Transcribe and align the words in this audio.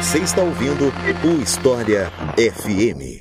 Você 0.00 0.20
está 0.20 0.40
ouvindo 0.40 0.90
o 1.22 1.42
História 1.42 2.10
FM. 2.34 3.20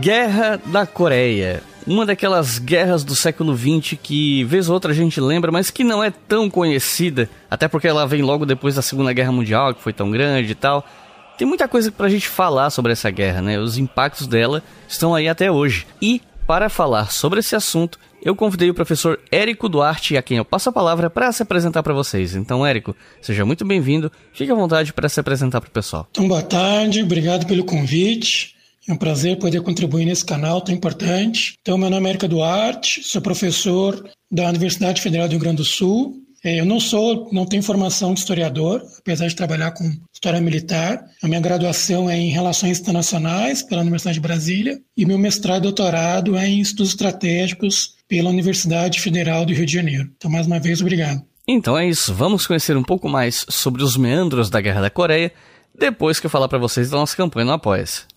Guerra 0.00 0.58
da 0.64 0.86
Coreia. 0.86 1.62
Uma 1.86 2.06
daquelas 2.06 2.58
guerras 2.58 3.04
do 3.04 3.14
século 3.14 3.54
XX 3.54 3.98
que, 4.02 4.42
vez 4.44 4.70
ou 4.70 4.74
outra, 4.74 4.92
a 4.92 4.94
gente 4.94 5.20
lembra, 5.20 5.52
mas 5.52 5.70
que 5.70 5.84
não 5.84 6.02
é 6.02 6.10
tão 6.10 6.48
conhecida, 6.48 7.28
até 7.50 7.68
porque 7.68 7.86
ela 7.86 8.06
vem 8.06 8.22
logo 8.22 8.46
depois 8.46 8.74
da 8.74 8.82
Segunda 8.82 9.12
Guerra 9.12 9.32
Mundial, 9.32 9.74
que 9.74 9.82
foi 9.82 9.92
tão 9.92 10.10
grande 10.10 10.52
e 10.52 10.54
tal. 10.54 10.82
Tem 11.40 11.48
muita 11.48 11.66
coisa 11.66 11.90
pra 11.90 12.10
gente 12.10 12.28
falar 12.28 12.68
sobre 12.68 12.92
essa 12.92 13.10
guerra, 13.10 13.40
né? 13.40 13.58
Os 13.58 13.78
impactos 13.78 14.26
dela 14.26 14.62
estão 14.86 15.14
aí 15.14 15.26
até 15.26 15.50
hoje. 15.50 15.86
E, 16.02 16.20
para 16.46 16.68
falar 16.68 17.10
sobre 17.10 17.40
esse 17.40 17.56
assunto, 17.56 17.98
eu 18.22 18.36
convidei 18.36 18.68
o 18.68 18.74
professor 18.74 19.18
Érico 19.32 19.66
Duarte, 19.66 20.18
a 20.18 20.22
quem 20.22 20.36
eu 20.36 20.44
passo 20.44 20.68
a 20.68 20.72
palavra 20.72 21.08
para 21.08 21.32
se 21.32 21.42
apresentar 21.42 21.82
para 21.82 21.94
vocês. 21.94 22.34
Então, 22.34 22.66
Érico, 22.66 22.94
seja 23.22 23.42
muito 23.46 23.64
bem-vindo. 23.64 24.12
Fique 24.34 24.52
à 24.52 24.54
vontade 24.54 24.92
para 24.92 25.08
se 25.08 25.18
apresentar 25.18 25.62
para 25.62 25.68
o 25.68 25.72
pessoal. 25.72 26.06
Então, 26.10 26.28
boa 26.28 26.42
tarde, 26.42 27.02
obrigado 27.02 27.46
pelo 27.46 27.64
convite. 27.64 28.54
É 28.86 28.92
um 28.92 28.96
prazer 28.98 29.38
poder 29.38 29.62
contribuir 29.62 30.04
nesse 30.04 30.26
canal 30.26 30.60
tão 30.60 30.74
importante. 30.74 31.54
Então, 31.62 31.78
meu 31.78 31.88
nome 31.88 32.06
é 32.06 32.10
Érica 32.10 32.28
Duarte, 32.28 33.02
sou 33.02 33.22
professor 33.22 34.06
da 34.30 34.46
Universidade 34.46 35.00
Federal 35.00 35.26
do 35.26 35.30
Rio 35.30 35.40
Grande 35.40 35.56
do 35.56 35.64
Sul. 35.64 36.20
É, 36.42 36.58
eu 36.58 36.64
não 36.64 36.80
sou, 36.80 37.28
não 37.32 37.44
tenho 37.44 37.62
formação 37.62 38.14
de 38.14 38.20
historiador, 38.20 38.82
apesar 38.98 39.26
de 39.26 39.36
trabalhar 39.36 39.72
com 39.72 39.84
história 40.12 40.40
militar. 40.40 41.04
A 41.22 41.28
minha 41.28 41.40
graduação 41.40 42.08
é 42.08 42.16
em 42.16 42.30
Relações 42.30 42.80
Internacionais 42.80 43.62
pela 43.62 43.82
Universidade 43.82 44.14
de 44.14 44.20
Brasília 44.20 44.80
e 44.96 45.04
meu 45.04 45.18
mestrado 45.18 45.62
e 45.62 45.62
doutorado 45.64 46.36
é 46.36 46.48
em 46.48 46.60
Estudos 46.60 46.90
Estratégicos 46.90 47.94
pela 48.08 48.30
Universidade 48.30 49.00
Federal 49.00 49.44
do 49.44 49.52
Rio 49.52 49.66
de 49.66 49.72
Janeiro. 49.72 50.10
Então, 50.16 50.30
mais 50.30 50.46
uma 50.46 50.58
vez, 50.58 50.80
obrigado. 50.80 51.22
Então 51.46 51.76
é 51.76 51.88
isso, 51.88 52.14
vamos 52.14 52.46
conhecer 52.46 52.76
um 52.76 52.82
pouco 52.82 53.08
mais 53.08 53.44
sobre 53.48 53.82
os 53.82 53.96
meandros 53.96 54.48
da 54.48 54.60
Guerra 54.60 54.82
da 54.82 54.90
Coreia 54.90 55.32
depois 55.76 56.20
que 56.20 56.26
eu 56.26 56.30
falar 56.30 56.48
para 56.48 56.58
vocês 56.58 56.90
da 56.90 56.96
nossa 56.96 57.16
campanha 57.16 57.46
no 57.46 57.52
Apoia-se. 57.52 58.09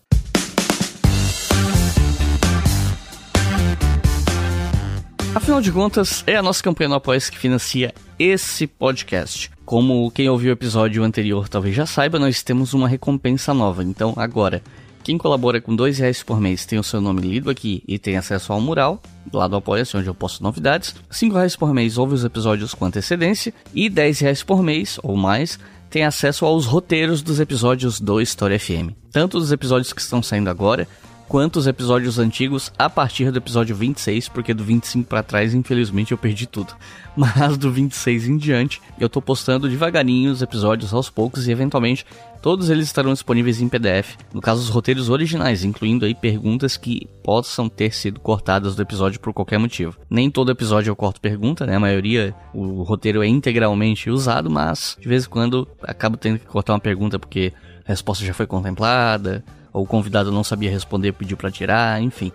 Afinal 5.36 5.62
de 5.62 5.72
contas, 5.72 6.23
é 6.28 6.36
a 6.36 6.44
nossa 6.44 6.62
campanha 6.62 6.89
no 6.89 6.95
apoia 6.95 7.20
que 7.20 7.39
financia 7.39 7.92
esse 8.20 8.67
podcast. 8.67 9.50
Como 9.66 10.12
quem 10.12 10.30
ouviu 10.30 10.52
o 10.52 10.53
episódio 10.53 11.03
anterior 11.03 11.50
talvez 11.50 11.76
já 11.76 11.88
saiba, 11.88 12.20
nós 12.20 12.44
temos 12.44 12.76
uma 12.76 12.88
recompensa 12.88 13.52
nova. 13.52 13.84
Então, 13.84 14.14
agora, 14.16 14.61
quem 15.04 15.17
colabora 15.17 15.59
com 15.59 15.76
dois 15.76 15.98
reais 15.98 16.22
por 16.22 16.39
mês 16.39 16.67
tem 16.67 16.78
o 16.78 16.84
seu 16.84 17.02
nome 17.02 17.22
lido 17.22 17.50
aqui 17.50 17.84
e 17.88 17.98
tem 17.98 18.16
acesso 18.16 18.54
ao 18.54 18.61
mural, 18.61 19.02
lá 19.34 19.48
do 19.48 19.56
Apoia-se, 19.56 19.98
onde 19.98 20.08
eu 20.08 20.14
posto 20.14 20.44
novidades. 20.44 20.95
Cinco 21.09 21.36
reais 21.36 21.56
por 21.56 21.73
mês 21.73 21.98
ouve 21.98 22.14
os 22.14 22.23
episódios 22.23 22.76
com 22.76 22.86
antecedência. 22.86 23.52
E 23.73 23.89
dez 23.89 24.20
reais 24.20 24.44
por 24.44 24.61
mês, 24.61 25.00
ou 25.02 25.17
mais, 25.17 25.58
tem 25.89 26.04
acesso 26.04 26.45
aos 26.45 26.67
roteiros 26.67 27.23
dos 27.23 27.39
episódios 27.39 28.00
do 28.00 28.22
História 28.22 28.59
FM. 28.59 28.92
Tanto 29.11 29.39
os 29.39 29.52
episódios 29.52 29.94
que 29.94 30.02
estão 30.02 30.22
saindo 30.22 30.50
agora, 30.50 30.88
quanto 31.34 31.58
os 31.58 31.66
episódios 31.66 32.20
antigos 32.20 32.72
a 32.78 32.88
partir 32.88 33.31
do 33.31 33.39
episódio 33.39 33.76
26, 33.76 34.30
porque 34.30 34.53
do 34.53 34.64
25 34.64 35.09
para 35.09 35.23
trás, 35.23 35.56
infelizmente, 35.56 36.12
eu 36.12 36.17
perdi 36.17 36.45
tudo. 36.45 36.76
Mas 37.17 37.58
do 37.58 37.72
26 37.72 38.28
em 38.28 38.38
diante, 38.38 38.80
eu 38.99 39.10
tô 39.10 39.20
postando 39.20 39.67
devagarinho 39.67 40.32
os 40.32 40.43
episódios 40.43 40.93
aos 40.93 41.10
poucos 41.10 41.48
e 41.48 41.52
eventualmente 41.52 42.05
todos 42.39 42.70
eles 42.70 42.86
estarão 42.86 43.11
disponíveis 43.14 43.60
em 43.60 43.67
PDF. 43.67 44.16
No 44.32 44.42
caso, 44.42 44.61
os 44.61 44.70
roteiros 44.70 45.10
originais, 45.10 45.64
incluindo 45.64 46.05
aí 46.05 46.14
perguntas 46.14 46.77
que 46.77 47.10
possam 47.23 47.67
ter 47.67 47.95
sido 47.95 48.20
cortadas 48.20 48.76
do 48.76 48.83
episódio 48.83 49.20
por 49.20 49.33
qualquer 49.33 49.58
motivo. 49.58 49.98
Nem 50.08 50.30
todo 50.30 50.52
episódio 50.52 50.92
eu 50.92 50.95
corto 50.95 51.20
pergunta, 51.20 51.66
né? 51.66 51.77
A 51.77 51.80
maioria, 51.80 52.36
o 52.54 52.83
roteiro 52.83 53.23
é 53.23 53.27
integralmente 53.27 54.08
usado, 54.08 54.52
mas 54.52 54.95
de 55.02 55.08
vez 55.08 55.26
em 55.26 55.30
quando 55.30 55.67
acabo 55.82 56.16
tendo 56.16 56.38
que 56.38 56.45
cortar 56.45 56.73
uma 56.73 56.80
pergunta 56.80 57.17
porque 57.17 57.52
a 57.83 57.89
resposta 57.89 58.23
já 58.23 58.36
foi 58.36 58.45
contemplada 58.45 59.43
ou 59.73 59.84
o 59.84 59.88
convidado 59.88 60.32
não 60.32 60.44
sabia 60.44 60.70
responder 60.70 61.11
pediu 61.14 61.36
para 61.36 61.52
tirar, 61.52 62.02
enfim. 62.02 62.32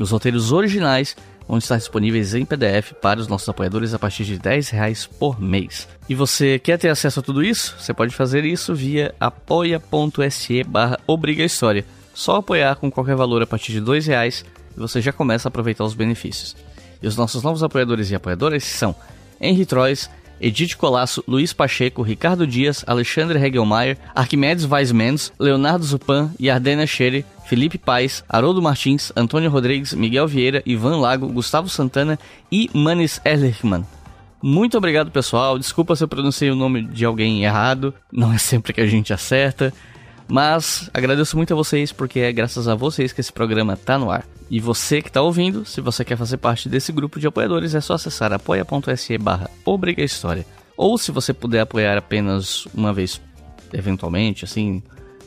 Os 0.00 0.10
roteiros 0.10 0.50
originais 0.50 1.16
vão 1.46 1.58
estar 1.58 1.76
disponíveis 1.76 2.34
em 2.34 2.44
PDF 2.44 2.92
para 3.00 3.20
os 3.20 3.28
nossos 3.28 3.48
apoiadores 3.48 3.94
a 3.94 3.98
partir 3.98 4.24
de 4.24 4.38
10 4.38 4.70
reais 4.70 5.06
por 5.06 5.40
mês. 5.40 5.88
E 6.08 6.14
você 6.14 6.58
quer 6.58 6.78
ter 6.78 6.88
acesso 6.88 7.20
a 7.20 7.22
tudo 7.22 7.42
isso? 7.42 7.74
Você 7.78 7.92
pode 7.92 8.14
fazer 8.14 8.44
isso 8.44 8.74
via 8.74 9.14
apoia.se 9.18 10.64
barra 10.64 10.98
História. 11.38 11.84
Só 12.14 12.36
apoiar 12.36 12.76
com 12.76 12.90
qualquer 12.90 13.16
valor 13.16 13.42
a 13.42 13.46
partir 13.46 13.72
de 13.72 13.80
2 13.80 14.06
reais 14.06 14.44
e 14.76 14.80
você 14.80 15.00
já 15.00 15.12
começa 15.12 15.48
a 15.48 15.50
aproveitar 15.50 15.84
os 15.84 15.94
benefícios. 15.94 16.56
E 17.02 17.06
os 17.06 17.16
nossos 17.16 17.42
novos 17.42 17.62
apoiadores 17.62 18.10
e 18.10 18.14
apoiadoras 18.14 18.64
são 18.64 18.94
Henry 19.40 19.64
Trois, 19.64 20.10
Edith 20.40 20.76
Colasso, 20.76 21.22
Luiz 21.26 21.52
Pacheco, 21.52 22.02
Ricardo 22.02 22.46
Dias, 22.46 22.84
Alexandre 22.86 23.38
Hegelmeier, 23.38 23.98
Arquimedes 24.14 24.64
Weismans, 24.64 25.32
Leonardo 25.38 25.84
Zupan, 25.84 26.30
Yardena 26.40 26.86
Scherer, 26.86 27.24
Felipe 27.46 27.78
Paes, 27.78 28.24
Haroldo 28.28 28.62
Martins, 28.62 29.12
Antônio 29.16 29.50
Rodrigues, 29.50 29.92
Miguel 29.92 30.26
Vieira, 30.26 30.62
Ivan 30.64 30.96
Lago, 30.96 31.28
Gustavo 31.28 31.68
Santana 31.68 32.18
e 32.50 32.70
Manis 32.72 33.20
Erlichman. 33.24 33.84
Muito 34.42 34.78
obrigado, 34.78 35.10
pessoal. 35.10 35.58
Desculpa 35.58 35.94
se 35.94 36.02
eu 36.02 36.08
pronunciei 36.08 36.50
o 36.50 36.56
nome 36.56 36.82
de 36.82 37.04
alguém 37.04 37.44
errado. 37.44 37.92
Não 38.10 38.32
é 38.32 38.38
sempre 38.38 38.72
que 38.72 38.80
a 38.80 38.86
gente 38.86 39.12
acerta. 39.12 39.72
Mas 40.30 40.88
agradeço 40.94 41.36
muito 41.36 41.52
a 41.52 41.56
vocês 41.56 41.90
porque 41.90 42.20
é 42.20 42.32
graças 42.32 42.68
a 42.68 42.76
vocês 42.76 43.12
que 43.12 43.20
esse 43.20 43.32
programa 43.32 43.74
está 43.74 43.98
no 43.98 44.08
ar. 44.10 44.24
E 44.48 44.60
você 44.60 45.02
que 45.02 45.08
está 45.08 45.20
ouvindo, 45.20 45.64
se 45.64 45.80
você 45.80 46.04
quer 46.04 46.16
fazer 46.16 46.36
parte 46.36 46.68
desse 46.68 46.92
grupo 46.92 47.18
de 47.18 47.26
apoiadores, 47.26 47.74
é 47.74 47.80
só 47.80 47.94
acessar 47.94 48.32
apoia.se 48.32 49.18
barra 49.18 49.50
História. 49.98 50.46
Ou 50.76 50.96
se 50.96 51.10
você 51.10 51.34
puder 51.34 51.58
apoiar 51.60 51.98
apenas 51.98 52.66
uma 52.74 52.92
vez, 52.92 53.20
eventualmente, 53.72 54.44
assim, 54.44 54.80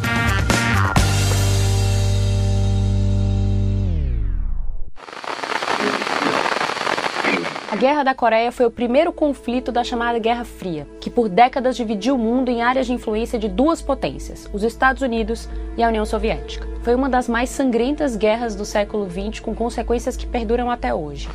Guerra 7.80 8.02
da 8.02 8.14
Coreia 8.14 8.52
foi 8.52 8.66
o 8.66 8.70
primeiro 8.70 9.10
conflito 9.10 9.72
da 9.72 9.82
chamada 9.82 10.18
Guerra 10.18 10.44
Fria, 10.44 10.86
que 11.00 11.08
por 11.08 11.30
décadas 11.30 11.74
dividiu 11.74 12.14
o 12.14 12.18
mundo 12.18 12.50
em 12.50 12.60
áreas 12.60 12.86
de 12.86 12.92
influência 12.92 13.38
de 13.38 13.48
duas 13.48 13.80
potências, 13.80 14.46
os 14.52 14.62
Estados 14.62 15.00
Unidos 15.00 15.48
e 15.78 15.82
a 15.82 15.88
União 15.88 16.04
Soviética. 16.04 16.68
Foi 16.82 16.94
uma 16.94 17.08
das 17.08 17.26
mais 17.26 17.48
sangrentas 17.48 18.16
guerras 18.16 18.54
do 18.54 18.66
século 18.66 19.08
XX, 19.08 19.40
com 19.40 19.54
consequências 19.54 20.14
que 20.14 20.26
perduram 20.26 20.70
até 20.70 20.92
hoje. 20.92 21.26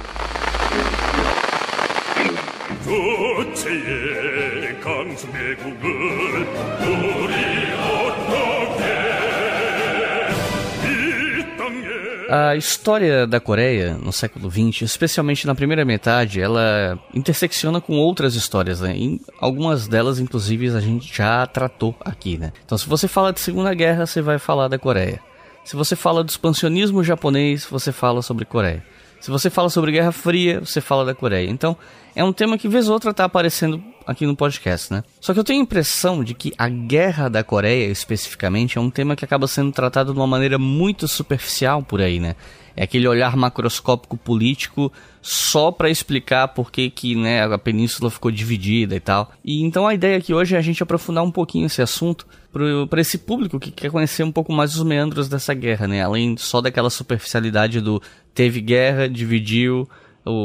A 12.30 12.56
história 12.56 13.28
da 13.28 13.40
Coreia 13.40 13.98
no 14.02 14.12
século 14.12 14.50
XX, 14.50 14.82
especialmente 14.82 15.46
na 15.46 15.54
primeira 15.54 15.86
metade, 15.86 16.42
ela 16.42 16.98
intersecciona 17.14 17.80
com 17.80 17.98
outras 17.98 18.36
histórias, 18.36 18.82
né? 18.82 18.96
Em 18.96 19.22
algumas 19.40 19.88
delas, 19.88 20.20
inclusive, 20.20 20.70
a 20.70 20.80
gente 20.80 21.16
já 21.16 21.46
tratou 21.46 21.96
aqui, 22.02 22.38
né? 22.38 22.52
Então, 22.66 22.78
se 22.78 22.88
você 22.88 23.08
fala 23.08 23.32
de 23.32 23.40
Segunda 23.40 23.74
Guerra, 23.74 24.06
você 24.06 24.22
vai 24.22 24.40
falar 24.40 24.68
da 24.68 24.80
Coreia. 24.80 25.20
Se 25.64 25.76
você 25.76 25.96
fala 25.96 26.24
do 26.24 26.30
expansionismo 26.30 27.04
japonês, 27.04 27.66
você 27.66 27.92
fala 27.92 28.22
sobre 28.22 28.46
Coreia. 28.46 28.84
Se 29.26 29.32
você 29.32 29.50
fala 29.50 29.72
sobre 29.72 29.92
Guerra 29.92 30.12
Fria, 30.12 30.60
você 30.60 30.80
fala 30.80 31.04
da 31.04 31.16
Coreia. 31.16 31.50
Então, 31.50 31.76
é 32.16 32.24
um 32.24 32.32
tema 32.32 32.60
que 32.60 32.68
vez 32.68 32.88
ou 32.88 32.94
outra 32.94 33.12
tá 33.12 33.26
aparecendo 33.26 33.84
aqui 34.06 34.24
no 34.24 34.36
podcast, 34.36 34.94
né? 34.94 35.04
Só 35.20 35.34
que 35.34 35.40
eu 35.40 35.44
tenho 35.44 35.62
a 35.62 35.64
impressão 35.64 36.24
de 36.24 36.36
que 36.36 36.54
a 36.60 36.70
guerra 36.70 37.28
da 37.28 37.44
Coreia, 37.44 37.90
especificamente, 37.90 38.78
é 38.78 38.82
um 38.82 38.92
tema 38.92 39.16
que 39.16 39.26
acaba 39.26 39.48
sendo 39.48 39.72
tratado 39.72 40.14
de 40.14 40.20
uma 40.20 40.28
maneira 40.28 40.60
muito 40.60 41.08
superficial 41.08 41.82
por 41.82 42.02
aí, 42.02 42.20
né? 42.20 42.36
É 42.76 42.84
aquele 42.84 43.08
olhar 43.08 43.36
macroscópico 43.36 44.16
político 44.16 44.94
só 45.24 45.72
para 45.72 45.90
explicar 45.90 46.50
por 46.50 46.70
que, 46.70 46.90
que 46.92 47.16
né, 47.16 47.46
a 47.46 47.58
península 47.58 48.12
ficou 48.12 48.30
dividida 48.30 48.96
e 48.96 49.00
tal. 49.00 49.32
E 49.44 49.64
então 49.64 49.88
a 49.88 49.94
ideia 49.96 50.18
aqui 50.18 50.36
hoje 50.36 50.56
é 50.56 50.60
a 50.60 50.62
gente 50.62 50.84
aprofundar 50.84 51.24
um 51.24 51.32
pouquinho 51.32 51.66
esse 51.66 51.82
assunto 51.82 52.28
para 52.90 53.02
esse 53.02 53.18
público 53.18 53.60
que 53.60 53.72
quer 53.72 53.92
conhecer 53.92 54.24
um 54.24 54.32
pouco 54.32 54.54
mais 54.54 54.76
os 54.76 54.84
meandros 54.84 55.28
dessa 55.28 55.54
guerra, 55.54 55.88
né? 55.88 56.04
Além 56.04 56.38
só 56.38 56.62
daquela 56.62 56.90
superficialidade 56.90 57.82
do 57.82 58.02
teve 58.36 58.62
guerra, 58.62 59.08
dividiu 59.08 59.90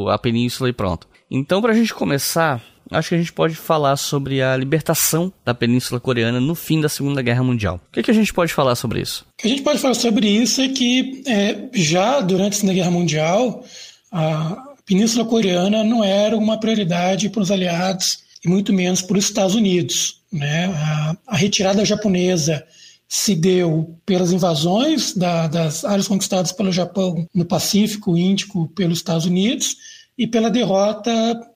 a 0.08 0.16
península 0.16 0.70
e 0.70 0.72
pronto. 0.72 1.08
Então, 1.30 1.60
para 1.60 1.72
a 1.72 1.76
gente 1.76 1.92
começar, 1.92 2.62
acho 2.90 3.10
que 3.10 3.14
a 3.14 3.18
gente 3.18 3.32
pode 3.32 3.54
falar 3.54 3.96
sobre 3.96 4.42
a 4.42 4.56
libertação 4.56 5.32
da 5.44 5.54
Península 5.54 6.00
Coreana 6.00 6.40
no 6.40 6.54
fim 6.54 6.80
da 6.80 6.88
Segunda 6.88 7.22
Guerra 7.22 7.42
Mundial. 7.42 7.80
O 7.88 7.92
que, 7.92 8.02
que 8.02 8.10
a 8.10 8.14
gente 8.14 8.32
pode 8.32 8.52
falar 8.52 8.74
sobre 8.74 9.00
isso? 9.00 9.26
O 9.38 9.42
que 9.42 9.46
a 9.46 9.50
gente 9.50 9.62
pode 9.62 9.78
falar 9.78 9.94
sobre 9.94 10.28
isso 10.28 10.60
é 10.60 10.68
que 10.68 11.22
é, 11.26 11.68
já 11.72 12.20
durante 12.20 12.54
a 12.54 12.56
Segunda 12.56 12.74
Guerra 12.74 12.90
Mundial, 12.90 13.64
a 14.12 14.74
Península 14.84 15.24
Coreana 15.24 15.84
não 15.84 16.02
era 16.02 16.36
uma 16.36 16.58
prioridade 16.58 17.28
para 17.28 17.42
os 17.42 17.50
aliados 17.50 18.18
e 18.44 18.48
muito 18.48 18.72
menos 18.72 19.02
para 19.02 19.18
os 19.18 19.24
Estados 19.24 19.54
Unidos. 19.54 20.20
Né? 20.32 20.66
A, 20.66 21.16
a 21.28 21.36
retirada 21.36 21.84
japonesa 21.84 22.64
se 23.12 23.34
deu 23.34 23.98
pelas 24.06 24.30
invasões 24.30 25.12
da, 25.16 25.48
das 25.48 25.84
áreas 25.84 26.06
conquistadas 26.06 26.52
pelo 26.52 26.70
Japão 26.70 27.26
no 27.34 27.44
Pacífico 27.44 28.16
Índico 28.16 28.68
pelos 28.68 28.98
Estados 28.98 29.26
Unidos 29.26 29.76
e 30.16 30.28
pela 30.28 30.48
derrota 30.48 31.10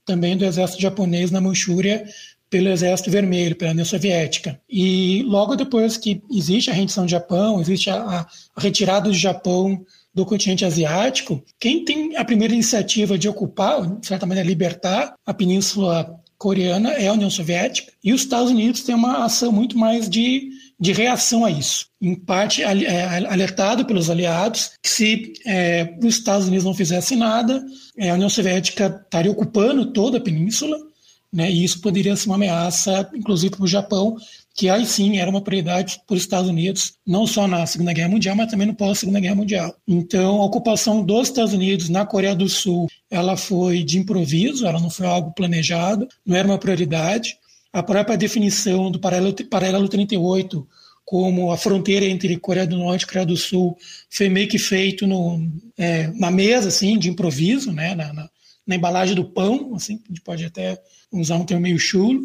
também 0.04 0.36
do 0.36 0.44
exército 0.44 0.82
japonês 0.82 1.30
na 1.30 1.40
Manchúria 1.40 2.04
pelo 2.50 2.68
Exército 2.68 3.10
Vermelho, 3.10 3.54
pela 3.54 3.70
União 3.70 3.84
Soviética. 3.84 4.60
E 4.68 5.22
logo 5.22 5.54
depois 5.54 5.96
que 5.96 6.20
existe 6.28 6.70
a 6.70 6.74
rendição 6.74 7.04
do 7.04 7.10
Japão, 7.10 7.60
existe 7.60 7.88
a, 7.88 8.26
a 8.56 8.60
retirada 8.60 9.08
do 9.08 9.14
Japão 9.14 9.84
do 10.12 10.26
continente 10.26 10.64
asiático, 10.64 11.42
quem 11.58 11.84
tem 11.84 12.16
a 12.16 12.24
primeira 12.24 12.54
iniciativa 12.54 13.16
de 13.16 13.28
ocupar, 13.28 13.98
de 13.98 14.06
certa 14.06 14.26
maneira, 14.26 14.48
libertar 14.48 15.14
a 15.24 15.34
Península 15.34 16.20
Coreana 16.38 16.90
é 16.92 17.08
a 17.08 17.12
União 17.12 17.30
Soviética, 17.30 17.92
e 18.02 18.12
os 18.12 18.22
Estados 18.22 18.50
Unidos 18.50 18.82
têm 18.82 18.94
uma 18.94 19.24
ação 19.24 19.50
muito 19.50 19.78
mais 19.78 20.08
de 20.08 20.50
de 20.84 20.92
reação 20.92 21.46
a 21.46 21.50
isso. 21.50 21.86
Em 22.00 22.14
parte, 22.14 22.62
é, 22.62 23.26
alertado 23.26 23.86
pelos 23.86 24.10
aliados 24.10 24.72
que 24.82 24.90
se 24.90 25.32
é, 25.46 25.94
os 26.02 26.16
Estados 26.16 26.46
Unidos 26.46 26.62
não 26.62 26.74
fizessem 26.74 27.16
nada, 27.16 27.64
é, 27.96 28.10
a 28.10 28.14
União 28.14 28.28
Soviética 28.28 29.00
estaria 29.02 29.32
ocupando 29.32 29.86
toda 29.92 30.18
a 30.18 30.20
península, 30.20 30.76
né, 31.32 31.50
e 31.50 31.64
isso 31.64 31.80
poderia 31.80 32.14
ser 32.14 32.28
uma 32.28 32.34
ameaça, 32.34 33.10
inclusive 33.14 33.56
para 33.56 33.64
o 33.64 33.66
Japão, 33.66 34.16
que 34.54 34.68
aí 34.68 34.84
sim 34.84 35.16
era 35.16 35.30
uma 35.30 35.40
prioridade 35.40 36.02
para 36.06 36.16
os 36.16 36.20
Estados 36.20 36.50
Unidos, 36.50 36.92
não 37.04 37.26
só 37.26 37.48
na 37.48 37.64
Segunda 37.64 37.94
Guerra 37.94 38.10
Mundial, 38.10 38.36
mas 38.36 38.50
também 38.50 38.66
no 38.66 38.74
pós-Segunda 38.74 39.20
Guerra 39.20 39.34
Mundial. 39.36 39.74
Então, 39.88 40.42
a 40.42 40.44
ocupação 40.44 41.02
dos 41.02 41.28
Estados 41.28 41.54
Unidos 41.54 41.88
na 41.88 42.04
Coreia 42.04 42.36
do 42.36 42.48
Sul, 42.48 42.88
ela 43.10 43.38
foi 43.38 43.82
de 43.82 43.98
improviso, 43.98 44.66
ela 44.66 44.78
não 44.78 44.90
foi 44.90 45.06
algo 45.06 45.32
planejado, 45.32 46.06
não 46.26 46.36
era 46.36 46.46
uma 46.46 46.58
prioridade 46.58 47.38
a 47.74 47.82
própria 47.82 48.16
definição 48.16 48.88
do 48.88 49.00
paralelo, 49.00 49.34
paralelo 49.50 49.88
38 49.88 50.66
como 51.04 51.50
a 51.50 51.58
fronteira 51.58 52.06
entre 52.06 52.38
Coreia 52.38 52.66
do 52.66 52.78
Norte 52.78 53.02
e 53.02 53.06
Coreia 53.06 53.26
do 53.26 53.36
Sul 53.36 53.76
foi 54.08 54.28
meio 54.28 54.48
que 54.48 54.58
feito 54.58 55.06
no, 55.06 55.52
é, 55.76 56.06
na 56.14 56.30
mesa, 56.30 56.68
assim, 56.68 56.96
de 56.96 57.10
improviso, 57.10 57.72
né, 57.72 57.94
na, 57.96 58.12
na, 58.12 58.30
na, 58.66 58.76
embalagem 58.76 59.14
do 59.14 59.24
pão, 59.24 59.74
assim, 59.74 60.00
a 60.04 60.08
gente 60.08 60.20
pode 60.22 60.44
até 60.44 60.80
usar 61.12 61.34
um 61.34 61.44
termo 61.44 61.64
meio 61.64 61.78
chulo. 61.78 62.22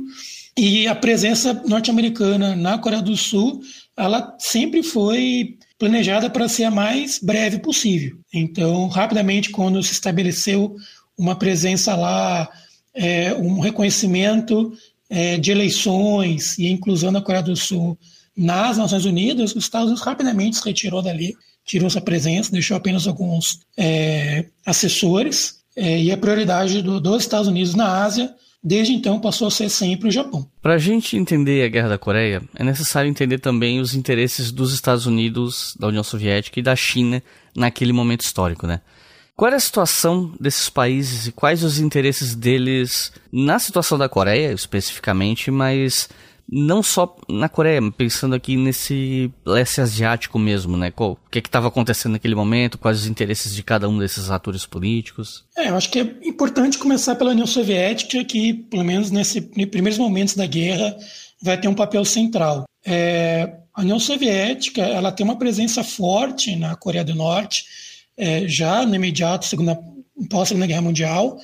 E 0.56 0.88
a 0.88 0.96
presença 0.96 1.54
norte-americana 1.66 2.56
na 2.56 2.78
Coreia 2.78 3.02
do 3.02 3.18
Sul, 3.18 3.60
ela 3.98 4.38
sempre 4.40 4.84
foi 4.84 5.58
planejada 5.78 6.30
para 6.30 6.48
ser 6.48 6.66
a 6.66 6.72
mais 6.72 7.20
breve 7.20 7.58
possível. 7.60 8.18
Então, 8.34 8.88
rapidamente, 8.88 9.50
quando 9.50 9.82
se 9.82 9.94
estabeleceu 9.94 10.76
uma 11.18 11.36
presença 11.36 11.96
lá, 11.96 12.50
é, 12.94 13.34
um 13.34 13.60
reconhecimento 13.60 14.74
é, 15.10 15.38
de 15.38 15.52
eleições 15.52 16.58
e 16.58 16.68
inclusão 16.68 17.12
da 17.12 17.22
Coreia 17.22 17.44
do 17.44 17.56
Sul 17.56 17.98
nas 18.38 18.78
Nações 18.78 19.06
Unidas, 19.06 19.56
os 19.56 19.64
Estados 19.64 19.88
Unidos 19.88 20.06
rapidamente 20.06 20.58
se 20.58 20.66
retirou 20.66 21.02
dali, 21.02 21.34
tirou 21.66 21.90
sua 21.90 22.02
presença, 22.02 22.52
deixou 22.52 22.78
apenas 22.78 23.08
alguns 23.08 23.60
é, 23.78 24.46
assessores, 24.66 25.60
é, 25.76 26.02
e 26.02 26.12
a 26.12 26.18
prioridade 26.18 26.82
do, 26.82 27.00
dos 27.00 27.22
Estados 27.22 27.48
Unidos 27.48 27.76
na 27.76 28.04
Ásia, 28.04 28.34
desde 28.62 28.94
então, 28.94 29.20
passou 29.20 29.48
a 29.48 29.52
ser 29.52 29.70
sempre 29.70 30.10
o 30.10 30.12
Japão. 30.12 30.46
Para 30.62 30.76
a 30.76 30.78
gente 30.78 31.16
entender 31.16 31.64
a 31.64 31.70
Guerra 31.70 31.90
da 31.90 31.98
Coreia, 31.98 32.42
é 32.56 32.64
necessário 32.64 33.10
entender 33.10 33.40
também 33.40 33.80
os 33.80 33.94
interesses 33.94 34.52
dos 34.52 34.74
Estados 34.74 35.06
Unidos, 35.06 35.76
da 35.80 35.88
União 35.88 36.04
Soviética 36.04 36.60
e 36.60 36.64
da 36.64 36.76
China 36.76 37.24
naquele 37.56 37.94
momento 37.94 38.22
histórico, 38.22 38.68
né? 38.68 38.82
Qual 39.40 39.48
era 39.48 39.56
a 39.56 39.62
situação 39.62 40.34
desses 40.38 40.70
países 40.70 41.28
e 41.28 41.32
quais 41.32 41.64
os 41.64 41.80
interesses 41.80 42.36
deles 42.36 43.10
na 43.32 43.58
situação 43.58 43.98
da 43.98 44.10
Coreia, 44.10 44.52
especificamente, 44.52 45.50
mas 45.50 46.10
não 46.52 46.84
só 46.84 47.16
na 47.30 47.48
Coreia, 47.48 47.80
pensando 47.90 48.36
aqui 48.36 48.58
nesse 48.58 49.32
leste 49.46 49.80
asiático 49.80 50.38
mesmo, 50.38 50.76
né? 50.76 50.92
O 50.98 51.16
que 51.32 51.40
estava 51.40 51.70
acontecendo 51.70 52.12
naquele 52.12 52.36
momento, 52.36 52.78
quais 52.78 53.00
os 53.00 53.08
interesses 53.08 53.56
de 53.56 53.64
cada 53.64 53.88
um 53.88 53.98
desses 53.98 54.30
atores 54.30 54.66
políticos? 54.66 55.46
É, 55.56 55.70
eu 55.70 55.78
acho 55.78 55.90
que 55.90 56.02
é 56.02 56.16
importante 56.26 56.78
começar 56.78 57.16
pela 57.16 57.32
União 57.32 57.48
Soviética, 57.48 58.22
que, 58.26 58.54
pelo 58.54 58.84
menos 58.84 59.10
nesses 59.10 59.42
primeiros 59.72 59.98
momentos 59.98 60.36
da 60.36 60.46
guerra, 60.46 60.98
vai 61.42 61.58
ter 61.58 61.70
um 61.70 61.74
papel 61.74 62.04
central. 62.04 62.66
É, 62.86 63.56
a 63.74 63.80
União 63.80 64.02
Soviética 64.02 64.82
ela 64.82 65.14
tem 65.14 65.26
uma 65.26 65.38
presença 65.38 65.82
forte 65.82 66.58
na 66.58 66.76
Coreia 66.76 67.06
do 67.06 67.16
Norte, 67.16 67.64
é, 68.20 68.48
já 68.48 68.86
no 68.86 68.94
imediato 68.94 69.46
segunda, 69.46 69.80
pós-segunda 70.30 70.68
guerra 70.68 70.82
mundial, 70.82 71.40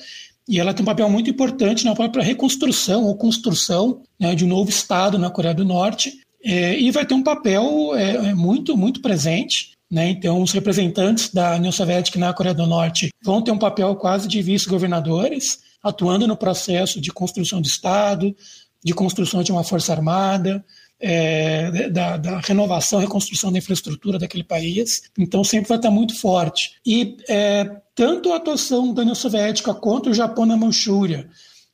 e 0.48 0.60
ela 0.60 0.72
tem 0.72 0.82
um 0.82 0.86
papel 0.86 1.08
muito 1.08 1.28
importante 1.28 1.84
na 1.84 1.94
própria 1.94 2.22
reconstrução 2.22 3.04
ou 3.04 3.16
construção 3.16 4.02
né, 4.20 4.34
de 4.34 4.44
um 4.44 4.48
novo 4.48 4.70
Estado 4.70 5.18
na 5.18 5.30
Coreia 5.30 5.54
do 5.54 5.64
Norte, 5.64 6.20
é, 6.44 6.78
e 6.78 6.90
vai 6.92 7.04
ter 7.04 7.14
um 7.14 7.22
papel 7.22 7.96
é, 7.96 8.28
é, 8.28 8.34
muito, 8.34 8.76
muito 8.76 9.00
presente. 9.00 9.72
Né? 9.90 10.10
Então, 10.10 10.42
os 10.42 10.52
representantes 10.52 11.32
da 11.32 11.56
União 11.56 11.72
Soviética 11.72 12.18
na 12.18 12.32
Coreia 12.32 12.54
do 12.54 12.66
Norte 12.66 13.08
vão 13.24 13.42
ter 13.42 13.50
um 13.50 13.58
papel 13.58 13.96
quase 13.96 14.28
de 14.28 14.40
vice-governadores, 14.42 15.58
atuando 15.82 16.26
no 16.26 16.36
processo 16.36 17.00
de 17.00 17.10
construção 17.10 17.60
do 17.60 17.66
Estado, 17.66 18.34
de 18.84 18.94
construção 18.94 19.42
de 19.42 19.50
uma 19.50 19.64
força 19.64 19.92
armada, 19.92 20.64
é, 21.00 21.88
da, 21.90 22.16
da, 22.16 22.38
renovação, 22.40 23.00
reconstrução 23.00 23.52
da 23.52 23.58
infraestrutura 23.58 24.18
daquele 24.18 24.44
país. 24.44 25.02
Então 25.18 25.44
sempre 25.44 25.68
vai 25.68 25.78
estar 25.78 25.90
muito 25.90 26.18
forte. 26.18 26.72
E 26.84 27.16
é, 27.28 27.70
tanto 27.94 28.32
a 28.32 28.36
atuação 28.36 28.92
da 28.92 29.02
União 29.02 29.14
Soviética 29.14 29.74
quanto 29.74 30.10
o 30.10 30.14
Japão 30.14 30.46
na 30.46 30.56
Manchúria, 30.56 31.28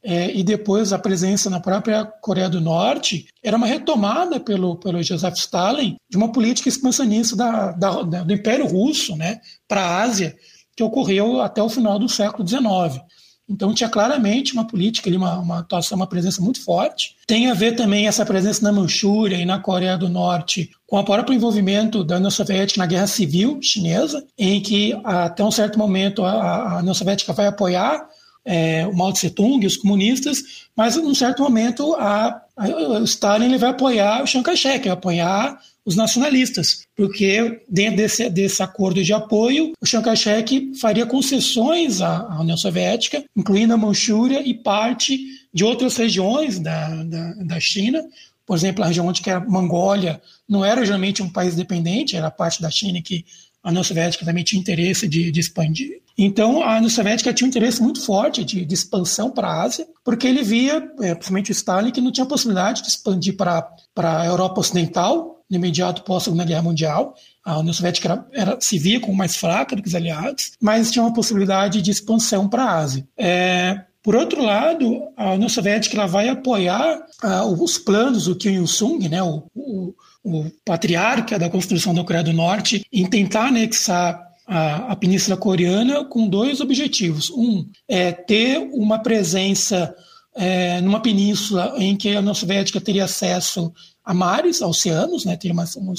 é, 0.04 0.34
e 0.36 0.42
depois 0.42 0.92
a 0.92 0.98
presença 0.98 1.48
na 1.48 1.60
própria 1.60 2.04
Coreia 2.04 2.48
do 2.48 2.60
Norte, 2.60 3.26
era 3.42 3.56
uma 3.56 3.66
retomada 3.66 4.40
pelo, 4.40 4.76
pelo 4.76 5.02
Joseph 5.02 5.36
Stalin 5.36 5.96
de 6.10 6.16
uma 6.16 6.32
política 6.32 6.68
expansionista 6.68 7.36
da, 7.36 7.70
da, 7.72 8.02
da 8.02 8.22
do 8.24 8.32
Império 8.32 8.66
Russo 8.66 9.16
né, 9.16 9.40
para 9.68 9.82
a 9.82 10.02
Ásia, 10.02 10.34
que 10.76 10.82
ocorreu 10.82 11.40
até 11.40 11.62
o 11.62 11.68
final 11.68 11.98
do 11.98 12.08
século 12.08 12.46
XIX. 12.46 13.00
Então 13.48 13.74
tinha 13.74 13.88
claramente 13.88 14.52
uma 14.52 14.66
política 14.66 15.08
ali, 15.08 15.16
uma, 15.16 15.38
uma 15.38 15.58
atuação, 15.60 15.96
uma 15.96 16.06
presença 16.06 16.40
muito 16.40 16.64
forte. 16.64 17.16
Tem 17.26 17.50
a 17.50 17.54
ver 17.54 17.72
também 17.72 18.06
essa 18.06 18.24
presença 18.24 18.62
na 18.62 18.72
Manchúria 18.72 19.36
e 19.36 19.44
na 19.44 19.58
Coreia 19.58 19.98
do 19.98 20.08
Norte 20.08 20.70
com 20.86 20.98
o 20.98 21.04
próprio 21.04 21.34
envolvimento 21.34 22.04
da 22.04 22.16
União 22.16 22.30
Soviética 22.30 22.80
na 22.80 22.86
Guerra 22.86 23.06
Civil 23.06 23.58
Chinesa, 23.60 24.24
em 24.38 24.60
que 24.60 24.98
até 25.04 25.42
um 25.44 25.50
certo 25.50 25.78
momento 25.78 26.24
a, 26.24 26.74
a 26.74 26.78
União 26.78 26.94
Soviética 26.94 27.32
vai 27.32 27.46
apoiar 27.46 28.06
é, 28.44 28.86
o 28.86 28.96
Mao 28.96 29.12
Tse 29.12 29.30
Tung 29.30 29.62
e 29.62 29.66
os 29.66 29.76
comunistas, 29.76 30.68
mas 30.76 30.96
num 30.96 31.14
certo 31.14 31.42
momento 31.42 31.94
a, 31.94 32.42
a, 32.56 32.68
o 32.68 33.04
Stalin 33.04 33.46
ele 33.46 33.58
vai 33.58 33.70
apoiar 33.70 34.22
o 34.22 34.26
Chiang 34.26 34.44
Kai-shek, 34.44 34.84
vai 34.84 34.92
apoiar 34.92 35.58
os 35.84 35.96
nacionalistas, 35.96 36.86
porque 36.96 37.60
dentro 37.68 37.96
desse, 37.96 38.30
desse 38.30 38.62
acordo 38.62 39.02
de 39.02 39.12
apoio, 39.12 39.72
o 39.80 39.86
Chiang 39.86 40.04
Kai-shek 40.04 40.72
faria 40.80 41.06
concessões 41.06 42.00
à, 42.00 42.40
União 42.40 42.56
Soviética, 42.56 43.24
incluindo 43.36 43.74
a 43.74 43.76
Manchúria 43.76 44.42
e 44.46 44.54
parte 44.54 45.18
de 45.52 45.64
outras 45.64 45.96
regiões 45.96 46.58
da, 46.58 47.02
da, 47.04 47.34
da 47.34 47.60
China, 47.60 48.02
por 48.46 48.56
exemplo, 48.56 48.82
a 48.82 48.88
região 48.88 49.06
onde 49.06 49.22
que 49.22 49.30
a 49.30 49.40
Mongólia 49.40 50.20
não 50.48 50.64
era 50.64 50.84
geralmente 50.84 51.22
um 51.22 51.30
país 51.30 51.54
dependente, 51.54 52.16
era 52.16 52.30
parte 52.30 52.60
da 52.60 52.70
China 52.70 53.00
que 53.00 53.24
a 53.62 53.70
União 53.70 53.84
Soviética 53.84 54.24
também 54.24 54.42
tinha 54.42 54.60
interesse 54.60 55.08
de, 55.08 55.30
de 55.30 55.40
expandir. 55.40 56.02
Então, 56.18 56.62
a 56.62 56.76
União 56.76 56.90
Soviética 56.90 57.32
tinha 57.32 57.46
um 57.46 57.48
interesse 57.48 57.80
muito 57.80 58.04
forte 58.04 58.44
de, 58.44 58.64
de 58.64 58.74
expansão 58.74 59.30
para 59.30 59.48
a 59.48 59.62
Ásia, 59.62 59.86
porque 60.04 60.26
ele 60.26 60.42
via, 60.42 60.76
é, 61.00 61.14
principalmente 61.14 61.50
o 61.50 61.52
Stalin, 61.52 61.90
que 61.92 62.00
não 62.00 62.12
tinha 62.12 62.26
possibilidade 62.26 62.82
de 62.82 62.88
expandir 62.88 63.36
para 63.36 63.74
a 63.96 64.26
Europa 64.26 64.60
Ocidental, 64.60 65.41
no 65.52 65.58
imediato 65.58 66.02
pós-Segunda 66.02 66.46
Guerra 66.46 66.62
Mundial. 66.62 67.14
A 67.44 67.58
União 67.58 67.74
Soviética 67.74 68.08
era, 68.08 68.26
era, 68.32 68.58
se 68.60 68.78
via 68.78 68.98
como 68.98 69.14
mais 69.14 69.36
fraca 69.36 69.76
do 69.76 69.82
que 69.82 69.88
os 69.88 69.94
aliados, 69.94 70.52
mas 70.60 70.90
tinha 70.90 71.04
uma 71.04 71.12
possibilidade 71.12 71.82
de 71.82 71.90
expansão 71.90 72.48
para 72.48 72.64
a 72.64 72.78
Ásia. 72.78 73.06
É, 73.18 73.82
por 74.02 74.16
outro 74.16 74.42
lado, 74.42 75.02
a 75.14 75.34
União 75.34 75.48
Soviética 75.48 75.96
ela 75.96 76.06
vai 76.06 76.28
apoiar 76.28 77.00
uh, 77.22 77.62
os 77.62 77.76
planos 77.76 78.24
do 78.24 78.34
Kim 78.34 78.54
Il-sung, 78.54 79.08
né, 79.08 79.22
o, 79.22 79.44
o, 79.54 79.94
o, 80.24 80.50
patriarca 80.64 81.38
da 81.38 81.50
construção 81.50 81.94
da 81.94 82.02
Coreia 82.02 82.24
do 82.24 82.32
Norte, 82.32 82.84
em 82.90 83.04
tentar 83.04 83.48
anexar 83.48 84.26
a, 84.46 84.92
a 84.92 84.96
Península 84.96 85.36
Coreana 85.36 86.04
com 86.06 86.26
dois 86.26 86.60
objetivos. 86.60 87.30
Um 87.30 87.66
é 87.86 88.10
ter 88.10 88.58
uma 88.72 89.00
presença 89.00 89.94
é, 90.34 90.80
numa 90.80 91.00
península 91.00 91.74
em 91.76 91.96
que 91.96 92.14
a 92.14 92.20
União 92.20 92.34
Soviética 92.34 92.80
teria 92.80 93.04
acesso 93.04 93.72
a 94.04 94.12
mares, 94.12 94.62
a 94.62 94.66
oceanos, 94.66 95.24
né, 95.24 95.36
teria 95.36 95.52
uma, 95.52 95.64
um, 95.76 95.94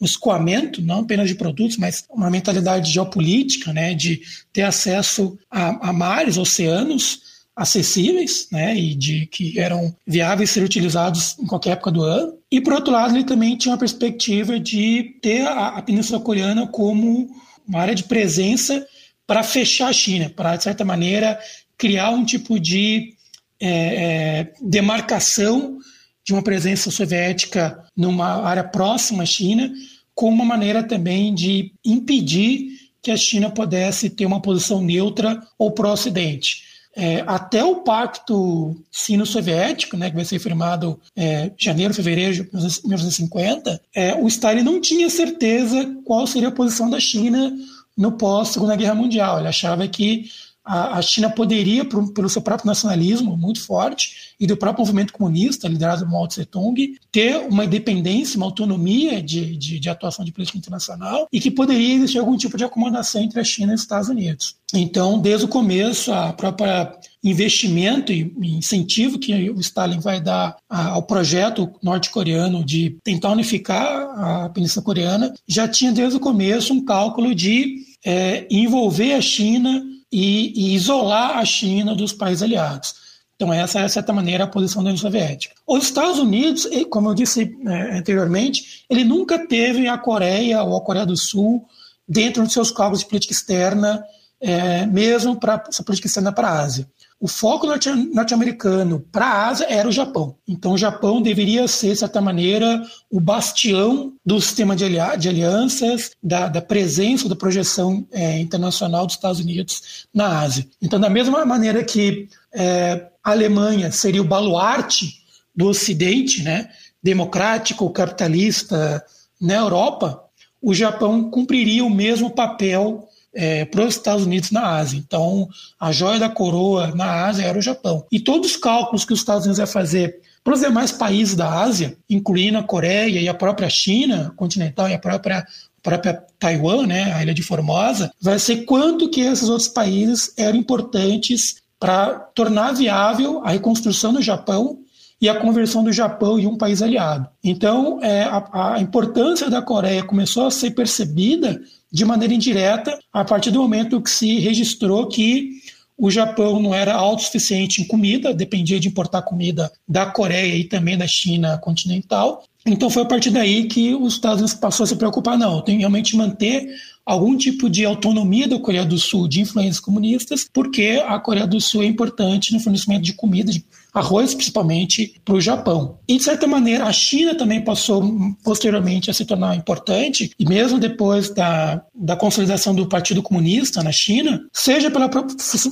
um 0.00 0.04
escoamento, 0.04 0.80
não 0.80 1.00
apenas 1.00 1.28
de 1.28 1.34
produtos, 1.34 1.76
mas 1.76 2.04
uma 2.10 2.30
mentalidade 2.30 2.90
geopolítica, 2.90 3.72
né, 3.72 3.94
de 3.94 4.20
ter 4.52 4.62
acesso 4.62 5.38
a, 5.50 5.90
a 5.90 5.92
mares, 5.92 6.38
oceanos, 6.38 7.20
acessíveis, 7.54 8.48
né, 8.52 8.76
e 8.76 8.94
de 8.94 9.26
que 9.26 9.58
eram 9.58 9.94
viáveis 10.06 10.50
ser 10.50 10.62
utilizados 10.62 11.38
em 11.38 11.46
qualquer 11.46 11.70
época 11.70 11.90
do 11.90 12.02
ano. 12.02 12.34
E 12.50 12.60
por 12.60 12.74
outro 12.74 12.92
lado, 12.92 13.14
ele 13.14 13.24
também 13.24 13.56
tinha 13.56 13.72
uma 13.72 13.78
perspectiva 13.78 14.60
de 14.60 15.16
ter 15.22 15.46
a, 15.46 15.68
a 15.68 15.82
Península 15.82 16.20
Coreana 16.20 16.66
como 16.66 17.28
uma 17.66 17.80
área 17.80 17.94
de 17.94 18.04
presença 18.04 18.86
para 19.26 19.42
fechar 19.42 19.88
a 19.88 19.92
China, 19.92 20.30
para 20.30 20.56
de 20.56 20.62
certa 20.62 20.84
maneira 20.84 21.38
criar 21.76 22.10
um 22.10 22.24
tipo 22.24 22.60
de 22.60 23.15
é, 23.60 23.68
é, 23.68 24.52
demarcação 24.60 25.78
de 26.24 26.32
uma 26.32 26.42
presença 26.42 26.90
soviética 26.90 27.82
numa 27.96 28.42
área 28.42 28.64
próxima 28.64 29.22
à 29.22 29.26
China, 29.26 29.72
como 30.14 30.32
uma 30.32 30.44
maneira 30.44 30.82
também 30.82 31.34
de 31.34 31.72
impedir 31.84 32.70
que 33.00 33.10
a 33.10 33.16
China 33.16 33.50
pudesse 33.50 34.10
ter 34.10 34.26
uma 34.26 34.42
posição 34.42 34.82
neutra 34.82 35.40
ou 35.56 35.70
pró-Ocidente. 35.70 36.64
É, 36.98 37.22
até 37.26 37.62
o 37.62 37.76
pacto 37.76 38.74
sino-soviético, 38.90 39.98
né, 39.98 40.08
que 40.08 40.16
vai 40.16 40.24
ser 40.24 40.38
firmado 40.38 40.98
é, 41.14 41.52
janeiro, 41.58 41.92
fevereiro 41.92 42.32
de 42.32 42.42
1950, 42.50 43.80
é, 43.94 44.14
o 44.14 44.26
Stalin 44.26 44.62
não 44.62 44.80
tinha 44.80 45.10
certeza 45.10 45.94
qual 46.06 46.26
seria 46.26 46.48
a 46.48 46.52
posição 46.52 46.88
da 46.88 46.98
China 46.98 47.54
no 47.96 48.12
pós-Segunda 48.12 48.74
Guerra 48.74 48.94
Mundial. 48.94 49.38
Ele 49.38 49.48
achava 49.48 49.86
que 49.86 50.24
a, 50.66 51.00
China 51.00 51.30
poderia, 51.30 51.84
pelo 51.84 52.28
seu 52.28 52.42
próprio 52.42 52.66
nacionalismo 52.66 53.36
muito 53.36 53.64
forte 53.64 54.34
e 54.38 54.46
do 54.46 54.56
próprio 54.56 54.84
movimento 54.84 55.12
comunista, 55.12 55.68
liderado 55.68 56.04
por 56.04 56.10
Mao 56.10 56.26
Tse-tung, 56.26 56.98
ter 57.12 57.36
uma 57.48 57.64
independência, 57.64 58.36
uma 58.36 58.46
autonomia 58.46 59.22
de, 59.22 59.56
de, 59.56 59.78
de, 59.78 59.88
atuação 59.88 60.24
de 60.24 60.32
política 60.32 60.58
internacional 60.58 61.28
e 61.32 61.38
que 61.38 61.52
poderia 61.52 61.94
existir 61.94 62.18
algum 62.18 62.36
tipo 62.36 62.56
de 62.56 62.64
acomodação 62.64 63.22
entre 63.22 63.38
a 63.38 63.44
China 63.44 63.72
e 63.72 63.74
os 63.76 63.82
Estados 63.82 64.08
Unidos. 64.08 64.56
Então, 64.74 65.20
desde 65.20 65.44
o 65.44 65.48
começo, 65.48 66.12
a 66.12 66.32
própria 66.32 66.92
investimento 67.22 68.12
e 68.12 68.32
incentivo 68.42 69.18
que 69.18 69.50
o 69.50 69.60
Stalin 69.60 70.00
vai 70.00 70.20
dar 70.20 70.56
ao 70.68 71.02
projeto 71.02 71.70
norte-coreano 71.82 72.64
de 72.64 72.98
tentar 73.04 73.30
unificar 73.30 73.86
a 74.18 74.48
Península 74.48 74.84
Coreana 74.84 75.34
já 75.46 75.66
tinha 75.66 75.92
desde 75.92 76.16
o 76.16 76.20
começo 76.20 76.72
um 76.72 76.84
cálculo 76.84 77.34
de 77.34 77.84
é, 78.04 78.46
envolver 78.48 79.14
a 79.14 79.20
China 79.20 79.82
e, 80.10 80.52
e 80.54 80.74
isolar 80.74 81.38
a 81.38 81.44
China 81.44 81.94
dos 81.94 82.12
países 82.12 82.42
aliados. 82.42 82.94
Então, 83.36 83.52
essa 83.52 83.80
é, 83.80 83.84
de 83.84 83.92
certa 83.92 84.12
maneira, 84.12 84.44
a 84.44 84.48
posição 84.48 84.82
da 84.82 84.88
União 84.88 85.00
Soviética. 85.00 85.54
Os 85.66 85.84
Estados 85.84 86.18
Unidos, 86.18 86.66
como 86.90 87.10
eu 87.10 87.14
disse 87.14 87.54
é, 87.66 87.98
anteriormente, 87.98 88.84
ele 88.88 89.04
nunca 89.04 89.46
teve 89.46 89.86
a 89.88 89.98
Coreia 89.98 90.62
ou 90.62 90.76
a 90.76 90.80
Coreia 90.80 91.04
do 91.04 91.16
Sul 91.16 91.66
dentro 92.08 92.42
dos 92.42 92.52
seus 92.52 92.70
cálculos 92.70 93.00
de 93.00 93.06
política 93.06 93.34
externa, 93.34 94.02
é, 94.40 94.86
mesmo 94.86 95.38
para 95.38 95.62
essa 95.68 95.82
política 95.82 96.08
externa 96.08 96.32
para 96.32 96.48
a 96.48 96.60
Ásia. 96.60 96.88
O 97.18 97.26
foco 97.26 97.66
norte-americano 97.66 99.00
para 99.10 99.24
a 99.24 99.48
Ásia 99.48 99.66
era 99.70 99.88
o 99.88 99.92
Japão. 99.92 100.36
Então, 100.46 100.72
o 100.72 100.78
Japão 100.78 101.22
deveria 101.22 101.66
ser, 101.66 101.92
de 101.92 102.00
certa 102.00 102.20
maneira, 102.20 102.82
o 103.10 103.18
bastião 103.18 104.12
do 104.24 104.38
sistema 104.38 104.76
de, 104.76 104.84
alianças, 104.84 106.10
da, 106.22 106.46
da 106.46 106.60
presença, 106.60 107.26
da 107.26 107.34
projeção 107.34 108.06
é, 108.12 108.38
internacional 108.38 109.06
dos 109.06 109.14
Estados 109.14 109.40
Unidos 109.40 110.06
na 110.12 110.40
Ásia. 110.40 110.66
Então, 110.80 111.00
da 111.00 111.08
mesma 111.08 111.42
maneira 111.46 111.82
que 111.82 112.28
é, 112.52 113.06
a 113.24 113.30
Alemanha 113.30 113.90
seria 113.90 114.20
o 114.20 114.26
baluarte 114.26 115.24
do 115.54 115.68
Ocidente, 115.68 116.42
né, 116.42 116.68
democrático, 117.02 117.88
capitalista 117.90 119.02
na 119.40 119.54
Europa, 119.54 120.22
o 120.60 120.74
Japão 120.74 121.30
cumpriria 121.30 121.84
o 121.84 121.90
mesmo 121.90 122.30
papel 122.30 123.08
é, 123.36 123.64
para 123.66 123.84
os 123.84 123.94
Estados 123.94 124.24
Unidos 124.24 124.50
na 124.50 124.76
Ásia. 124.76 124.98
Então, 124.98 125.48
a 125.78 125.92
joia 125.92 126.18
da 126.18 126.28
coroa 126.28 126.88
na 126.94 127.26
Ásia 127.26 127.44
era 127.44 127.58
o 127.58 127.62
Japão. 127.62 128.06
E 128.10 128.18
todos 128.18 128.52
os 128.52 128.56
cálculos 128.56 129.04
que 129.04 129.12
os 129.12 129.20
Estados 129.20 129.44
Unidos 129.44 129.58
ia 129.58 129.66
fazer 129.66 130.20
para 130.42 130.54
os 130.54 130.60
demais 130.60 130.90
países 130.90 131.34
da 131.34 131.60
Ásia, 131.60 131.96
incluindo 132.08 132.56
a 132.56 132.62
Coreia 132.62 133.20
e 133.20 133.28
a 133.28 133.34
própria 133.34 133.68
China 133.68 134.32
continental 134.36 134.88
e 134.88 134.94
a 134.94 134.98
própria 134.98 135.46
própria 135.82 136.20
Taiwan, 136.36 136.84
né, 136.84 137.12
a 137.12 137.22
ilha 137.22 137.32
de 137.32 137.44
Formosa, 137.44 138.10
vai 138.20 138.40
ser 138.40 138.64
quanto 138.64 139.08
que 139.08 139.20
esses 139.20 139.48
outros 139.48 139.68
países 139.68 140.32
eram 140.36 140.58
importantes 140.58 141.62
para 141.78 142.12
tornar 142.34 142.72
viável 142.72 143.40
a 143.44 143.50
reconstrução 143.50 144.12
do 144.12 144.20
Japão 144.20 144.80
e 145.20 145.28
a 145.28 145.38
conversão 145.38 145.84
do 145.84 145.92
Japão 145.92 146.38
em 146.38 146.46
um 146.46 146.56
país 146.56 146.82
aliado. 146.82 147.28
Então, 147.42 148.02
é, 148.02 148.24
a, 148.24 148.74
a 148.74 148.80
importância 148.80 149.48
da 149.48 149.62
Coreia 149.62 150.02
começou 150.02 150.46
a 150.46 150.50
ser 150.50 150.72
percebida 150.72 151.60
de 151.92 152.04
maneira 152.04 152.34
indireta 152.34 152.98
a 153.12 153.24
partir 153.24 153.50
do 153.50 153.60
momento 153.60 154.00
que 154.00 154.10
se 154.10 154.38
registrou 154.38 155.08
que 155.08 155.60
o 155.98 156.10
Japão 156.10 156.60
não 156.60 156.74
era 156.74 156.94
autossuficiente 156.94 157.80
em 157.80 157.86
comida, 157.86 158.34
dependia 158.34 158.78
de 158.78 158.88
importar 158.88 159.22
comida 159.22 159.72
da 159.88 160.04
Coreia 160.06 160.54
e 160.54 160.64
também 160.64 160.96
da 160.96 161.06
China 161.06 161.56
continental. 161.58 162.44
Então 162.66 162.90
foi 162.90 163.02
a 163.02 163.06
partir 163.06 163.30
daí 163.30 163.64
que 163.64 163.94
os 163.94 164.14
Estados 164.14 164.40
Unidos 164.40 164.54
passou 164.58 164.84
a 164.84 164.86
se 164.86 164.96
preocupar, 164.96 165.38
não, 165.38 165.62
tem 165.62 165.78
realmente 165.78 166.16
manter 166.16 166.68
algum 167.04 167.36
tipo 167.36 167.70
de 167.70 167.84
autonomia 167.84 168.48
da 168.48 168.58
Coreia 168.58 168.84
do 168.84 168.98
Sul 168.98 169.28
de 169.28 169.40
influências 169.40 169.78
comunistas, 169.78 170.46
porque 170.52 171.00
a 171.06 171.18
Coreia 171.20 171.46
do 171.46 171.60
Sul 171.60 171.82
é 171.82 171.86
importante 171.86 172.52
no 172.52 172.60
fornecimento 172.60 173.02
de 173.02 173.12
comida, 173.12 173.52
de 173.52 173.64
arroz 173.96 174.34
principalmente, 174.34 175.18
para 175.24 175.34
o 175.34 175.40
Japão. 175.40 175.98
E, 176.06 176.18
de 176.18 176.22
certa 176.22 176.46
maneira, 176.46 176.84
a 176.84 176.92
China 176.92 177.34
também 177.34 177.62
passou 177.62 178.02
posteriormente 178.44 179.10
a 179.10 179.14
se 179.14 179.24
tornar 179.24 179.56
importante, 179.56 180.30
e 180.38 180.44
mesmo 180.44 180.78
depois 180.78 181.30
da, 181.30 181.82
da 181.94 182.14
consolidação 182.14 182.74
do 182.74 182.86
Partido 182.86 183.22
Comunista 183.22 183.82
na 183.82 183.92
China, 183.92 184.46
seja 184.52 184.90
pelo 184.90 185.08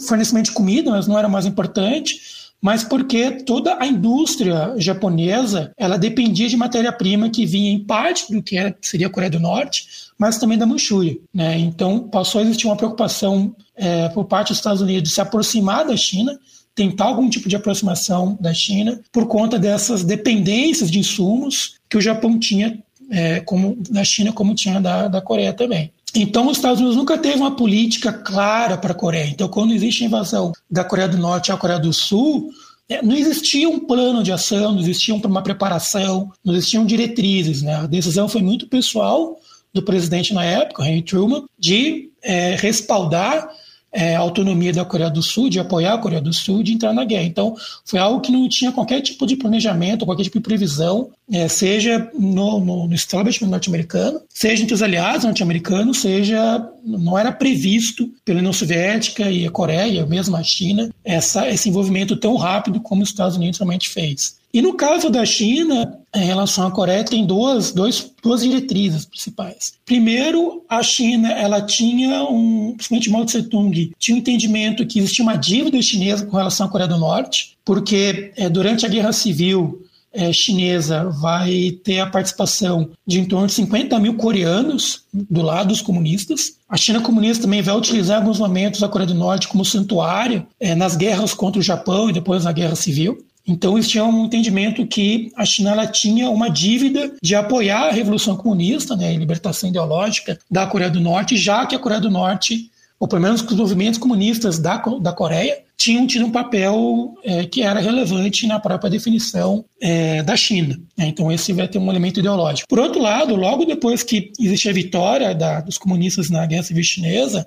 fornecimento 0.06 0.46
de 0.46 0.52
comida, 0.52 0.90
mas 0.90 1.06
não 1.06 1.18
era 1.18 1.28
mais 1.28 1.44
importante, 1.44 2.16
mas 2.62 2.82
porque 2.82 3.42
toda 3.42 3.76
a 3.78 3.86
indústria 3.86 4.72
japonesa 4.78 5.70
ela 5.76 5.98
dependia 5.98 6.48
de 6.48 6.56
matéria-prima 6.56 7.28
que 7.28 7.44
vinha 7.44 7.70
em 7.70 7.84
parte 7.84 8.32
do 8.32 8.42
que 8.42 8.56
era, 8.56 8.74
seria 8.80 9.06
a 9.06 9.10
Coreia 9.10 9.30
do 9.30 9.38
Norte, 9.38 9.86
mas 10.16 10.38
também 10.38 10.56
da 10.56 10.64
Manchúria. 10.64 11.18
Né? 11.32 11.58
Então 11.58 12.08
passou 12.08 12.40
a 12.40 12.44
existir 12.44 12.66
uma 12.66 12.76
preocupação 12.76 13.54
é, 13.76 14.08
por 14.08 14.24
parte 14.24 14.48
dos 14.48 14.56
Estados 14.56 14.80
Unidos 14.80 15.10
de 15.10 15.14
se 15.14 15.20
aproximar 15.20 15.84
da 15.86 15.94
China, 15.94 16.38
tentar 16.74 17.04
algum 17.04 17.28
tipo 17.30 17.48
de 17.48 17.56
aproximação 17.56 18.36
da 18.40 18.52
China 18.52 19.00
por 19.12 19.26
conta 19.26 19.58
dessas 19.58 20.02
dependências 20.02 20.90
de 20.90 20.98
insumos 20.98 21.76
que 21.88 21.96
o 21.96 22.00
Japão 22.00 22.38
tinha 22.38 22.78
é, 23.10 23.40
como 23.40 23.76
da 23.90 24.02
China 24.02 24.32
como 24.32 24.54
tinha 24.54 24.80
da, 24.80 25.08
da 25.08 25.20
Coreia 25.20 25.52
também. 25.52 25.92
Então, 26.14 26.48
os 26.48 26.58
Estados 26.58 26.78
Unidos 26.78 26.96
nunca 26.96 27.18
teve 27.18 27.36
uma 27.36 27.56
política 27.56 28.12
clara 28.12 28.78
para 28.78 28.92
a 28.92 28.94
Coreia. 28.94 29.26
Então, 29.26 29.48
quando 29.48 29.72
existe 29.72 30.04
a 30.04 30.06
invasão 30.06 30.52
da 30.70 30.84
Coreia 30.84 31.08
do 31.08 31.18
Norte 31.18 31.50
à 31.50 31.56
Coreia 31.56 31.78
do 31.78 31.92
Sul, 31.92 32.50
é, 32.88 33.02
não 33.02 33.16
existia 33.16 33.68
um 33.68 33.80
plano 33.80 34.22
de 34.22 34.30
ação, 34.30 34.72
não 34.72 34.80
existia 34.80 35.14
uma 35.14 35.42
preparação, 35.42 36.30
não 36.44 36.54
existiam 36.54 36.86
diretrizes. 36.86 37.62
Né? 37.62 37.74
A 37.74 37.86
decisão 37.86 38.28
foi 38.28 38.42
muito 38.42 38.68
pessoal 38.68 39.36
do 39.72 39.82
presidente 39.82 40.32
na 40.32 40.44
época, 40.44 40.86
Henry 40.86 41.02
Truman, 41.02 41.44
de 41.58 42.10
é, 42.22 42.54
respaldar 42.54 43.48
é, 43.94 44.16
autonomia 44.16 44.72
da 44.72 44.84
Coreia 44.84 45.08
do 45.08 45.22
Sul, 45.22 45.48
de 45.48 45.60
apoiar 45.60 45.94
a 45.94 45.98
Coreia 45.98 46.20
do 46.20 46.32
Sul, 46.32 46.64
de 46.64 46.72
entrar 46.72 46.92
na 46.92 47.04
guerra. 47.04 47.22
Então, 47.22 47.54
foi 47.84 48.00
algo 48.00 48.20
que 48.20 48.32
não 48.32 48.48
tinha 48.48 48.72
qualquer 48.72 49.00
tipo 49.00 49.24
de 49.24 49.36
planejamento, 49.36 50.04
qualquer 50.04 50.24
tipo 50.24 50.38
de 50.38 50.42
previsão, 50.42 51.10
é, 51.30 51.46
seja 51.46 52.10
no, 52.18 52.58
no, 52.58 52.88
no 52.88 52.94
establishment 52.94 53.48
norte-americano, 53.48 54.20
seja 54.28 54.64
entre 54.64 54.74
os 54.74 54.82
aliados 54.82 55.24
norte-americanos, 55.24 55.98
seja 55.98 56.68
não 56.84 57.16
era 57.16 57.30
previsto 57.30 58.10
pela 58.24 58.40
União 58.40 58.52
Soviética 58.52 59.30
e 59.30 59.46
a 59.46 59.50
Coreia, 59.50 60.04
mesmo 60.04 60.36
a 60.36 60.42
China, 60.42 60.90
essa, 61.04 61.48
esse 61.48 61.68
envolvimento 61.68 62.16
tão 62.16 62.34
rápido 62.36 62.80
como 62.80 63.02
os 63.02 63.10
Estados 63.10 63.36
Unidos 63.36 63.58
realmente 63.60 63.88
fez. 63.88 64.36
E 64.54 64.62
no 64.62 64.74
caso 64.74 65.10
da 65.10 65.26
China, 65.26 65.98
em 66.14 66.24
relação 66.24 66.64
à 66.64 66.70
Coreia, 66.70 67.02
tem 67.02 67.26
duas, 67.26 67.72
dois, 67.72 68.08
duas 68.22 68.40
diretrizes 68.40 69.04
principais. 69.04 69.72
Primeiro, 69.84 70.62
a 70.68 70.80
China 70.80 71.32
ela 71.32 71.60
tinha 71.60 72.22
um, 72.22 72.72
principalmente 72.76 73.10
Mao 73.10 73.24
Tse 73.24 73.42
Tung, 73.42 73.92
tinha 73.98 74.14
um 74.14 74.20
entendimento 74.20 74.86
que 74.86 75.00
existia 75.00 75.24
uma 75.24 75.34
dívida 75.34 75.82
chinesa 75.82 76.24
com 76.24 76.36
relação 76.36 76.68
à 76.68 76.70
Coreia 76.70 76.86
do 76.86 76.96
Norte, 76.96 77.56
porque 77.64 78.32
é, 78.36 78.48
durante 78.48 78.86
a 78.86 78.88
Guerra 78.88 79.12
Civil 79.12 79.82
é, 80.12 80.32
chinesa 80.32 81.10
vai 81.20 81.72
ter 81.82 81.98
a 81.98 82.06
participação 82.06 82.90
de 83.04 83.18
em 83.18 83.24
torno 83.24 83.48
de 83.48 83.54
50 83.54 83.98
mil 83.98 84.14
coreanos 84.14 85.02
do 85.12 85.42
lado 85.42 85.70
dos 85.70 85.82
comunistas. 85.82 86.58
A 86.68 86.76
China 86.76 87.00
comunista 87.00 87.42
também 87.42 87.60
vai 87.60 87.76
utilizar 87.76 88.18
em 88.18 88.20
alguns 88.20 88.38
momentos 88.38 88.84
a 88.84 88.88
Coreia 88.88 89.08
do 89.08 89.18
Norte 89.18 89.48
como 89.48 89.64
santuário 89.64 90.46
é, 90.60 90.76
nas 90.76 90.94
guerras 90.94 91.34
contra 91.34 91.58
o 91.58 91.64
Japão 91.64 92.08
e 92.08 92.12
depois 92.12 92.44
na 92.44 92.52
Guerra 92.52 92.76
Civil. 92.76 93.18
Então, 93.46 93.74
eles 93.74 93.88
tinham 93.88 94.08
um 94.08 94.24
entendimento 94.24 94.86
que 94.86 95.30
a 95.36 95.44
China 95.44 95.86
tinha 95.86 96.30
uma 96.30 96.48
dívida 96.48 97.12
de 97.22 97.34
apoiar 97.34 97.88
a 97.88 97.92
Revolução 97.92 98.36
Comunista, 98.36 98.96
né, 98.96 99.08
a 99.08 99.18
libertação 99.18 99.68
ideológica 99.68 100.38
da 100.50 100.66
Coreia 100.66 100.90
do 100.90 101.00
Norte, 101.00 101.36
já 101.36 101.66
que 101.66 101.74
a 101.74 101.78
Coreia 101.78 102.00
do 102.00 102.10
Norte, 102.10 102.70
ou 102.98 103.06
pelo 103.06 103.20
menos 103.20 103.42
os 103.42 103.56
movimentos 103.56 103.98
comunistas 103.98 104.58
da, 104.58 104.78
da 105.00 105.12
Coreia, 105.12 105.58
tinham 105.84 106.06
tido 106.06 106.24
um 106.24 106.30
papel 106.30 107.14
é, 107.22 107.44
que 107.44 107.60
era 107.60 107.78
relevante 107.78 108.46
na 108.46 108.58
própria 108.58 108.90
definição 108.90 109.66
é, 109.78 110.22
da 110.22 110.34
China. 110.34 110.80
Né? 110.96 111.08
Então, 111.08 111.30
esse 111.30 111.52
vai 111.52 111.68
ter 111.68 111.78
um 111.78 111.90
elemento 111.90 112.20
ideológico. 112.20 112.66
Por 112.66 112.78
outro 112.78 113.02
lado, 113.02 113.36
logo 113.36 113.66
depois 113.66 114.02
que 114.02 114.32
existe 114.40 114.66
a 114.66 114.72
vitória 114.72 115.34
da, 115.34 115.60
dos 115.60 115.76
comunistas 115.76 116.30
na 116.30 116.46
Guerra 116.46 116.62
Civil 116.62 116.82
Chinesa, 116.82 117.46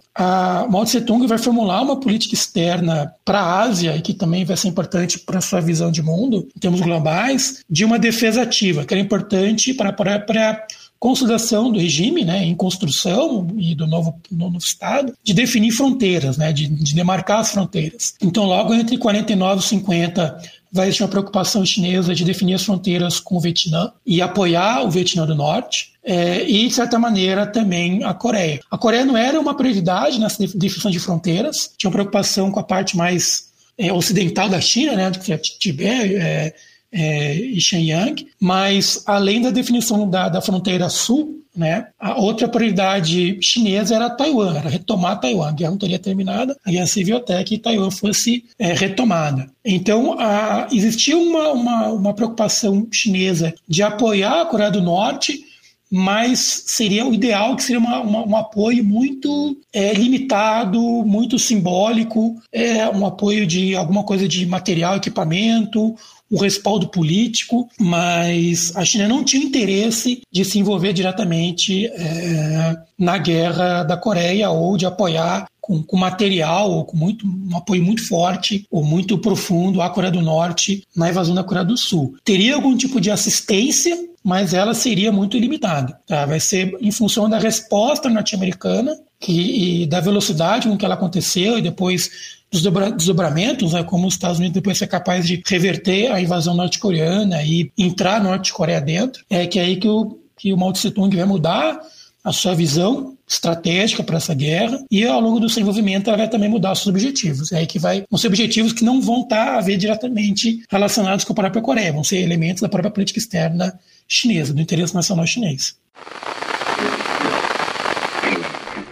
Mao 0.70 0.86
Tse-tung 0.86 1.26
vai 1.26 1.40
formular 1.40 1.82
uma 1.82 2.00
política 2.00 2.36
externa 2.36 3.12
para 3.26 3.40
a 3.40 3.62
Ásia, 3.62 4.00
que 4.02 4.14
também 4.14 4.46
vai 4.46 4.56
ser 4.56 4.68
importante 4.68 5.18
para 5.18 5.40
a 5.40 5.42
sua 5.42 5.60
visão 5.60 5.92
de 5.92 6.04
mundo, 6.04 6.48
em 6.56 6.60
termos 6.60 6.82
globais, 6.82 7.64
de 7.68 7.84
uma 7.84 7.98
defesa 7.98 8.44
ativa, 8.44 8.86
que 8.86 8.94
era 8.94 9.02
importante 9.02 9.74
para 9.74 9.90
a 9.90 9.94
própria 9.94 10.64
consolidação 11.00 11.72
do 11.72 11.80
regime, 11.80 12.26
né, 12.26 12.44
em 12.44 12.56
construção 12.56 13.48
e 13.58 13.76
do 13.76 13.86
novo, 13.86 14.20
novo 14.32 14.58
Estado, 14.58 15.14
de 15.24 15.34
definir 15.34 15.72
fronteiras, 15.72 16.38
né, 16.38 16.52
de, 16.52 16.68
de 16.68 16.96
demarcar 16.96 17.40
as 17.40 17.52
fronteiras. 17.52 18.16
Então, 18.22 18.46
logo 18.46 18.74
entre 18.74 18.98
49 18.98 19.62
e 19.62 19.64
50, 19.64 20.42
vai 20.72 20.88
existir 20.88 21.04
uma 21.04 21.10
preocupação 21.10 21.66
chinesa 21.66 22.14
de 22.14 22.24
definir 22.24 22.56
as 22.56 22.64
fronteiras 22.64 23.20
com 23.20 23.38
o 23.38 23.40
Vietnã 23.40 23.92
e 24.06 24.22
apoiar 24.22 24.84
o 24.84 24.92
Vietnã 24.92 25.26
do 25.26 25.36
Norte. 25.36 25.94
É, 26.04 26.50
e, 26.50 26.68
de 26.68 26.74
certa 26.74 26.98
maneira, 26.98 27.46
também 27.46 28.04
a 28.04 28.14
Coreia. 28.14 28.62
A 28.72 28.78
Coreia 28.78 29.06
não 29.06 29.18
era 29.18 29.40
uma 29.40 29.56
prioridade 29.56 30.20
nessa 30.20 30.40
definição 30.40 30.90
de 30.90 31.00
fronteiras, 31.00 31.72
tinha 31.78 31.90
uma 31.90 31.96
preocupação 31.96 32.50
com 32.50 32.60
a 32.60 32.64
parte 32.64 32.96
mais 32.96 33.48
é, 33.78 33.92
ocidental 33.92 34.50
da 34.50 34.60
China, 34.62 34.96
né, 34.96 35.12
que 35.12 35.34
é 35.34 35.38
Tibete, 35.38 36.16
é, 36.16 36.54
é, 36.92 37.36
e 37.36 37.60
Shenyang, 37.60 38.28
mas 38.40 39.04
além 39.06 39.42
da 39.42 39.52
definição 39.52 40.10
da, 40.10 40.30
da 40.30 40.42
fronteira 40.42 40.90
sul, 40.90 41.38
né, 41.56 41.88
a 42.00 42.20
outra 42.20 42.48
prioridade 42.48 43.40
chinesa 43.42 43.96
era 43.96 44.12
Taiwan, 44.12 44.56
era 44.56 44.70
retomar 44.70 45.20
Taiwan. 45.20 45.50
A 45.50 45.52
guerra 45.52 45.72
não 45.72 45.78
teria 45.78 45.98
terminado, 45.98 46.56
a 46.64 46.70
guerra 46.70 46.86
civil 46.86 47.18
até 47.18 47.44
que 47.44 47.58
Taiwan 47.58 47.90
fosse 47.90 48.46
é, 48.60 48.74
retomada. 48.74 49.50
Então, 49.66 50.16
a, 50.20 50.68
existia 50.72 51.18
uma, 51.18 51.52
uma, 51.52 51.88
uma 51.90 52.14
preocupação 52.14 52.88
chinesa 52.94 53.56
de 53.68 53.82
apoiar 53.82 54.42
a 54.42 54.46
Coreia 54.46 54.70
do 54.70 54.82
Norte 54.82 55.48
mas 55.90 56.64
seria 56.68 57.06
o 57.06 57.14
ideal 57.14 57.56
que 57.56 57.64
seria 57.64 57.80
uma, 57.80 58.02
uma, 58.02 58.26
um 58.26 58.36
apoio 58.36 58.84
muito 58.84 59.58
é, 59.72 59.94
limitado, 59.94 60.82
muito 60.82 61.40
simbólico, 61.40 62.36
é, 62.52 62.88
um 62.90 63.06
apoio 63.06 63.48
de 63.48 63.76
alguma 63.76 64.04
coisa 64.04 64.28
de 64.28 64.46
material, 64.46 64.98
equipamento, 64.98 65.96
o 66.30 66.38
respaldo 66.38 66.90
político, 66.90 67.70
mas 67.80 68.76
a 68.76 68.84
China 68.84 69.08
não 69.08 69.24
tinha 69.24 69.44
interesse 69.44 70.22
de 70.32 70.44
se 70.44 70.60
envolver 70.60 70.94
diretamente 70.94 71.88
é, 71.88 72.78
na 72.98 73.18
guerra 73.18 73.84
da 73.84 73.96
Coreia 73.96 74.50
ou 74.50 74.78
de 74.78 74.86
apoiar 74.86 75.48
com, 75.62 75.84
com, 75.84 75.98
material 75.98 76.72
ou 76.72 76.86
com 76.86 76.98
muito, 76.98 77.26
um 77.28 77.58
apoio 77.58 77.84
muito 77.84 78.08
forte 78.08 78.66
ou 78.72 78.84
muito 78.84 79.18
profundo 79.18 79.82
à 79.82 79.90
Coreia 79.90 80.12
do 80.12 80.22
Norte 80.22 80.84
na 80.96 81.10
invasão 81.10 81.36
da 81.36 81.44
Coreia 81.44 81.66
do 81.66 81.78
Sul. 81.78 82.16
Teria 82.24 82.56
algum 82.56 82.76
tipo 82.76 83.02
de 83.02 83.12
assistência, 83.12 83.98
mas 84.24 84.54
ela 84.54 84.74
seria 84.74 85.12
muito 85.12 85.38
limitada. 85.38 86.00
Tá? 86.08 86.26
Vai 86.26 86.40
ser 86.40 86.76
em 86.82 86.92
função 86.92 87.30
da 87.30 87.38
resposta 87.38 88.10
norte-americana 88.10 88.98
e 89.28 89.86
da 89.88 90.00
velocidade 90.00 90.68
com 90.68 90.78
que 90.78 90.86
ela 90.86 90.94
aconteceu 90.94 91.58
e 91.58 91.62
depois 91.62 92.37
dos 92.52 92.62
desdobramentos, 92.62 93.74
né, 93.74 93.84
como 93.84 94.08
os 94.08 94.14
Estados 94.14 94.40
Unidos 94.40 94.56
depois 94.56 94.78
ser 94.78 94.88
capaz 94.88 95.26
de 95.28 95.42
reverter 95.46 96.12
a 96.12 96.22
invasão 96.22 96.56
norte-coreana 96.56 97.44
e 97.44 97.72
entrar 97.78 98.24
Norte-Coreia 98.24 98.80
dentro, 98.80 99.24
é 99.30 99.46
que 99.46 99.60
é 99.60 99.64
aí 99.64 99.76
que 99.76 99.88
o, 99.88 100.18
que 100.38 100.54
o 100.54 100.58
Mao 100.58 100.72
Tse-tung 100.72 101.16
vai 101.16 101.26
mudar 101.26 101.80
a 102.24 102.32
sua 102.32 102.54
visão 102.54 103.18
estratégica 103.28 104.04
para 104.04 104.18
essa 104.18 104.34
guerra 104.34 104.84
e 104.90 105.06
ao 105.06 105.20
longo 105.20 105.40
do 105.40 105.50
seu 105.50 105.62
envolvimento 105.62 106.10
ela 106.10 106.18
vai 106.18 106.30
também 106.30 106.50
mudar 106.50 106.72
os 106.72 106.80
seus 106.80 106.88
objetivos. 106.88 107.52
É 107.52 107.58
aí 107.58 107.68
que 107.68 107.80
vai 107.80 108.06
vão 108.10 108.18
ser 108.18 108.28
objetivos 108.28 108.74
que 108.74 108.84
não 108.84 109.02
vão 109.02 109.22
estar 109.22 109.46
tá 109.46 109.58
a 109.58 109.62
ver 109.62 109.78
diretamente 109.78 110.64
relacionados 110.70 111.26
com 111.26 111.34
a 111.34 111.36
própria 111.36 111.62
Coreia, 111.62 111.94
vão 111.94 112.04
ser 112.04 112.18
elementos 112.18 112.62
da 112.62 112.70
própria 112.70 112.92
política 112.92 113.20
externa 113.20 113.78
chinesa, 114.08 114.54
do 114.54 114.62
interesse 114.62 114.96
nacional 114.96 115.28
chinês. 115.28 115.76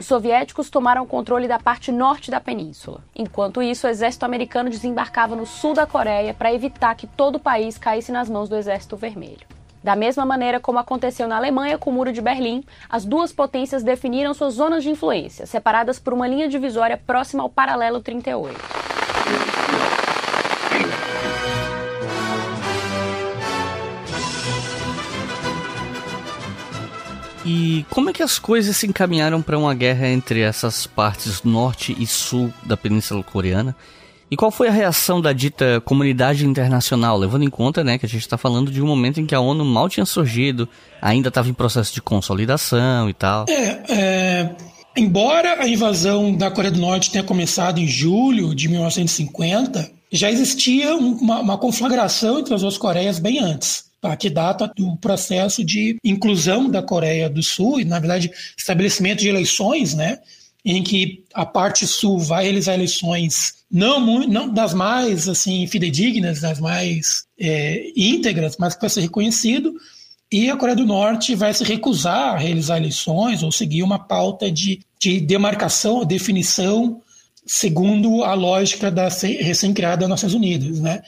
Os 0.05 0.09
soviéticos 0.09 0.69
tomaram 0.69 1.03
controle 1.07 1.47
da 1.47 1.57
parte 1.57 1.91
norte 1.91 2.29
da 2.29 2.39
península. 2.39 3.03
Enquanto 3.15 3.59
isso, 3.59 3.87
o 3.87 3.89
exército 3.89 4.23
americano 4.23 4.69
desembarcava 4.69 5.35
no 5.35 5.47
sul 5.47 5.73
da 5.73 5.87
Coreia 5.87 6.31
para 6.31 6.53
evitar 6.53 6.93
que 6.93 7.07
todo 7.07 7.37
o 7.37 7.39
país 7.39 7.75
caísse 7.79 8.11
nas 8.11 8.29
mãos 8.29 8.47
do 8.47 8.55
Exército 8.55 8.95
Vermelho. 8.95 9.47
Da 9.83 9.95
mesma 9.95 10.23
maneira 10.23 10.59
como 10.59 10.77
aconteceu 10.77 11.27
na 11.27 11.37
Alemanha 11.37 11.79
com 11.79 11.89
o 11.89 11.93
Muro 11.93 12.13
de 12.13 12.21
Berlim, 12.21 12.63
as 12.87 13.03
duas 13.03 13.33
potências 13.33 13.81
definiram 13.81 14.35
suas 14.35 14.53
zonas 14.53 14.83
de 14.83 14.91
influência, 14.91 15.47
separadas 15.47 15.97
por 15.97 16.13
uma 16.13 16.27
linha 16.27 16.47
divisória 16.47 17.01
próxima 17.03 17.41
ao 17.41 17.49
paralelo 17.49 17.99
38. 17.99 19.04
E 27.45 27.85
como 27.91 28.09
é 28.09 28.13
que 28.13 28.23
as 28.23 28.39
coisas 28.39 28.75
se 28.75 28.87
encaminharam 28.87 29.39
para 29.39 29.57
uma 29.57 29.73
guerra 29.75 30.07
entre 30.09 30.41
essas 30.41 30.87
partes 30.87 31.43
norte 31.43 31.95
e 31.99 32.07
sul 32.07 32.51
da 32.63 32.75
Península 32.75 33.21
Coreana? 33.23 33.75
E 34.31 34.35
qual 34.35 34.49
foi 34.49 34.67
a 34.67 34.71
reação 34.71 35.21
da 35.21 35.31
dita 35.31 35.79
comunidade 35.85 36.47
internacional, 36.47 37.15
levando 37.15 37.43
em 37.43 37.49
conta 37.49 37.83
né, 37.83 37.99
que 37.99 38.05
a 38.07 38.09
gente 38.09 38.21
está 38.21 38.37
falando 38.37 38.71
de 38.71 38.81
um 38.81 38.87
momento 38.87 39.19
em 39.21 39.25
que 39.27 39.35
a 39.35 39.39
ONU 39.39 39.63
mal 39.63 39.87
tinha 39.87 40.05
surgido, 40.05 40.67
ainda 40.99 41.29
estava 41.29 41.47
em 41.47 41.53
processo 41.53 41.93
de 41.93 42.01
consolidação 42.01 43.07
e 43.07 43.13
tal? 43.13 43.45
É, 43.47 43.83
é, 43.87 44.55
embora 44.97 45.61
a 45.61 45.67
invasão 45.67 46.35
da 46.35 46.49
Coreia 46.49 46.71
do 46.71 46.81
Norte 46.81 47.11
tenha 47.11 47.23
começado 47.23 47.77
em 47.79 47.87
julho 47.87 48.55
de 48.55 48.67
1950, 48.67 49.91
já 50.11 50.31
existia 50.31 50.95
uma, 50.95 51.41
uma 51.41 51.57
conflagração 51.59 52.39
entre 52.39 52.55
as 52.55 52.61
duas 52.61 52.77
Coreias 52.79 53.19
bem 53.19 53.37
antes 53.39 53.85
tá, 54.09 54.15
que 54.15 54.29
data 54.29 54.71
do 54.75 54.95
processo 54.97 55.63
de 55.63 55.97
inclusão 56.03 56.69
da 56.69 56.81
Coreia 56.81 57.29
do 57.29 57.41
Sul 57.41 57.79
e, 57.79 57.85
na 57.85 57.99
verdade, 57.99 58.31
estabelecimento 58.57 59.19
de 59.19 59.29
eleições, 59.29 59.93
né, 59.93 60.19
em 60.63 60.83
que 60.83 61.23
a 61.33 61.45
parte 61.45 61.85
sul 61.85 62.19
vai 62.19 62.45
realizar 62.45 62.73
eleições 62.73 63.55
não, 63.71 63.99
não 64.27 64.49
das 64.49 64.73
mais 64.73 65.27
assim 65.27 65.67
fidedignas, 65.67 66.41
das 66.41 66.59
mais 66.59 67.25
é, 67.39 67.91
íntegras, 67.95 68.55
mas 68.59 68.73
que 68.73 68.81
vai 68.81 68.89
ser 68.89 69.01
reconhecido, 69.01 69.73
e 70.31 70.49
a 70.49 70.57
Coreia 70.57 70.75
do 70.75 70.85
Norte 70.85 71.35
vai 71.35 71.53
se 71.53 71.63
recusar 71.63 72.33
a 72.33 72.37
realizar 72.37 72.77
eleições 72.77 73.43
ou 73.43 73.51
seguir 73.51 73.83
uma 73.83 73.99
pauta 73.99 74.51
de, 74.51 74.81
de 74.99 75.19
demarcação 75.19 76.03
definição 76.03 77.01
segundo 77.45 78.23
a 78.23 78.33
lógica 78.33 78.89
da 78.89 79.07
recém-criada 79.07 80.07
Nações 80.07 80.33
Unidas, 80.33 80.79
né? 80.79 81.01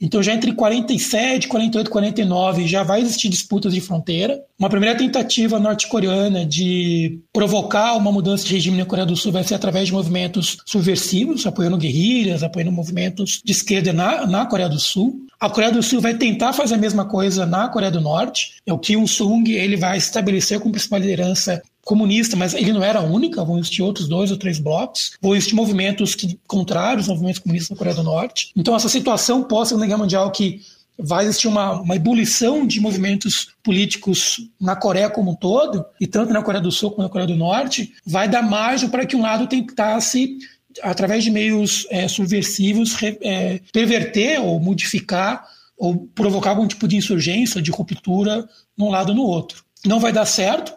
Então, 0.00 0.22
já 0.22 0.32
entre 0.32 0.52
47, 0.52 1.46
48 1.46 1.86
e 1.86 1.90
49 1.90 2.66
já 2.66 2.82
vai 2.82 3.02
existir 3.02 3.28
disputas 3.28 3.74
de 3.74 3.80
fronteira. 3.80 4.40
Uma 4.58 4.70
primeira 4.70 4.96
tentativa 4.96 5.58
norte-coreana 5.58 6.44
de 6.44 7.20
provocar 7.32 7.94
uma 7.96 8.10
mudança 8.10 8.46
de 8.46 8.54
regime 8.54 8.78
na 8.78 8.86
Coreia 8.86 9.06
do 9.06 9.16
Sul 9.16 9.30
vai 9.30 9.44
ser 9.44 9.54
através 9.54 9.86
de 9.86 9.92
movimentos 9.92 10.56
subversivos, 10.64 11.46
apoiando 11.46 11.76
guerrilhas, 11.76 12.42
apoiando 12.42 12.72
movimentos 12.72 13.40
de 13.44 13.52
esquerda 13.52 13.92
na, 13.92 14.26
na 14.26 14.46
Coreia 14.46 14.68
do 14.68 14.78
Sul. 14.78 15.26
A 15.38 15.48
Coreia 15.48 15.72
do 15.72 15.82
Sul 15.82 16.00
vai 16.00 16.14
tentar 16.14 16.52
fazer 16.52 16.74
a 16.74 16.78
mesma 16.78 17.06
coisa 17.06 17.46
na 17.46 17.68
Coreia 17.68 17.90
do 17.90 18.00
Norte. 18.00 18.56
É 18.66 18.72
o 18.72 18.78
Kim 18.78 19.00
Il-sung 19.00 19.50
ele 19.50 19.76
vai 19.76 19.96
estabelecer 19.96 20.60
como 20.60 20.72
principal 20.72 20.98
liderança 20.98 21.62
comunista, 21.84 22.36
mas 22.36 22.54
ele 22.54 22.72
não 22.72 22.82
era 22.82 23.00
a 23.00 23.04
única, 23.04 23.44
vão 23.44 23.58
existir 23.58 23.82
outros 23.82 24.08
dois 24.08 24.30
ou 24.30 24.36
três 24.36 24.58
blocos, 24.58 25.12
vão 25.20 25.34
existir 25.34 25.54
movimentos 25.54 26.14
que, 26.14 26.38
contrários 26.46 27.08
aos 27.08 27.16
movimentos 27.16 27.40
comunistas 27.40 27.70
na 27.70 27.76
Coreia 27.76 27.96
do 27.96 28.02
Norte. 28.02 28.52
Então, 28.56 28.76
essa 28.76 28.88
situação 28.88 29.42
pós-Segunda 29.42 29.86
Guerra 29.86 29.98
Mundial 29.98 30.30
que 30.30 30.60
vai 31.02 31.24
existir 31.24 31.48
uma, 31.48 31.80
uma 31.80 31.96
ebulição 31.96 32.66
de 32.66 32.80
movimentos 32.80 33.48
políticos 33.62 34.48
na 34.60 34.76
Coreia 34.76 35.08
como 35.08 35.32
um 35.32 35.34
todo, 35.34 35.84
e 36.00 36.06
tanto 36.06 36.32
na 36.32 36.42
Coreia 36.42 36.62
do 36.62 36.70
Sul 36.70 36.90
como 36.90 37.02
na 37.02 37.08
Coreia 37.08 37.28
do 37.28 37.36
Norte, 37.36 37.92
vai 38.04 38.28
dar 38.28 38.42
margem 38.42 38.88
para 38.88 39.06
que 39.06 39.16
um 39.16 39.22
lado 39.22 39.46
tentasse 39.46 40.36
através 40.82 41.24
de 41.24 41.30
meios 41.30 41.86
é, 41.90 42.06
subversivos, 42.06 42.96
é, 43.22 43.60
perverter 43.72 44.40
ou 44.40 44.60
modificar 44.60 45.44
ou 45.76 46.06
provocar 46.14 46.50
algum 46.50 46.68
tipo 46.68 46.86
de 46.86 46.96
insurgência, 46.96 47.62
de 47.62 47.70
ruptura 47.70 48.46
num 48.76 48.90
lado 48.90 49.10
ou 49.10 49.14
no 49.14 49.22
outro. 49.22 49.64
Não 49.84 49.98
vai 49.98 50.12
dar 50.12 50.26
certo, 50.26 50.72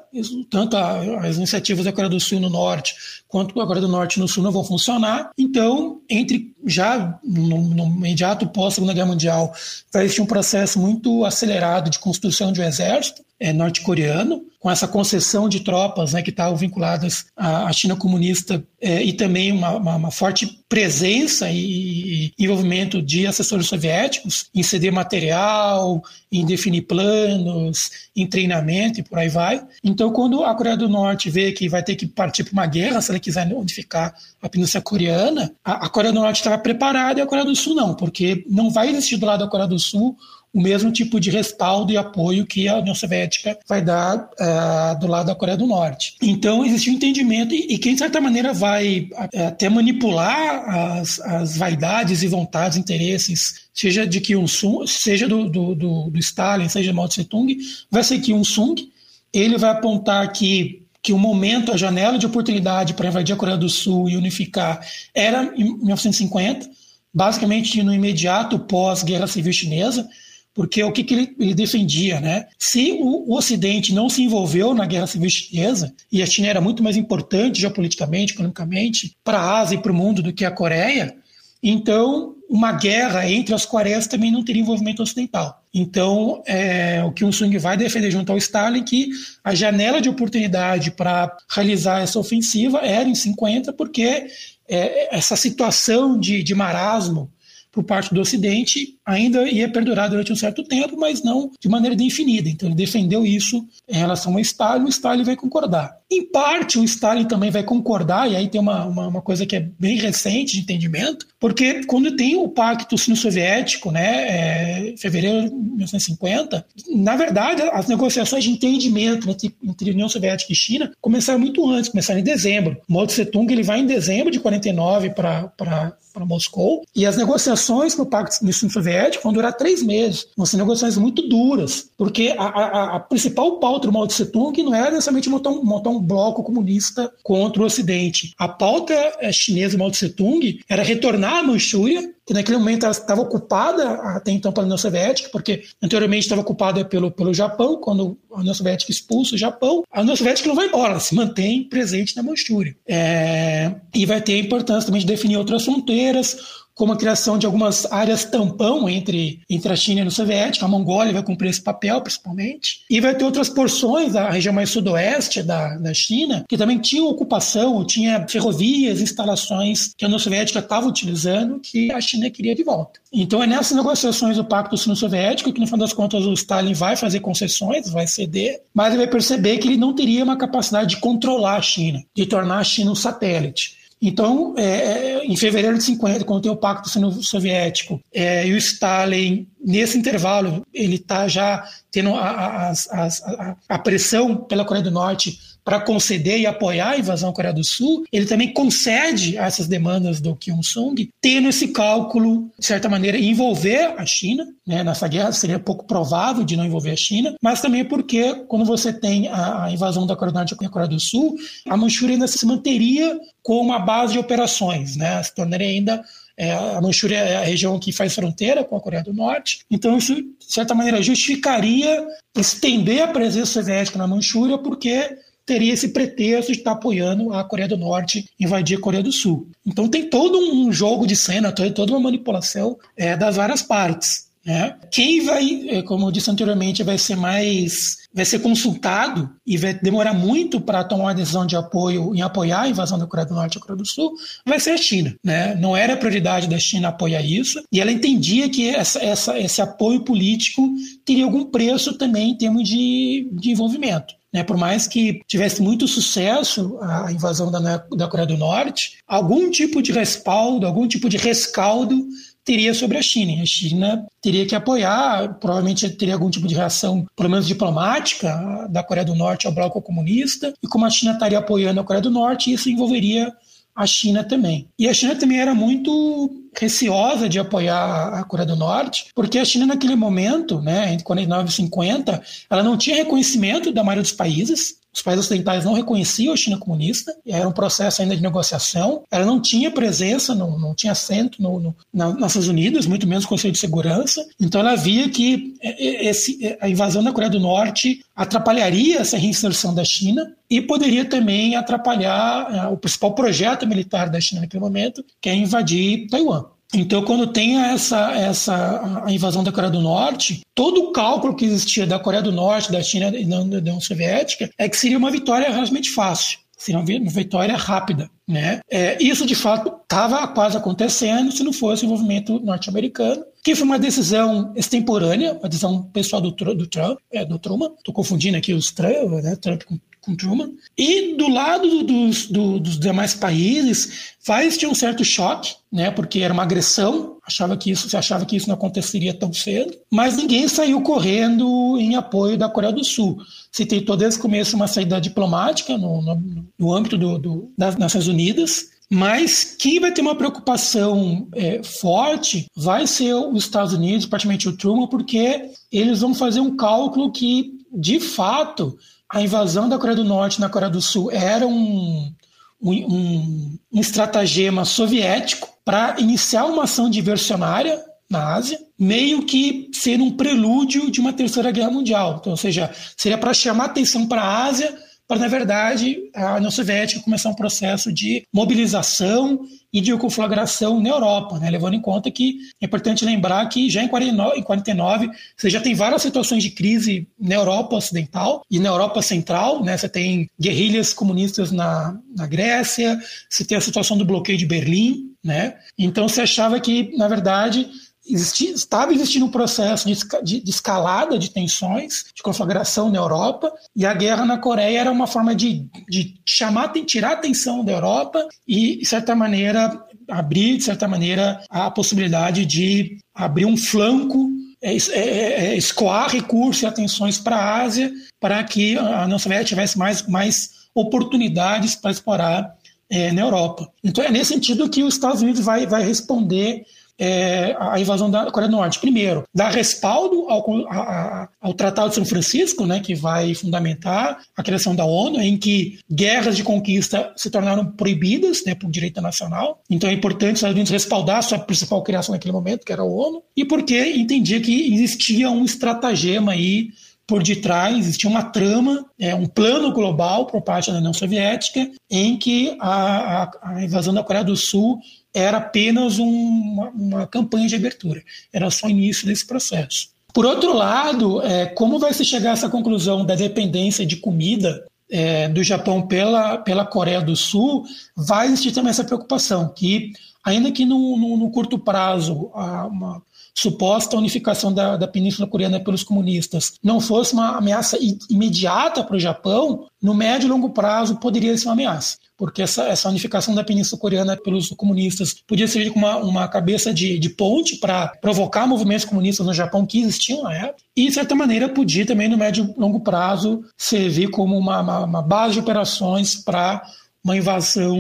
tanto 0.50 0.78
as 0.78 1.38
iniciativas 1.38 1.86
da 1.86 1.92
Coreia 1.92 2.10
do 2.10 2.20
Sul 2.20 2.40
no 2.40 2.50
norte 2.50 2.96
quanto 3.34 3.60
a 3.60 3.66
Coreia 3.66 3.82
do 3.82 3.92
Norte 3.92 4.20
no 4.20 4.28
sul 4.28 4.44
não 4.44 4.52
vão 4.52 4.64
funcionar. 4.64 5.32
Então, 5.36 6.00
entre 6.08 6.54
já 6.68 7.20
no, 7.24 7.62
no 7.64 7.86
imediato 7.86 8.46
pós 8.46 8.76
Segunda 8.76 8.94
Guerra 8.94 9.08
Mundial, 9.08 9.52
vai 9.92 10.04
existir 10.04 10.22
um 10.22 10.28
processo 10.28 10.80
muito 10.80 11.26
acelerado 11.26 11.90
de 11.90 11.98
construção 11.98 12.52
de 12.52 12.62
um 12.62 12.64
exército 12.64 13.24
é, 13.40 13.52
norte-coreano, 13.52 14.44
com 14.60 14.72
essa 14.72 14.88
concessão 14.88 15.50
de 15.50 15.60
tropas 15.60 16.14
né, 16.14 16.22
que 16.22 16.30
estavam 16.30 16.56
vinculadas 16.56 17.26
à, 17.36 17.70
China 17.74 17.98
comunista 17.98 18.64
é, 18.80 19.04
e 19.04 19.12
também 19.12 19.52
uma, 19.52 19.72
uma, 19.72 19.96
uma, 19.98 20.12
forte 20.12 20.64
presença 20.70 21.50
e, 21.50 22.28
e, 22.28 22.34
envolvimento 22.40 23.02
de 23.02 23.28
assessores 23.28 23.68
soviéticos 23.68 24.46
em 24.56 24.64
ceder 24.64 24.94
material, 24.94 26.02
em 26.32 26.46
definir 26.46 26.84
planos, 26.84 27.90
em 28.16 28.26
treinamento 28.26 29.02
e 29.02 29.04
por 29.04 29.20
aí 29.20 29.28
vai. 29.28 29.62
Então, 29.84 30.03
Então, 30.04 30.12
quando 30.12 30.44
a 30.44 30.54
Coreia 30.54 30.76
do 30.76 30.90
Norte 30.90 31.30
vê 31.30 31.54
que 31.54 31.70
vai 31.70 31.82
ter 31.82 31.96
que 31.96 32.06
partir 32.06 32.44
para 32.44 32.52
uma 32.52 32.66
guerra, 32.66 33.00
se 33.00 33.10
ela 33.10 33.20
quiser 33.22 33.48
unificar 33.54 34.14
a 34.42 34.50
Península 34.50 34.84
Coreana, 34.84 35.54
a, 35.64 35.86
a 35.86 35.90
Coreia 35.90 36.12
do 36.12 36.20
Norte 36.20 36.36
estava 36.36 36.58
preparada 36.58 37.22
e 37.22 37.24
a 37.24 37.26
Coreia 37.26 37.46
do 37.46 37.56
Sul 37.56 37.74
não, 37.74 37.96
porque 37.96 38.44
não 38.50 38.70
vai 38.70 38.90
existir 38.90 39.16
do 39.16 39.26
lado 39.26 39.46
da 39.46 39.50
Coreia 39.50 39.70
do 39.70 39.80
Sul 39.80 40.18
o 40.54 40.62
mesmo 40.62 40.92
tipo 40.92 41.22
de 41.22 41.32
respaldo 41.32 41.94
e 41.94 41.98
apoio 41.98 42.46
que 42.46 42.68
a 42.68 42.80
União 42.80 42.94
Soviética 42.94 43.58
vai 43.66 43.82
dar 43.82 44.18
uh, 44.18 45.00
do 45.00 45.08
lado 45.08 45.28
da 45.28 45.36
Coreia 45.36 45.58
do 45.58 45.66
Norte. 45.66 46.16
Então, 46.22 46.66
existe 46.66 46.90
um 46.90 46.94
entendimento 46.94 47.56
e, 47.56 47.74
e 47.74 47.78
que, 47.78 47.94
de 47.94 47.98
certa 47.98 48.20
maneira, 48.20 48.52
vai 48.52 49.08
uh, 49.14 49.48
até 49.48 49.70
manipular 49.70 51.00
as, 51.00 51.18
as 51.22 51.56
vaidades 51.56 52.24
e 52.24 52.28
vontades, 52.28 52.78
interesses, 52.78 53.68
seja 53.74 54.06
de 54.06 54.20
que 54.20 54.36
um 54.36 54.46
seja 54.86 55.30
do, 55.30 55.50
do, 55.50 55.74
do, 55.74 56.10
do 56.10 56.20
Stalin, 56.20 56.68
seja 56.68 56.92
de 56.92 56.94
Mao 56.94 57.08
Tse 57.08 57.24
Tung, 57.24 57.58
vai 57.90 58.04
ser 58.04 58.20
que 58.20 58.34
um 58.34 58.44
Sung 58.44 58.92
ele 59.34 59.58
vai 59.58 59.72
apontar 59.72 60.32
que 60.32 60.84
que 61.04 61.12
o 61.12 61.20
momento, 61.20 61.74
a 61.74 61.78
janela 61.78 62.18
de 62.18 62.26
oportunidade 62.26 62.94
para 62.94 63.10
invadir 63.10 63.34
a 63.34 63.36
Coreia 63.36 63.58
do 63.58 63.68
Sul 63.68 64.10
e 64.10 64.16
unificar 64.16 64.80
era 65.14 65.54
em 65.58 65.76
1950, 65.80 66.70
basicamente 67.14 67.84
no 67.84 67.94
imediato 67.94 68.58
pós-guerra 68.58 69.28
civil 69.28 69.52
chinesa, 69.52 70.08
porque 70.54 70.82
o 70.82 70.94
que, 70.94 71.04
que 71.04 71.14
ele, 71.14 71.36
ele, 71.38 71.54
defendia, 71.54 72.22
né? 72.22 72.48
Se 72.58 72.94
o, 72.94 73.30
o, 73.30 73.36
Ocidente 73.36 73.94
não 73.94 74.08
se 74.08 74.24
envolveu 74.24 74.74
na 74.74 74.86
Guerra 74.86 75.08
Civil 75.08 75.30
Chinesa, 75.30 75.94
e 76.12 76.22
a 76.22 76.26
China 76.26 76.48
era 76.48 76.62
muito 76.62 76.82
mais 76.84 76.96
importante 76.96 77.60
geopoliticamente, 77.60 78.34
economicamente, 78.34 79.18
para 79.24 79.40
a 79.40 79.60
Ásia 79.60 79.76
e 79.76 79.82
para 79.82 79.92
o 79.92 79.96
mundo 79.96 80.22
do 80.22 80.32
que 80.32 80.46
a 80.46 80.52
Coreia, 80.52 81.18
então 81.62 82.36
uma 82.48 82.72
guerra 82.72 83.30
entre 83.30 83.54
as 83.54 83.66
Coreias 83.66 84.08
também 84.08 84.32
não 84.32 84.44
teria 84.44 84.62
envolvimento 84.62 85.02
ocidental. 85.02 85.63
Então, 85.74 86.44
é, 86.46 87.04
o 87.04 87.12
Kim 87.12 87.26
Il-sung 87.26 87.58
vai 87.58 87.76
defender 87.76 88.12
junto 88.12 88.32
ao 88.32 88.38
Stalin 88.38 88.84
que 88.84 89.10
a 89.44 89.56
janela 89.56 90.00
de 90.00 90.08
oportunidade 90.08 90.92
para 90.92 91.36
realizar 91.50 92.02
essa 92.02 92.20
ofensiva 92.20 92.78
era 92.80 93.10
em 93.10 93.16
50, 93.16 93.74
porque 93.74 94.28
é, 94.70 95.16
essa 95.16 95.36
situação 95.36 96.20
de, 96.20 96.44
de 96.44 96.54
marasmo 96.54 97.33
por 97.74 97.84
parte 97.84 98.14
do 98.14 98.22
Ocidente 98.22 98.96
ainda 99.04 99.50
ia 99.50 99.68
perdurar 99.68 100.10
durante 100.10 100.32
um 100.32 100.36
certo 100.36 100.64
tempo, 100.64 100.96
mas 100.98 101.24
não 101.24 101.52
de 101.60 101.68
maneira 101.68 101.96
indefinida. 101.96 102.48
Então 102.48 102.70
ele 102.70 102.76
defendeu 102.76 103.26
isso 103.26 103.68
em 103.90 103.98
relação 103.98 104.34
ao 104.34 104.40
Stalin, 104.40 104.86
o 104.86 104.90
Stalin 104.90 105.24
vai 105.24 105.36
concordar. 105.36 105.98
Em 106.10 106.24
parte, 106.24 106.78
o 106.78 106.84
Stalin 106.84 107.26
também 107.26 107.50
vai 107.50 107.64
concordar, 107.64 108.32
e 108.32 108.36
aí 108.36 108.48
tem 108.48 108.62
uma, 108.62 108.86
uma, 108.86 109.08
uma 109.08 109.22
coisa 109.22 109.48
que 109.48 109.56
é 109.56 109.68
bem 109.80 109.98
recente 109.98 110.54
de 110.54 110.62
entendimento, 110.62 111.26
porque 111.40 111.84
quando 111.86 112.16
tem 112.16 112.36
o 112.36 112.48
Pacto 112.48 112.96
Sino-Soviético, 112.96 113.92
né, 113.92 114.92
é, 114.92 114.96
fevereiro 114.96 115.50
de 115.50 115.56
1950, 115.56 116.66
na 116.96 117.16
verdade, 117.16 117.64
as 117.64 117.88
negociações 117.88 118.44
de 118.44 118.52
entendimento 118.52 119.28
entre, 119.28 119.56
entre 119.64 119.90
União 119.90 120.08
Soviética 120.08 120.54
e 120.54 120.56
China 120.56 120.92
começaram 121.02 121.40
muito 121.40 121.68
antes, 121.68 121.90
começaram 121.90 122.20
em 122.20 122.24
dezembro. 122.24 122.78
Mao 122.88 123.08
Tse-tung 123.08 123.52
ele 123.52 123.64
vai 123.64 123.80
em 123.80 123.88
dezembro 123.88 124.32
de 124.32 124.40
49 124.40 125.10
para 125.10 125.98
Moscou, 126.22 126.84
e 126.96 127.06
as 127.06 127.18
negociações 127.18 127.96
no 127.98 128.06
Pacto 128.06 128.36
Sino-Soviético 128.36 129.24
vão 129.24 129.34
durar 129.34 129.54
três 129.54 129.82
meses. 129.82 130.28
Vão 130.38 130.46
ser 130.46 130.58
negociações 130.58 130.98
muito 130.98 131.28
duras, 131.28 131.90
porque 131.98 132.34
a, 132.38 132.44
a, 132.44 132.96
a 132.96 133.00
principal 133.00 133.60
pauta 133.60 133.88
do 133.88 133.94
Mao 133.94 134.08
Tse-tung 134.08 134.62
não 134.64 134.74
era 134.74 134.92
necessariamente 134.92 135.30
montar 135.30 135.50
um, 135.50 135.64
montar 135.64 135.90
um 135.90 136.00
bloco 136.00 136.44
comunista 136.44 137.12
contra 137.24 137.62
o 137.62 137.66
Ocidente. 137.66 138.34
A 138.38 138.48
pauta 138.48 138.94
eh, 139.20 139.32
chinesa 139.32 139.78
Mao 139.78 139.92
Tse-tung 139.92 140.60
era 140.70 140.84
retornar 140.84 141.38
à 141.38 141.44
Manchúria, 141.44 142.13
que 142.26 142.34
naquele 142.34 142.58
momento 142.58 142.86
estava 142.86 143.22
ocupada 143.22 143.94
até 144.16 144.32
então 144.32 144.52
pela 144.52 144.66
União 144.66 144.78
Soviética, 144.78 145.30
porque 145.30 145.64
anteriormente 145.82 146.24
estava 146.24 146.42
ocupada 146.42 146.86
pelo, 146.86 147.12
pelo 147.12 147.34
Japão, 147.34 147.78
quando 147.78 148.18
a 148.32 148.40
União 148.40 148.54
Soviética 148.54 148.92
expulsa 148.92 149.36
o 149.36 149.38
Japão, 149.38 149.84
a 149.92 150.02
União 150.02 150.16
Soviética 150.16 150.48
não 150.48 150.56
vai 150.56 150.68
embora, 150.68 150.92
ela 150.92 151.00
se 151.00 151.14
mantém 151.14 151.64
presente 151.64 152.16
na 152.16 152.24
Manchúria. 152.24 152.76
É, 152.88 153.76
e 153.94 154.06
vai 154.06 154.22
ter 154.22 154.34
a 154.34 154.38
importância 154.38 154.86
também 154.86 155.02
de 155.02 155.08
definir 155.08 155.38
outras 155.38 155.66
fronteiras, 155.66 156.63
como 156.76 156.94
a 156.94 156.98
criação 156.98 157.38
de 157.38 157.46
algumas 157.46 157.92
áreas 157.92 158.26
tampão 158.26 158.90
entre, 158.90 159.42
entre 159.50 159.72
a 159.72 159.76
China 159.76 159.98
e 159.98 160.00
a 160.00 160.04
União 160.04 160.12
Soviética. 160.12 160.66
A 160.66 160.70
Mongólia 160.70 161.14
vai 161.14 161.24
cumprir 161.24 161.50
esse 161.50 161.62
papel, 161.62 162.02
principalmente. 162.02 162.82
E 162.90 163.00
vai 163.00 163.16
ter 163.16 163.24
outras 163.24 163.50
porções 163.50 164.14
da 164.14 164.30
região 164.30 164.54
mais 164.54 164.70
sudoeste 164.70 165.44
da, 165.44 165.78
da 165.78 165.94
China, 165.94 166.44
que 166.48 166.58
também 166.58 166.80
tinham 166.80 167.08
ocupação, 167.08 167.86
tinha 167.86 168.26
ferrovias, 168.28 169.02
instalações 169.02 169.94
que 169.98 170.06
a 170.06 170.08
União 170.08 170.20
Soviética 170.20 170.60
estava 170.60 170.88
utilizando, 170.88 171.60
que 171.60 171.92
a 171.92 172.02
China 172.02 172.30
queria 172.30 172.56
de 172.56 172.64
volta. 172.64 173.00
Então 173.12 173.44
é 173.44 173.48
nessas 173.48 173.78
negociações 173.78 174.38
do 174.38 174.46
Pacto 174.46 174.78
Sino-Soviético 174.78 175.54
que, 175.54 175.60
no 175.60 175.68
final 175.68 175.80
das 175.80 175.94
contas, 175.94 176.26
o 176.26 176.34
Stalin 176.34 176.74
vai 176.74 176.96
fazer 176.96 177.20
concessões, 177.20 177.90
vai 177.90 178.08
ceder, 178.08 178.62
mas 178.74 178.88
ele 178.88 178.98
vai 178.98 179.08
perceber 179.08 179.60
que 179.60 179.68
ele 179.68 179.78
não 179.78 179.94
teria 179.94 180.24
uma 180.24 180.36
capacidade 180.36 180.96
de 180.96 180.98
controlar 180.98 181.58
a 181.58 181.62
China, 181.62 182.04
de 182.16 182.26
tornar 182.26 182.58
a 182.58 182.64
China 182.64 182.92
um 182.92 182.96
satélite. 182.96 183.83
Então, 184.06 184.54
é, 184.58 184.64
é, 184.64 185.26
em 185.26 185.38
fevereiro 185.38 185.78
de 185.78 185.84
50, 185.86 186.26
quando 186.26 186.42
tem 186.42 186.52
o 186.52 186.58
Pacto 186.58 186.90
Soviético 187.24 188.02
é, 188.14 188.46
e 188.46 188.52
o 188.52 188.58
Stalin, 188.58 189.48
nesse 189.64 189.98
intervalo, 189.98 190.68
ele 190.74 190.96
está 190.96 191.26
já 191.30 191.64
tendo 191.90 192.14
a, 192.14 192.30
a, 192.30 192.74
a, 192.92 193.56
a, 193.70 193.80
pressão 193.80 194.36
pela 194.36 194.66
Coreia 194.66 194.84
do 194.84 194.92
Norte 194.92 195.40
para 195.64 195.80
conceder 195.80 196.40
e 196.40 196.46
apoiar 196.46 196.92
a 196.92 196.98
invasão 196.98 197.30
à 197.30 197.34
Coreia 197.34 197.54
do 197.54 197.64
Sul, 197.64 198.04
ele 198.12 198.26
também 198.26 198.54
concede 198.54 199.38
a 199.38 199.46
essas 199.46 199.68
demandas 199.68 200.20
do 200.20 200.36
Kim 200.36 200.54
Il-sung, 200.58 201.10
tendo 201.22 201.48
esse 201.50 201.70
cálculo, 201.70 202.52
de 202.58 202.66
certa 202.66 202.90
maneira, 202.90 203.18
envolver 203.18 203.94
a 203.98 204.06
China. 204.06 204.46
Né? 204.66 204.84
Nessa 204.84 205.08
guerra 205.08 205.32
seria 205.32 205.60
pouco 205.60 205.86
provável 205.86 206.44
de 206.44 206.56
não 206.56 206.66
envolver 206.66 206.92
a 206.92 206.96
China, 206.96 207.36
mas 207.42 207.62
também 207.62 207.86
porque, 207.86 208.36
quando 208.48 208.66
você 208.66 208.92
tem 208.92 209.28
a, 209.28 209.66
a 209.66 209.72
invasão 209.72 210.06
da 210.06 210.16
Coreia 210.16 210.34
do 210.34 210.38
Norte 210.38 210.54
a 210.54 210.70
Coreia 210.70 210.90
do 210.90 211.00
Sul, 211.00 211.36
a 211.68 211.78
Manchúria 211.78 212.16
ainda 212.16 212.28
se 212.28 212.46
manteria 212.46 213.20
como 213.42 213.62
uma 213.62 213.80
base 213.80 214.14
de 214.14 214.20
operações, 214.20 214.96
né? 214.96 215.22
se 215.24 215.34
tornaria 215.34 215.68
ainda 215.68 216.04
é, 216.36 216.52
a 216.52 216.82
Manchúria 216.82 217.18
é 217.18 217.38
a 217.38 217.44
região 217.44 217.80
que 217.80 217.92
faz 217.92 218.16
fronteira 218.16 218.64
com 218.64 218.76
a 218.76 218.82
Coreia 218.82 219.04
do 219.04 219.14
Norte. 219.14 219.60
Então, 219.70 219.98
isso, 219.98 220.16
de 220.16 220.34
certa 220.40 220.74
maneira, 220.74 221.02
justificaria 221.02 222.08
estender 222.36 223.04
a 223.04 223.08
presença 223.08 223.54
soviética 223.54 223.98
na 223.98 224.08
Manchúria, 224.08 224.58
porque 224.58 225.16
teria 225.46 225.74
esse 225.74 225.90
pretexto 225.90 226.52
de 226.52 226.60
estar 226.60 226.72
apoiando 226.72 227.34
a 227.34 227.44
Coreia 227.44 227.68
do 227.68 227.78
Norte 227.78 228.30
invadir 228.40 228.78
a 228.78 228.82
Coreia 228.82 229.04
do 229.04 229.12
Sul. 229.12 229.48
Então 229.66 229.88
tem 229.88 230.10
todo 230.10 230.38
um 230.38 230.72
jogo 230.72 231.06
de 231.06 231.16
cena, 231.16 231.52
toda 231.52 231.92
uma 231.92 232.00
manipulação 232.00 232.78
é, 232.96 233.16
das 233.16 233.36
várias 233.36 233.62
partes. 233.62 234.32
Né? 234.46 234.76
Quem 234.92 235.24
vai, 235.24 235.70
é, 235.70 235.82
como 235.82 236.08
eu 236.08 236.12
disse 236.12 236.30
anteriormente, 236.30 236.84
vai 236.84 236.98
ser 236.98 237.16
mais, 237.16 238.00
vai 238.14 238.26
ser 238.26 238.40
consultado 238.40 239.30
e 239.48 239.56
vai 239.56 239.74
demorar 239.74 240.14
muito 240.14 240.60
para 240.60 240.84
tomar 240.84 241.06
uma 241.06 241.16
decisão 241.16 241.46
de 241.46 241.56
apoio 241.56 242.14
em 242.14 242.22
apoiar 242.22 242.64
a 242.64 242.68
invasão 242.68 243.00
da 243.00 243.08
Coreia 243.08 243.26
do 243.26 243.36
Norte 243.36 243.56
da 243.56 243.62
Coreia 243.62 243.78
do 243.78 243.86
Sul, 243.86 244.14
vai 244.46 244.60
ser 244.60 244.72
a 244.72 244.78
China. 244.78 245.16
Né? 245.24 245.56
Não 245.56 245.78
era 245.78 245.96
prioridade 245.96 246.48
da 246.48 246.60
China 246.60 246.90
apoiar 246.90 247.22
isso 247.22 247.64
e 247.72 247.80
ela 247.80 247.92
entendia 247.92 248.50
que 248.50 248.68
essa, 248.70 249.02
essa, 249.02 249.40
esse 249.40 249.62
apoio 249.62 250.02
político 250.02 250.70
teria 251.06 251.24
algum 251.24 251.46
preço 251.46 251.94
também 251.94 252.32
em 252.32 252.38
termos 252.38 252.68
de, 252.68 253.30
de 253.32 253.52
envolvimento. 253.52 254.14
Né, 254.34 254.44
por 254.44 254.58
mais 254.58 254.88
que 254.88 255.22
tivesse 255.28 255.62
muito 255.62 255.88
sucesso 255.88 256.80
a 256.82 257.12
invasão 257.12 257.52
da, 257.52 257.78
da 257.96 258.08
Coreia 258.08 258.28
do 258.28 258.36
Norte, 258.36 258.98
algum 259.08 259.52
tipo 259.52 259.80
de 259.80 259.92
respaldo, 259.92 260.66
algum 260.66 260.88
tipo 260.88 261.08
de 261.08 261.18
rescaldo 261.18 262.04
teria 262.44 262.74
sobre 262.74 262.98
a 262.98 263.02
China. 263.02 263.42
A 263.42 263.46
China 263.46 264.06
teria 264.22 264.46
que 264.46 264.56
apoiar, 264.56 265.36
provavelmente 265.36 265.90
teria 265.92 266.16
algum 266.16 266.30
tipo 266.30 266.48
de 266.48 266.56
reação, 266.56 267.06
pelo 267.16 267.30
menos 267.30 267.48
diplomática, 267.48 268.68
da 268.70 268.84
Coreia 268.84 269.06
do 269.06 269.16
Norte 269.16 269.48
ao 269.48 269.54
bloco 269.54 269.82
comunista, 269.82 270.54
e 270.62 270.68
como 270.68 270.86
a 270.86 270.90
China 270.90 271.14
estaria 271.14 271.38
apoiando 271.38 271.80
a 271.80 271.84
Coreia 271.84 272.02
do 272.02 272.12
Norte, 272.12 272.52
isso 272.52 272.70
envolveria 272.70 273.32
a 273.76 273.86
China 273.86 274.24
também. 274.24 274.68
E 274.78 274.88
a 274.88 274.94
China 274.94 275.16
também 275.16 275.40
era 275.40 275.54
muito 275.54 276.30
receosa 276.56 277.28
de 277.28 277.40
apoiar 277.40 278.14
a 278.14 278.24
Coreia 278.24 278.48
do 278.48 278.56
Norte, 278.56 279.08
porque 279.16 279.40
a 279.40 279.46
China 279.46 279.66
naquele 279.66 279.96
momento, 279.96 280.62
né, 280.62 280.94
entre 280.94 281.04
49 281.04 281.50
e 281.50 281.52
50, 281.52 282.24
ela 282.50 282.64
não 282.64 282.78
tinha 282.78 282.96
reconhecimento 282.96 283.72
da 283.72 283.84
maioria 283.84 284.04
dos 284.04 284.12
países, 284.12 284.78
os 284.94 285.02
países 285.02 285.26
ocidentais 285.26 285.66
não 285.66 285.74
reconheciam 285.74 286.34
a 286.34 286.38
China 286.38 286.58
comunista, 286.58 287.16
era 287.26 287.48
um 287.48 287.52
processo 287.52 288.02
ainda 288.02 288.16
de 288.16 288.22
negociação. 288.22 289.04
Ela 289.10 289.26
não 289.26 289.42
tinha 289.42 289.72
presença, 289.72 290.36
não, 290.36 290.60
não 290.60 290.76
tinha 290.76 290.92
assento 290.92 291.42
no, 291.42 291.60
no, 291.60 291.76
nas 291.92 292.16
Nações 292.20 292.48
Unidas, 292.48 292.86
muito 292.86 293.08
menos 293.08 293.24
no 293.24 293.30
Conselho 293.30 293.54
de 293.54 293.60
Segurança. 293.60 294.24
Então 294.40 294.62
ela 294.62 294.76
via 294.76 295.10
que 295.10 295.56
esse, 295.62 296.58
a 296.62 296.70
invasão 296.70 297.04
da 297.04 297.12
Coreia 297.12 297.32
do 297.32 297.40
Norte 297.40 298.04
atrapalharia 298.16 299.00
essa 299.00 299.18
reinserção 299.18 299.74
da 299.74 299.84
China 299.84 300.32
e 300.50 300.62
poderia 300.62 301.06
também 301.06 301.56
atrapalhar 301.56 302.54
é, 302.54 302.68
o 302.68 302.78
principal 302.78 303.16
projeto 303.16 303.66
militar 303.66 304.10
da 304.10 304.22
China 304.22 304.42
naquele 304.42 304.62
momento, 304.62 305.04
que 305.20 305.30
é 305.30 305.36
invadir 305.36 306.08
Taiwan. 306.08 306.46
Então, 306.74 307.04
quando 307.04 307.28
tem 307.28 307.60
essa, 307.60 308.12
essa 308.14 309.04
a 309.06 309.12
invasão 309.12 309.44
da 309.44 309.52
Coreia 309.52 309.72
do 309.72 309.82
Norte, 309.82 310.42
todo 310.56 310.82
o 310.82 310.92
cálculo 310.92 311.36
que 311.36 311.46
existia 311.46 311.86
da 311.86 312.00
Coreia 312.00 312.24
do 312.24 312.32
Norte, 312.32 312.72
da 312.72 312.82
China 312.82 313.16
e 313.16 313.26
da 313.26 313.40
União 313.40 313.80
Soviética 313.80 314.50
é 314.58 314.68
que 314.68 314.78
seria 314.78 314.98
uma 314.98 315.12
vitória 315.12 315.50
relativamente 315.50 315.92
fácil, 315.92 316.40
seria 316.58 316.80
uma 316.80 317.12
vitória 317.12 317.56
rápida. 317.56 318.10
Né? 318.28 318.62
É, 318.72 318.98
isso, 319.04 319.26
de 319.26 319.36
fato, 319.36 319.72
estava 319.84 320.26
quase 320.28 320.58
acontecendo 320.58 321.32
se 321.32 321.44
não 321.44 321.54
fosse 321.54 321.84
o 321.84 321.86
envolvimento 321.86 322.40
norte-americano, 322.40 323.24
que 323.44 323.54
foi 323.54 323.66
uma 323.66 323.78
decisão 323.78 324.54
extemporânea, 324.56 325.34
uma 325.34 325.50
decisão 325.50 325.84
pessoal 325.84 326.22
do, 326.22 326.32
do 326.32 326.68
Trump, 326.68 326.98
é, 327.12 327.26
do 327.26 327.38
Truman. 327.38 327.72
Estou 327.78 327.94
confundindo 327.94 328.38
aqui 328.38 328.54
os 328.54 328.72
Trump, 328.72 329.22
né? 329.22 329.36
Trump 329.36 329.64
com 329.64 329.78
com 330.04 330.16
Truman. 330.16 330.52
E 330.78 331.16
do 331.16 331.30
lado 331.30 331.84
dos, 331.84 332.28
do, 332.28 332.60
dos 332.60 332.78
demais 332.78 333.14
países, 333.14 334.14
vai 334.26 334.46
existir 334.46 334.68
um 334.68 334.76
certo 334.76 335.04
choque, 335.04 335.56
né, 335.72 335.90
porque 335.90 336.20
era 336.20 336.34
uma 336.34 336.44
agressão, 336.44 337.18
achava 337.26 337.56
que 337.58 337.72
isso, 337.72 337.96
achava 337.96 338.26
que 338.26 338.36
isso 338.36 338.48
não 338.48 338.56
aconteceria 338.56 339.14
tão 339.14 339.34
cedo, 339.34 339.74
mas 339.90 340.18
ninguém 340.18 340.48
saiu 340.48 340.82
correndo 340.82 341.78
em 341.80 341.96
apoio 341.96 342.38
da 342.38 342.50
Coreia 342.50 342.74
do 342.74 342.84
Sul. 342.84 343.18
Se 343.52 343.66
tentou 343.66 343.96
desde 343.96 344.20
o 344.20 344.22
começo 344.22 344.56
uma 344.56 344.68
saída 344.68 345.00
diplomática 345.00 345.78
no, 345.78 346.02
no, 346.02 346.46
no 346.60 346.74
âmbito 346.74 346.98
do, 346.98 347.18
do, 347.18 347.52
das 347.58 347.78
Nações 347.78 348.08
Unidas, 348.08 348.74
mas 348.90 349.56
quem 349.58 349.80
vai 349.80 349.92
ter 349.92 350.02
uma 350.02 350.16
preocupação 350.16 351.28
é, 351.34 351.64
forte 351.64 352.46
vai 352.56 352.86
ser 352.86 353.14
os 353.14 353.46
Estados 353.46 353.74
Unidos, 353.74 354.06
praticamente 354.06 354.48
o 354.48 354.56
Truman, 354.56 354.88
porque 354.88 355.50
eles 355.72 356.02
vão 356.02 356.14
fazer 356.14 356.42
um 356.42 356.56
cálculo 356.56 357.12
que, 357.12 357.60
de 357.74 358.00
fato, 358.00 358.78
a 359.14 359.22
invasão 359.22 359.70
da 359.70 359.78
Coreia 359.78 359.96
do 359.96 360.04
Norte 360.04 360.42
na 360.42 360.50
Coreia 360.50 360.72
do 360.72 360.82
Sul 360.82 361.12
era 361.12 361.46
um, 361.46 362.12
um, 362.60 363.58
um 363.72 363.80
estratagema 363.80 364.66
soviético 364.66 365.48
para 365.64 366.00
iniciar 366.00 366.46
uma 366.46 366.64
ação 366.64 366.90
diversionária 366.90 367.80
na 368.10 368.34
Ásia, 368.34 368.60
meio 368.78 369.24
que 369.24 369.70
ser 369.72 370.02
um 370.02 370.10
prelúdio 370.10 370.90
de 370.90 371.00
uma 371.00 371.14
terceira 371.14 371.52
guerra 371.52 371.70
mundial. 371.70 372.18
Então, 372.20 372.32
ou 372.32 372.38
seja, 372.38 372.74
seria 372.98 373.18
para 373.18 373.36
chamar 373.36 373.66
atenção 373.66 374.08
para 374.08 374.24
a 374.24 374.46
Ásia 374.46 374.76
para, 375.08 375.20
na 375.20 375.28
verdade, 375.28 375.98
a 376.16 376.36
União 376.36 376.52
Soviética 376.52 377.02
começar 377.02 377.30
um 377.30 377.36
processo 377.36 377.92
de 377.92 378.26
mobilização 378.34 379.42
e 379.74 379.82
de 379.82 379.96
conflagração 379.98 380.80
na 380.80 380.90
Europa, 380.90 381.40
né? 381.40 381.50
levando 381.50 381.74
em 381.74 381.82
conta 381.82 382.12
que 382.12 382.38
é 382.62 382.66
importante 382.66 383.04
lembrar 383.04 383.48
que 383.48 383.70
já 383.70 383.84
em 383.84 383.88
49, 383.88 384.40
em 384.40 384.44
49 384.44 385.10
você 385.36 385.50
já 385.50 385.60
tem 385.60 385.74
várias 385.74 386.04
situações 386.04 386.44
de 386.44 386.52
crise 386.52 387.08
na 387.20 387.36
Europa 387.36 387.76
Ocidental 387.76 388.46
e 388.52 388.60
na 388.60 388.70
Europa 388.70 389.02
Central. 389.02 389.64
Né? 389.64 389.76
Você 389.76 389.90
tem 389.90 390.30
guerrilhas 390.40 390.94
comunistas 390.94 391.52
na, 391.52 391.98
na 392.16 392.28
Grécia, 392.28 393.00
você 393.28 393.44
tem 393.44 393.58
a 393.58 393.62
situação 393.62 393.98
do 393.98 394.06
bloqueio 394.06 394.38
de 394.38 394.46
Berlim. 394.46 395.12
Né? 395.24 395.56
Então 395.78 396.08
você 396.08 396.22
achava 396.22 396.60
que, 396.60 396.96
na 396.98 397.08
verdade, 397.08 397.68
estava 398.06 398.94
existindo 398.94 399.26
um 399.26 399.32
processo 399.32 399.88
de, 399.88 399.98
de, 400.24 400.42
de, 400.42 400.50
escalada 400.50 401.18
de 401.18 401.30
tensões, 401.30 402.06
de 402.14 402.22
conflagração 402.22 402.90
na 402.90 402.98
Europa, 402.98 403.52
e 403.76 403.86
a 403.86 403.94
guerra 403.94 404.26
na 404.26 404.38
Coreia 404.38 404.82
era 404.82 404.92
uma 404.92 405.08
forma 405.08 405.34
de, 405.34 405.68
de 405.90 406.16
chamar, 406.26 406.74
tirar 406.86 407.10
a 407.10 407.14
atenção 407.14 407.64
da 407.64 407.72
Europa 407.72 408.28
e, 408.48 408.78
de 408.78 408.86
certa 408.86 409.16
maneira, 409.16 409.82
abrir, 410.10 410.58
de 410.58 410.64
certa 410.64 410.88
maneira, 410.88 411.44
a 411.50 411.72
possibilidade 411.72 412.46
de 412.46 412.98
abrir 413.16 413.46
um 413.46 413.56
flanco 413.56 414.30
é, 414.62 414.76
é, 414.76 415.00
é, 415.00 415.46
é 415.46 415.58
escoar 415.58 416.10
recursos 416.10 416.64
e 416.64 416.66
atenções 416.66 417.18
para 417.18 417.36
a 417.36 417.62
Ásia 417.64 417.92
para 418.20 418.42
que 418.44 418.78
a 418.78 419.04
União 419.04 419.20
Soviética 419.20 419.50
tivesse 419.50 419.78
mais, 419.78 420.08
mais 420.08 420.52
oportunidades 420.74 421.76
para 421.76 421.92
explorar 421.92 422.56
é, 422.90 423.12
na 423.12 423.22
Europa. 423.22 423.70
Então 423.84 424.04
é 424.04 424.10
nesse 424.10 424.34
sentido 424.34 424.70
que 424.70 424.84
os 424.84 424.94
Estados 424.94 425.22
Unidos 425.22 425.42
vai, 425.42 425.66
vai 425.66 425.84
responder 425.84 426.66
é, 427.00 427.56
a 427.60 427.80
invasão 427.80 428.10
da 428.10 428.32
Coreia 428.32 428.50
do 428.50 428.58
Norte. 428.58 428.80
Primeiro, 428.80 429.24
dar 429.34 429.52
respaldo 429.52 430.30
ao, 430.30 430.68
a, 430.68 431.30
ao 431.42 431.54
Tratado 431.54 431.90
de 431.90 431.96
São 431.96 432.06
Francisco, 432.06 432.66
né, 432.66 432.80
que 432.80 432.96
vai 432.96 433.34
fundamentar 433.34 434.20
a 434.36 434.44
criação 434.44 434.76
da 434.76 434.86
ONU, 434.86 435.20
em 435.22 435.38
que 435.38 435.80
guerras 435.92 436.36
de 436.36 436.44
conquista 436.44 437.12
se 437.16 437.30
tornaram 437.30 437.66
proibidas 437.66 438.44
né, 438.46 438.56
por 438.56 438.70
direito 438.70 439.02
nacional. 439.02 439.62
Então 439.70 439.90
é 439.90 439.94
importante 439.94 440.34
os 440.34 440.40
Estados 440.40 440.56
Unidos 440.56 440.72
respaldar 440.72 441.18
a 441.18 441.22
sua 441.22 441.40
principal 441.40 441.82
criação 441.84 442.14
naquele 442.14 442.32
momento, 442.32 442.66
que 442.66 442.72
era 442.72 442.82
a 442.82 442.86
ONU, 442.86 443.24
e 443.36 443.46
porque 443.46 443.94
entendia 443.94 444.40
que 444.40 444.74
existia 444.74 445.30
um 445.30 445.44
estratagema 445.44 446.34
aí 446.34 446.70
por 447.06 447.22
detrás 447.22 447.78
existia 447.78 448.10
uma 448.10 448.24
trama, 448.24 448.86
é, 448.98 449.14
um 449.14 449.26
plano 449.26 449.74
global 449.74 450.26
por 450.26 450.42
parte 450.42 450.72
da 450.72 450.78
União 450.78 450.94
Soviética, 450.94 451.70
em 451.90 452.18
que 452.18 452.56
a, 452.60 453.24
a, 453.24 453.32
a 453.44 453.64
invasão 453.64 453.94
da 453.94 454.04
Coreia 454.04 454.24
do 454.24 454.36
Sul 454.38 454.80
era 455.14 455.38
apenas 455.38 456.00
um, 456.00 456.10
uma, 456.10 456.70
uma, 456.70 457.08
campanha 457.08 457.48
de 457.48 457.56
abertura, 457.56 458.02
era 458.32 458.50
só 458.50 458.68
início 458.68 459.06
desse 459.06 459.26
processo. 459.26 459.90
Por 460.14 460.26
outro 460.26 460.54
lado, 460.54 461.22
é, 461.22 461.46
como 461.48 461.80
vai 461.80 461.94
se 461.94 462.06
chegar 462.06 462.32
a 462.32 462.34
essa 462.34 462.50
conclusão 462.50 463.06
da 463.06 463.16
dependência 463.16 463.86
de 463.86 463.98
comida 463.98 464.66
é, 464.90 465.28
do 465.28 465.44
Japão 465.44 465.82
pela, 465.82 466.38
pela 466.38 466.66
Coreia 466.66 467.02
do 467.02 467.16
Sul, 467.16 467.66
vai 467.96 468.28
existir 468.28 468.52
também 468.52 468.70
essa 468.70 468.84
preocupação, 468.84 469.52
que 469.56 469.92
ainda 470.24 470.52
que 470.52 470.66
no, 470.66 470.98
no, 470.98 471.18
no 471.18 471.32
curto 471.32 471.58
prazo 471.58 472.32
uma 472.34 473.02
suposta 473.36 473.98
unificação 473.98 474.54
da, 474.54 474.78
da 474.78 474.88
Península 474.88 475.28
Coreana 475.28 475.60
pelos 475.60 475.84
comunistas 475.84 476.54
não 476.64 476.80
fosse 476.80 477.14
uma 477.14 477.38
ameaça 477.38 477.78
imediata 478.08 478.84
para 478.84 478.96
o 478.96 479.00
Japão, 479.00 479.66
no 479.82 479.96
médio 479.96 480.28
e 480.28 480.30
longo 480.30 480.52
prazo 480.52 480.98
poderia 480.98 481.36
ser 481.36 481.48
uma 481.48 481.54
ameaça 481.54 481.98
porque 482.18 482.42
essa, 482.42 482.64
essa 482.68 482.90
unificação 482.90 483.34
da 483.34 483.44
Península 483.44 483.80
Coreana 483.80 484.16
pelos 484.18 484.50
comunistas 484.50 485.14
podia 485.28 485.48
servir 485.48 485.72
como 485.72 485.86
uma, 485.86 485.98
uma 485.98 486.28
cabeça 486.28 486.74
de, 486.74 486.98
de 487.00 487.10
ponte 487.10 487.58
para 487.58 487.88
provocar 488.02 488.48
movimentos 488.48 488.86
comunistas 488.86 489.26
no 489.26 489.34
Japão 489.34 489.66
que 489.66 489.82
existiam 489.82 490.24
na 490.24 490.34
época, 490.34 490.64
e, 490.76 490.88
de 490.88 490.94
certa 490.94 491.16
maneira, 491.16 491.50
podia 491.50 491.86
também, 491.86 492.08
no 492.08 492.18
médio 492.18 492.54
e 492.56 492.60
longo 492.60 492.80
prazo, 492.80 493.44
servir 493.58 494.10
como 494.10 494.38
uma, 494.38 494.62
uma, 494.62 494.80
uma 494.86 495.02
base 495.02 495.34
de 495.34 495.40
operações 495.40 496.16
para 496.16 496.64
uma 497.04 497.18
invasão 497.18 497.78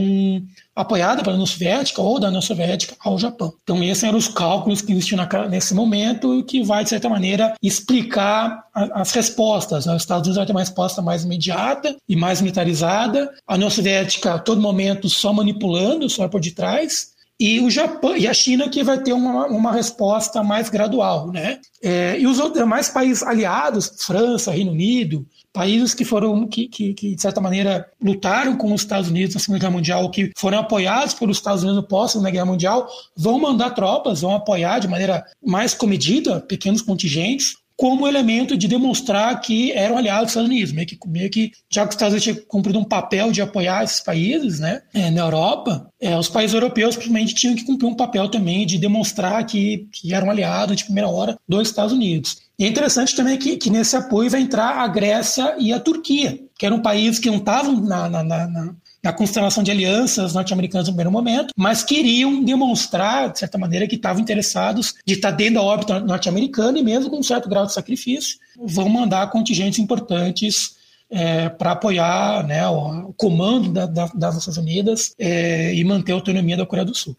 apoiada 0.75 1.21
pela 1.21 1.35
União 1.35 1.45
Soviética 1.45 2.01
ou 2.01 2.19
da 2.19 2.27
União 2.27 2.41
Soviética 2.41 2.95
ao 2.99 3.17
Japão. 3.17 3.53
Então, 3.63 3.83
esses 3.83 4.03
eram 4.03 4.17
os 4.17 4.27
cálculos 4.27 4.81
que 4.81 4.91
existiam 4.91 5.27
nesse 5.49 5.73
momento 5.73 6.39
e 6.39 6.43
que 6.43 6.63
vai, 6.63 6.83
de 6.83 6.89
certa 6.89 7.09
maneira, 7.09 7.53
explicar 7.61 8.63
as 8.73 9.11
respostas. 9.11 9.85
Os 9.85 10.01
Estados 10.01 10.27
Unidos 10.27 10.37
vai 10.37 10.45
ter 10.45 10.51
uma 10.53 10.59
resposta 10.59 11.01
mais 11.01 11.23
imediata 11.23 11.95
e 12.07 12.15
mais 12.15 12.41
militarizada, 12.41 13.31
a 13.47 13.55
União 13.55 13.69
Soviética 13.69 14.33
a 14.33 14.39
todo 14.39 14.61
momento 14.61 15.09
só 15.09 15.31
manipulando, 15.31 16.09
só 16.09 16.27
por 16.27 16.41
detrás, 16.41 17.12
e 17.39 17.59
o 17.59 17.69
Japão 17.69 18.15
e 18.15 18.27
a 18.27 18.33
China 18.33 18.69
que 18.69 18.83
vai 18.83 19.01
ter 19.01 19.13
uma, 19.13 19.47
uma 19.47 19.71
resposta 19.71 20.43
mais 20.43 20.69
gradual, 20.69 21.31
né? 21.31 21.59
É, 21.81 22.17
e 22.19 22.27
os 22.27 22.37
demais 22.53 22.89
países 22.89 23.23
aliados, 23.23 23.91
França, 23.99 24.51
Reino 24.51 24.71
Unido, 24.71 25.25
países 25.51 25.93
que 25.93 26.05
foram, 26.05 26.47
que, 26.47 26.67
que, 26.67 26.93
que, 26.93 27.15
de 27.15 27.21
certa 27.21 27.41
maneira 27.41 27.87
lutaram 28.01 28.55
com 28.55 28.73
os 28.73 28.81
Estados 28.81 29.09
Unidos 29.09 29.35
na 29.35 29.41
Segunda 29.41 29.59
Guerra 29.59 29.71
Mundial, 29.71 30.09
que 30.09 30.31
foram 30.37 30.59
apoiados 30.59 31.13
pelos 31.13 31.37
Estados 31.37 31.63
Unidos 31.63 31.81
no 31.81 31.87
pós-Segunda 31.87 32.31
Guerra 32.31 32.45
Mundial, 32.45 32.87
vão 33.15 33.39
mandar 33.39 33.71
tropas, 33.71 34.21
vão 34.21 34.33
apoiar 34.33 34.79
de 34.79 34.87
maneira 34.87 35.23
mais 35.43 35.73
comedida, 35.73 36.39
pequenos 36.39 36.81
contingentes, 36.81 37.55
como 37.83 38.07
elemento 38.07 38.55
de 38.55 38.65
demonstrar 38.65 39.41
que 39.41 39.73
eram 39.73 39.97
aliados 39.97 40.27
dos 40.27 40.31
Estados 40.31 40.49
Unidos, 40.49 40.71
meio 40.71 40.87
que, 40.87 40.97
meio 41.05 41.29
que 41.29 41.51
já 41.69 41.81
que 41.81 41.89
os 41.89 41.95
Estados 41.95 42.13
Unidos 42.13 42.23
tinham 42.23 42.47
cumprido 42.47 42.79
um 42.79 42.83
papel 42.85 43.29
de 43.29 43.41
apoiar 43.41 43.83
esses 43.83 43.99
países, 43.99 44.57
né, 44.57 44.83
é, 44.93 45.11
na 45.11 45.23
Europa, 45.23 45.89
é, 45.99 46.17
os 46.17 46.29
países 46.29 46.53
europeus 46.53 46.95
simplesmente 46.95 47.35
tinham 47.35 47.57
que 47.57 47.65
cumprir 47.65 47.89
um 47.89 47.93
papel 47.93 48.29
também 48.29 48.65
de 48.65 48.77
demonstrar 48.77 49.45
que, 49.45 49.89
que 49.91 50.13
eram 50.13 50.31
aliados 50.31 50.77
de 50.77 50.85
primeira 50.85 51.09
hora 51.09 51.37
dos 51.45 51.67
Estados 51.67 51.91
Unidos. 51.91 52.37
E 52.57 52.63
é 52.63 52.69
interessante 52.69 53.17
também 53.17 53.37
que, 53.37 53.57
que 53.57 53.69
nesse 53.69 53.97
apoio 53.97 54.29
vai 54.29 54.39
entrar 54.39 54.77
a 54.77 54.87
Grécia 54.87 55.53
e 55.59 55.73
a 55.73 55.79
Turquia, 55.79 56.39
que 56.57 56.65
eram 56.65 56.81
países 56.81 57.19
que 57.19 57.29
não 57.29 57.39
estavam 57.39 57.81
na, 57.81 58.07
na, 58.07 58.23
na, 58.23 58.75
na 59.03 59.11
constelação 59.11 59.61
de 59.61 59.69
alianças 59.69 60.33
norte-americanas 60.33 60.87
no 60.87 60.93
primeiro 60.93 61.11
momento, 61.11 61.53
mas 61.57 61.83
queriam 61.83 62.41
demonstrar, 62.41 63.31
de 63.31 63.39
certa 63.39 63.57
maneira, 63.57 63.85
que 63.87 63.95
estavam 63.95 64.21
interessados 64.21 64.95
de 65.05 65.15
estar 65.15 65.31
dentro 65.31 65.55
da 65.55 65.61
órbita 65.61 65.99
norte-americana 65.99 66.79
e 66.79 66.83
mesmo 66.83 67.09
com 67.09 67.19
um 67.19 67.23
certo 67.23 67.49
grau 67.49 67.65
de 67.65 67.73
sacrifício, 67.73 68.37
vão 68.57 68.87
mandar 68.87 69.29
contingentes 69.29 69.79
importantes 69.79 70.77
é, 71.11 71.49
para 71.49 71.71
apoiar 71.71 72.47
né, 72.47 72.65
o, 72.67 73.09
o, 73.09 73.13
comando 73.13 73.71
da, 73.71 73.85
da, 73.85 74.05
das 74.15 74.35
Nações 74.35 74.57
Unidas 74.57 75.13
é, 75.19 75.73
e 75.73 75.83
manter 75.83 76.13
a 76.13 76.15
autonomia 76.15 76.55
da 76.55 76.65
Coreia 76.65 76.85
do 76.85 76.95
Sul. 76.95 77.15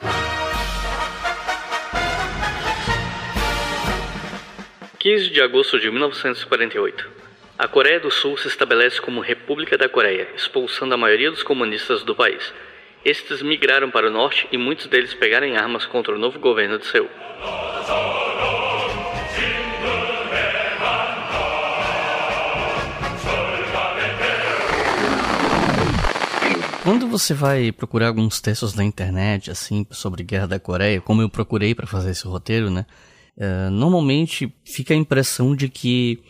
15 4.98 5.30
de 5.30 5.40
agosto 5.42 5.78
de 5.78 5.90
1948. 5.90 7.10
A 7.56 7.68
Coreia 7.68 8.00
do 8.00 8.10
Sul 8.10 8.36
se 8.36 8.48
estabelece 8.48 9.00
como 9.00 9.20
República 9.20 9.78
da 9.78 9.88
Coreia, 9.88 10.28
expulsando 10.34 10.92
a 10.92 10.96
maioria 10.96 11.30
dos 11.30 11.44
comunistas 11.44 12.02
do 12.02 12.12
país. 12.12 12.52
Estes 13.04 13.42
migraram 13.42 13.92
para 13.92 14.08
o 14.08 14.10
norte 14.10 14.48
e 14.50 14.58
muitos 14.58 14.88
deles 14.88 15.14
pegaram 15.14 15.54
armas 15.54 15.86
contra 15.86 16.12
o 16.12 16.18
novo 16.18 16.40
governo 16.40 16.80
de 16.80 16.86
Seul. 16.86 17.08
Quando 26.82 27.06
você 27.06 27.32
vai 27.32 27.70
procurar 27.70 28.08
alguns 28.08 28.40
textos 28.40 28.74
na 28.74 28.82
internet, 28.82 29.52
assim, 29.52 29.86
sobre 29.92 30.24
Guerra 30.24 30.48
da 30.48 30.58
Coreia, 30.58 31.00
como 31.00 31.22
eu 31.22 31.28
procurei 31.28 31.72
para 31.72 31.86
fazer 31.86 32.10
esse 32.10 32.26
roteiro, 32.26 32.68
né? 32.68 32.84
Uh, 33.36 33.70
normalmente 33.70 34.52
fica 34.64 34.92
a 34.92 34.96
impressão 34.96 35.54
de 35.54 35.68
que 35.68 36.20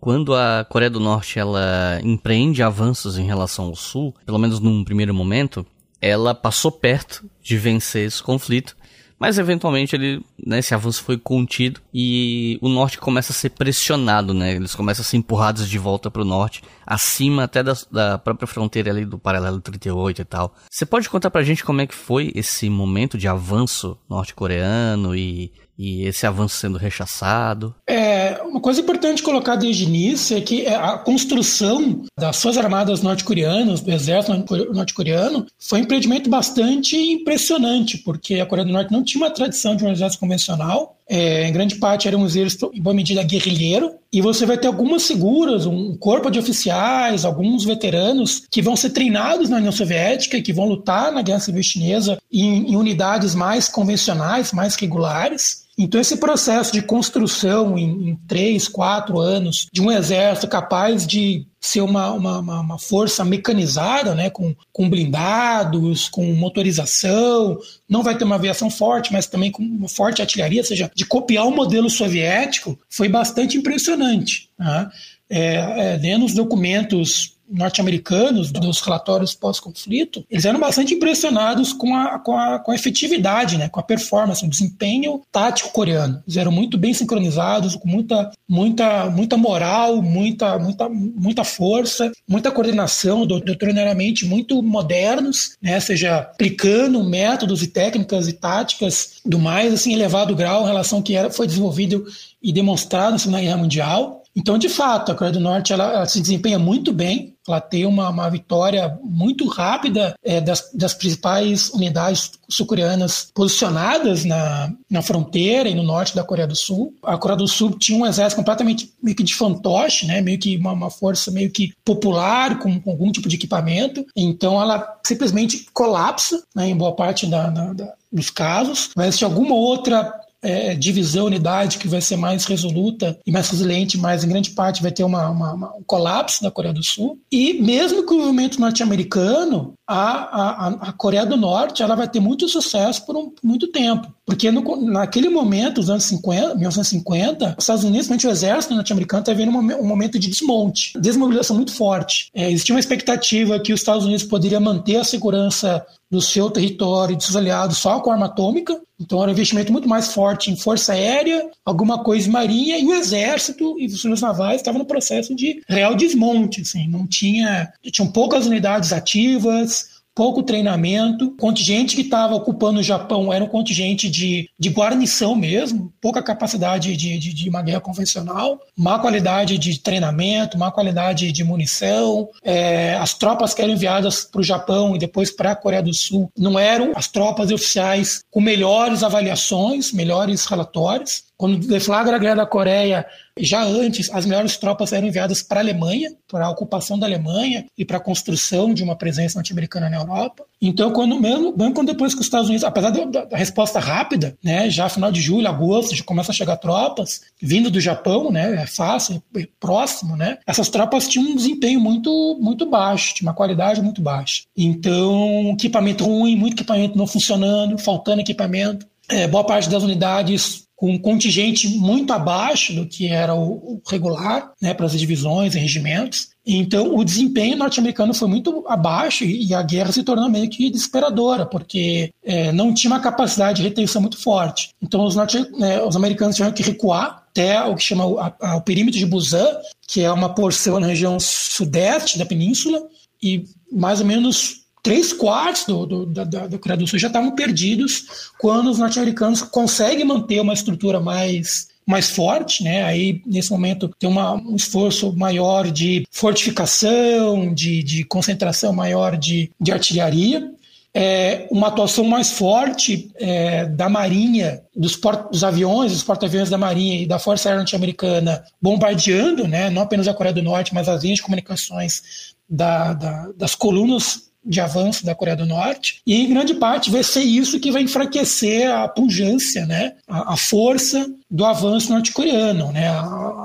quando 0.00 0.34
a 0.34 0.64
Coreia 0.68 0.90
do 0.90 1.00
Norte 1.00 1.38
ela 1.38 2.00
empreende 2.02 2.62
avanços 2.62 3.18
em 3.18 3.26
relação 3.26 3.66
ao 3.66 3.76
Sul, 3.76 4.14
pelo 4.24 4.38
menos 4.38 4.60
num 4.60 4.84
primeiro 4.84 5.12
momento, 5.12 5.66
ela 6.00 6.34
passou 6.34 6.70
perto 6.70 7.28
de 7.42 7.56
vencer 7.56 8.06
esse 8.06 8.22
conflito, 8.22 8.76
mas 9.18 9.36
eventualmente 9.36 9.96
ele, 9.96 10.24
né, 10.46 10.60
esse 10.60 10.72
avanço 10.72 11.02
foi 11.02 11.18
contido 11.18 11.80
e 11.92 12.56
o 12.62 12.68
norte 12.68 12.98
começa 12.98 13.32
a 13.32 13.34
ser 13.34 13.50
pressionado, 13.50 14.32
né? 14.32 14.54
Eles 14.54 14.76
começam 14.76 15.02
a 15.02 15.04
ser 15.04 15.16
empurrados 15.16 15.68
de 15.68 15.76
volta 15.76 16.08
para 16.08 16.22
o 16.22 16.24
norte, 16.24 16.62
acima 16.86 17.42
até 17.42 17.62
da, 17.62 17.76
da, 17.90 18.16
própria 18.16 18.46
fronteira 18.46 18.92
ali 18.92 19.04
do 19.04 19.18
paralelo 19.18 19.60
38 19.60 20.22
e 20.22 20.24
tal. 20.24 20.54
Você 20.70 20.86
pode 20.86 21.10
contar 21.10 21.30
pra 21.30 21.42
gente 21.42 21.64
como 21.64 21.80
é 21.80 21.86
que 21.86 21.96
foi 21.96 22.30
esse 22.32 22.70
momento 22.70 23.18
de 23.18 23.26
avanço 23.26 23.98
norte-coreano 24.08 25.16
e 25.16 25.52
e 25.78 26.04
esse 26.04 26.26
avanço 26.26 26.56
sendo 26.56 26.76
rechaçado? 26.76 27.74
É, 27.86 28.40
uma 28.42 28.60
coisa 28.60 28.80
importante 28.80 29.22
colocar 29.22 29.54
desde 29.54 29.84
o 29.84 29.88
início 29.88 30.36
é 30.36 30.40
que 30.40 30.66
é, 30.66 30.74
a 30.74 30.98
construção 30.98 32.02
das 32.18 32.42
Forças 32.42 32.62
Armadas 32.62 33.00
norte-coreanas, 33.00 33.80
do 33.80 33.92
exército 33.92 34.72
norte-coreano, 34.72 35.46
foi 35.58 35.78
um 35.80 35.82
empreendimento 35.82 36.28
bastante 36.28 36.96
impressionante, 36.96 37.98
porque 37.98 38.40
a 38.40 38.46
Coreia 38.46 38.66
do 38.66 38.72
Norte 38.72 38.92
não 38.92 39.04
tinha 39.04 39.22
uma 39.22 39.30
tradição 39.30 39.76
de 39.76 39.84
um 39.84 39.90
exército 39.90 40.20
convencional, 40.20 40.98
é, 41.08 41.48
em 41.48 41.52
grande 41.52 41.76
parte 41.76 42.06
era 42.06 42.18
um 42.18 42.26
exército, 42.26 42.70
em 42.74 42.82
boa 42.82 42.94
medida, 42.94 43.22
guerrilheiro, 43.22 43.94
e 44.12 44.20
você 44.20 44.44
vai 44.44 44.58
ter 44.58 44.66
algumas 44.66 45.06
figuras, 45.06 45.64
um 45.64 45.96
corpo 45.96 46.30
de 46.30 46.38
oficiais, 46.38 47.24
alguns 47.24 47.64
veteranos 47.64 48.42
que 48.50 48.60
vão 48.60 48.76
ser 48.76 48.90
treinados 48.90 49.48
na 49.48 49.56
União 49.56 49.72
Soviética, 49.72 50.42
que 50.42 50.52
vão 50.52 50.66
lutar 50.66 51.10
na 51.10 51.22
Guerra 51.22 51.40
Civil 51.40 51.62
Chinesa 51.62 52.18
em, 52.30 52.72
em 52.72 52.76
unidades 52.76 53.34
mais 53.34 53.68
convencionais, 53.68 54.52
mais 54.52 54.74
regulares. 54.74 55.67
Então, 55.78 56.00
esse 56.00 56.16
processo 56.16 56.72
de 56.72 56.82
construção 56.82 57.78
em, 57.78 58.10
em 58.10 58.16
três, 58.26 58.66
quatro 58.66 59.20
anos 59.20 59.68
de 59.72 59.80
um 59.80 59.92
exército 59.92 60.48
capaz 60.48 61.06
de 61.06 61.46
ser 61.60 61.82
uma, 61.82 62.12
uma, 62.12 62.60
uma, 62.60 62.78
força 62.78 63.24
mecanizada, 63.24 64.14
né, 64.14 64.28
com, 64.28 64.54
com 64.72 64.90
blindados, 64.90 66.08
com 66.08 66.32
motorização, 66.34 67.58
não 67.88 68.02
vai 68.02 68.16
ter 68.16 68.24
uma 68.24 68.34
aviação 68.34 68.68
forte, 68.68 69.12
mas 69.12 69.26
também 69.26 69.52
com 69.52 69.62
uma 69.62 69.88
forte 69.88 70.20
artilharia, 70.20 70.60
ou 70.60 70.66
seja, 70.66 70.90
de 70.94 71.04
copiar 71.04 71.46
o 71.46 71.54
modelo 71.54 71.88
soviético, 71.88 72.78
foi 72.90 73.08
bastante 73.08 73.56
impressionante. 73.56 74.50
Né? 74.58 74.90
É, 75.30 75.54
é, 75.54 75.98
lendo 76.00 76.24
os 76.24 76.34
documentos 76.34 77.37
norte-americanos, 77.50 78.50
dos 78.50 78.80
relatórios 78.80 79.34
pós-conflito, 79.34 80.24
eles 80.30 80.44
eram 80.44 80.60
bastante 80.60 80.94
impressionados 80.94 81.72
com 81.72 81.94
a, 81.94 82.18
com 82.18 82.36
a, 82.36 82.58
com 82.58 82.72
a 82.72 82.74
efetividade, 82.74 83.56
né, 83.56 83.68
com 83.68 83.80
a 83.80 83.82
performance, 83.82 84.44
o 84.44 84.48
desempenho 84.48 85.22
tático 85.30 85.70
coreano. 85.70 86.22
Eles 86.26 86.36
eram 86.36 86.52
muito 86.52 86.76
bem 86.76 86.92
sincronizados, 86.92 87.76
com 87.76 87.88
muita, 87.88 88.30
muita, 88.48 89.10
muita 89.10 89.36
moral, 89.36 90.02
muita, 90.02 90.58
muita, 90.58 90.88
muita 90.88 91.44
força, 91.44 92.10
muita 92.28 92.50
coordenação, 92.50 93.26
doutrinariamente 93.26 94.24
muito 94.24 94.62
modernos, 94.62 95.56
né, 95.62 95.78
seja 95.80 96.18
aplicando 96.18 97.02
métodos 97.02 97.62
e 97.62 97.68
técnicas 97.68 98.28
e 98.28 98.32
táticas 98.32 99.20
do 99.24 99.38
mais 99.38 99.72
assim 99.72 99.94
elevado 99.94 100.34
grau 100.34 100.64
em 100.64 100.66
relação 100.66 100.98
ao 100.98 101.02
que 101.02 101.14
era, 101.14 101.30
foi 101.30 101.46
desenvolvido 101.46 102.06
e 102.42 102.52
demonstrado 102.52 103.12
na 103.12 103.18
Segunda 103.18 103.40
Guerra 103.40 103.56
Mundial. 103.56 104.17
Então, 104.38 104.56
de 104.56 104.68
fato, 104.68 105.10
a 105.10 105.16
Coreia 105.16 105.32
do 105.32 105.40
Norte 105.40 105.72
ela, 105.72 105.92
ela 105.92 106.06
se 106.06 106.20
desempenha 106.20 106.60
muito 106.60 106.92
bem, 106.92 107.34
ela 107.48 107.60
tem 107.60 107.84
uma, 107.84 108.08
uma 108.08 108.30
vitória 108.30 108.96
muito 109.02 109.48
rápida 109.48 110.14
é, 110.22 110.40
das, 110.40 110.70
das, 110.72 110.94
principais 110.94 111.70
unidades 111.70 112.30
sul-coreanas 112.48 113.32
posicionadas 113.34 114.24
na, 114.24 114.72
na 114.88 115.02
fronteira 115.02 115.68
e 115.68 115.74
no 115.74 115.82
norte 115.82 116.14
da 116.14 116.22
Coreia 116.22 116.46
do 116.46 116.54
Sul. 116.54 116.94
A 117.02 117.18
Coreia 117.18 117.38
do 117.38 117.48
Sul 117.48 117.76
tinha 117.76 117.98
um 117.98 118.06
exército 118.06 118.36
completamente 118.36 118.92
meio 119.02 119.16
que 119.16 119.24
de 119.24 119.34
fantoche, 119.34 120.06
né, 120.06 120.20
meio 120.20 120.38
que 120.38 120.56
uma, 120.56 120.70
uma 120.70 120.90
força 120.90 121.32
meio 121.32 121.50
que 121.50 121.72
popular, 121.84 122.60
com, 122.60 122.80
com, 122.80 122.90
algum 122.90 123.10
tipo 123.10 123.28
de 123.28 123.34
equipamento. 123.34 124.06
Então 124.14 124.60
ela 124.62 124.86
simplesmente 125.04 125.66
colapsa 125.72 126.40
né, 126.54 126.68
em 126.68 126.76
boa 126.76 126.94
parte 126.94 127.26
da, 127.26 127.50
da, 127.50 127.72
da 127.72 127.98
dos 128.10 128.30
casos. 128.30 128.90
Vai 128.96 129.08
existir 129.08 129.24
alguma 129.24 129.54
outra 129.54 130.12
é, 130.42 130.74
divisão, 130.74 131.26
unidade 131.26 131.78
que 131.78 131.88
vai 131.88 132.00
ser 132.00 132.16
mais 132.16 132.44
resoluta 132.44 133.18
e 133.26 133.32
mais 133.32 133.48
resiliente, 133.50 133.98
mas 133.98 134.24
em 134.24 134.28
grande 134.28 134.50
parte 134.50 134.82
vai 134.82 134.92
ter 134.92 135.04
uma, 135.04 135.28
uma, 135.28 135.52
uma, 135.52 135.76
um 135.76 135.82
colapso 135.84 136.42
da 136.42 136.50
Coreia 136.50 136.74
do 136.74 136.82
Sul. 136.82 137.18
E 137.30 137.54
mesmo 137.54 138.06
que 138.06 138.12
o 138.12 138.18
movimento 138.18 138.60
norte-americano, 138.60 139.74
a, 139.86 139.96
a, 139.96 140.68
a, 140.88 140.92
Coreia 140.92 141.26
do 141.26 141.36
Norte 141.36 141.82
ela 141.82 141.94
vai 141.94 142.08
ter 142.08 142.20
muito 142.20 142.48
sucesso 142.48 143.04
por 143.04 143.16
um, 143.16 143.32
muito 143.42 143.68
tempo. 143.68 144.12
Porque 144.28 144.50
no, 144.50 144.76
naquele 144.82 145.30
momento, 145.30 145.78
os 145.78 145.88
anos 145.88 146.04
50, 146.04 146.54
1950, 146.56 147.54
os 147.56 147.64
Estados 147.64 147.82
Unidos, 147.82 148.10
o 148.10 148.28
exército 148.28 148.74
norte-americano, 148.74 149.22
está 149.22 149.32
vendo 149.32 149.50
um, 149.50 149.86
momento 149.86 150.18
de 150.18 150.28
desmonte, 150.28 150.92
desmobilização 151.00 151.56
muito 151.56 151.72
forte. 151.72 152.28
É, 152.34 152.50
existia 152.50 152.74
uma 152.74 152.80
expectativa 152.80 153.58
que 153.58 153.72
os 153.72 153.80
Estados 153.80 154.04
Unidos 154.04 154.24
poderiam 154.24 154.60
manter 154.60 154.96
a 154.96 155.04
segurança 155.04 155.82
do 156.10 156.20
seu 156.20 156.50
território 156.50 157.14
e 157.14 157.16
de 157.16 157.24
seus 157.24 157.36
aliados 157.36 157.78
só 157.78 158.00
com 158.00 158.10
arma 158.10 158.26
atômica. 158.26 158.78
Então 159.00 159.22
era 159.22 159.30
um 159.30 159.32
investimento 159.32 159.72
muito 159.72 159.88
mais 159.88 160.12
forte 160.12 160.50
em 160.50 160.56
força 160.56 160.92
aérea, 160.92 161.48
alguma 161.64 162.04
coisa 162.04 162.28
em 162.28 162.32
marinha, 162.32 162.78
e 162.78 162.84
o 162.84 162.92
exército 162.92 163.76
e 163.78 163.86
os 163.86 164.02
forças 164.02 164.20
navais 164.20 164.56
estavam 164.56 164.80
no 164.80 164.86
processo 164.86 165.34
de 165.34 165.62
real 165.66 165.94
desmonte. 165.94 166.60
Assim, 166.60 166.86
não 166.86 167.06
tinha. 167.06 167.72
Tinham 167.90 168.12
poucas 168.12 168.44
unidades 168.44 168.92
ativas, 168.92 169.97
pouco 170.18 170.42
treinamento. 170.42 171.26
O 171.26 171.36
contingente 171.36 171.94
que 171.94 172.02
estava 172.02 172.34
ocupando 172.34 172.80
o 172.80 172.82
Japão 172.82 173.32
era 173.32 173.44
um 173.44 173.46
contingente 173.46 174.10
de, 174.10 174.50
de 174.58 174.68
guarnição 174.68 175.36
mesmo, 175.36 175.92
pouca 176.00 176.20
capacidade 176.20 176.96
de, 176.96 177.18
de, 177.20 177.32
de 177.32 177.48
uma 177.48 177.62
guerra 177.62 177.80
convencional, 177.80 178.58
má 178.76 178.98
qualidade 178.98 179.56
de 179.56 179.78
treinamento, 179.78 180.58
má 180.58 180.72
qualidade 180.72 181.30
de 181.30 181.44
munição. 181.44 182.28
É, 182.42 182.94
as 182.94 183.14
tropas 183.14 183.54
que 183.54 183.62
eram 183.62 183.74
enviadas 183.74 184.24
para 184.24 184.40
o 184.40 184.44
Japão 184.44 184.96
e 184.96 184.98
depois 184.98 185.30
para 185.30 185.52
a 185.52 185.56
Coreia 185.56 185.84
do 185.84 185.94
Sul 185.94 186.28
não 186.36 186.58
eram 186.58 186.90
as 186.96 187.06
tropas 187.06 187.52
oficiais 187.52 188.18
com 188.28 188.40
melhores 188.40 189.04
avaliações, 189.04 189.92
melhores 189.92 190.46
relatórios. 190.46 191.27
Quando 191.38 191.56
deflagra 191.68 192.16
a 192.16 192.18
Guerra 192.18 192.34
da 192.34 192.46
Coreia, 192.46 193.06
já 193.38 193.62
antes, 193.62 194.10
as 194.12 194.26
melhores 194.26 194.56
tropas 194.56 194.92
eram 194.92 195.06
enviadas 195.06 195.40
para 195.40 195.60
a 195.60 195.62
Alemanha, 195.62 196.10
para 196.26 196.46
a 196.46 196.50
ocupação 196.50 196.98
da 196.98 197.06
Alemanha 197.06 197.64
e 197.78 197.84
para 197.84 197.98
a 197.98 198.00
construção 198.00 198.74
de 198.74 198.82
uma 198.82 198.96
presença 198.96 199.38
norte-americana 199.38 199.88
na 199.88 199.98
Europa. 199.98 200.44
Então, 200.60 200.90
quando, 200.90 201.20
mesmo, 201.20 201.54
mesmo 201.56 201.72
quando 201.72 201.92
depois 201.92 202.12
que 202.12 202.18
os 202.18 202.26
Estados 202.26 202.48
Unidos, 202.48 202.64
apesar 202.64 202.90
da, 202.90 203.24
da, 203.24 203.36
resposta 203.36 203.78
rápida, 203.78 204.36
né, 204.42 204.68
já 204.68 204.88
final 204.88 205.12
de 205.12 205.20
julho, 205.20 205.46
agosto, 205.46 205.94
já 205.94 206.02
começam 206.02 206.32
a 206.32 206.34
chegar 206.34 206.56
tropas, 206.56 207.20
vindo 207.40 207.70
do 207.70 207.80
Japão, 207.80 208.32
né, 208.32 208.60
é 208.60 208.66
fácil, 208.66 209.22
é 209.36 209.46
próximo, 209.60 210.16
né, 210.16 210.38
essas 210.44 210.68
tropas 210.68 211.06
tinham 211.06 211.30
um 211.30 211.36
desempenho 211.36 211.78
muito, 211.78 212.36
muito 212.40 212.66
baixo, 212.66 213.14
tinha 213.14 213.28
uma 213.28 213.34
qualidade 213.34 213.80
muito 213.80 214.02
baixa. 214.02 214.42
Então, 214.56 215.52
equipamento 215.52 216.02
ruim, 216.02 216.34
muito 216.34 216.54
equipamento 216.54 216.98
não 216.98 217.06
funcionando, 217.06 217.78
faltando 217.78 218.22
equipamento. 218.22 218.84
É, 219.08 219.28
boa 219.28 219.44
parte 219.44 219.70
das 219.70 219.84
unidades 219.84 220.67
com 220.78 220.92
um 220.92 220.98
contingente 220.98 221.68
muito 221.70 222.12
abaixo 222.12 222.72
do 222.72 222.86
que 222.86 223.08
era 223.08 223.34
o, 223.34 223.82
regular 223.90 224.52
né, 224.62 224.72
para 224.72 224.86
as 224.86 224.92
divisões 224.92 225.56
e 225.56 225.58
regimentos. 225.58 226.28
Então, 226.46 226.94
o 226.94 227.04
desempenho 227.04 227.56
norte-americano 227.56 228.14
foi 228.14 228.28
muito 228.28 228.64
abaixo 228.68 229.24
e 229.24 229.52
a 229.52 229.60
guerra 229.60 229.90
se 229.90 230.04
tornou 230.04 230.30
meio 230.30 230.48
que 230.48 230.70
desesperadora, 230.70 231.44
porque 231.44 232.12
é, 232.24 232.52
não 232.52 232.72
tinha 232.72 232.92
uma 232.92 233.00
capacidade 233.00 233.60
de 233.60 233.68
retenção 233.68 234.00
muito 234.00 234.22
forte. 234.22 234.70
Então, 234.80 235.04
os, 235.04 235.16
norte, 235.16 235.44
né, 235.58 235.82
os 235.82 235.96
americanos 235.96 236.36
tiveram 236.36 236.54
que 236.54 236.62
recuar 236.62 237.24
até 237.28 237.60
o 237.64 237.74
que 237.74 237.82
chama 237.82 238.06
o, 238.06 238.20
a, 238.20 238.56
o 238.56 238.60
perímetro 238.60 239.00
de 239.00 239.04
Busan, 239.04 239.48
que 239.84 240.02
é 240.02 240.12
uma 240.12 240.32
porção 240.32 240.78
na 240.78 240.86
região 240.86 241.18
sudeste 241.18 242.16
da 242.16 242.24
península, 242.24 242.80
e 243.20 243.42
mais 243.72 243.98
ou 244.00 244.06
menos 244.06 244.57
três 244.82 245.12
quartos 245.12 245.64
do, 245.64 245.86
do, 245.86 246.06
da, 246.06 246.24
da 246.24 246.58
Coreia 246.58 246.78
do 246.78 246.86
Sul 246.86 246.98
já 246.98 247.08
estavam 247.08 247.34
perdidos 247.34 248.30
quando 248.38 248.70
os 248.70 248.78
norte-americanos 248.78 249.42
conseguem 249.42 250.04
manter 250.04 250.40
uma 250.40 250.54
estrutura 250.54 251.00
mais 251.00 251.68
mais 251.86 252.10
forte, 252.10 252.62
né? 252.62 252.84
Aí 252.84 253.22
nesse 253.24 253.50
momento 253.50 253.88
tem 253.98 254.10
uma, 254.10 254.34
um 254.34 254.54
esforço 254.54 255.10
maior 255.16 255.70
de 255.70 256.06
fortificação, 256.10 257.54
de, 257.54 257.82
de 257.82 258.04
concentração 258.04 258.74
maior 258.74 259.16
de, 259.16 259.50
de 259.58 259.72
artilharia, 259.72 260.52
é, 260.94 261.46
uma 261.50 261.68
atuação 261.68 262.04
mais 262.04 262.32
forte 262.32 263.10
é, 263.16 263.66
da 263.66 263.88
Marinha, 263.88 264.62
dos, 264.74 265.00
dos 265.30 265.44
aviões, 265.44 265.92
dos 265.92 266.02
porta-aviões 266.02 266.50
da 266.50 266.58
Marinha 266.58 267.02
e 267.02 267.06
da 267.06 267.18
Força 267.18 267.48
Aérea 267.48 267.60
Norte-Americana 267.60 268.44
bombardeando, 268.60 269.46
né, 269.46 269.70
não 269.70 269.82
apenas 269.82 270.08
a 270.08 270.14
Coreia 270.14 270.34
do 270.34 270.42
Norte, 270.42 270.74
mas 270.74 270.88
as 270.88 271.02
linhas 271.02 271.18
de 271.18 271.22
comunicações 271.22 272.34
da, 272.48 272.94
da, 272.94 273.28
das 273.36 273.54
colunas 273.54 274.27
de 274.44 274.60
avanço 274.60 275.04
da 275.04 275.14
Coreia 275.14 275.36
do 275.36 275.46
Norte, 275.46 276.00
e 276.06 276.14
em 276.14 276.28
grande 276.28 276.54
parte 276.54 276.90
vai 276.90 277.02
ser 277.02 277.22
isso 277.22 277.60
que 277.60 277.70
vai 277.70 277.82
enfraquecer 277.82 278.70
a 278.70 278.88
pujança, 278.88 279.66
né, 279.66 279.94
a, 280.06 280.34
a 280.34 280.36
força 280.36 281.06
do 281.30 281.44
avanço 281.44 281.90
norte-coreano. 281.92 282.72
Né, 282.72 282.88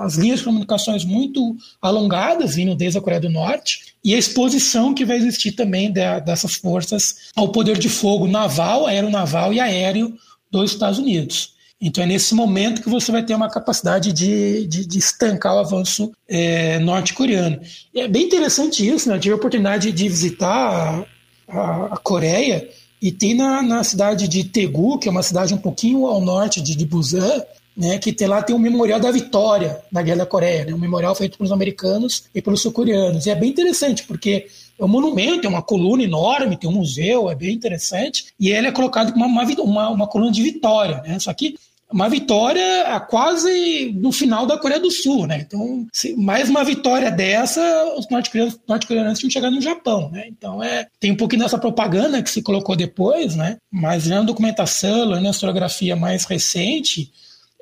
as 0.03 0.15
linhas 0.15 0.39
de 0.39 0.45
comunicações 0.45 1.05
muito 1.05 1.55
alongadas 1.81 2.55
vindo 2.55 2.75
desde 2.75 2.97
a 2.97 3.01
Coreia 3.01 3.21
do 3.21 3.29
Norte, 3.29 3.93
e 4.03 4.13
a 4.13 4.17
exposição 4.17 4.93
que 4.93 5.05
vai 5.05 5.17
existir 5.17 5.53
também 5.53 5.91
de, 5.91 6.19
dessas 6.21 6.55
forças 6.55 7.31
ao 7.35 7.49
poder 7.49 7.77
de 7.77 7.89
fogo 7.89 8.27
naval, 8.27 8.85
aeronaval 8.85 9.53
e 9.53 9.59
aéreo 9.59 10.13
dos 10.51 10.71
Estados 10.71 10.99
Unidos. 10.99 11.53
Então 11.85 12.01
é 12.01 12.07
nesse 12.07 12.33
momento 12.33 12.81
que 12.81 12.89
você 12.89 13.11
vai 13.11 13.21
ter 13.21 13.35
uma 13.35 13.49
capacidade 13.49 14.13
de, 14.13 14.65
de, 14.67 14.85
de 14.85 14.97
estancar 14.97 15.53
o 15.53 15.59
avanço 15.59 16.13
é, 16.29 16.79
norte-coreano. 16.79 17.59
É 17.93 18.07
bem 18.07 18.23
interessante 18.23 18.87
isso, 18.87 19.09
né? 19.09 19.15
Eu 19.15 19.19
tive 19.19 19.33
a 19.33 19.35
oportunidade 19.35 19.91
de 19.91 20.07
visitar 20.07 21.05
a, 21.45 21.85
a, 21.87 21.97
Coreia 21.97 22.69
E 23.01 23.11
tem 23.11 23.35
na, 23.35 23.61
na 23.61 23.83
cidade 23.83 24.29
de 24.29 24.45
Tegu, 24.45 24.97
que 24.97 25.09
é 25.09 25.11
uma 25.11 25.21
cidade 25.21 25.53
um 25.53 25.57
pouquinho 25.57 26.05
ao 26.05 26.21
norte 26.21 26.61
de, 26.61 26.73
de 26.73 26.85
Busan, 26.85 27.43
né, 27.75 27.97
que 27.97 28.13
tem 28.13 28.27
lá 28.27 28.41
tem 28.41 28.55
um 28.55 28.59
memorial 28.59 28.99
da 28.99 29.11
vitória 29.11 29.81
da 29.91 30.01
Guerra 30.01 30.19
da 30.19 30.25
Coreia, 30.25 30.63
né, 30.63 30.73
um 30.73 30.77
memorial 30.77 31.13
feito 31.15 31.37
pelos 31.37 31.51
americanos 31.51 32.25
e 32.33 32.41
pelos 32.41 32.61
sul-coreanos. 32.61 33.25
E 33.25 33.29
é 33.29 33.35
bem 33.35 33.49
interessante, 33.49 34.03
porque 34.03 34.47
é 34.79 34.85
um 34.85 34.87
monumento, 34.87 35.45
é 35.45 35.49
uma 35.49 35.61
coluna 35.61 36.03
enorme, 36.03 36.55
tem 36.55 36.69
um 36.69 36.73
museu, 36.73 37.29
é 37.29 37.35
bem 37.35 37.53
interessante, 37.53 38.27
e 38.39 38.51
ele 38.51 38.67
é 38.67 38.71
colocado 38.71 39.11
como 39.11 39.25
uma, 39.25 39.43
uma, 39.43 39.89
uma 39.89 40.07
coluna 40.07 40.31
de 40.31 40.41
vitória, 40.43 41.01
né? 41.01 41.19
Só 41.19 41.33
que 41.33 41.55
uma 41.93 42.09
vitória 42.09 42.99
quase 43.07 43.93
no 43.95 44.11
final 44.11 44.47
da 44.47 44.57
Coreia 44.57 44.79
do 44.79 44.89
Sul, 44.89 45.27
né? 45.27 45.45
Então, 45.45 45.85
mais 46.17 46.49
uma 46.49 46.63
vitória 46.63 47.11
dessa, 47.11 47.61
os 47.95 48.09
norte-coreanos 48.09 48.59
norte 48.67 48.87
tinham 49.19 49.29
chegado 49.29 49.55
no 49.55 49.61
Japão, 49.61 50.09
né? 50.09 50.25
Então, 50.27 50.61
é, 50.63 50.87
tem 50.99 51.11
um 51.11 51.15
pouquinho 51.15 51.43
dessa 51.43 51.57
propaganda 51.57 52.21
que 52.23 52.29
se 52.29 52.41
colocou 52.41 52.75
depois, 52.75 53.35
né? 53.35 53.57
Mas 53.71 54.07
na 54.07 54.23
documentação, 54.23 55.05
na 55.05 55.29
historiografia 55.29 55.95
mais 55.95 56.25
recente, 56.25 57.11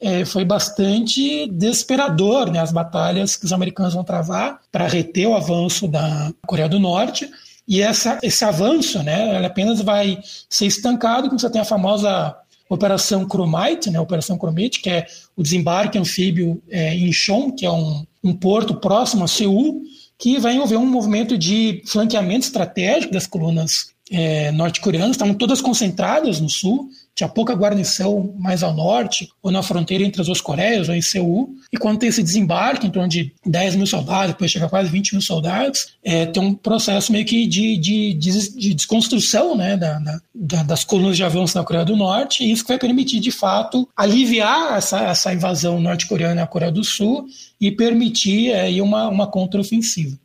é, 0.01 0.23
foi 0.23 0.45
bastante 0.45 1.47
desesperador, 1.47 2.49
né? 2.49 2.59
As 2.59 2.71
batalhas 2.71 3.35
que 3.35 3.45
os 3.45 3.51
americanos 3.51 3.93
vão 3.93 4.03
travar 4.03 4.61
para 4.71 4.87
reter 4.87 5.27
o 5.27 5.35
avanço 5.35 5.87
da 5.87 6.31
Coreia 6.47 6.69
do 6.69 6.79
Norte. 6.79 7.29
E 7.67 7.81
essa, 7.81 8.17
esse 8.23 8.43
avanço, 8.43 9.01
né, 9.03 9.37
ele 9.37 9.45
apenas 9.45 9.79
vai 9.81 10.19
ser 10.49 10.65
estancado 10.65 11.29
quando 11.29 11.39
você 11.39 11.49
tem 11.49 11.61
a 11.61 11.65
famosa 11.65 12.35
Operação 12.73 13.27
Chromite, 13.27 13.89
né, 13.89 13.99
Operação 13.99 14.37
Chromite, 14.37 14.79
que 14.79 14.89
é 14.89 15.05
o 15.35 15.43
desembarque 15.43 15.97
anfíbio 15.97 16.63
é, 16.69 16.95
em 16.95 17.09
Incheon, 17.09 17.51
que 17.51 17.65
é 17.65 17.71
um, 17.71 18.05
um 18.23 18.33
porto 18.33 18.75
próximo 18.75 19.25
a 19.25 19.27
Seul, 19.27 19.81
que 20.17 20.39
vai 20.39 20.55
envolver 20.55 20.77
um 20.77 20.85
movimento 20.85 21.37
de 21.37 21.83
flanqueamento 21.85 22.45
estratégico 22.45 23.11
das 23.11 23.27
colunas 23.27 23.91
é, 24.09 24.53
norte-coreanas, 24.53 25.11
estavam 25.11 25.33
todas 25.33 25.59
concentradas 25.59 26.39
no 26.39 26.49
sul, 26.49 26.87
tinha 27.15 27.27
pouca 27.27 27.53
guarnição 27.53 28.33
mais 28.39 28.63
ao 28.63 28.73
norte, 28.73 29.29
ou 29.41 29.51
na 29.51 29.61
fronteira 29.61 30.03
entre 30.03 30.21
as 30.21 30.27
duas 30.27 30.41
Coreias, 30.41 30.89
ou 30.89 30.95
em 30.95 31.01
Seul. 31.01 31.49
E 31.71 31.77
quando 31.77 31.99
tem 31.99 32.09
esse 32.09 32.23
desembarque, 32.23 32.87
em 32.87 32.89
torno 32.89 33.09
de 33.09 33.33
10 33.45 33.75
mil 33.75 33.85
soldados, 33.85 34.33
depois 34.33 34.51
chega 34.51 34.65
a 34.65 34.69
quase 34.69 34.89
20 34.89 35.13
mil 35.13 35.21
soldados, 35.21 35.95
é, 36.03 36.25
tem 36.25 36.41
um 36.41 36.53
processo 36.53 37.11
meio 37.11 37.25
que 37.25 37.45
de, 37.45 37.77
de, 37.77 38.13
de, 38.13 38.51
de 38.57 38.73
desconstrução 38.73 39.55
né, 39.55 39.75
da, 39.77 39.99
da, 40.33 40.63
das 40.63 40.83
colunas 40.83 41.17
de 41.17 41.23
avanço 41.23 41.53
da 41.53 41.63
Coreia 41.63 41.85
do 41.85 41.95
Norte, 41.95 42.43
e 42.43 42.51
isso 42.51 42.65
vai 42.67 42.77
permitir, 42.77 43.19
de 43.19 43.31
fato, 43.31 43.87
aliviar 43.95 44.77
essa, 44.77 45.01
essa 45.01 45.33
invasão 45.33 45.79
norte-coreana 45.79 46.43
à 46.43 46.47
Coreia 46.47 46.71
do 46.71 46.83
Sul 46.83 47.25
e 47.59 47.71
permitir 47.71 48.51
é, 48.51 48.81
uma, 48.81 49.07
uma 49.07 49.27
contraofensiva. 49.27 50.17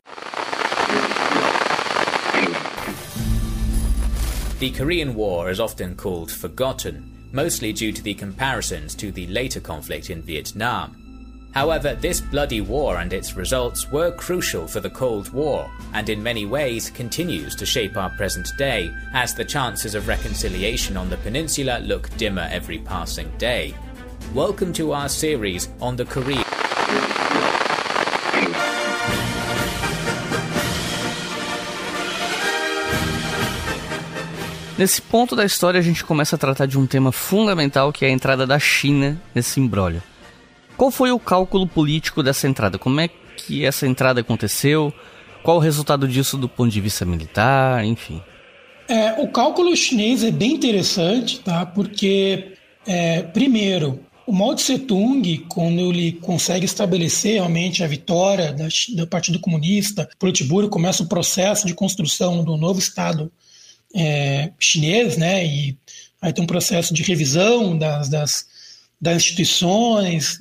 The 4.59 4.70
Korean 4.70 5.14
War 5.14 5.50
is 5.50 5.61
often 5.61 5.94
called 5.96 6.32
forgotten, 6.32 7.28
mostly 7.30 7.74
due 7.74 7.92
to 7.92 8.02
the 8.02 8.14
comparisons 8.14 8.94
to 8.94 9.12
the 9.12 9.26
later 9.26 9.61
conflict 9.61 10.09
in 10.09 10.22
Vietnam. 10.22 11.50
However, 11.52 11.94
this 11.94 12.22
bloody 12.22 12.62
war 12.62 12.96
and 12.96 13.12
its 13.12 13.36
results 13.36 13.92
were 13.92 14.12
crucial 14.12 14.66
for 14.66 14.80
the 14.80 14.88
Cold 14.88 15.30
War, 15.34 15.70
and 15.92 16.09
in 16.09 16.22
many 16.22 16.46
ways 16.46 16.88
continues 16.88 17.54
to 17.54 17.66
shape 17.66 17.98
our 17.98 18.09
present 18.16 18.48
day, 18.57 18.90
as 19.12 19.34
the 19.34 19.44
chances 19.44 19.94
of 19.94 20.09
reconciliation 20.09 20.96
on 20.96 21.11
the 21.11 21.18
peninsula 21.18 21.80
look 21.80 22.09
dimmer 22.16 22.48
every 22.50 22.78
passing 22.78 23.30
day. 23.36 23.74
Welcome 24.32 24.72
to 24.72 24.92
our 24.92 25.11
series 25.11 25.68
on 25.82 25.96
the 25.96 26.07
Korean. 26.07 26.65
Nesse 34.79 35.01
ponto 35.01 35.35
da 35.35 35.43
história, 35.43 35.81
a 35.81 35.83
gente 35.83 36.05
começa 36.05 36.37
a 36.37 36.39
tratar 36.39 36.66
de 36.66 36.79
um 36.79 36.87
tema 36.87 37.11
fundamental 37.11 37.91
que 37.91 38.05
é 38.05 38.09
a 38.09 38.11
entrada 38.11 38.47
da 38.47 38.59
China 38.59 39.18
nesse 39.35 39.59
imbróglio. 39.59 40.03
Qual 40.77 40.91
foi 40.91 41.11
o 41.11 41.18
cálculo 41.18 41.66
político 41.66 42.22
dessa 42.22 42.47
entrada? 42.47 42.79
Como 42.79 43.01
é 43.01 43.09
que 43.09 43.64
essa 43.64 43.87
entrada 43.87 44.20
aconteceu? 44.20 44.93
Qual 45.43 45.57
o 45.57 45.61
resultado 45.61 46.07
disso 46.07 46.37
do 46.37 46.47
ponto 46.47 46.70
de 46.70 46.81
vista 46.83 47.07
militar? 47.07 47.87
Enfim. 47.87 48.20
É, 48.87 49.12
o 49.18 49.29
cálculo 49.29 49.74
chinês 49.74 50.22
é 50.22 50.31
bem 50.31 50.53
interessante, 50.53 51.41
tá? 51.41 51.64
Porque, 51.64 52.53
é, 52.87 53.22
primeiro, 53.22 54.01
o 54.27 54.33
Mao 54.33 54.55
Tse 54.55 54.79
Tung, 54.81 55.39
quando 55.49 55.81
ele 55.91 56.12
consegue 56.12 56.66
estabelecer 56.66 57.35
realmente 57.35 57.83
a 57.83 57.87
vitória 57.87 58.53
da, 58.53 58.68
do 58.95 59.07
Partido 59.07 59.41
Comunista, 59.41 60.07
Politburo 60.18 60.68
começa 60.68 61.03
o 61.03 61.09
processo 61.09 61.66
de 61.66 61.72
construção 61.72 62.45
do 62.45 62.59
novo 62.59 62.79
Estado 62.79 63.33
é, 63.95 64.53
chinês, 64.59 65.16
né? 65.16 65.45
E 65.45 65.78
aí 66.20 66.32
tem 66.32 66.45
um 66.45 66.47
processo 66.47 66.93
de 66.95 67.03
revisão 67.03 67.76
das, 67.76 68.09
das, 68.09 68.47
das 69.01 69.16
instituições 69.16 70.39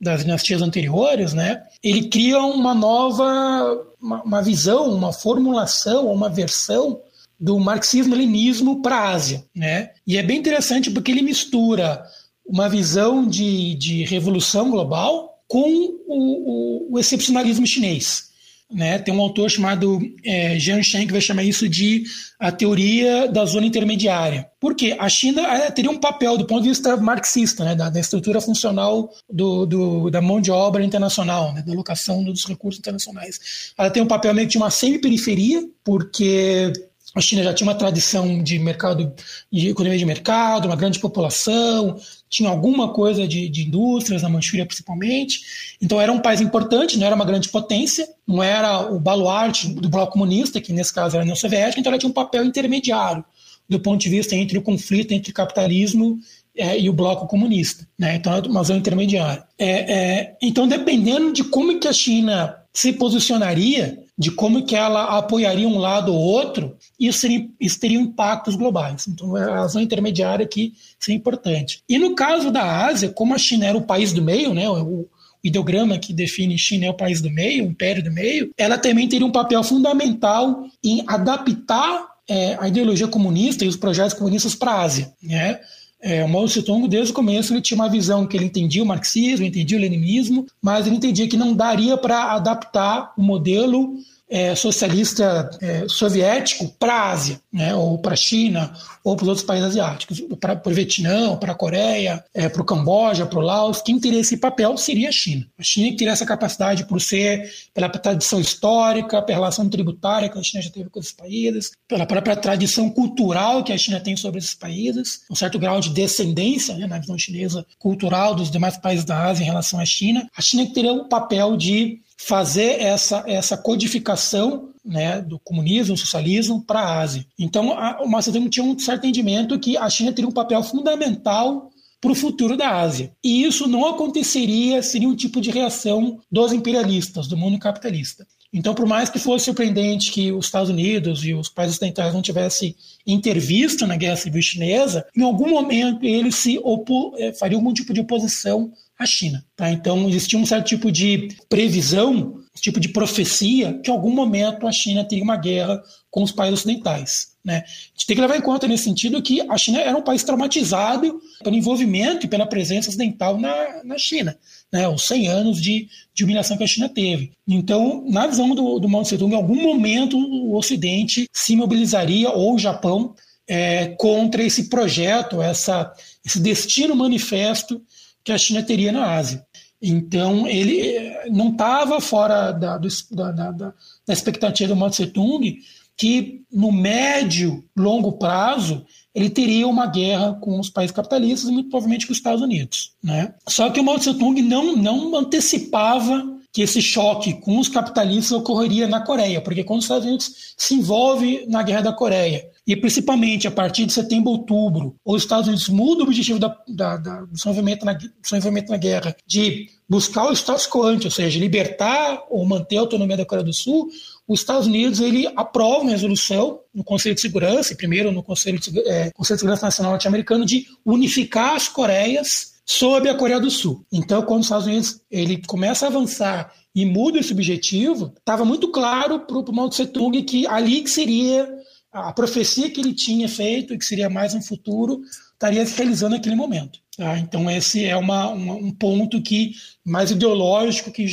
das 0.00 0.22
dinastias 0.22 0.62
anteriores, 0.62 1.32
né? 1.32 1.62
Ele 1.82 2.08
cria 2.08 2.40
uma 2.40 2.74
nova 2.74 3.86
uma, 4.00 4.22
uma 4.22 4.42
visão, 4.42 4.92
uma 4.92 5.12
formulação, 5.12 6.12
uma 6.12 6.28
versão 6.28 7.00
do 7.38 7.58
marxismo-leninismo 7.58 8.82
para 8.82 8.96
a 8.96 9.10
Ásia, 9.10 9.44
né? 9.54 9.90
E 10.06 10.16
é 10.16 10.22
bem 10.22 10.38
interessante 10.38 10.90
porque 10.90 11.10
ele 11.10 11.22
mistura 11.22 12.04
uma 12.44 12.68
visão 12.68 13.26
de, 13.26 13.74
de 13.76 14.04
revolução 14.04 14.70
global 14.70 15.40
com 15.48 15.68
o, 16.06 16.88
o, 16.88 16.92
o 16.92 16.98
excepcionalismo 16.98 17.66
chinês. 17.66 18.31
Né? 18.72 18.98
Tem 18.98 19.14
um 19.14 19.20
autor 19.20 19.50
chamado 19.50 20.00
é, 20.24 20.58
Jian 20.58 20.82
Shen 20.82 21.06
que 21.06 21.12
vai 21.12 21.20
chamar 21.20 21.44
isso 21.44 21.68
de 21.68 22.04
a 22.38 22.50
teoria 22.50 23.28
da 23.28 23.44
zona 23.44 23.66
intermediária. 23.66 24.48
Por 24.58 24.74
quê? 24.74 24.96
A 24.98 25.08
China 25.08 25.42
é, 25.42 25.70
teria 25.70 25.90
um 25.90 25.98
papel, 25.98 26.38
do 26.38 26.46
ponto 26.46 26.62
de 26.62 26.70
vista 26.70 26.96
marxista, 26.96 27.64
né? 27.64 27.74
da, 27.74 27.90
da 27.90 28.00
estrutura 28.00 28.40
funcional 28.40 29.10
do, 29.30 29.66
do, 29.66 30.10
da 30.10 30.20
mão 30.20 30.40
de 30.40 30.50
obra 30.50 30.84
internacional, 30.84 31.52
né? 31.52 31.62
da 31.62 31.72
alocação 31.72 32.24
dos 32.24 32.44
recursos 32.46 32.78
internacionais. 32.78 33.72
Ela 33.76 33.90
tem 33.90 34.02
um 34.02 34.08
papel 34.08 34.32
meio 34.34 34.46
que 34.46 34.52
de 34.52 34.58
uma 34.58 34.70
semi-periferia, 34.70 35.68
porque 35.84 36.72
a 37.14 37.20
China 37.20 37.42
já 37.42 37.52
tinha 37.52 37.68
uma 37.68 37.74
tradição 37.74 38.42
de 38.42 38.58
mercado, 38.58 39.12
de 39.52 39.68
economia 39.68 39.98
de 39.98 40.06
mercado, 40.06 40.66
uma 40.66 40.76
grande 40.76 40.98
população, 40.98 42.00
tinha 42.32 42.48
alguma 42.48 42.88
coisa 42.94 43.28
de, 43.28 43.46
de 43.46 43.66
indústrias, 43.66 44.22
na 44.22 44.28
Manchúria 44.30 44.64
principalmente. 44.64 45.40
Então 45.80 46.00
era 46.00 46.10
um 46.10 46.18
país 46.18 46.40
importante, 46.40 46.98
não 46.98 47.06
era 47.06 47.14
uma 47.14 47.26
grande 47.26 47.50
potência, 47.50 48.08
não 48.26 48.42
era 48.42 48.90
o 48.90 48.98
baluarte 48.98 49.68
do 49.68 49.88
bloco 49.88 50.14
comunista, 50.14 50.60
que 50.60 50.72
nesse 50.72 50.94
caso 50.94 51.14
era 51.14 51.22
a 51.22 51.24
União 51.24 51.36
Soviética, 51.36 51.78
então 51.78 51.92
ela 51.92 51.98
tinha 51.98 52.08
um 52.08 52.14
papel 52.14 52.42
intermediário 52.42 53.22
do 53.68 53.78
ponto 53.78 54.00
de 54.00 54.08
vista 54.08 54.34
entre 54.34 54.58
o 54.58 54.62
conflito 54.62 55.12
entre 55.12 55.30
o 55.30 55.34
capitalismo 55.34 56.18
é, 56.56 56.78
e 56.78 56.88
o 56.88 56.92
bloco 56.92 57.26
comunista. 57.26 57.86
Né? 57.98 58.16
Então 58.16 58.34
é 58.34 58.40
uma 58.40 58.62
zona 58.62 58.78
intermediária. 58.78 59.44
É, 59.58 59.92
é, 59.92 60.36
então, 60.40 60.66
dependendo 60.66 61.32
de 61.32 61.44
como 61.44 61.78
que 61.78 61.88
a 61.88 61.92
China 61.92 62.56
se 62.72 62.94
posicionaria, 62.94 64.01
de 64.16 64.30
como 64.30 64.64
que 64.64 64.76
ela 64.76 65.16
apoiaria 65.16 65.66
um 65.66 65.78
lado 65.78 66.12
ou 66.12 66.20
outro, 66.20 66.76
isso, 67.00 67.20
seria, 67.20 67.48
isso 67.58 67.80
teria 67.80 67.98
impactos 67.98 68.54
globais. 68.54 69.08
Então, 69.08 69.34
a 69.34 69.66
zona 69.66 69.84
intermediária 69.84 70.44
aqui 70.44 70.74
seria 71.00 71.16
importante. 71.16 71.82
E 71.88 71.98
no 71.98 72.14
caso 72.14 72.50
da 72.50 72.86
Ásia, 72.86 73.08
como 73.08 73.34
a 73.34 73.38
China 73.38 73.66
era 73.66 73.76
o 73.76 73.82
país 73.82 74.12
do 74.12 74.22
meio, 74.22 74.52
né, 74.52 74.68
o, 74.68 75.08
ideograma 75.42 75.98
que 75.98 76.12
define 76.12 76.56
China 76.56 76.86
é 76.86 76.90
o 76.90 76.96
país 76.96 77.20
do 77.20 77.30
meio, 77.30 77.64
o 77.64 77.70
império 77.70 78.02
do 78.02 78.12
meio, 78.12 78.52
ela 78.56 78.78
também 78.78 79.08
teria 79.08 79.26
um 79.26 79.32
papel 79.32 79.62
fundamental 79.64 80.64
em 80.84 81.02
adaptar 81.06 82.06
é, 82.28 82.56
a 82.60 82.68
ideologia 82.68 83.08
comunista 83.08 83.64
e 83.64 83.68
os 83.68 83.76
projetos 83.76 84.14
comunistas 84.14 84.54
para 84.54 84.72
a 84.72 84.82
Ásia. 84.82 85.12
Né? 85.22 85.58
É, 86.04 86.24
o 86.24 86.28
Mao 86.28 86.46
Tse 86.46 86.64
Tung, 86.64 86.88
desde 86.88 87.12
o 87.12 87.14
começo, 87.14 87.52
ele 87.52 87.60
tinha 87.60 87.78
uma 87.78 87.88
visão 87.88 88.26
que 88.26 88.36
ele 88.36 88.46
entendia 88.46 88.82
o 88.82 88.86
marxismo, 88.86 89.46
entendia 89.46 89.78
o 89.78 89.80
leninismo, 89.80 90.44
mas 90.60 90.84
ele 90.84 90.96
entendia 90.96 91.28
que 91.28 91.36
não 91.36 91.54
daria 91.54 91.96
para 91.96 92.32
adaptar 92.32 93.12
o 93.16 93.22
modelo 93.22 93.94
é, 94.32 94.54
socialista 94.54 95.50
é, 95.60 95.84
soviético 95.86 96.66
para 96.78 96.94
a 96.94 97.10
Ásia, 97.10 97.38
né, 97.52 97.74
ou 97.74 97.98
para 97.98 98.14
a 98.14 98.16
China, 98.16 98.72
ou 99.04 99.14
para 99.14 99.24
os 99.24 99.28
outros 99.28 99.46
países 99.46 99.68
asiáticos, 99.68 100.22
para 100.40 100.58
o 100.64 100.70
Vietnã, 100.70 101.36
para 101.36 101.52
a 101.52 101.54
Coreia, 101.54 102.24
é, 102.32 102.48
para 102.48 102.62
o 102.62 102.64
Camboja, 102.64 103.26
para 103.26 103.38
o 103.38 103.42
Laos. 103.42 103.82
Quem 103.82 104.00
teria 104.00 104.20
esse 104.20 104.38
papel 104.38 104.78
seria 104.78 105.10
a 105.10 105.12
China. 105.12 105.46
A 105.58 105.62
China 105.62 105.94
teria 105.94 106.14
essa 106.14 106.24
capacidade 106.24 106.86
por 106.86 106.98
ser, 106.98 107.46
pela 107.74 107.90
tradição 107.90 108.40
histórica, 108.40 109.20
pela 109.20 109.38
relação 109.38 109.68
tributária 109.68 110.30
que 110.30 110.38
a 110.38 110.42
China 110.42 110.62
já 110.62 110.70
teve 110.70 110.88
com 110.88 110.98
esses 110.98 111.12
países, 111.12 111.72
pela 111.86 112.06
própria 112.06 112.34
tradição 112.34 112.88
cultural 112.88 113.62
que 113.62 113.72
a 113.72 113.76
China 113.76 114.00
tem 114.00 114.16
sobre 114.16 114.38
esses 114.38 114.54
países, 114.54 115.24
um 115.30 115.34
certo 115.34 115.58
grau 115.58 115.78
de 115.78 115.90
descendência 115.90 116.74
né, 116.74 116.86
na 116.86 116.98
visão 116.98 117.18
chinesa 117.18 117.66
cultural 117.78 118.34
dos 118.34 118.50
demais 118.50 118.78
países 118.78 119.04
da 119.04 119.26
Ásia 119.26 119.42
em 119.42 119.46
relação 119.46 119.78
à 119.78 119.84
China. 119.84 120.26
A 120.34 120.40
China 120.40 120.66
teria 120.72 120.92
o 120.94 121.06
papel 121.06 121.54
de 121.54 122.00
fazer 122.26 122.80
essa, 122.80 123.24
essa 123.26 123.56
codificação 123.56 124.70
né, 124.84 125.20
do 125.20 125.38
comunismo, 125.38 125.96
socialismo 125.96 126.62
para 126.62 126.80
a 126.80 127.00
Ásia. 127.00 127.26
Então, 127.38 127.72
a, 127.72 128.02
o 128.02 128.20
Zedong 128.20 128.48
tinha 128.48 128.64
um 128.64 128.78
certo 128.78 129.06
entendimento 129.06 129.58
que 129.58 129.76
a 129.76 129.88
China 129.88 130.12
teria 130.12 130.28
um 130.28 130.32
papel 130.32 130.62
fundamental 130.62 131.70
para 132.00 132.12
o 132.12 132.16
futuro 132.16 132.56
da 132.56 132.80
Ásia. 132.80 133.12
E 133.22 133.44
isso 133.44 133.68
não 133.68 133.86
aconteceria 133.86 134.82
sem 134.82 135.06
um 135.06 135.14
tipo 135.14 135.40
de 135.40 135.50
reação 135.50 136.18
dos 136.30 136.52
imperialistas, 136.52 137.28
do 137.28 137.36
mundo 137.36 137.58
capitalista. 137.58 138.26
Então, 138.52 138.74
por 138.74 138.86
mais 138.86 139.08
que 139.08 139.18
fosse 139.18 139.46
surpreendente 139.46 140.12
que 140.12 140.30
os 140.30 140.46
Estados 140.46 140.68
Unidos 140.68 141.24
e 141.24 141.32
os 141.32 141.48
países 141.48 141.76
ocidentais 141.76 142.12
não 142.12 142.20
tivessem 142.20 142.76
intervisto 143.06 143.86
na 143.86 143.96
Guerra 143.96 144.16
Civil 144.16 144.42
Chinesa, 144.42 145.06
em 145.16 145.22
algum 145.22 145.48
momento 145.48 146.04
eles 146.04 146.34
se 146.36 146.58
opo 146.62 147.14
eh, 147.16 147.32
fariam 147.32 147.60
algum 147.60 147.72
tipo 147.72 147.94
de 147.94 148.00
oposição 148.00 148.70
à 148.98 149.06
China. 149.06 149.44
Tá? 149.56 149.70
Então, 149.70 150.08
existia 150.08 150.38
um 150.38 150.46
certo 150.46 150.66
tipo 150.66 150.90
de 150.90 151.28
previsão, 151.48 152.40
tipo 152.60 152.78
de 152.78 152.88
profecia, 152.88 153.78
que 153.82 153.90
em 153.90 153.94
algum 153.94 154.10
momento 154.10 154.66
a 154.66 154.72
China 154.72 155.04
teria 155.04 155.24
uma 155.24 155.36
guerra 155.36 155.82
com 156.10 156.22
os 156.22 156.30
países 156.30 156.60
ocidentais. 156.60 157.32
Né? 157.44 157.56
A 157.56 157.68
gente 157.92 158.06
tem 158.06 158.14
que 158.14 158.22
levar 158.22 158.36
em 158.36 158.42
conta 158.42 158.68
nesse 158.68 158.84
sentido 158.84 159.20
que 159.20 159.40
a 159.40 159.58
China 159.58 159.80
era 159.80 159.96
um 159.96 160.02
país 160.02 160.22
traumatizado 160.22 161.20
pelo 161.42 161.56
envolvimento 161.56 162.24
e 162.24 162.28
pela 162.28 162.46
presença 162.46 162.88
ocidental 162.88 163.38
na, 163.38 163.82
na 163.82 163.98
China, 163.98 164.38
né? 164.72 164.86
os 164.88 165.02
100 165.02 165.28
anos 165.28 165.60
de, 165.60 165.88
de 166.14 166.22
humilhação 166.22 166.56
que 166.56 166.62
a 166.62 166.68
China 166.68 166.88
teve. 166.88 167.32
Então, 167.48 168.04
na 168.08 168.26
visão 168.26 168.54
do, 168.54 168.78
do 168.78 168.88
Mao 168.88 169.02
Tse-tung, 169.02 169.32
em 169.32 169.36
algum 169.36 169.60
momento 169.60 170.16
o 170.16 170.56
Ocidente 170.56 171.26
se 171.32 171.56
mobilizaria, 171.56 172.30
ou 172.30 172.54
o 172.54 172.58
Japão, 172.58 173.14
é, 173.48 173.88
contra 173.98 174.42
esse 174.42 174.68
projeto, 174.68 175.42
essa, 175.42 175.92
esse 176.24 176.38
destino 176.38 176.94
manifesto 176.94 177.82
que 178.24 178.32
a 178.32 178.38
China 178.38 178.62
teria 178.62 178.92
na 178.92 179.14
Ásia. 179.14 179.44
Então, 179.80 180.46
ele 180.46 180.80
eh, 180.80 181.28
não 181.30 181.50
estava 181.50 182.00
fora 182.00 182.52
da, 182.52 182.78
da, 182.78 183.32
da, 183.32 183.50
da, 183.50 183.74
expectativa 184.08 184.72
do 184.72 184.76
Mao 184.78 184.90
Tse-tung 184.90 185.58
que 185.96 186.42
no 186.52 186.72
médio, 186.72 187.64
longo 187.76 188.12
prazo, 188.12 188.84
ele 189.14 189.28
teria 189.28 189.66
uma 189.66 189.86
guerra 189.86 190.34
com 190.34 190.58
os 190.58 190.70
países 190.70 190.94
capitalistas 190.94 191.50
e 191.50 191.52
muito 191.52 191.68
provavelmente 191.68 192.06
com 192.06 192.12
os 192.12 192.18
Estados 192.18 192.42
Unidos. 192.42 192.92
Né? 193.02 193.34
Só 193.48 193.70
que 193.70 193.80
o 193.80 193.84
Mao 193.84 193.98
Tse-tung 193.98 194.40
não, 194.40 194.76
não 194.76 195.16
antecipava 195.16 196.32
que 196.52 196.62
esse 196.62 196.82
choque 196.82 197.34
com 197.34 197.58
os 197.58 197.68
capitalistas 197.68 198.32
ocorreria 198.32 198.86
na 198.86 199.00
Coreia, 199.00 199.40
porque 199.40 199.64
quando 199.64 199.80
os 199.80 199.84
Estados 199.86 200.06
Unidos 200.06 200.54
se 200.56 200.74
envolve 200.74 201.46
na 201.48 201.62
guerra 201.62 201.82
da 201.82 201.92
Coreia, 201.92 202.46
e 202.66 202.76
principalmente 202.76 203.48
a 203.48 203.50
partir 203.50 203.86
de 203.86 203.92
setembro, 203.92 204.30
outubro, 204.30 204.94
os 205.04 205.22
Estados 205.22 205.48
Unidos 205.48 205.68
mudam 205.68 206.04
o 206.04 206.08
objetivo 206.08 206.38
da, 206.38 206.56
da, 206.68 206.96
da, 206.96 207.20
do, 207.22 207.38
seu 207.38 207.50
envolvimento 207.50 207.84
na, 207.84 207.98
seu 208.22 208.38
envolvimento 208.38 208.70
na 208.70 208.76
guerra 208.76 209.16
de 209.26 209.68
buscar 209.88 210.28
o 210.28 210.32
status 210.32 210.66
quo 210.66 210.84
ante, 210.84 211.06
ou 211.06 211.10
seja, 211.10 211.38
libertar 211.38 212.22
ou 212.30 212.44
manter 212.46 212.76
a 212.76 212.80
autonomia 212.80 213.16
da 213.16 213.26
Coreia 213.26 213.44
do 213.44 213.52
Sul, 213.52 213.88
os 214.26 214.40
Estados 214.40 214.66
Unidos 214.66 215.00
ele 215.00 215.26
aprova 215.36 215.82
uma 215.82 215.90
resolução 215.90 216.60
no 216.72 216.84
Conselho 216.84 217.14
de 217.14 217.20
Segurança, 217.20 217.72
e 217.72 217.76
primeiro 217.76 218.12
no 218.12 218.22
Conselho 218.22 218.58
de, 218.58 218.78
é, 218.88 219.10
Conselho 219.10 219.36
de 219.36 219.40
Segurança 219.40 219.66
Nacional 219.66 219.92
norte-americano, 219.92 220.46
de 220.46 220.66
unificar 220.84 221.56
as 221.56 221.68
Coreias 221.68 222.52
sob 222.64 223.08
a 223.08 223.14
Coreia 223.14 223.40
do 223.40 223.50
Sul. 223.50 223.84
Então, 223.92 224.22
quando 224.22 224.40
os 224.40 224.46
Estados 224.46 224.66
Unidos 224.66 225.00
ele 225.10 225.42
começa 225.46 225.84
a 225.84 225.88
avançar 225.88 226.52
e 226.74 226.86
muda 226.86 227.18
esse 227.18 227.32
objetivo, 227.32 228.14
estava 228.16 228.44
muito 228.44 228.68
claro 228.70 229.20
para 229.20 229.36
o 229.36 229.52
Mao 229.52 229.68
Tse 229.68 229.86
Tung 229.86 230.22
que 230.22 230.46
ali 230.46 230.80
que 230.80 230.90
seria 230.90 231.48
a 231.92 232.12
profecia 232.12 232.70
que 232.70 232.80
ele 232.80 232.94
tinha 232.94 233.28
feito, 233.28 233.76
que 233.76 233.84
seria 233.84 234.08
mais 234.08 234.34
um 234.34 234.40
futuro, 234.40 235.02
estaria 235.32 235.64
se 235.66 235.76
realizando 235.76 236.16
naquele 236.16 236.34
momento. 236.34 236.80
Tá? 236.96 237.18
Então, 237.18 237.50
esse 237.50 237.84
é 237.84 237.96
uma, 237.96 238.28
uma, 238.28 238.54
um 238.54 238.70
ponto 238.70 239.20
que 239.20 239.52
mais 239.84 240.10
ideológico 240.10 240.90
que 240.90 241.06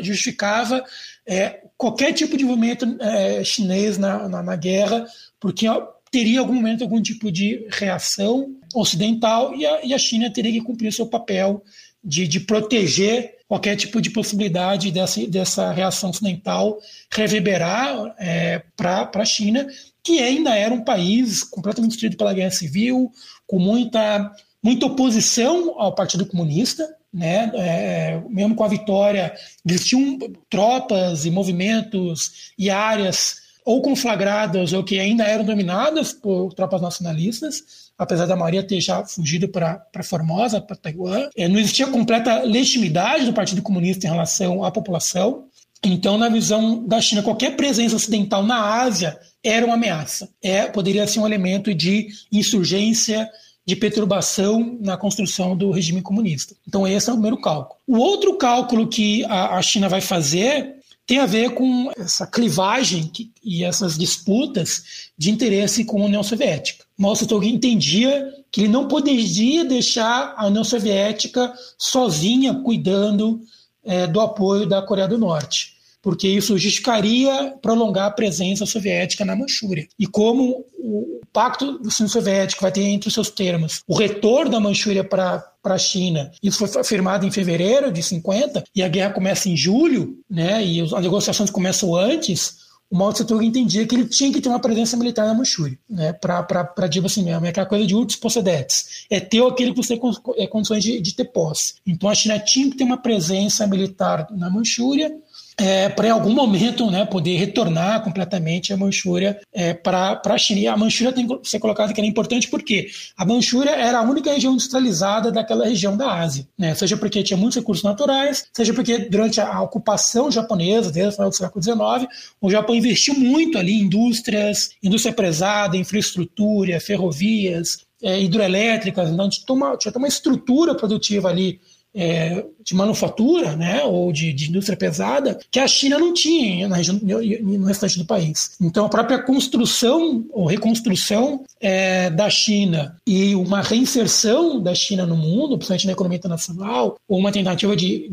justificava 0.00 0.84
é, 1.26 1.62
qualquer 1.76 2.12
tipo 2.12 2.36
de 2.36 2.44
movimento 2.44 2.96
é, 3.00 3.44
chinês 3.44 3.98
na, 3.98 4.28
na, 4.28 4.42
na, 4.42 4.56
guerra, 4.56 5.06
porque 5.38 5.66
teria 6.10 6.40
algum 6.40 6.54
momento 6.54 6.82
algum 6.82 7.00
tipo 7.00 7.30
de 7.30 7.66
reação 7.70 8.56
ocidental 8.74 9.54
e 9.54 9.64
a, 9.64 9.84
e 9.84 9.94
a 9.94 9.98
China 9.98 10.30
teria 10.32 10.52
que 10.52 10.60
cumprir 10.60 10.92
seu 10.92 11.06
papel 11.06 11.62
de, 12.02 12.26
de 12.26 12.40
proteger 12.40 13.33
qualquer 13.48 13.76
tipo 13.76 14.00
de 14.00 14.10
possibilidade 14.10 14.90
dessa, 14.90 15.26
dessa 15.26 15.72
reação 15.72 16.10
ocidental 16.10 16.78
reverberar 17.10 18.14
é, 18.18 18.62
para 18.76 19.10
a 19.14 19.24
China, 19.24 19.66
que 20.02 20.18
ainda 20.20 20.54
era 20.54 20.72
um 20.72 20.82
país 20.82 21.42
completamente 21.42 21.92
destruído 21.92 22.16
pela 22.16 22.34
guerra 22.34 22.50
civil, 22.50 23.10
com 23.46 23.58
muita, 23.58 24.32
muita 24.62 24.86
oposição 24.86 25.78
ao 25.78 25.94
Partido 25.94 26.26
Comunista, 26.26 26.88
né? 27.12 27.50
É, 27.54 28.20
mesmo 28.28 28.56
com 28.56 28.64
a 28.64 28.68
vitória, 28.68 29.32
existiam 29.64 30.18
tropas 30.50 31.24
e 31.24 31.30
movimentos 31.30 32.52
e 32.58 32.68
áreas 32.70 33.36
ou 33.64 33.80
conflagradas 33.80 34.72
ou 34.72 34.82
que 34.82 34.98
ainda 34.98 35.24
eram 35.24 35.44
dominadas 35.44 36.12
por 36.12 36.52
tropas 36.52 36.82
nacionalistas, 36.82 37.83
apesar 37.98 38.26
da 38.26 38.36
maioria 38.36 38.62
ter 38.62 38.80
já 38.80 39.04
fugido 39.04 39.48
para 39.48 40.02
Formosa, 40.02 40.60
para 40.60 40.76
Taiwan. 40.76 41.28
É, 41.36 41.48
não 41.48 41.58
existia 41.58 41.86
completa 41.86 42.42
legitimidade 42.42 43.24
do 43.24 43.32
Partido 43.32 43.62
Comunista 43.62 44.06
em 44.06 44.10
relação 44.10 44.64
à 44.64 44.70
população. 44.70 45.44
Então, 45.84 46.16
na 46.16 46.28
visão 46.28 46.84
da 46.86 47.00
China, 47.00 47.22
qualquer 47.22 47.56
presença 47.56 47.94
ocidental 47.94 48.42
na 48.42 48.80
Ásia 48.82 49.18
era 49.42 49.66
uma 49.66 49.74
ameaça. 49.74 50.28
É, 50.42 50.64
poderia 50.66 51.06
ser 51.06 51.20
um 51.20 51.26
elemento 51.26 51.74
de 51.74 52.08
insurgência, 52.32 53.28
de 53.66 53.76
perturbação 53.76 54.78
na 54.80 54.96
construção 54.96 55.56
do 55.56 55.70
regime 55.70 56.02
comunista. 56.02 56.54
Então, 56.66 56.86
esse 56.86 57.08
é 57.08 57.12
o 57.12 57.16
primeiro 57.16 57.40
cálculo. 57.40 57.78
O 57.86 57.98
outro 57.98 58.36
cálculo 58.36 58.88
que 58.88 59.24
a, 59.24 59.56
a 59.56 59.62
China 59.62 59.88
vai 59.88 60.00
fazer 60.00 60.76
tem 61.06 61.18
a 61.18 61.26
ver 61.26 61.50
com 61.50 61.90
essa 61.96 62.26
clivagem 62.26 63.06
que, 63.08 63.30
e 63.42 63.64
essas 63.64 63.98
disputas 63.98 65.10
de 65.18 65.30
interesse 65.30 65.84
com 65.84 66.02
a 66.02 66.06
União 66.06 66.22
Soviética. 66.22 66.84
Mao 66.96 67.12
Tse-tung 67.12 67.46
entendia 67.46 68.32
que 68.50 68.62
ele 68.62 68.68
não 68.68 68.88
poderia 68.88 69.64
deixar 69.64 70.34
a 70.36 70.46
União 70.46 70.64
Soviética 70.64 71.52
sozinha 71.78 72.54
cuidando 72.54 73.40
é, 73.84 74.06
do 74.06 74.20
apoio 74.20 74.66
da 74.66 74.80
Coreia 74.80 75.08
do 75.08 75.18
Norte 75.18 75.73
porque 76.04 76.28
isso 76.28 76.58
justificaria 76.58 77.54
prolongar 77.62 78.08
a 78.08 78.10
presença 78.10 78.66
soviética 78.66 79.24
na 79.24 79.34
Manchúria. 79.34 79.88
E 79.98 80.06
como 80.06 80.66
o 80.78 81.20
Pacto 81.32 81.78
do 81.78 81.90
Sul 81.90 82.08
Soviético 82.08 82.60
vai 82.60 82.70
ter 82.70 82.82
entre 82.82 83.08
os 83.08 83.14
seus 83.14 83.30
termos 83.30 83.80
o 83.88 83.96
retorno 83.96 84.50
da 84.50 84.60
Manchúria 84.60 85.02
para 85.02 85.42
para 85.62 85.76
a 85.76 85.78
China. 85.78 86.30
Isso 86.42 86.58
foi 86.58 86.78
afirmado 86.78 87.24
em 87.24 87.30
fevereiro 87.30 87.90
de 87.90 88.02
50 88.02 88.64
e 88.76 88.82
a 88.82 88.88
guerra 88.88 89.14
começa 89.14 89.48
em 89.48 89.56
julho, 89.56 90.18
né? 90.28 90.62
E 90.62 90.82
as 90.82 90.92
negociações 90.92 91.48
começam 91.48 91.96
antes. 91.96 92.62
O 92.90 92.98
Mao 92.98 93.14
Tse 93.14 93.24
Tung 93.24 93.42
entendia 93.42 93.86
que 93.86 93.94
ele 93.94 94.04
tinha 94.04 94.30
que 94.30 94.42
ter 94.42 94.50
uma 94.50 94.60
presença 94.60 94.94
militar 94.94 95.26
na 95.26 95.32
Manchúria, 95.32 95.78
né? 95.88 96.12
Para 96.12 96.86
digo 96.86 97.06
assim 97.06 97.24
mesmo, 97.24 97.46
é 97.46 97.48
aquela 97.48 97.64
coisa 97.64 97.86
de 97.86 97.94
ultis 97.94 98.16
possedetes, 98.16 99.06
é 99.08 99.18
ter 99.20 99.42
aquele 99.42 99.70
que 99.70 99.78
você 99.78 99.96
tem 99.96 100.12
é, 100.36 100.46
condições 100.46 100.84
de, 100.84 101.00
de 101.00 101.14
ter 101.14 101.24
posse. 101.24 101.76
Então 101.86 102.10
a 102.10 102.14
China 102.14 102.38
tinha 102.38 102.70
que 102.70 102.76
ter 102.76 102.84
uma 102.84 102.98
presença 102.98 103.66
militar 103.66 104.28
na 104.32 104.50
Manchúria 104.50 105.10
é, 105.56 105.88
para 105.88 106.08
em 106.08 106.10
algum 106.10 106.32
momento 106.32 106.90
né, 106.90 107.04
poder 107.04 107.36
retornar 107.36 108.02
completamente 108.02 108.72
a 108.72 108.76
Manchúria 108.76 109.38
é, 109.52 109.72
para 109.72 110.20
a 110.24 110.38
China. 110.38 110.60
E 110.60 110.66
a 110.66 110.76
Manchúria 110.76 111.12
tem 111.12 111.26
que 111.26 111.48
ser 111.48 111.58
colocada 111.58 111.92
que 111.92 112.00
era 112.00 112.06
importante 112.06 112.48
porque 112.48 112.88
a 113.16 113.24
Manchúria 113.24 113.70
era 113.70 113.98
a 113.98 114.02
única 114.02 114.32
região 114.32 114.52
industrializada 114.52 115.30
daquela 115.30 115.66
região 115.66 115.96
da 115.96 116.20
Ásia, 116.20 116.46
né? 116.58 116.74
seja 116.74 116.96
porque 116.96 117.22
tinha 117.22 117.36
muitos 117.36 117.56
recursos 117.56 117.84
naturais, 117.84 118.46
seja 118.52 118.72
porque 118.74 118.98
durante 118.98 119.40
a, 119.40 119.62
ocupação 119.62 120.30
japonesa, 120.30 120.90
desde 120.90 121.10
o 121.10 121.12
final 121.12 121.30
do 121.30 121.36
século 121.36 121.62
XIX, 121.62 122.12
o 122.40 122.50
Japão 122.50 122.74
investiu 122.74 123.14
muito 123.14 123.58
ali 123.58 123.72
em 123.72 123.84
indústrias, 123.84 124.70
indústria 124.82 125.14
pesada, 125.14 125.76
infraestrutura, 125.76 126.80
ferrovias, 126.80 127.78
é, 128.02 128.20
hidroelétricas, 128.20 129.10
então 129.10 129.28
tinha 129.28 129.44
uma, 129.48 129.76
tinha 129.76 129.92
uma 129.96 130.08
estrutura 130.08 130.74
produtiva 130.74 131.28
ali 131.28 131.60
é, 131.94 132.44
de 132.62 132.74
manufatura, 132.74 133.54
né, 133.54 133.84
ou 133.84 134.12
de, 134.12 134.32
de, 134.32 134.48
indústria 134.48 134.76
pesada, 134.76 135.38
que 135.50 135.60
a 135.60 135.68
China 135.68 135.98
não 135.98 136.12
tinha 136.12 136.66
na 136.66 136.76
região, 136.76 136.98
no 136.98 137.66
restante 137.66 137.98
do 137.98 138.04
país. 138.04 138.56
Então, 138.60 138.86
a 138.86 138.88
própria 138.88 139.22
construção 139.22 140.24
ou 140.32 140.46
reconstrução 140.46 141.44
é, 141.60 142.10
da 142.10 142.28
China 142.28 142.96
e 143.06 143.34
uma 143.34 143.60
reinserção 143.60 144.60
da 144.60 144.74
China 144.74 145.06
no 145.06 145.16
mundo, 145.16 145.56
principalmente 145.56 145.86
na 145.86 145.92
economia 145.92 146.18
internacional, 146.18 146.96
ou 147.06 147.18
uma 147.18 147.30
tentativa 147.30 147.76
de 147.76 148.10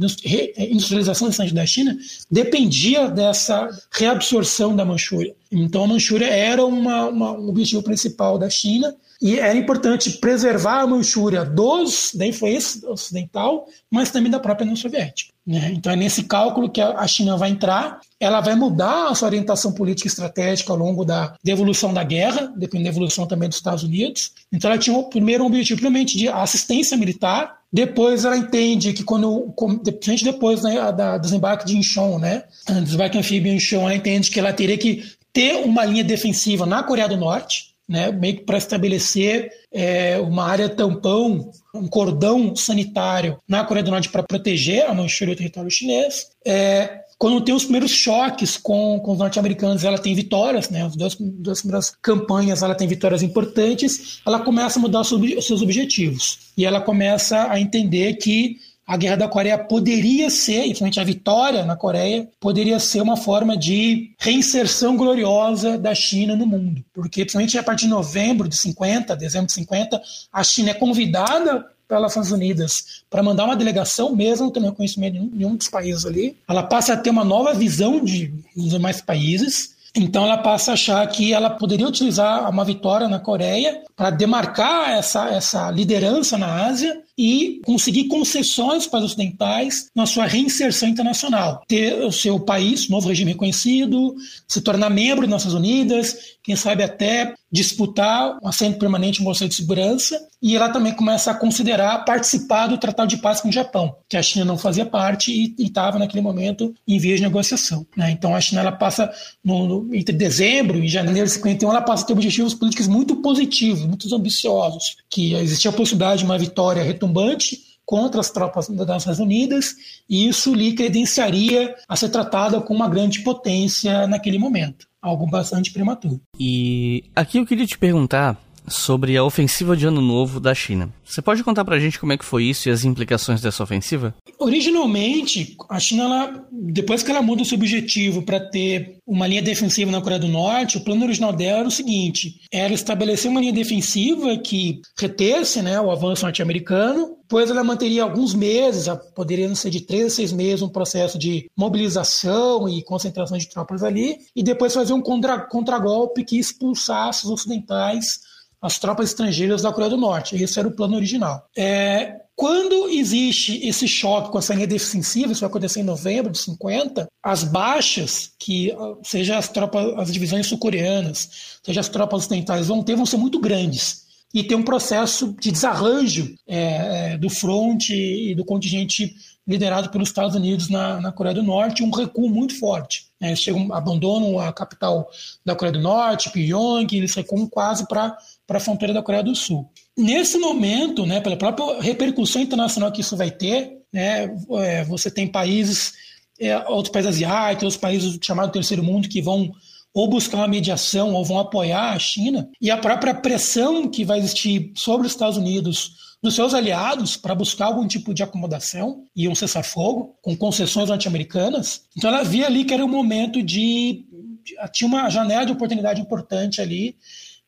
industrialização 0.58 1.30
da 1.30 1.66
China, 1.66 1.98
dependia 2.30 3.08
dessa 3.10 3.70
reabsorção 3.92 4.76
da 4.76 4.86
Manchúria. 4.86 5.34
Então, 5.52 5.84
a 5.84 5.88
Manchúria 5.88 6.28
era 6.28 6.66
uma, 6.66 7.08
uma, 7.08 7.32
um 7.32 7.50
objetivo 7.50 7.82
principal 7.82 8.38
da 8.38 8.50
China 8.50 8.94
e 9.22 9.40
era 9.40 9.56
importante 9.56 10.10
preservar 10.14 10.82
a 10.82 10.88
Manchúria 10.88 11.46
dos, 11.46 12.12
da 12.16 12.26
influência 12.26 12.90
ocidental, 12.90 13.68
mas 13.90 14.10
também 14.10 14.32
da 14.32 14.40
própria 14.40 14.64
União 14.64 14.76
Soviética. 14.76 15.32
Né? 15.46 15.72
Então 15.74 15.92
é 15.92 15.96
nesse 15.96 16.24
cálculo 16.24 16.70
que 16.70 16.82
a 16.82 17.06
China 17.08 17.38
vai 17.38 17.50
entrar, 17.50 18.00
ela 18.20 18.42
vai 18.42 18.56
mudar 18.56 19.10
a 19.10 19.16
sua 19.16 19.28
orientação 19.28 19.72
política 19.72 20.08
e 20.08 20.10
estratégica 20.10 20.72
ao 20.72 20.78
longo 20.78 21.06
da, 21.06 21.36
da 21.44 21.52
evolução 21.52 21.94
da 21.94 22.04
guerra, 22.04 22.52
dependendo 22.56 22.86
da 22.86 22.90
evolução 22.90 23.28
também 23.28 23.48
dos 23.48 23.58
Estados 23.58 23.84
Unidos. 23.84 24.32
Então 24.52 24.72
ela 24.72 24.80
tinha 24.80 24.98
o 24.98 25.10
primeiro 25.10 25.44
um 25.44 25.48
objetivo 25.48 25.82
primeiramente 25.82 26.18
de 26.18 26.28
assistência 26.28 26.98
militar, 26.98 27.60
depois 27.72 28.26
ela 28.26 28.38
entende 28.38 28.92
que 28.92 29.04
quando, 29.04 29.54
principalmente 29.56 30.26
depois 30.26 30.64
né, 30.64 30.92
da 30.92 31.18
desembarque 31.18 31.66
de 31.66 31.78
Incheon, 31.78 32.20
né, 32.20 32.44
desembarque 32.84 33.18
anfíbio 33.18 33.52
em 33.52 33.56
Incheon, 33.56 33.84
ela 33.84 33.96
entende 33.96 34.30
que 34.30 34.40
ela 34.40 34.52
teria 34.52 34.78
que 34.78 35.04
ter 35.32 35.64
uma 35.64 35.86
linha 35.86 36.04
defensiva 36.04 36.66
na 36.66 36.84
Coreia 36.84 37.08
do 37.08 37.16
Norte, 37.16 37.71
né, 37.92 38.10
meio 38.10 38.38
que 38.38 38.44
para 38.44 38.58
estabelecer 38.58 39.52
é, 39.70 40.18
uma 40.20 40.46
área 40.46 40.70
tampão, 40.70 41.52
um 41.76 41.88
cordão 41.88 42.56
sanitário 42.56 43.38
na 43.46 43.66
Coreia 43.66 43.84
do 43.84 43.92
Norte 43.92 44.08
para 44.08 44.24
proteger 44.24 44.86
a 44.86 44.94
Manchúria 44.94 45.34
o 45.34 45.38
território 45.38 45.70
chinês. 45.70 46.28
É, 46.48 47.02
quando 47.18 47.42
tem 47.42 47.54
os 47.54 47.64
primeiros 47.64 47.92
choques 47.92 48.56
com, 48.56 48.98
com 49.02 49.12
os 49.12 49.20
norte-americanos, 49.20 49.84
ela 49.84 50.00
tem 50.00 50.16
vitórias, 50.16 50.70
né? 50.70 50.84
As 50.84 50.96
duas, 50.96 51.16
duas 51.20 51.60
primeiras 51.60 51.94
campanhas 52.02 52.64
ela 52.64 52.74
tem 52.74 52.88
vitórias 52.88 53.22
importantes, 53.22 54.22
ela 54.26 54.40
começa 54.40 54.80
a 54.80 54.82
mudar 54.82 55.02
os 55.02 55.46
seus 55.46 55.62
objetivos. 55.62 56.52
E 56.58 56.66
ela 56.66 56.80
começa 56.80 57.52
a 57.52 57.60
entender 57.60 58.14
que 58.16 58.56
a 58.86 58.98
Guerra 58.98 59.16
da 59.16 59.28
Coreia 59.28 59.58
poderia 59.58 60.30
ser, 60.30 60.62
principalmente 60.64 61.00
a 61.00 61.04
vitória 61.04 61.66
na 61.66 61.76
Coreia, 61.76 62.28
poderia 62.40 62.80
ser 62.80 63.02
uma 63.02 63.16
forma 63.16 63.56
de 63.56 64.12
reinserção 64.20 64.98
gloriosa 64.98 65.78
da 65.78 65.96
China 65.96 66.36
no 66.36 66.46
mundo. 66.46 66.84
Porque, 66.94 67.22
principalmente 67.22 67.58
a 67.58 67.64
partir 67.64 67.86
de 67.86 67.92
novembro 67.92 68.50
de 68.50 68.58
50, 68.58 69.16
dezembro 69.16 69.48
de 69.48 69.54
50, 69.54 70.02
a 70.34 70.44
China 70.44 70.72
é 70.72 70.74
convidada 70.74 71.66
pelas 71.88 72.16
Nações 72.16 72.32
Unidas 72.32 73.04
para 73.10 73.22
mandar 73.22 73.44
uma 73.44 73.56
delegação, 73.56 74.16
mesmo 74.16 74.50
tendo 74.50 74.68
reconhecimento 74.68 75.18
em 75.18 75.30
nenhum 75.34 75.56
dos 75.58 75.68
países 75.68 76.06
ali. 76.06 76.38
Ela 76.48 76.64
passa 76.64 76.94
a 76.94 76.98
ter 76.98 77.10
uma 77.10 77.26
nova 77.26 77.54
visão 77.54 78.04
de, 78.04 78.34
dos 78.56 78.70
demais 78.70 79.02
países. 79.02 79.76
Então 79.94 80.24
ela 80.24 80.38
passa 80.38 80.72
a 80.72 80.74
achar 80.76 81.06
que 81.08 81.34
ela 81.34 81.50
poderia 81.50 81.86
utilizar 81.86 82.50
uma 82.50 82.64
vitória 82.64 83.10
na 83.10 83.20
Coreia 83.20 83.84
para 83.94 84.10
demarcar 84.10 84.92
essa, 84.92 85.28
essa 85.30 85.70
liderança 85.70 86.38
na 86.38 86.66
Ásia 86.66 87.02
e 87.22 87.62
conseguir 87.64 88.08
concessões 88.08 88.88
para 88.88 89.02
os 89.02 89.12
ocidentais 89.12 89.92
na 89.96 90.08
sua 90.08 90.26
reinserção 90.26 90.90
internacional. 90.90 91.62
Ter 91.68 92.04
o 92.04 92.12
seu 92.12 92.40
país, 92.40 92.90
novo 92.90 93.08
regime 93.08 93.34
reconhecido, 93.34 94.16
se 94.48 94.60
tornar 94.60 94.90
membro 94.90 95.28
das 95.28 95.30
Nações 95.30 95.54
Unidas, 95.54 96.18
quem 96.42 96.56
sabe 96.56 96.82
até 96.82 97.36
disputar 97.52 98.38
um 98.42 98.48
assento 98.48 98.80
permanente 98.80 99.20
no 99.20 99.26
Conselho 99.26 99.50
de 99.50 99.56
Segurança, 99.56 100.20
e 100.42 100.56
ela 100.56 100.70
também 100.70 100.94
começa 100.94 101.30
a 101.30 101.36
considerar 101.36 102.04
participar 102.06 102.68
do 102.68 102.78
Tratado 102.78 103.10
de 103.10 103.18
Paz 103.18 103.42
com 103.42 103.50
o 103.50 103.52
Japão, 103.52 103.96
que 104.10 104.18
a 104.18 104.24
China 104.24 104.46
não 104.46 104.58
fazia 104.58 104.86
parte 104.86 105.32
e 105.32 105.64
estava 105.64 106.00
naquele 106.00 106.22
momento 106.22 106.74
em 106.88 106.98
vias 106.98 107.20
de 107.20 107.26
negociação. 107.26 107.86
Né? 107.96 108.12
Então 108.12 108.36
a 108.36 108.42
China 108.42 108.62
ela 108.62 108.72
passa 108.72 109.12
no, 109.44 109.68
no, 109.68 109.96
entre 109.96 110.16
dezembro 110.16 110.80
e 110.80 110.88
janeiro 110.88 111.28
de 111.28 111.34
51 111.34 111.70
ela 111.70 111.82
passa 111.82 112.04
a 112.04 112.08
ter 112.08 112.14
objetivos 112.14 112.54
políticos 112.54 112.88
muito 112.88 113.18
positivos, 113.18 113.86
muito 113.86 114.14
ambiciosos, 114.16 114.96
que 115.10 115.36
existia 115.36 115.70
a 115.70 115.74
possibilidade 115.74 116.20
de 116.20 116.26
uma 116.26 116.38
vitória 116.38 116.82
retumbante 116.82 117.71
contra 117.92 118.22
as 118.22 118.32
tropas 118.32 118.70
das 118.70 118.88
Nações 118.88 119.20
Unidas, 119.20 119.76
e 120.10 120.26
isso 120.26 120.56
lhe 120.56 120.72
credenciaria 120.72 121.76
a 121.90 121.96
ser 121.98 122.08
tratada 122.08 122.62
como 122.62 122.80
uma 122.80 122.88
grande 122.88 123.20
potência 123.20 124.08
naquele 124.08 124.40
momento, 124.40 124.88
algo 125.02 125.28
bastante 125.28 125.74
prematuro. 125.74 126.22
E 126.40 127.04
aqui 127.14 127.38
eu 127.38 127.46
queria 127.46 127.68
te 127.68 127.78
perguntar 127.78 128.42
sobre 128.68 129.18
a 129.18 129.24
ofensiva 129.24 129.76
de 129.76 129.86
Ano 129.86 130.02
Novo 130.02 130.40
da 130.40 130.54
China. 130.54 130.94
Você 131.04 131.22
pode 131.22 131.44
contar 131.44 131.66
pra 131.66 131.80
gente 131.80 132.00
como 132.00 132.14
é 132.14 132.18
que 132.18 132.26
foi 132.26 132.46
isso 132.46 132.70
e 132.70 132.72
as 132.72 132.86
implicações 132.86 133.42
dessa 133.42 133.64
ofensiva? 133.64 134.16
Originalmente, 134.40 135.56
a 135.70 135.80
China, 135.80 136.04
ela, 136.04 136.48
depois 136.52 137.04
que 137.04 137.12
ela 137.12 137.22
muda 137.22 137.42
o 137.42 137.46
seu 137.46 137.58
objetivo 137.58 138.22
para 138.22 138.40
ter 138.40 138.98
uma 139.06 139.28
linha 139.28 139.42
defensiva 139.42 139.92
na 139.92 140.02
Coreia 140.02 140.20
do 140.20 140.28
Norte, 140.28 140.78
o 140.78 140.84
plano 140.84 141.04
original 141.04 141.34
dela 141.34 141.60
era 141.60 141.68
o 141.68 141.72
seguinte: 141.72 142.40
era 142.52 142.74
estabelecer 142.74 143.30
uma 143.30 143.42
linha 143.42 143.54
defensiva 143.54 144.38
que 144.38 144.82
retesse 144.98 145.62
né, 145.62 145.80
o 145.82 145.92
avanço 145.92 146.24
norte-americano, 146.24 147.18
depois 147.32 147.50
ela 147.50 147.64
manteria 147.64 148.04
alguns 148.04 148.34
meses, 148.34 148.88
poderia 149.16 149.54
ser 149.56 149.70
de 149.70 149.82
três 149.82 150.08
a 150.08 150.10
seis 150.10 150.34
meses, 150.34 150.62
um 150.62 150.68
processo 150.68 151.18
de 151.18 151.50
mobilização 151.56 152.68
e 152.68 152.84
concentração 152.84 153.38
de 153.38 153.50
tropas 153.50 153.84
ali, 153.84 154.18
e 154.36 154.44
depois 154.44 154.74
fazer 154.74 154.92
um 154.92 155.02
contra-golpe 155.02 155.50
contra 155.50 156.26
que 156.26 156.38
expulsasse 156.38 157.26
os 157.26 157.32
ocidentais 157.32 158.20
as 158.62 158.78
tropas 158.78 159.10
estrangeiras 159.10 159.64
da 159.64 159.72
Coreia 159.74 159.90
do 159.90 159.98
Norte. 159.98 160.36
Esse 160.36 160.60
era 160.60 160.68
o 160.68 160.76
plano 160.76 160.96
original. 160.96 161.48
É, 161.58 162.22
quando 162.36 162.90
existe 162.90 163.66
esse 163.68 163.88
choque 163.88 164.32
com 164.32 164.40
essa 164.40 164.54
linha 164.54 164.68
defensiva, 164.68 165.32
isso 165.32 165.42
vai 165.42 165.50
acontecer 165.50 165.82
em 165.82 165.84
novembro 165.84 166.32
de 166.32 166.40
50, 166.40 167.08
as 167.24 167.44
baixas, 167.44 168.32
que 168.40 168.74
seja 169.04 169.38
as 169.38 169.48
tropas, 169.48 169.94
as 169.98 170.12
divisões 170.12 170.48
sul-coreanas, 170.48 171.60
seja 171.64 171.80
as 171.80 171.90
tropas 171.90 172.22
ocidentais 172.22 172.68
vão 172.68 172.84
ter, 172.84 172.96
vão 172.96 173.06
ser 173.06 173.18
muito 173.18 173.40
grandes. 173.40 174.10
E 174.34 174.44
tem 174.44 174.58
um 174.58 174.64
processo 174.64 175.36
de 175.40 175.52
desarranjo 175.52 176.34
é, 176.48 177.14
é 177.14 177.18
do 177.18 177.30
fronte 177.30 177.94
e 177.94 178.34
do 178.34 178.46
contingente 178.46 179.14
liderado 179.52 179.90
pelos 179.90 180.10
Estados 180.10 180.36
Unidos 180.36 180.70
na, 180.70 181.00
na 181.00 181.12
Coreia 181.12 181.36
do 181.36 181.44
Norte, 181.44 181.84
um 181.84 181.92
recuo 181.92 182.30
muito 182.30 182.58
forte. 182.58 183.06
É, 183.22 183.28
eles 183.28 183.40
chegam, 183.40 183.72
abandonam 183.74 184.40
a 184.40 184.52
capital 184.52 185.10
da 185.46 185.56
Coreia 185.56 185.74
do 185.74 185.82
Norte, 185.82 186.32
Pyongyang, 186.32 186.98
eles 186.98 187.14
recuam 187.14 187.48
quase 187.48 187.88
para 187.88 188.18
para 188.52 188.58
a 188.58 188.62
fronteira 188.62 188.94
da 188.94 189.02
Coreia 189.02 189.24
do 189.24 189.34
Sul. 189.34 189.70
Nesse 189.98 190.38
momento, 190.38 191.06
né, 191.06 191.22
pela 191.22 191.38
própria 191.38 191.80
repercussão 191.82 192.42
internacional 192.42 192.92
que 192.92 193.00
isso 193.00 193.16
vai 193.16 193.32
ter, 193.32 193.78
né, 193.94 194.36
é, 194.60 194.84
você 194.84 195.10
tem 195.10 195.26
países, 195.26 195.94
é, 196.38 196.58
outros 196.68 196.92
países 196.92 197.16
asiáticos, 197.16 197.64
outros 197.64 197.80
países 197.80 198.20
chamados 198.22 198.52
terceiro 198.52 198.84
mundo 198.84 199.08
que 199.08 199.22
vão 199.22 199.54
ou 199.94 200.10
buscar 200.10 200.38
uma 200.38 200.50
mediação 200.50 201.14
ou 201.14 201.24
vão 201.24 201.40
apoiar 201.40 201.94
a 201.94 202.00
China, 202.00 202.50
e 202.62 202.70
a 202.70 202.78
própria 202.78 203.14
pressão 203.14 203.90
que 203.90 204.04
vai 204.04 204.20
existir 204.20 204.72
sobre 204.76 205.08
os 205.08 205.14
Estados 205.14 205.38
Unidos 205.38 205.94
dos 206.22 206.36
seus 206.36 206.54
aliados 206.54 207.18
para 207.18 207.34
buscar 207.34 207.66
algum 207.66 207.88
tipo 207.88 208.14
de 208.14 208.22
acomodação 208.22 209.06
e 209.16 209.28
um 209.28 209.34
cessar-fogo 209.34 210.16
com 210.22 210.38
concessões 210.38 210.90
norte-americanas. 210.90 211.84
Então 211.98 212.10
ela 212.10 212.24
via 212.24 212.46
ali 212.46 212.64
que 212.64 212.74
era 212.74 212.86
um 212.86 212.90
momento 212.90 213.42
de, 213.42 214.06
de 214.44 214.56
tinha 214.72 214.88
uma 214.88 215.10
janela 215.10 215.46
de 215.46 215.52
oportunidade 215.52 216.00
importante 216.00 216.62
ali 216.62 216.96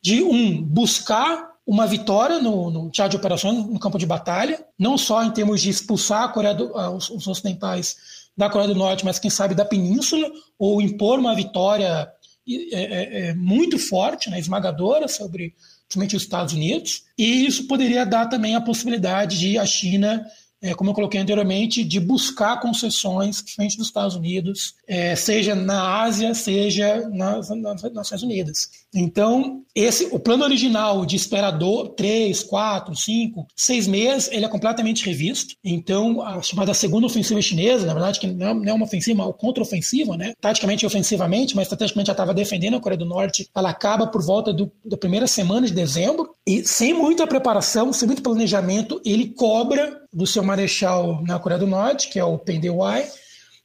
de 0.01 0.23
um 0.23 0.61
buscar 0.61 1.53
uma 1.65 1.87
vitória 1.87 2.39
no, 2.39 2.69
no 2.69 2.89
teatro 2.89 3.11
de 3.11 3.17
operações, 3.17 3.65
no 3.65 3.79
campo 3.79 3.97
de 3.97 4.05
batalha, 4.05 4.65
não 4.77 4.97
só 4.97 5.23
em 5.23 5.31
termos 5.31 5.61
de 5.61 5.69
expulsar 5.69 6.23
a 6.23 6.27
Coreia 6.27 6.53
do, 6.53 6.75
os, 6.95 7.09
os 7.09 7.25
ocidentais 7.27 7.95
da 8.35 8.49
Coreia 8.49 8.73
do 8.73 8.77
Norte, 8.77 9.05
mas 9.05 9.19
quem 9.19 9.29
sabe 9.29 9.55
da 9.55 9.63
Península, 9.63 10.29
ou 10.59 10.81
impor 10.81 11.19
uma 11.19 11.35
vitória 11.35 12.11
é, 12.47 12.83
é, 12.83 13.27
é, 13.29 13.33
muito 13.33 13.79
forte, 13.79 14.29
né, 14.29 14.37
esmagadora 14.37 15.07
sobre 15.07 15.55
principalmente 15.87 16.15
os 16.15 16.23
Estados 16.23 16.53
Unidos, 16.53 17.03
e 17.17 17.45
isso 17.45 17.67
poderia 17.67 18.05
dar 18.05 18.27
também 18.27 18.55
a 18.55 18.61
possibilidade 18.61 19.39
de 19.39 19.57
a 19.57 19.65
China 19.65 20.25
é, 20.63 20.73
como 20.73 20.89
eu 20.89 20.93
coloquei 20.93 21.19
anteriormente, 21.19 21.83
de 21.83 21.99
buscar 21.99 22.61
concessões 22.61 23.43
frente 23.53 23.77
dos 23.77 23.87
Estados 23.87 24.15
Unidos, 24.15 24.75
é, 24.87 25.13
seja 25.13 25.53
na 25.53 26.01
Ásia, 26.03 26.33
seja 26.33 27.09
nas, 27.09 27.49
nas, 27.49 27.83
Nações 27.93 28.23
Unidas. 28.23 28.69
Então, 28.95 29.61
esse, 29.75 30.07
o 30.11 30.19
plano 30.19 30.45
original 30.45 31.05
de 31.05 31.17
esperador 31.17 31.89
três, 31.89 32.41
quatro, 32.41 32.95
cinco, 32.95 33.45
seis 33.53 33.87
meses, 33.87 34.29
ele 34.31 34.45
é 34.45 34.47
completamente 34.47 35.05
revisto. 35.05 35.55
Então, 35.61 36.21
a 36.21 36.41
chamada 36.41 36.73
segunda 36.73 37.07
ofensiva 37.07 37.41
chinesa, 37.41 37.85
na 37.85 37.93
verdade, 37.93 38.19
que 38.19 38.27
não 38.27 38.63
é 38.63 38.73
uma 38.73 38.85
ofensiva, 38.85 39.21
é 39.21 39.25
uma 39.25 39.33
contra-ofensiva, 39.33 40.15
né? 40.15 40.33
taticamente 40.39 40.85
e 40.85 40.87
ofensivamente, 40.87 41.55
mas 41.55 41.63
estrategicamente 41.63 42.07
já 42.07 42.13
estava 42.13 42.33
defendendo 42.33 42.77
a 42.77 42.79
Coreia 42.79 42.99
do 42.99 43.05
Norte, 43.05 43.49
ela 43.53 43.69
acaba 43.69 44.07
por 44.07 44.23
volta 44.23 44.53
do, 44.53 44.71
da 44.85 44.95
primeira 44.95 45.27
semana 45.27 45.67
de 45.67 45.73
dezembro, 45.73 46.29
e 46.47 46.63
sem 46.63 46.93
muita 46.93 47.27
preparação, 47.27 47.91
sem 47.91 48.07
muito 48.07 48.21
planejamento, 48.21 49.01
ele 49.03 49.29
cobra 49.29 50.02
do 50.13 50.27
seu 50.27 50.43
marechal 50.43 51.21
na 51.23 51.39
Coreia 51.39 51.59
do 51.59 51.67
Norte, 51.67 52.09
que 52.09 52.19
é 52.19 52.23
o 52.23 52.37
Dewey, 52.37 53.05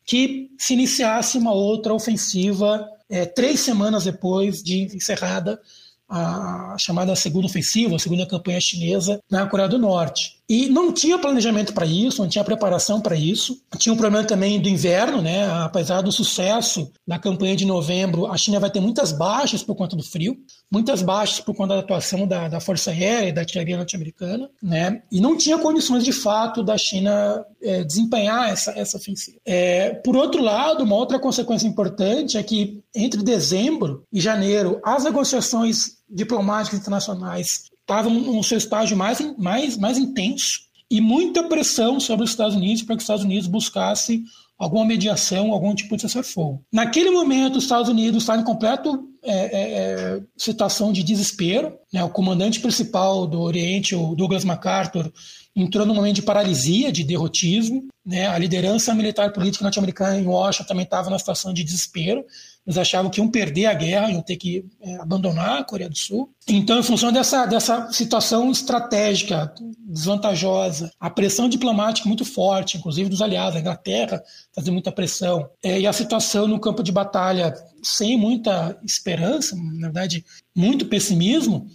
que 0.06 0.50
se 0.58 0.72
iniciasse 0.72 1.36
uma 1.36 1.52
outra 1.52 1.92
ofensiva 1.92 2.88
é, 3.10 3.24
três 3.26 3.60
semanas 3.60 4.04
depois 4.04 4.62
de 4.62 4.96
encerrada 4.96 5.60
a 6.08 6.74
chamada 6.78 7.14
segunda 7.14 7.46
ofensiva, 7.46 7.96
a 7.96 7.98
segunda 7.98 8.26
campanha 8.26 8.60
chinesa 8.60 9.20
na 9.30 9.46
Coreia 9.46 9.68
do 9.68 9.78
Norte. 9.78 10.37
E 10.48 10.68
não 10.68 10.92
tinha 10.92 11.18
planejamento 11.18 11.74
para 11.74 11.84
isso, 11.84 12.22
não 12.22 12.28
tinha 12.28 12.42
preparação 12.42 13.00
para 13.00 13.14
isso. 13.14 13.60
Tinha 13.76 13.92
um 13.92 13.96
problema 13.96 14.26
também 14.26 14.58
do 14.58 14.68
inverno, 14.68 15.20
né? 15.20 15.46
Apesar 15.62 16.00
do 16.00 16.10
sucesso 16.10 16.90
da 17.06 17.18
campanha 17.18 17.54
de 17.54 17.66
novembro, 17.66 18.26
a 18.26 18.36
China 18.36 18.58
vai 18.58 18.70
ter 18.70 18.80
muitas 18.80 19.12
baixas 19.12 19.62
por 19.62 19.74
conta 19.74 19.94
do 19.94 20.02
frio, 20.02 20.36
muitas 20.70 21.02
baixas 21.02 21.40
por 21.40 21.54
conta 21.54 21.74
da 21.74 21.80
atuação 21.80 22.26
da, 22.26 22.48
da 22.48 22.60
Força 22.60 22.90
Aérea 22.90 23.28
e 23.28 23.32
da 23.32 23.42
artilharia 23.42 23.76
norte-americana, 23.76 24.48
né? 24.62 25.02
E 25.12 25.20
não 25.20 25.36
tinha 25.36 25.58
condições 25.58 26.02
de 26.02 26.12
fato 26.12 26.62
da 26.62 26.78
China 26.78 27.44
é, 27.62 27.84
desempenhar 27.84 28.48
essa, 28.48 28.70
essa 28.70 28.96
ofensiva. 28.96 29.38
É, 29.44 29.90
por 29.90 30.16
outro 30.16 30.42
lado, 30.42 30.82
uma 30.82 30.96
outra 30.96 31.18
consequência 31.18 31.66
importante 31.66 32.38
é 32.38 32.42
que 32.42 32.82
entre 32.94 33.22
dezembro 33.22 34.04
e 34.10 34.18
janeiro, 34.18 34.80
as 34.82 35.04
negociações 35.04 35.98
diplomáticas 36.08 36.80
internacionais 36.80 37.64
estavam 37.88 38.12
no 38.12 38.44
seu 38.44 38.58
estágio 38.58 38.94
mais, 38.96 39.18
mais, 39.38 39.78
mais 39.78 39.96
intenso 39.96 40.60
e 40.90 41.00
muita 41.00 41.44
pressão 41.44 41.98
sobre 41.98 42.24
os 42.24 42.30
Estados 42.30 42.54
Unidos 42.54 42.82
para 42.82 42.94
que 42.94 42.98
os 42.98 43.04
Estados 43.04 43.24
Unidos 43.24 43.46
buscasse 43.46 44.22
alguma 44.58 44.84
mediação, 44.84 45.52
algum 45.52 45.74
tipo 45.74 45.96
de 45.96 46.02
cessar-fogo. 46.02 46.62
Naquele 46.70 47.10
momento, 47.10 47.56
os 47.56 47.64
Estados 47.64 47.88
Unidos 47.88 48.22
estavam 48.22 48.42
em 48.42 48.44
completo 48.44 49.08
é, 49.22 49.32
é, 49.32 49.60
é, 49.62 50.20
situação 50.36 50.92
de 50.92 51.02
desespero. 51.02 51.74
Né? 51.92 52.02
O 52.02 52.10
comandante 52.10 52.60
principal 52.60 53.26
do 53.26 53.40
Oriente, 53.40 53.94
o 53.94 54.14
Douglas 54.14 54.44
MacArthur, 54.44 55.10
entrou 55.54 55.86
num 55.86 55.94
momento 55.94 56.16
de 56.16 56.22
paralisia, 56.22 56.90
de 56.90 57.04
derrotismo. 57.04 57.86
Né? 58.04 58.26
A 58.26 58.38
liderança 58.38 58.94
militar 58.94 59.32
política 59.32 59.62
norte-americana 59.62 60.18
em 60.18 60.26
Washington 60.26 60.68
também 60.68 60.84
estava 60.84 61.08
na 61.08 61.18
situação 61.18 61.52
de 61.52 61.62
desespero. 61.62 62.24
Eles 62.68 62.76
achavam 62.76 63.10
que 63.10 63.18
iam 63.18 63.30
perder 63.30 63.64
a 63.64 63.72
guerra, 63.72 64.10
iam 64.10 64.20
ter 64.20 64.36
que 64.36 64.62
é, 64.82 64.96
abandonar 64.96 65.60
a 65.60 65.64
Coreia 65.64 65.88
do 65.88 65.96
Sul. 65.96 66.30
Então, 66.46 66.78
em 66.78 66.82
função 66.82 67.10
dessa, 67.10 67.46
dessa 67.46 67.90
situação 67.90 68.50
estratégica 68.50 69.50
desvantajosa, 69.86 70.92
a 71.00 71.08
pressão 71.08 71.48
diplomática 71.48 72.06
muito 72.06 72.26
forte, 72.26 72.76
inclusive 72.76 73.08
dos 73.08 73.22
aliados, 73.22 73.56
a 73.56 73.60
Inglaterra 73.60 74.22
fazendo 74.54 74.74
muita 74.74 74.92
pressão, 74.92 75.48
é, 75.64 75.80
e 75.80 75.86
a 75.86 75.94
situação 75.94 76.46
no 76.46 76.60
campo 76.60 76.82
de 76.82 76.92
batalha 76.92 77.54
sem 77.82 78.18
muita 78.18 78.78
esperança, 78.84 79.56
na 79.56 79.86
verdade, 79.86 80.22
muito 80.54 80.84
pessimismo, 80.84 81.66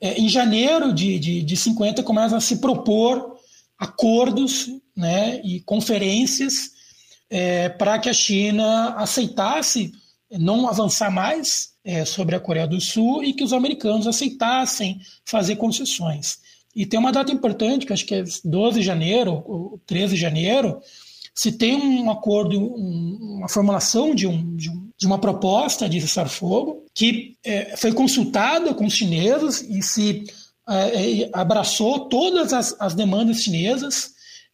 é, 0.00 0.20
em 0.20 0.28
janeiro 0.28 0.92
de, 0.92 1.16
de, 1.20 1.42
de 1.44 1.56
50 1.56 2.02
começa 2.02 2.36
a 2.36 2.40
se 2.40 2.56
propor 2.56 3.36
acordos 3.78 4.68
né, 4.96 5.40
e 5.44 5.60
conferências 5.60 6.72
é, 7.30 7.68
para 7.68 8.00
que 8.00 8.08
a 8.08 8.12
China 8.12 8.94
aceitasse 8.96 9.92
não 10.32 10.68
avançar 10.68 11.10
mais 11.10 11.70
é, 11.84 12.04
sobre 12.04 12.36
a 12.36 12.40
Coreia 12.40 12.66
do 12.66 12.80
Sul 12.80 13.24
e 13.24 13.32
que 13.32 13.44
os 13.44 13.52
americanos 13.52 14.06
aceitassem 14.06 15.00
fazer 15.24 15.56
concessões. 15.56 16.38
E 16.74 16.86
tem 16.86 17.00
uma 17.00 17.12
data 17.12 17.32
importante, 17.32 17.84
que 17.84 17.92
acho 17.92 18.06
que 18.06 18.14
é 18.14 18.24
12 18.44 18.80
de 18.80 18.86
janeiro, 18.86 19.42
ou 19.46 19.80
13 19.86 20.14
de 20.14 20.20
janeiro, 20.20 20.80
se 21.34 21.52
tem 21.52 21.74
um 21.74 22.10
acordo, 22.10 22.58
um, 22.58 23.38
uma 23.38 23.48
formulação 23.48 24.14
de, 24.14 24.26
um, 24.26 24.56
de, 24.56 24.70
um, 24.70 24.90
de, 24.96 25.06
uma 25.06 25.18
proposta 25.18 25.88
de 25.88 26.00
cessar-fogo 26.00 26.84
que 26.94 27.36
é, 27.44 27.76
foi 27.76 27.92
consultada 27.92 28.74
com 28.74 28.84
os 28.84 28.92
chineses 28.92 29.62
e 29.62 29.82
se 29.82 30.24
é, 30.68 31.22
é 31.22 31.30
abraçou 31.32 32.08
todas 32.08 32.52
as, 32.52 32.76
as 32.78 32.94
demandas 32.94 33.42
chinesas 33.42 34.10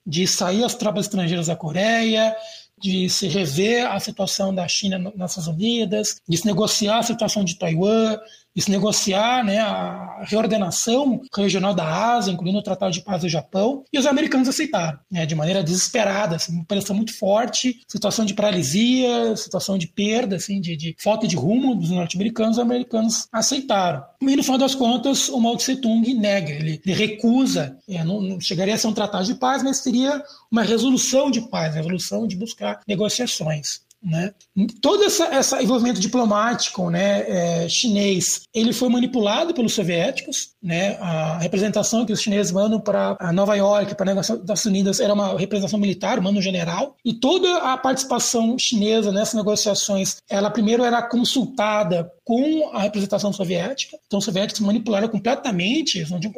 de 0.07 0.27
sair 0.27 0.63
as 0.63 0.75
tropas 0.75 1.07
estrangeiras 1.07 1.49
da 1.49 1.57
Coreia, 1.57 2.37
de 2.81 3.09
se 3.09 3.27
rever 3.29 3.87
a 3.87 3.99
situação 3.99 4.55
da 4.55 4.69
China 4.69 4.99
nas 4.99 5.15
Nações 5.17 5.47
Unidas, 5.47 6.21
de 6.29 6.37
se 6.37 6.47
negociar 6.47 6.99
a 6.99 7.03
situação 7.03 7.43
de 7.43 7.57
Taiwan, 7.57 8.19
de 8.57 8.63
se 8.63 8.71
negociar 8.71 9.45
né, 9.45 9.59
a 9.59 10.25
reordenação 10.25 11.21
regional 11.37 11.75
da 11.75 12.15
Ásia, 12.15 12.33
incluindo 12.33 12.59
o 12.59 12.63
Tratado 12.63 12.91
de 12.91 13.03
Paz 13.03 13.21
do 13.21 13.29
Japão, 13.29 13.85
e 13.93 13.99
os 13.99 14.07
americanos 14.07 14.49
aceitaram, 14.49 14.99
né, 15.11 15.27
de 15.27 15.35
maneira 15.35 15.63
desesperada, 15.63 16.37
assim, 16.37 16.53
uma 16.55 16.65
pressão 16.65 16.97
muito 16.97 17.15
forte, 17.17 17.83
situação 17.87 18.25
de 18.25 18.33
paralisia, 18.33 19.37
situação 19.37 19.77
de 19.77 19.87
perda, 19.87 20.37
assim, 20.37 20.59
de, 20.59 20.75
de 20.75 20.97
falta 20.99 21.29
de 21.29 21.37
rumo 21.37 21.75
dos 21.75 21.91
norte-americanos, 21.91 22.57
os 22.57 22.63
americanos 22.63 23.29
aceitaram. 23.31 24.03
E 24.23 24.35
no 24.35 24.43
final 24.43 24.59
das 24.59 24.75
contas, 24.75 25.29
o 25.29 25.39
Mao 25.39 25.57
Tse 25.59 25.77
Tung 25.77 26.15
nega, 26.15 26.53
ele, 26.53 26.81
ele 26.85 26.95
recusa, 26.95 27.77
é, 27.87 28.03
não, 28.03 28.23
não, 28.23 28.41
chegaria 28.41 28.75
a 28.75 28.79
ser 28.79 28.87
um 28.87 28.95
tratado 28.95 29.27
de 29.27 29.35
paz, 29.35 29.63
mas 29.63 29.79
seria 29.79 30.23
uma 30.51 30.63
resolução 30.63 31.31
de 31.31 31.43
paz, 31.43 31.75
resolução 31.75 32.27
de 32.27 32.37
buscar 32.37 32.81
negociações. 32.89 33.86
Né? 34.07 34.33
Todo 34.81 35.03
esse 35.03 35.21
essa 35.21 35.61
envolvimento 35.61 36.01
diplomático 36.01 36.89
né, 36.91 37.25
é, 37.65 37.69
chinês 37.69 38.43
ele 38.55 38.73
foi 38.73 38.89
manipulado 38.89 39.53
pelos 39.53 39.75
soviéticos. 39.75 40.51
Né? 40.63 40.97
A 41.01 41.39
representação 41.39 42.07
que 42.07 42.13
os 42.13 42.21
chineses 42.21 42.53
mandam 42.53 42.81
para 42.81 43.17
Nova 43.33 43.57
York, 43.57 43.97
para 43.97 44.13
as 44.13 44.65
Unidas, 44.65 45.01
era 45.01 45.13
uma 45.13 45.37
representação 45.37 45.79
militar, 45.79 46.21
mando 46.21 46.41
general. 46.41 46.95
E 47.05 47.15
toda 47.15 47.73
a 47.73 47.77
participação 47.77 48.57
chinesa 48.57 49.11
nessas 49.11 49.35
negociações, 49.35 50.19
ela 50.31 50.51
primeiro 50.51 50.85
era 50.85 51.03
consultada 51.03 52.09
com 52.25 52.71
a 52.73 52.83
representação 52.83 53.33
soviética. 53.33 53.99
Então, 54.07 54.19
os 54.21 54.25
soviéticos 54.25 54.61
manipularam 54.61 55.09
completamente, 55.09 56.09
não 56.11 56.21
tinham, 56.21 56.35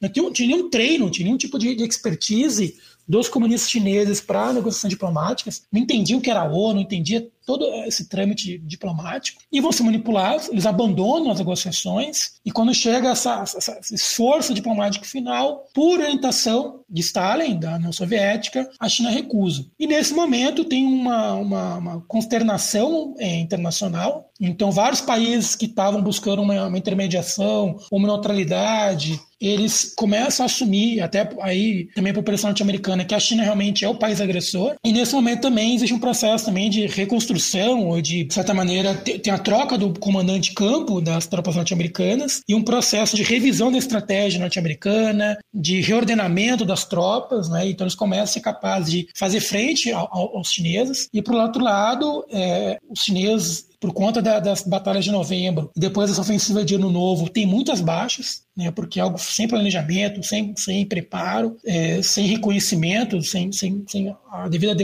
não 0.00 0.32
tinham 0.32 0.56
nenhum 0.56 0.70
treino, 0.70 1.04
não 1.04 1.10
tinham 1.10 1.26
nenhum 1.26 1.38
tipo 1.38 1.58
de, 1.58 1.74
de 1.74 1.84
expertise 1.84 2.76
dos 3.06 3.28
comunistas 3.28 3.70
chineses 3.70 4.20
para 4.20 4.52
negociações 4.52 4.90
diplomáticas, 4.90 5.66
não 5.72 5.80
entendiam 5.80 6.18
o 6.18 6.22
que 6.22 6.30
era 6.30 6.40
a 6.40 6.44
ONU, 6.44 6.74
não 6.74 6.80
entendia 6.80 7.28
todo 7.46 7.64
esse 7.84 8.08
trâmite 8.08 8.58
diplomático 8.58 9.40
e 9.50 9.60
vão 9.60 9.72
ser 9.72 9.82
manipulados, 9.82 10.48
eles 10.48 10.66
abandonam 10.66 11.30
as 11.30 11.38
negociações 11.38 12.32
e 12.44 12.50
quando 12.50 12.74
chega 12.74 13.10
essa, 13.10 13.42
essa, 13.42 13.78
esse 13.80 13.94
esforço 13.94 14.54
diplomático 14.54 15.06
final, 15.06 15.64
por 15.74 16.00
orientação 16.00 16.80
de 16.88 17.00
Stalin, 17.00 17.58
da 17.58 17.76
União 17.76 17.92
Soviética, 17.92 18.68
a 18.78 18.88
China 18.88 19.10
recusa. 19.10 19.66
E 19.78 19.86
nesse 19.86 20.12
momento 20.12 20.64
tem 20.64 20.86
uma, 20.86 21.34
uma, 21.34 21.76
uma 21.76 22.00
consternação 22.02 23.14
é, 23.18 23.38
internacional, 23.40 24.30
então 24.40 24.70
vários 24.70 25.00
países 25.00 25.54
que 25.54 25.66
estavam 25.66 26.02
buscando 26.02 26.42
uma, 26.42 26.66
uma 26.66 26.78
intermediação, 26.78 27.78
uma 27.90 28.08
neutralidade, 28.08 29.20
eles 29.40 29.92
começam 29.96 30.44
a 30.44 30.46
assumir, 30.46 31.00
até 31.00 31.28
aí 31.40 31.88
também 31.94 32.12
por 32.12 32.22
pressão 32.22 32.50
norte-americana, 32.50 33.04
que 33.04 33.14
a 33.14 33.18
China 33.18 33.42
realmente 33.42 33.84
é 33.84 33.88
o 33.88 33.94
país 33.94 34.20
agressor. 34.20 34.76
E 34.84 34.92
nesse 34.92 35.14
momento 35.14 35.42
também 35.42 35.74
existe 35.74 35.92
um 35.92 35.98
processo 35.98 36.44
também 36.44 36.70
de 36.70 36.86
reconstrução 36.86 37.31
construção, 37.32 37.88
ou 37.88 38.00
de, 38.00 38.24
de 38.24 38.34
certa 38.34 38.52
maneira, 38.52 38.94
tem 38.94 39.32
a 39.32 39.38
troca 39.38 39.78
do 39.78 39.98
comandante 39.98 40.52
campo 40.52 41.00
das 41.00 41.26
tropas 41.26 41.56
norte-americanas 41.56 42.42
e 42.48 42.54
um 42.54 42.62
processo 42.62 43.16
de 43.16 43.22
revisão 43.22 43.72
da 43.72 43.78
estratégia 43.78 44.40
norte-americana, 44.40 45.38
de 45.52 45.80
reordenamento 45.80 46.64
das 46.64 46.84
tropas, 46.84 47.48
né? 47.48 47.68
Então 47.68 47.84
eles 47.84 47.94
começam 47.94 48.24
a 48.24 48.26
ser 48.26 48.40
capazes 48.40 48.90
de 48.90 49.08
fazer 49.16 49.40
frente 49.40 49.90
ao, 49.90 50.08
aos 50.36 50.50
chineses. 50.50 51.08
E, 51.12 51.22
por 51.22 51.34
outro 51.34 51.62
lado, 51.62 52.24
é, 52.30 52.78
os 52.88 53.00
chineses 53.00 53.72
por 53.80 53.92
conta 53.92 54.22
da, 54.22 54.38
das 54.38 54.62
batalhas 54.62 55.04
de 55.04 55.10
novembro, 55.10 55.68
depois 55.76 56.08
dessa 56.08 56.20
ofensiva 56.20 56.64
de 56.64 56.76
ano 56.76 56.88
novo, 56.88 57.28
tem 57.28 57.44
muitas 57.44 57.80
baixas, 57.80 58.44
né, 58.56 58.70
porque 58.70 58.98
é 59.00 59.02
algo 59.02 59.18
sem 59.18 59.48
planejamento, 59.48 60.22
sem, 60.22 60.54
sem 60.56 60.84
preparo, 60.86 61.56
é, 61.64 62.02
sem 62.02 62.26
reconhecimento, 62.26 63.22
sem, 63.22 63.50
sem, 63.52 63.84
sem 63.88 64.14
a 64.30 64.48
devida 64.48 64.74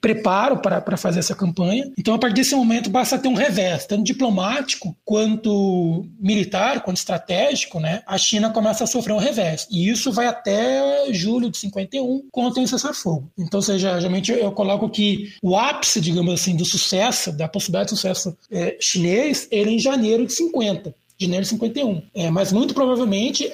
preparo 0.00 0.58
para, 0.58 0.96
fazer 0.96 1.20
essa 1.20 1.34
campanha. 1.34 1.90
Então, 1.98 2.14
a 2.14 2.18
partir 2.18 2.36
desse 2.36 2.54
momento, 2.54 2.90
basta 2.90 3.18
ter 3.18 3.28
um 3.28 3.34
revés, 3.34 3.86
tanto 3.86 4.04
diplomático 4.04 4.96
quanto 5.04 6.06
militar, 6.18 6.82
quanto 6.82 6.96
estratégico, 6.96 7.80
né, 7.80 8.02
a 8.06 8.16
China 8.18 8.50
começa 8.50 8.84
a 8.84 8.86
sofrer 8.86 9.12
um 9.12 9.18
revés. 9.18 9.66
E 9.70 9.88
isso 9.88 10.12
vai 10.12 10.26
até 10.26 11.12
julho 11.12 11.50
de 11.50 11.58
51, 11.58 12.28
quando 12.30 12.54
tem 12.54 12.64
o 12.64 12.68
cessar-fogo. 12.68 13.30
Então, 13.38 13.60
seja, 13.60 13.98
geralmente 13.98 14.32
eu 14.32 14.52
coloco 14.52 14.88
que 14.88 15.34
o 15.42 15.56
ápice, 15.56 16.00
digamos 16.00 16.32
assim, 16.32 16.56
do 16.56 16.64
sucesso, 16.64 17.32
da 17.32 17.48
possibilidade 17.48 17.90
de 17.90 17.96
sucesso 17.96 18.36
é, 18.50 18.76
chinês, 18.80 19.48
ele 19.50 19.70
é 19.70 19.72
em 19.74 19.78
janeiro 19.78 20.26
de 20.26 20.32
50 20.32 20.94
de 21.18 21.26
de 21.26 21.44
51. 21.46 22.02
É, 22.14 22.30
mas 22.30 22.52
muito 22.52 22.74
provavelmente, 22.74 23.50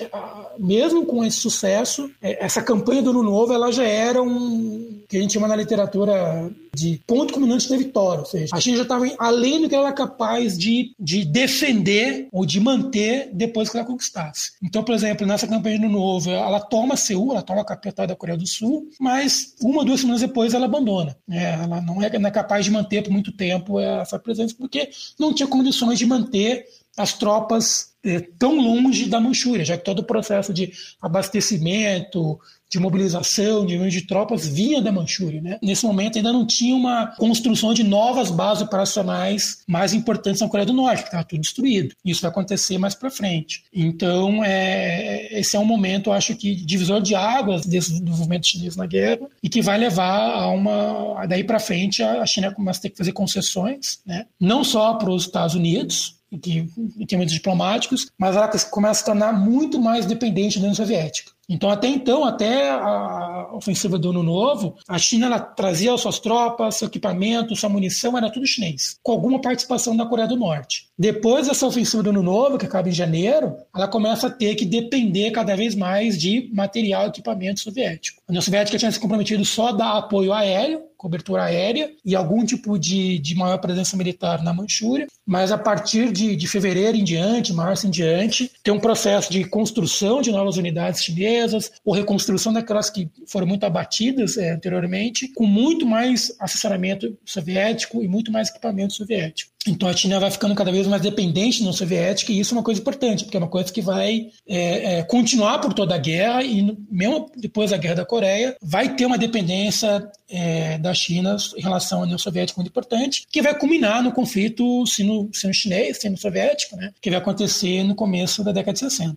mesmo 0.58 1.06
com 1.06 1.24
esse 1.24 1.38
sucesso, 1.38 2.10
é, 2.20 2.44
essa 2.44 2.62
campanha 2.62 3.02
do 3.02 3.10
Ano 3.10 3.22
Novo 3.22 3.52
ela 3.52 3.70
já 3.70 3.84
era 3.84 4.22
um 4.22 5.02
que 5.08 5.18
a 5.18 5.20
gente 5.20 5.34
chama 5.34 5.46
na 5.46 5.56
literatura 5.56 6.50
de 6.74 6.98
ponto 7.06 7.34
culminante 7.34 7.68
da 7.68 7.76
vitória, 7.76 8.20
ou 8.20 8.26
seja, 8.26 8.56
a 8.56 8.58
China 8.58 8.78
já 8.78 8.84
estava 8.84 9.04
além 9.18 9.60
do 9.60 9.68
que 9.68 9.74
ela 9.74 9.88
era 9.88 9.94
capaz 9.94 10.56
de, 10.56 10.94
de 10.98 11.22
defender 11.22 12.28
ou 12.32 12.46
de 12.46 12.58
manter 12.58 13.28
depois 13.30 13.68
que 13.68 13.76
ela 13.76 13.86
conquistasse. 13.86 14.52
Então, 14.62 14.82
por 14.82 14.94
exemplo, 14.94 15.26
nessa 15.26 15.46
campanha 15.46 15.78
do 15.78 15.84
Ano 15.84 15.98
Novo, 15.98 16.30
ela 16.30 16.58
toma 16.58 16.96
Seul, 16.96 17.32
ela 17.32 17.42
toma 17.42 17.60
a 17.60 17.64
capital 17.64 18.06
da 18.06 18.16
Coreia 18.16 18.38
do 18.38 18.46
Sul, 18.46 18.88
mas 18.98 19.54
uma, 19.60 19.84
duas 19.84 20.00
semanas 20.00 20.22
depois 20.22 20.54
ela 20.54 20.64
abandona. 20.64 21.14
É, 21.30 21.52
ela 21.62 21.82
não 21.82 22.02
é, 22.02 22.18
não 22.18 22.28
é 22.28 22.30
capaz 22.30 22.64
de 22.64 22.70
manter 22.70 23.02
por 23.02 23.12
muito 23.12 23.32
tempo 23.32 23.78
essa 23.78 24.18
presença, 24.18 24.54
porque 24.58 24.88
não 25.18 25.34
tinha 25.34 25.46
condições 25.46 25.98
de 25.98 26.06
manter 26.06 26.64
as 26.96 27.14
tropas 27.14 27.92
eh, 28.04 28.20
tão 28.38 28.60
longe 28.60 29.06
da 29.06 29.20
Manchúria, 29.20 29.64
já 29.64 29.78
que 29.78 29.84
todo 29.84 30.00
o 30.00 30.04
processo 30.04 30.52
de 30.52 30.72
abastecimento, 31.00 32.38
de 32.72 32.80
mobilização, 32.80 33.66
de 33.66 33.82
de 33.90 34.06
tropas 34.06 34.46
vinha 34.46 34.80
da 34.80 34.90
Manchúria. 34.90 35.42
Né? 35.42 35.58
Nesse 35.62 35.84
momento 35.84 36.16
ainda 36.16 36.32
não 36.32 36.46
tinha 36.46 36.74
uma 36.74 37.08
construção 37.18 37.74
de 37.74 37.84
novas 37.84 38.30
bases 38.30 38.62
operacionais 38.62 39.58
mais 39.68 39.92
importantes 39.92 40.40
na 40.40 40.48
Coreia 40.48 40.66
do 40.66 40.72
Norte, 40.72 41.02
que 41.02 41.08
estava 41.08 41.22
tudo 41.22 41.42
destruído. 41.42 41.94
Isso 42.02 42.22
vai 42.22 42.30
acontecer 42.30 42.78
mais 42.78 42.94
para 42.94 43.10
frente. 43.10 43.64
Então, 43.72 44.42
é, 44.42 45.38
esse 45.38 45.54
é 45.54 45.58
um 45.58 45.66
momento, 45.66 46.10
acho 46.10 46.34
que, 46.34 46.54
divisor 46.54 47.02
de 47.02 47.14
águas 47.14 47.66
desse 47.66 47.92
desenvolvimento 47.92 48.48
chinês 48.48 48.74
na 48.74 48.86
guerra 48.86 49.28
e 49.42 49.50
que 49.50 49.60
vai 49.60 49.76
levar 49.76 50.32
a 50.32 50.48
uma. 50.48 51.26
Daí 51.26 51.44
para 51.44 51.60
frente, 51.60 52.02
a 52.02 52.24
China 52.24 52.52
começa 52.52 52.78
a 52.78 52.82
ter 52.82 52.90
que 52.90 52.96
fazer 52.96 53.12
concessões, 53.12 54.00
né? 54.06 54.26
não 54.40 54.64
só 54.64 54.94
para 54.94 55.10
os 55.10 55.24
Estados 55.24 55.54
Unidos, 55.54 56.21
que, 56.38 56.68
em 56.98 57.06
termos 57.06 57.32
diplomáticos, 57.32 58.08
mas 58.18 58.36
ela 58.36 58.48
começa 58.70 58.90
a 58.90 58.94
se 58.94 59.04
tornar 59.04 59.32
muito 59.32 59.80
mais 59.80 60.06
dependente 60.06 60.58
da 60.58 60.64
União 60.64 60.74
Soviética. 60.74 61.32
Então, 61.48 61.68
até 61.70 61.88
então, 61.88 62.24
até 62.24 62.70
a 62.70 63.50
ofensiva 63.52 63.98
do 63.98 64.10
Ano 64.10 64.22
Novo, 64.22 64.76
a 64.88 64.98
China 64.98 65.38
trazia 65.38 65.96
suas 65.98 66.18
tropas, 66.18 66.76
seu 66.76 66.88
equipamento, 66.88 67.54
sua 67.56 67.68
munição, 67.68 68.16
era 68.16 68.30
tudo 68.30 68.46
chinês, 68.46 68.96
com 69.02 69.12
alguma 69.12 69.40
participação 69.40 69.96
da 69.96 70.06
Coreia 70.06 70.28
do 70.28 70.36
Norte. 70.36 70.86
Depois 71.02 71.48
dessa 71.48 71.66
ofensiva 71.66 72.00
do 72.00 72.10
Ano 72.10 72.22
Novo, 72.22 72.56
que 72.56 72.64
acaba 72.64 72.88
em 72.88 72.92
janeiro, 72.92 73.56
ela 73.74 73.88
começa 73.88 74.28
a 74.28 74.30
ter 74.30 74.54
que 74.54 74.64
depender 74.64 75.32
cada 75.32 75.56
vez 75.56 75.74
mais 75.74 76.16
de 76.16 76.48
material 76.54 77.06
e 77.06 77.08
equipamento 77.08 77.58
soviético. 77.58 78.22
A 78.28 78.30
União 78.30 78.40
Soviética 78.40 78.78
tinha 78.78 78.92
se 78.92 79.00
comprometido 79.00 79.44
só 79.44 79.70
a 79.70 79.72
dar 79.72 79.98
apoio 79.98 80.32
aéreo, 80.32 80.84
cobertura 80.96 81.42
aérea 81.42 81.90
e 82.04 82.14
algum 82.14 82.44
tipo 82.44 82.78
de, 82.78 83.18
de 83.18 83.34
maior 83.34 83.58
presença 83.58 83.96
militar 83.96 84.44
na 84.44 84.54
Manchúria, 84.54 85.08
mas 85.26 85.50
a 85.50 85.58
partir 85.58 86.12
de, 86.12 86.36
de 86.36 86.46
fevereiro 86.46 86.96
em 86.96 87.02
diante, 87.02 87.52
março 87.52 87.88
em 87.88 87.90
diante, 87.90 88.52
tem 88.62 88.72
um 88.72 88.78
processo 88.78 89.32
de 89.32 89.44
construção 89.44 90.22
de 90.22 90.30
novas 90.30 90.56
unidades 90.56 91.02
chinesas, 91.02 91.72
ou 91.84 91.92
reconstrução 91.92 92.52
daquelas 92.52 92.88
que 92.88 93.10
foram 93.26 93.48
muito 93.48 93.66
abatidas 93.66 94.36
é, 94.36 94.52
anteriormente, 94.52 95.26
com 95.34 95.44
muito 95.44 95.84
mais 95.84 96.32
assessoramento 96.38 97.18
soviético 97.24 98.00
e 98.00 98.06
muito 98.06 98.30
mais 98.30 98.48
equipamento 98.48 98.92
soviético. 98.92 99.51
Então 99.66 99.88
a 99.88 99.92
China 99.92 100.18
vai 100.18 100.30
ficando 100.30 100.54
cada 100.54 100.72
vez 100.72 100.86
mais 100.86 101.02
dependente 101.02 101.58
da 101.58 101.64
União 101.64 101.72
Soviética 101.72 102.32
e 102.32 102.40
isso 102.40 102.54
é 102.54 102.58
uma 102.58 102.64
coisa 102.64 102.80
importante, 102.80 103.24
porque 103.24 103.36
é 103.36 103.40
uma 103.40 103.48
coisa 103.48 103.72
que 103.72 103.80
vai 103.80 104.28
é, 104.46 104.98
é, 104.98 105.02
continuar 105.04 105.60
por 105.60 105.72
toda 105.72 105.94
a 105.94 105.98
guerra 105.98 106.42
e 106.42 106.76
mesmo 106.90 107.30
depois 107.36 107.70
da 107.70 107.76
Guerra 107.76 107.96
da 107.96 108.04
Coreia 108.04 108.56
vai 108.60 108.94
ter 108.94 109.06
uma 109.06 109.18
dependência 109.18 110.10
é, 110.28 110.78
da 110.78 110.92
China 110.92 111.36
em 111.56 111.62
relação 111.62 112.00
à 112.00 112.02
União 112.02 112.18
Soviética 112.18 112.60
muito 112.60 112.70
importante, 112.70 113.26
que 113.30 113.42
vai 113.42 113.56
culminar 113.56 114.02
no 114.02 114.12
conflito 114.12 114.84
sino-chinês, 114.86 115.98
sino-soviético, 116.00 116.76
né, 116.76 116.92
que 117.00 117.10
vai 117.10 117.18
acontecer 117.18 117.84
no 117.84 117.94
começo 117.94 118.42
da 118.42 118.52
década 118.52 118.72
de 118.72 118.80
60. 118.80 119.16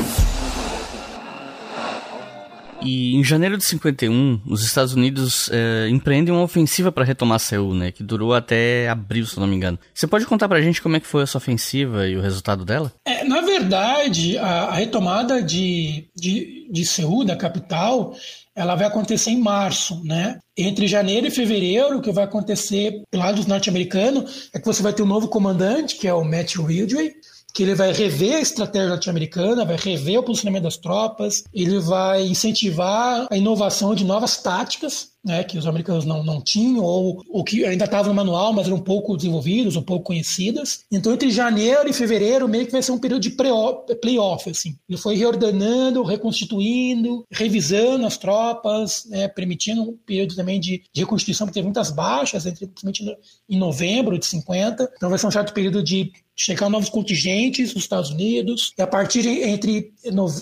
E 2.83 3.15
em 3.15 3.23
janeiro 3.23 3.57
de 3.57 3.63
51, 3.65 4.41
os 4.45 4.63
Estados 4.63 4.93
Unidos 4.93 5.49
é, 5.51 5.87
empreendem 5.89 6.33
uma 6.33 6.43
ofensiva 6.43 6.91
para 6.91 7.05
retomar 7.05 7.39
Seul, 7.39 7.73
né? 7.73 7.91
Que 7.91 8.03
durou 8.03 8.33
até 8.33 8.89
abril, 8.89 9.25
se 9.25 9.39
não 9.39 9.47
me 9.47 9.55
engano. 9.55 9.79
Você 9.93 10.07
pode 10.07 10.25
contar 10.25 10.47
pra 10.47 10.61
gente 10.61 10.81
como 10.81 10.95
é 10.95 10.99
que 10.99 11.07
foi 11.07 11.23
essa 11.23 11.37
ofensiva 11.37 12.07
e 12.07 12.15
o 12.15 12.21
resultado 12.21 12.65
dela? 12.65 12.91
É, 13.05 13.23
na 13.23 13.41
verdade, 13.41 14.37
a, 14.37 14.63
a 14.65 14.75
retomada 14.75 15.41
de, 15.41 16.09
de, 16.15 16.67
de 16.71 16.85
Seul, 16.85 17.23
da 17.23 17.35
capital, 17.35 18.15
ela 18.55 18.75
vai 18.75 18.87
acontecer 18.87 19.31
em 19.31 19.39
março, 19.39 20.01
né? 20.03 20.39
Entre 20.57 20.87
janeiro 20.87 21.27
e 21.27 21.31
fevereiro, 21.31 21.97
o 21.97 22.01
que 22.01 22.11
vai 22.11 22.25
acontecer 22.25 23.01
lá 23.13 23.31
dos 23.31 23.45
norte-americanos 23.45 24.49
é 24.53 24.59
que 24.59 24.65
você 24.65 24.83
vai 24.83 24.93
ter 24.93 25.01
um 25.01 25.07
novo 25.07 25.27
comandante, 25.27 25.95
que 25.95 26.07
é 26.07 26.13
o 26.13 26.23
Matt 26.23 26.55
Ridgway, 26.55 27.13
que 27.53 27.63
ele 27.63 27.75
vai 27.75 27.91
rever 27.91 28.35
a 28.35 28.41
estratégia 28.41 28.89
norte-americana, 28.89 29.65
vai 29.65 29.77
rever 29.77 30.19
o 30.19 30.23
posicionamento 30.23 30.63
das 30.63 30.77
tropas, 30.77 31.43
ele 31.53 31.79
vai 31.79 32.25
incentivar 32.25 33.27
a 33.29 33.37
inovação 33.37 33.93
de 33.93 34.03
novas 34.03 34.37
táticas 34.37 35.11
né, 35.23 35.43
que 35.43 35.57
os 35.57 35.67
americanos 35.67 36.03
não, 36.03 36.23
não 36.23 36.41
tinham, 36.41 36.83
ou, 36.83 37.23
ou 37.29 37.43
que 37.43 37.63
ainda 37.63 37.85
estavam 37.85 38.09
no 38.09 38.15
manual, 38.15 38.53
mas 38.53 38.67
eram 38.67 38.79
pouco 38.79 39.15
desenvolvidas, 39.15 39.75
um 39.75 39.81
pouco 39.81 40.05
conhecidas. 40.05 40.83
Então, 40.91 41.13
entre 41.13 41.29
janeiro 41.29 41.87
e 41.87 41.93
fevereiro, 41.93 42.47
meio 42.47 42.65
que 42.65 42.71
vai 42.71 42.81
ser 42.81 42.91
um 42.91 42.97
período 42.97 43.21
de 43.21 43.31
playoff. 43.31 44.49
Assim. 44.49 44.75
Ele 44.89 44.97
foi 44.97 45.15
reordenando, 45.15 46.03
reconstituindo, 46.03 47.25
revisando 47.29 48.05
as 48.05 48.17
tropas, 48.17 49.05
né, 49.09 49.27
permitindo 49.27 49.83
um 49.83 49.97
período 50.05 50.35
também 50.35 50.59
de, 50.59 50.83
de 50.91 51.01
reconstituição, 51.01 51.45
porque 51.45 51.59
teve 51.59 51.67
muitas 51.67 51.91
baixas, 51.91 52.45
entre, 52.45 52.65
principalmente 52.67 53.17
em 53.47 53.57
novembro 53.57 54.17
de 54.17 54.25
50. 54.25 54.91
Então, 54.95 55.09
vai 55.09 55.19
ser 55.19 55.27
um 55.27 55.31
certo 55.31 55.53
período 55.53 55.83
de 55.83 56.11
chegar 56.43 56.69
novos 56.69 56.89
contingentes 56.89 57.73
nos 57.73 57.83
Estados 57.83 58.09
Unidos, 58.09 58.73
e 58.77 58.81
a 58.81 58.87
partir 58.87 59.21
de, 59.21 59.29
entre 59.29 59.93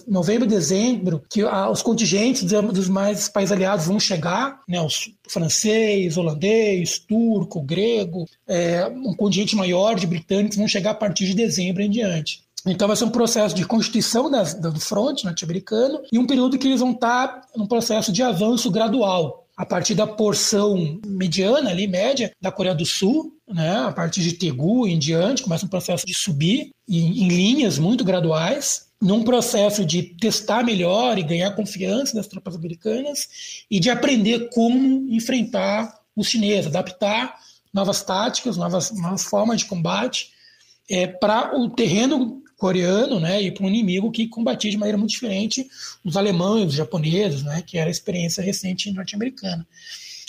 novembro 0.07 0.45
e 0.45 0.49
dezembro, 0.49 1.21
que 1.29 1.41
ah, 1.41 1.69
os 1.69 1.81
contingentes 1.81 2.43
dos 2.43 2.87
mais 2.87 3.27
países 3.27 3.51
aliados 3.51 3.85
vão 3.85 3.99
chegar, 3.99 4.61
né, 4.67 4.81
os 4.81 5.11
francês, 5.27 6.17
holandês, 6.17 6.99
turco, 6.99 7.61
grego, 7.61 8.25
é, 8.47 8.87
um 8.87 9.13
contingente 9.13 9.55
maior 9.55 9.95
de 9.95 10.07
britânicos 10.07 10.57
vão 10.57 10.67
chegar 10.67 10.91
a 10.91 10.95
partir 10.95 11.25
de 11.25 11.33
dezembro 11.33 11.81
em 11.81 11.89
diante. 11.89 12.43
Então 12.65 12.87
vai 12.87 12.97
ser 12.97 13.05
um 13.05 13.09
processo 13.09 13.55
de 13.55 13.65
constituição 13.65 14.29
das, 14.29 14.53
do 14.53 14.79
fronte 14.79 15.25
norte-americano 15.25 16.01
e 16.11 16.19
um 16.19 16.27
período 16.27 16.57
que 16.57 16.67
eles 16.67 16.81
vão 16.81 16.91
estar 16.91 17.41
num 17.55 17.65
processo 17.65 18.11
de 18.11 18.21
avanço 18.21 18.69
gradual 18.69 19.45
a 19.59 19.65
partir 19.65 19.93
da 19.93 20.07
porção 20.07 21.01
mediana 21.05 21.69
ali, 21.69 21.85
média, 21.85 22.31
da 22.39 22.49
Coreia 22.49 22.73
do 22.73 22.85
Sul, 22.85 23.37
né, 23.45 23.75
a 23.79 23.91
partir 23.91 24.21
de 24.21 24.31
Tegu 24.31 24.87
em 24.87 24.97
diante, 24.97 25.43
começa 25.43 25.65
um 25.65 25.69
processo 25.69 26.05
de 26.05 26.13
subir 26.13 26.71
em, 26.87 27.25
em 27.25 27.27
linhas 27.27 27.77
muito 27.77 28.05
graduais, 28.05 28.87
num 29.01 29.21
processo 29.21 29.83
de 29.83 30.01
testar 30.01 30.63
melhor 30.63 31.17
e 31.17 31.23
ganhar 31.23 31.57
confiança 31.57 32.15
das 32.15 32.25
tropas 32.25 32.55
americanas 32.55 33.65
e 33.69 33.81
de 33.81 33.89
aprender 33.89 34.49
como 34.53 35.13
enfrentar 35.13 35.93
os 36.15 36.27
chineses, 36.29 36.67
adaptar 36.67 37.35
novas 37.73 38.01
táticas, 38.01 38.55
novas, 38.55 38.91
novas 38.91 39.23
formas 39.23 39.59
de 39.59 39.65
combate 39.65 40.29
é, 40.89 41.05
para 41.05 41.59
o 41.59 41.69
terreno 41.69 42.41
coreano, 42.59 43.19
né, 43.19 43.41
e 43.41 43.51
para 43.51 43.65
um 43.65 43.69
inimigo 43.69 44.11
que 44.11 44.27
combatia 44.27 44.69
de 44.69 44.77
maneira 44.77 44.97
muito 44.97 45.11
diferente 45.11 45.65
os 46.03 46.17
alemães, 46.17 46.67
os 46.67 46.73
japoneses, 46.73 47.41
né, 47.41 47.63
que 47.65 47.77
era 47.77 47.89
a 47.89 47.91
experiência 47.91 48.43
recente 48.43 48.91
norte-americana. 48.91 49.65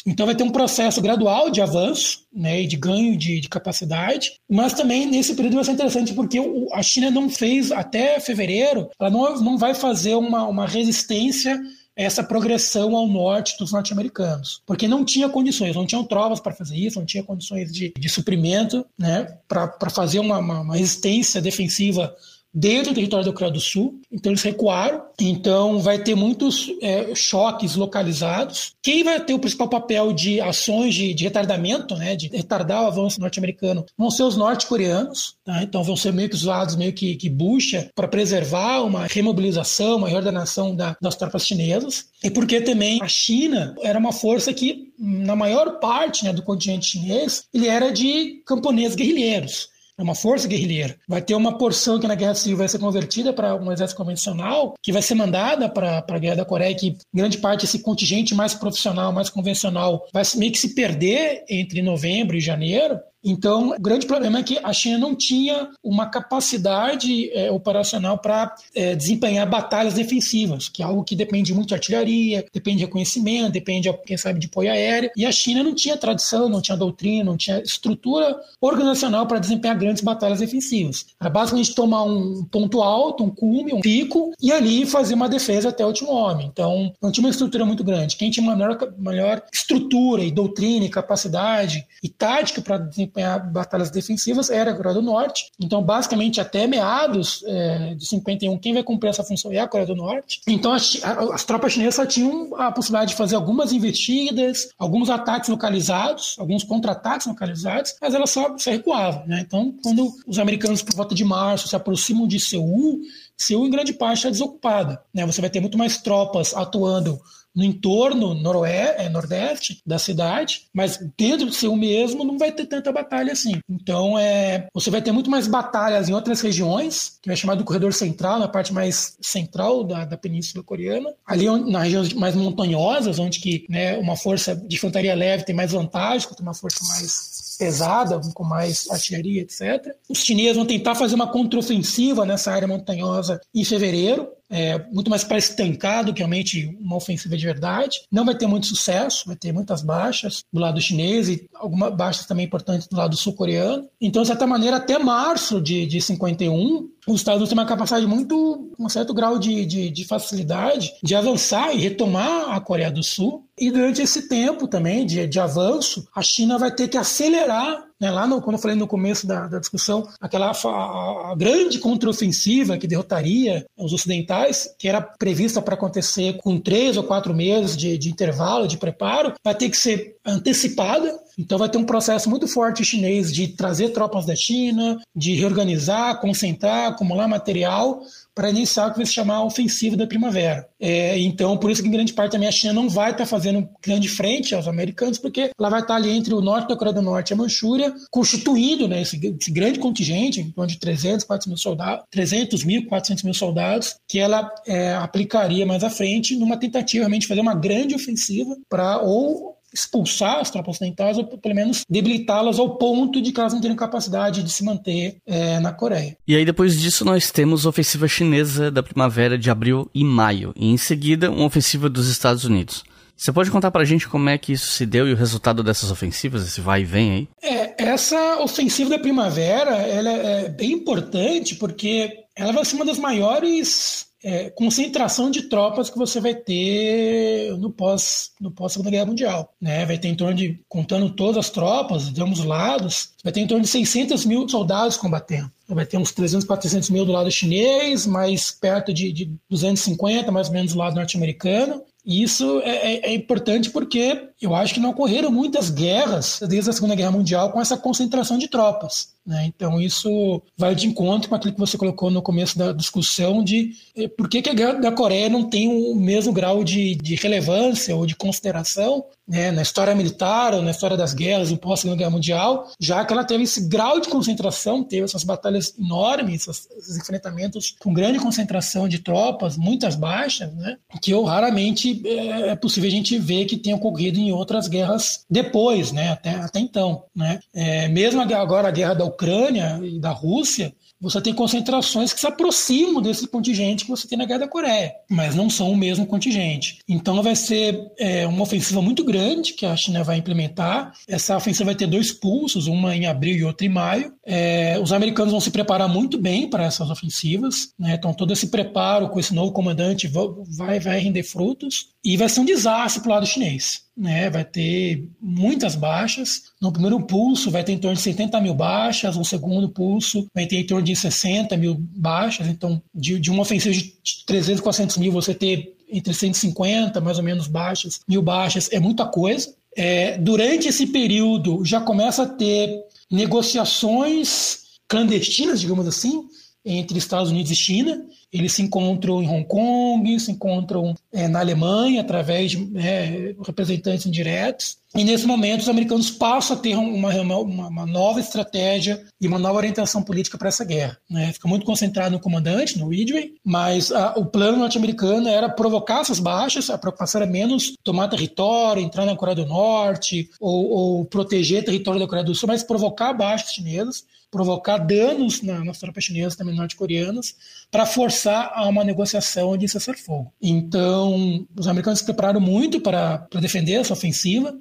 Então 0.07 0.25
vai 0.25 0.35
ter 0.35 0.45
um 0.45 0.51
processo 0.51 1.03
gradual 1.03 1.51
de 1.51 1.61
avanço 1.61 2.25
né, 2.33 2.63
e 2.63 2.67
de 2.67 2.77
ganho 2.77 3.17
de, 3.19 3.41
de, 3.41 3.49
capacidade, 3.49 4.33
mas 4.49 4.73
também 4.73 5.05
nesse 5.05 5.35
período 5.35 5.57
vai 5.57 5.65
ser 5.65 5.73
interessante 5.73 6.15
porque 6.15 6.39
a 6.73 6.83
China 6.83 7.11
não 7.11 7.29
fez, 7.29 7.71
até 7.71 8.19
fevereiro, 8.19 8.89
ela 8.99 9.11
não, 9.11 9.41
não 9.41 9.59
vai 9.59 9.75
fazer 9.75 10.15
uma, 10.15 10.47
uma 10.47 10.67
resistência 10.67 11.61
essa 12.01 12.25
progressão 12.25 12.97
ao 12.97 13.07
norte 13.07 13.59
dos 13.59 13.73
norte-americanos, 13.73 14.63
porque 14.65 14.89
não 14.89 15.05
tinha 15.05 15.29
condições, 15.29 15.77
não 15.77 15.87
tinham 15.87 16.03
trovas 16.03 16.41
para 16.41 16.55
fazer 16.55 16.77
isso, 16.77 16.99
não 16.99 17.05
tinha 17.05 17.23
condições 17.23 17.71
de, 17.71 17.93
de 17.95 18.09
suprimento 18.09 18.87
né, 18.99 19.37
para 19.47 19.91
fazer 19.91 20.19
uma, 20.19 20.39
uma, 20.39 20.61
uma 20.61 20.77
resistência 20.77 21.43
defensiva 21.43 22.17
dentro 22.53 22.93
do 22.93 22.95
território 22.95 23.25
da 23.25 23.33
Coreia 23.33 23.53
do 23.53 23.61
Sul. 23.61 24.01
Então 24.11 24.33
eles 24.33 24.43
recuaram. 24.43 25.03
Então 25.21 25.81
vai 25.81 25.99
ter 25.99 26.15
muitos 26.15 26.71
é, 26.83 27.15
choques 27.15 27.77
localizados. 27.77 28.75
Quem 28.83 29.05
vai 29.05 29.21
ter 29.21 29.35
o 29.35 29.39
principal 29.39 29.69
papel 29.69 30.13
de 30.13 30.41
ações 30.41 30.95
de, 30.95 31.15
de 31.15 31.25
retardamento, 31.25 31.95
né, 31.97 32.17
de 32.17 32.29
retardar 32.29 32.83
o 32.83 32.87
avanço 32.87 33.21
norte-americano, 33.21 33.85
vão 33.97 34.11
ser 34.11 34.25
os 34.25 34.37
norte-coreanos. 34.37 35.37
Tá? 35.45 35.63
Então 35.63 35.85
vão 35.85 35.97
ser 35.97 36.13
meio 36.13 36.29
que 36.29 36.35
usados 36.35 36.77
meio 36.77 36.93
que, 36.93 37.17
que 37.17 37.29
bucha 37.29 37.91
para 37.95 38.09
preservar 38.09 38.83
uma 38.83 39.07
remobilização, 39.07 39.97
uma 39.97 40.09
reordenação 40.09 40.75
da, 40.75 40.97
das 41.01 41.17
tropas 41.17 41.47
chinesas. 41.47 42.07
E 42.23 42.31
porque 42.31 42.61
também 42.61 43.01
a 43.03 43.09
China 43.09 43.75
era 43.83 43.99
uma 43.99 44.13
força 44.13 44.53
que, 44.53 44.93
na 44.99 45.37
maior 45.37 45.79
parte 45.79 46.25
né, 46.25 46.33
do 46.33 46.43
continente 46.43 46.87
chinês, 46.87 47.45
ele 47.53 47.69
era 47.69 47.91
de 47.91 48.43
camponeses 48.45 48.97
guerrilheiros 48.97 49.70
é 50.01 50.03
uma 50.03 50.15
força 50.15 50.49
guerrilheira. 50.49 50.97
Vai 51.07 51.21
ter 51.21 51.35
uma 51.35 51.59
porção 51.59 52.01
que 52.01 52.09
na 52.09 52.15
Guerra 52.15 52.35
Civil 52.35 52.57
vai 52.57 52.69
ser 52.69 52.79
convertida 52.79 53.33
para 53.33 53.55
um 53.55 53.71
exército 53.71 53.99
convencional, 53.99 54.75
que 54.83 54.93
vai 54.93 55.03
ser 55.03 55.15
mandada 55.15 55.69
para 55.69 56.05
a 56.09 56.19
Guerra 56.19 56.37
da 56.37 56.45
Coreia, 56.45 56.75
que 56.75 56.97
grande 57.13 57.39
parte 57.39 57.63
desse 57.63 57.81
contingente 57.81 58.35
mais 58.35 58.55
profissional, 58.55 59.13
mais 59.13 59.29
convencional, 59.29 60.07
vai 60.13 60.23
meio 60.37 60.53
que 60.53 60.59
se 60.59 60.75
perder 60.75 61.45
entre 61.49 61.83
novembro 61.83 62.37
e 62.37 62.41
janeiro. 62.41 62.99
Então, 63.23 63.71
o 63.71 63.81
grande 63.81 64.07
problema 64.07 64.39
é 64.39 64.43
que 64.43 64.59
a 64.63 64.73
China 64.73 64.99
não 64.99 65.15
tinha 65.15 65.69
uma 65.83 66.07
capacidade 66.07 67.31
é, 67.33 67.51
operacional 67.51 68.19
para 68.19 68.55
é, 68.75 68.95
desempenhar 68.95 69.49
batalhas 69.49 69.95
defensivas, 69.95 70.69
que 70.69 70.83
é 70.83 70.87
algo 70.87 71.05
que 71.05 71.15
depende 71.15 71.53
muito 71.53 71.69
de 71.69 71.75
artilharia, 71.75 72.45
depende 72.53 72.79
de 72.79 72.85
reconhecimento, 72.85 73.53
depende, 73.53 73.93
quem 74.07 74.17
sabe, 74.17 74.41
de 74.41 74.47
apoio 74.47 74.71
aéreo. 74.71 75.11
E 75.17 75.27
a 75.27 75.33
China 75.33 75.63
não 75.63 75.75
tinha 75.75 75.97
tradição, 75.97 76.49
não 76.49 76.63
tinha 76.63 76.77
doutrina, 76.77 77.25
não 77.25 77.37
tinha 77.37 77.61
estrutura 77.61 78.37
organizacional 78.61 79.27
para 79.27 79.39
desempenhar 79.39 79.79
grandes 79.79 80.03
batalhas 80.03 80.41
defensivas. 80.41 81.07
Era 81.21 81.29
basicamente 81.29 81.75
tomar 81.75 82.05
um 82.05 82.45
ponto 82.45 82.81
alto, 82.83 83.23
um 83.23 83.31
cume, 83.31 83.75
um 83.75 83.81
pico, 83.81 84.33
e 84.41 84.51
ali 84.51 84.87
fazer 84.87 85.15
uma 85.15 85.29
defesa 85.29 85.69
até 85.69 85.85
o 85.85 85.89
último 85.89 86.11
homem. 86.11 86.47
Então, 86.47 86.93
não 87.03 87.13
tinha 87.13 87.25
uma 87.25 87.31
estrutura 87.31 87.67
muito 87.67 87.85
grande. 87.85 88.17
Quem 88.17 88.31
tinha 88.31 88.43
uma 88.43 88.57
maior, 88.57 88.79
maior 88.99 89.43
estrutura 89.53 90.23
e 90.23 90.31
doutrina 90.31 90.87
e 90.87 90.89
capacidade 90.89 91.87
e 92.03 92.09
tática 92.09 92.63
para 92.63 92.79
desempenhar 92.79 93.10
desempenhar 93.11 93.51
batalhas 93.51 93.91
defensivas 93.91 94.51
era 94.51 94.71
a 94.71 94.75
Coreia 94.75 94.95
do 94.95 95.03
Norte. 95.03 95.51
Então, 95.61 95.83
basicamente, 95.83 96.41
até 96.41 96.67
meados 96.67 97.43
é, 97.47 97.95
de 97.95 98.07
51, 98.07 98.57
quem 98.59 98.73
vai 98.73 98.83
cumprir 98.83 99.11
essa 99.11 99.25
função 99.25 99.53
é 99.53 99.59
a 99.59 99.69
Coreia 99.69 99.87
do 99.87 99.97
Norte. 99.97 100.41
Então, 100.47 100.73
as, 100.73 101.01
as 101.05 101.45
tropas 101.45 101.73
chinesas 101.73 102.13
tinham 102.13 102.55
a 102.57 102.71
possibilidade 102.71 103.11
de 103.11 103.17
fazer 103.17 103.37
algumas 103.37 103.73
investidas, 103.73 104.71
alguns 104.79 105.11
ataques 105.11 105.49
localizados, 105.49 106.37
alguns 106.39 106.63
contra-ataques 106.65 107.27
localizados, 107.27 107.95
mas 108.01 108.15
elas 108.15 108.31
só, 108.31 108.57
só 108.57 108.71
recuavam. 108.71 109.27
Né? 109.27 109.41
Então, 109.47 109.75
quando 109.83 110.11
os 110.27 110.39
americanos, 110.39 110.83
por 110.83 110.95
volta 110.95 111.15
de 111.15 111.25
março, 111.25 111.69
se 111.69 111.77
aproximam 111.77 112.27
de 112.27 112.39
Seul, 112.39 113.01
Seul, 113.37 113.67
em 113.67 113.71
grande 113.71 113.93
parte, 113.93 114.19
está 114.19 114.31
desocupada. 114.31 115.01
Né? 115.13 115.25
Você 115.27 115.41
vai 115.41 115.51
ter 115.51 115.61
muito 115.61 115.79
mais 115.79 115.99
tropas 115.99 116.55
atuando 116.55 117.19
no 117.55 117.65
entorno 117.65 118.35
noroeste, 118.35 119.03
é, 119.03 119.09
nordeste 119.09 119.83
da 119.85 119.99
cidade, 119.99 120.63
mas 120.73 120.99
dentro 121.17 121.47
do 121.47 121.53
seu 121.53 121.75
mesmo 121.77 122.25
não 122.25 122.39
vai 122.39 122.53
ter 122.53 122.67
tanta 122.67 122.93
batalha 122.93 123.33
assim. 123.33 123.61
Então 123.69 124.19
é, 124.19 124.69
você 124.73 124.91
vai 124.91 125.03
ter 125.03 125.13
muito 125.13 125.31
mais 125.31 125.47
batalhas 125.47 126.09
em 126.09 126.13
outras 126.13 126.41
regiões, 126.41 127.19
que 127.21 127.29
vai 127.29 127.37
chamar 127.37 127.55
do 127.55 127.65
corredor 127.65 127.93
central, 127.93 128.39
na 128.39 128.49
parte 128.49 128.73
mais 128.73 129.17
central 129.21 129.85
da, 129.85 130.05
da 130.05 130.17
península 130.17 130.63
coreana, 130.63 131.13
ali 131.27 131.47
nas 131.71 131.83
regiões 131.85 132.13
mais 132.13 132.35
montanhosas, 132.35 133.19
onde 133.19 133.41
que 133.41 133.67
né, 133.69 133.97
uma 133.99 134.17
força 134.17 134.55
de 134.55 134.77
infantaria 134.77 135.15
leve 135.15 135.45
tem 135.45 135.55
mais 135.55 135.73
vantagem, 135.73 136.29
tem 136.29 136.47
uma 136.47 136.55
força 136.55 136.85
mais 136.87 137.57
pesada, 137.59 138.19
com 138.33 138.43
mais 138.43 138.91
artilharia, 138.91 139.43
etc. 139.43 139.95
Os 140.09 140.23
chineses 140.25 140.57
vão 140.57 140.65
tentar 140.65 140.95
fazer 140.95 141.15
uma 141.15 141.31
contraofensiva 141.31 142.25
nessa 142.25 142.51
área 142.51 142.67
montanhosa 142.67 143.39
em 143.55 143.65
fevereiro, 143.65 144.29
é, 144.51 144.79
muito 144.93 145.09
mais 145.09 145.23
para 145.23 145.39
estancar 145.39 146.05
do 146.05 146.13
que 146.13 146.19
realmente 146.19 146.77
uma 146.81 146.97
ofensiva 146.97 147.37
de 147.37 147.47
verdade. 147.47 148.01
Não 148.11 148.25
vai 148.25 148.35
ter 148.35 148.47
muito 148.47 148.67
sucesso, 148.67 149.25
vai 149.27 149.37
ter 149.37 149.53
muitas 149.53 149.83
baixas 149.83 150.43
do 150.53 150.61
lado 150.61 150.81
chinês 150.81 151.29
e 151.29 151.49
algumas 151.55 151.95
baixas 151.95 152.27
também 152.27 152.47
importantes 152.47 152.89
do 152.89 152.97
lado 152.97 153.17
sul-coreano. 153.17 153.89
Então, 154.01 154.23
de 154.23 154.29
certa 154.29 154.47
maneira, 154.47 154.77
até 154.77 154.99
março 154.99 155.61
de, 155.61 155.87
de 155.87 156.01
51, 156.01 156.91
os 157.07 157.21
Estados 157.21 157.39
Unidos 157.39 157.49
têm 157.49 157.59
uma 157.59 157.67
capacidade 157.67 158.07
muito, 158.07 158.73
um 158.79 158.89
certo 158.89 159.15
grau 159.15 159.39
de, 159.39 159.65
de, 159.65 159.91
de, 159.91 160.05
facilidade 160.05 160.93
de 161.03 161.15
avançar 161.15 161.75
e 161.75 161.79
retomar 161.79 162.51
a 162.51 162.61
Coreia 162.61 162.91
do 162.91 163.03
Sul. 163.03 163.45
E 163.59 163.71
durante 163.71 164.03
esse 164.03 164.29
tempo 164.29 164.67
também 164.67 165.07
de, 165.07 165.27
de 165.27 165.39
avanço, 165.39 166.07
a 166.15 166.23
China 166.23 166.59
vai 166.59 166.75
ter 166.75 166.89
que 166.89 166.99
acelerar 166.99 167.90
né, 168.01 168.11
lá 168.11 168.27
no, 168.27 168.41
quando 168.41 168.57
eu 168.57 168.63
falei 168.63 168.77
no 168.77 168.87
começo 168.87 169.27
da, 169.27 169.47
da 169.47 169.59
discussão, 169.59 170.09
aquela 170.21 170.51
a, 170.51 171.33
a 171.33 171.35
grande 171.37 171.79
contraofensiva 171.79 172.79
que 172.79 172.87
derrotaria 172.87 173.67
os 173.77 173.93
ocidentais, 173.93 174.75
que 174.79 174.89
era 174.89 175.01
prevista 175.01 175.61
para 175.61 175.75
acontecer 175.75 176.39
com 176.39 176.59
três 176.59 176.97
ou 176.97 177.05
quatro 177.05 177.35
meses 177.35 177.77
de, 177.77 177.99
de 177.99 178.11
intervalo, 178.11 178.67
de 178.67 178.79
preparo, 178.79 179.35
vai 179.45 179.55
ter 179.55 179.69
que 179.69 179.77
ser 179.77 180.17
antecipada. 180.25 181.19
Então 181.39 181.59
vai 181.59 181.69
ter 181.69 181.79
um 181.79 181.85
processo 181.85 182.29
muito 182.29 182.47
forte 182.47 182.85
chinês 182.85 183.33
de 183.33 183.49
trazer 183.49 183.91
tropas 183.91 184.27
da 184.27 184.35
China, 184.35 184.99
de 185.15 185.35
reorganizar, 185.35 186.21
concentrar, 186.21 186.89
acumular 186.89 187.29
material 187.29 188.03
para 188.35 188.51
iniciar 188.51 188.87
o 188.87 188.91
que 188.93 188.99
vai 188.99 189.07
se 189.07 189.13
chamar 189.13 189.37
a 189.37 189.45
ofensiva 189.45 189.97
da 189.97 190.07
primavera. 190.07 190.67
É, 190.79 191.19
então, 191.19 191.57
por 191.57 191.71
isso 191.71 191.83
que 191.83 191.89
em 191.89 191.93
grande 191.93 192.13
parte 192.13 192.33
também 192.33 192.49
a 192.49 192.53
China 192.53 192.73
não 192.73 192.89
vai 192.89 193.11
estar 193.11 193.25
tá 193.25 193.27
fazendo 193.27 193.69
grande 193.83 194.09
frente 194.09 194.55
aos 194.55 194.69
americanos, 194.69 195.19
porque 195.19 195.51
ela 195.59 195.69
vai 195.69 195.81
estar 195.81 195.95
tá 195.95 195.97
ali 195.97 196.11
entre 196.11 196.35
o 196.35 196.41
norte 196.41 196.69
da 196.69 196.77
Coreia 196.77 196.95
do 196.95 197.03
Norte 197.03 197.31
e 197.31 197.35
a 197.35 197.37
Manchúria, 197.37 197.93
constituindo 198.11 198.89
né, 198.89 199.03
esse, 199.03 199.17
esse 199.41 199.51
grande 199.51 199.79
contingente, 199.79 200.41
em 200.41 200.51
torno 200.51 200.71
de 200.71 200.79
300, 200.79 201.25
400 201.25 201.47
mil 201.47 201.57
soldados, 201.57 202.05
300 202.11 202.65
mil, 202.65 202.87
400 202.87 203.25
mil 203.25 203.35
soldados, 203.35 203.97
que 204.09 204.19
ela 204.19 204.51
é, 204.67 204.95
aplicaria 204.95 205.67
mais 205.67 205.85
à 205.85 205.91
frente 205.91 206.37
numa 206.37 206.57
tentativa 206.57 207.03
realmente 207.03 207.23
de 207.23 207.29
fazer 207.29 207.41
uma 207.41 207.55
grande 207.55 207.95
ofensiva 207.95 208.57
para 208.69 209.01
ou 209.03 209.60
expulsar 209.73 210.39
as 210.39 210.51
tropas 210.51 210.77
ocidentais 210.77 211.19
ou 211.19 211.25
pelo 211.25 211.55
menos 211.55 211.83
debilitá-las 211.89 212.59
ao 212.59 212.77
ponto 212.77 213.21
de 213.21 213.33
que 213.33 213.41
elas 213.41 213.53
não 213.53 213.61
tenham 213.61 213.77
capacidade 213.77 214.43
de 214.43 214.51
se 214.51 214.65
manter 214.65 215.17
é, 215.27 215.59
na 215.61 215.73
Coreia. 215.73 216.17
E 216.27 216.35
aí 216.35 216.45
depois 216.45 216.79
disso 216.79 217.05
nós 217.05 217.31
temos 217.31 217.65
a 217.65 217.69
ofensiva 217.69 218.09
chinesa 218.09 218.71
da 218.71 218.83
primavera 218.83 219.39
de 219.39 219.51
abril 219.51 219.89
e 219.95 220.05
maio, 220.05 220.53
e 220.57 220.71
em 220.71 220.77
seguida 220.77 221.31
uma 221.31 221.47
ofensiva 221.47 221.89
dos 221.89 222.09
Estados 222.09 222.45
Unidos. 222.45 222.85
Você 223.17 223.33
pode 223.33 223.51
contar 223.51 223.71
pra 223.71 223.85
gente 223.85 224.09
como 224.09 224.31
é 224.31 224.39
que 224.39 224.53
isso 224.53 224.69
se 224.69 224.87
deu 224.87 225.07
e 225.07 225.13
o 225.13 225.17
resultado 225.17 225.63
dessas 225.63 225.91
ofensivas, 225.91 226.47
esse 226.47 226.61
vai 226.63 226.81
e 226.81 226.85
vem 226.87 227.13
aí? 227.13 227.29
É, 227.43 227.85
essa 227.85 228.41
ofensiva 228.41 228.89
da 228.89 228.99
primavera, 228.99 229.77
ela 229.77 230.11
é 230.11 230.49
bem 230.49 230.73
importante 230.73 231.55
porque 231.57 232.25
ela 232.35 232.53
vai 232.53 232.65
ser 232.65 232.77
uma 232.77 232.85
das 232.87 232.99
maiores 232.99 234.07
é, 234.23 234.51
concentração 234.51 235.31
de 235.31 235.43
tropas 235.43 235.89
que 235.89 235.97
você 235.97 236.21
vai 236.21 236.35
ter 236.35 237.57
no 237.59 237.71
pós 237.71 238.33
no 238.41 238.51
pós 238.51 238.73
Segunda 238.73 238.91
Guerra 238.91 239.07
Mundial, 239.07 239.55
né? 239.61 239.87
Vai 239.87 239.99
ter 239.99 240.09
em 240.09 240.15
torno 240.15 240.35
de 240.35 240.61
contando 240.69 241.11
todas 241.11 241.39
as 241.39 241.51
tropas 241.51 242.13
de 242.13 242.23
ambos 242.23 242.45
lados, 242.45 243.13
vai 243.25 243.33
ter 243.33 243.41
em 243.41 243.47
torno 243.47 243.65
de 243.65 243.71
600 243.71 244.25
mil 244.27 244.49
soldados 244.49 244.97
combatendo. 244.97 245.51
Vai 245.69 245.87
ter 245.87 245.97
uns 245.97 246.13
300, 246.13 246.47
400 246.47 246.91
mil 246.91 247.07
do 247.07 247.13
lado 247.13 247.31
chinês, 247.31 248.07
mais 248.07 248.51
perto 248.51 248.93
de, 248.93 249.13
de 249.13 249.33
250, 249.49 250.31
mais 250.31 250.49
ou 250.49 250.55
menos 250.55 250.73
do 250.73 250.79
lado 250.79 250.97
norte-americano. 250.97 251.83
Isso 252.11 252.61
é, 252.65 252.71
é, 252.71 253.11
é, 253.11 253.15
importante 253.15 253.71
porque 253.71 254.31
eu 254.43 254.53
acho 254.53 254.75
que 254.75 254.81
não 254.81 254.91
ocorreram 254.91 255.31
muitas 255.31 255.71
guerras 255.71 256.41
desde 256.49 256.71
a 256.71 256.73
Segunda 256.73 256.97
Guerra 256.97 257.13
Mundial 257.13 257.53
com 257.53 257.61
essa 257.61 257.77
concentração 257.77 258.37
de 258.37 258.49
tropas. 258.49 259.15
Né? 259.25 259.45
Então 259.47 259.81
isso 259.81 260.43
vai 260.57 260.75
de 260.75 260.89
encontro 260.89 261.29
com 261.29 261.37
aquilo 261.37 261.55
que 261.55 261.61
você 261.61 261.79
colocou 261.79 262.11
no 262.11 262.21
começo 262.21 262.59
da 262.59 262.73
discussão 262.73 263.45
de 263.45 263.73
eh, 263.95 264.09
por 264.09 264.29
que, 264.29 264.43
que 264.43 264.51
a 264.51 264.55
guerra 264.55 264.73
da 264.73 264.91
Coreia 264.91 265.29
não 265.29 265.45
tem 265.45 265.69
o 265.69 265.95
mesmo 265.95 266.33
grau 266.33 266.65
de, 266.65 266.97
de 266.97 267.15
relevância 267.15 267.95
ou 267.95 268.07
de 268.07 268.17
consideração 268.17 269.05
né, 269.29 269.53
na 269.53 269.63
história 269.63 269.95
militar 269.95 270.55
ou 270.55 270.63
na 270.63 270.73
história 270.73 270.97
das 270.97 271.15
guerras, 271.15 271.53
no 271.53 271.57
pós-Segunda 271.57 271.97
Guerra 271.97 272.11
Mundial, 272.11 272.69
já 272.81 273.05
que 273.05 273.13
ela 273.13 273.23
teve 273.23 273.45
esse 273.45 273.69
grau 273.69 274.01
de 274.01 274.09
concentração, 274.09 274.83
teve 274.83 275.05
essas 275.05 275.23
batalhas 275.23 275.73
enormes, 275.79 276.49
esses, 276.49 276.69
esses 276.73 276.97
enfrentamentos 276.97 277.77
com 277.79 277.95
grande 277.95 278.19
concentração 278.19 278.89
de 278.89 278.99
tropas, 278.99 279.57
muitas 279.57 279.95
baixas, 279.95 280.53
né, 280.55 280.79
que 281.01 281.13
eu 281.13 281.23
raramente 281.23 282.00
é, 282.05 282.57
possível 282.57 282.89
a 282.89 282.93
gente 282.93 283.19
ver 283.19 283.45
que 283.45 283.57
tenha 283.57 283.77
ocorrido 283.77 284.19
em 284.19 284.33
outras 284.33 284.69
guerras 284.69 285.25
depois, 285.29 285.93
né, 285.93 286.11
até, 286.11 286.31
até 286.31 286.61
então. 286.61 287.05
Né. 287.15 287.41
É, 287.53 287.89
mesmo 287.89 288.21
agora 288.21 288.69
a 288.69 288.73
guerra 288.73 288.95
da 288.95 289.05
Ucrânia 289.05 289.81
e 289.83 289.99
da 289.99 290.11
Rússia, 290.11 290.73
você 291.01 291.21
tem 291.21 291.33
concentrações 291.33 292.13
que 292.13 292.21
se 292.21 292.27
aproximam 292.27 293.01
desse 293.01 293.27
contingente 293.27 293.85
que 293.85 293.91
você 293.91 294.07
tem 294.07 294.19
na 294.19 294.25
Guerra 294.25 294.41
da 294.41 294.49
Coreia, 294.49 294.93
mas 295.09 295.35
não 295.35 295.49
são 295.49 295.71
o 295.71 295.77
mesmo 295.77 296.07
contingente. 296.07 296.79
Então 296.89 297.23
vai 297.23 297.35
ser 297.35 297.91
é, 297.99 298.27
uma 298.27 298.43
ofensiva 298.43 298.83
muito 298.83 299.03
grande 299.05 299.55
que 299.55 299.65
a 299.65 299.77
China 299.77 300.05
vai 300.05 300.19
implementar. 300.19 300.93
Essa 301.09 301.37
ofensiva 301.37 301.67
vai 301.67 301.75
ter 301.75 301.87
dois 301.87 302.13
pulsos, 302.13 302.67
uma 302.67 302.95
em 302.95 303.07
abril 303.07 303.37
e 303.37 303.45
outra 303.45 303.67
em 303.67 303.71
maio. 303.71 304.13
É, 304.25 304.79
os 304.81 304.93
americanos 304.93 305.33
vão 305.33 305.41
se 305.41 305.51
preparar 305.51 305.89
muito 305.89 306.19
bem 306.19 306.49
para 306.49 306.65
essas 306.65 306.91
ofensivas, 306.91 307.73
né? 307.79 307.95
então 307.95 308.13
todo 308.13 308.33
esse 308.33 308.49
preparo 308.49 309.09
com 309.09 309.19
esse 309.19 309.35
novo 309.35 309.53
comandante 309.53 310.07
vai, 310.07 310.79
vai 310.79 310.99
render 310.99 311.23
frutos 311.23 311.89
e 312.05 312.17
vai 312.17 312.29
ser 312.29 312.41
um 312.41 312.45
desastre 312.45 313.03
para 313.03 313.09
o 313.09 313.15
lado 313.15 313.27
chinês 313.27 313.91
né, 314.01 314.31
vai 314.31 314.45
ter 314.47 315.07
muitas 315.21 315.75
baixas. 315.75 316.45
No 316.59 316.73
primeiro 316.73 316.99
pulso 317.03 317.51
vai 317.51 317.63
ter 317.63 317.73
em 317.73 317.79
torno 317.79 317.97
de 317.97 318.03
70 318.03 318.41
mil 318.41 318.55
baixas, 318.55 319.15
no 319.15 319.25
segundo 319.25 319.69
pulso 319.69 320.27
vai 320.35 320.47
ter 320.47 320.57
em 320.57 320.67
torno 320.67 320.83
de 320.83 320.97
60 320.97 321.55
mil 321.59 321.77
baixas. 321.79 322.49
Então, 322.49 322.83
de, 322.95 323.21
de 323.21 323.31
uma 323.31 323.43
ofensiva 323.43 323.75
de 323.75 323.93
300, 324.27 324.63
400 324.63 324.97
mil, 324.97 325.13
você 325.13 325.35
ter 325.35 325.77
entre 325.93 326.15
150, 326.15 326.99
mais 327.01 327.19
ou 327.19 327.25
menos, 327.25 327.47
baixas, 327.47 328.01
mil 328.09 328.23
baixas, 328.23 328.71
é 328.73 328.81
muita 328.81 329.05
coisa. 329.05 329.55
É, 329.77 330.17
durante 330.17 330.69
esse 330.69 330.87
período, 330.87 331.63
já 331.63 331.81
começa 331.81 332.23
a 332.23 332.27
ter 332.27 332.83
negociações 333.11 334.61
clandestinas, 334.89 335.61
digamos 335.61 335.87
assim, 335.87 336.25
entre 336.65 336.97
Estados 336.97 337.31
Unidos 337.31 337.51
e 337.53 337.57
China. 337.57 338.03
Eles 338.33 338.53
se 338.53 338.63
encontram 338.63 339.23
em 339.23 339.29
Hong 339.29 339.45
Kong, 339.45 340.21
se 340.21 340.31
encontram 340.31 340.95
é, 341.13 341.27
na 341.27 341.41
Alemanha 341.41 342.01
através 342.01 342.53
de 342.53 342.71
é, 342.79 343.35
representantes 343.45 344.07
indiretos. 344.07 344.79
E 344.95 345.05
nesse 345.05 345.25
momento 345.25 345.61
os 345.61 345.69
americanos 345.69 346.11
passam 346.11 346.57
a 346.57 346.61
ter 346.61 346.77
uma, 346.77 347.15
uma, 347.15 347.69
uma 347.69 347.87
nova 347.87 348.19
estratégia 348.19 349.01
e 349.21 349.29
uma 349.29 349.39
nova 349.39 349.59
orientação 349.59 350.03
política 350.03 350.37
para 350.37 350.49
essa 350.49 350.65
guerra. 350.65 350.99
Né? 351.09 351.33
Fica 351.33 351.47
muito 351.47 351.65
concentrado 351.65 352.13
no 352.13 352.21
comandante, 352.21 352.77
no 352.77 352.89
Ridgway, 352.89 353.35
mas 353.45 353.93
a, 353.93 354.15
o 354.17 354.27
plano 354.27 354.59
norte-americano 354.59 355.29
era 355.29 355.49
provocar 355.49 356.01
essas 356.01 356.19
baixas, 356.19 356.71
a 356.71 356.79
preocupação 356.79 357.21
era 357.21 357.31
menos 357.31 357.75
tomar 357.85 358.09
território, 358.09 358.83
entrar 358.83 359.07
na 359.07 359.17
Coreia 359.17 359.37
do 359.37 359.47
Norte 359.47 360.29
ou, 360.41 360.71
ou 360.71 361.05
proteger 361.05 361.65
território 361.65 362.01
da 362.01 362.09
Coreia 362.09 362.25
do 362.25 362.35
Sul, 362.35 362.49
mas 362.49 362.65
provocar 362.65 363.13
baixas 363.13 363.53
chinesas 363.53 364.05
provocar 364.31 364.79
danos 364.79 365.43
na, 365.43 365.65
nas 365.65 365.79
tropas 365.79 366.05
chinesas, 366.05 366.37
também 366.37 366.55
norte-coreanas, 366.55 367.35
para 367.71 367.87
forçar 367.87 368.51
a 368.55 368.67
uma 368.69 368.83
negociação 368.83 369.57
de 369.57 369.69
cessar-fogo. 369.69 370.33
Então, 370.43 371.47
os 371.57 371.69
americanos 371.69 372.01
se 372.01 372.05
prepararam 372.05 372.41
muito 372.41 372.81
para, 372.81 373.27
defender 373.41 373.75
essa 373.75 373.93
ofensiva, 373.93 374.55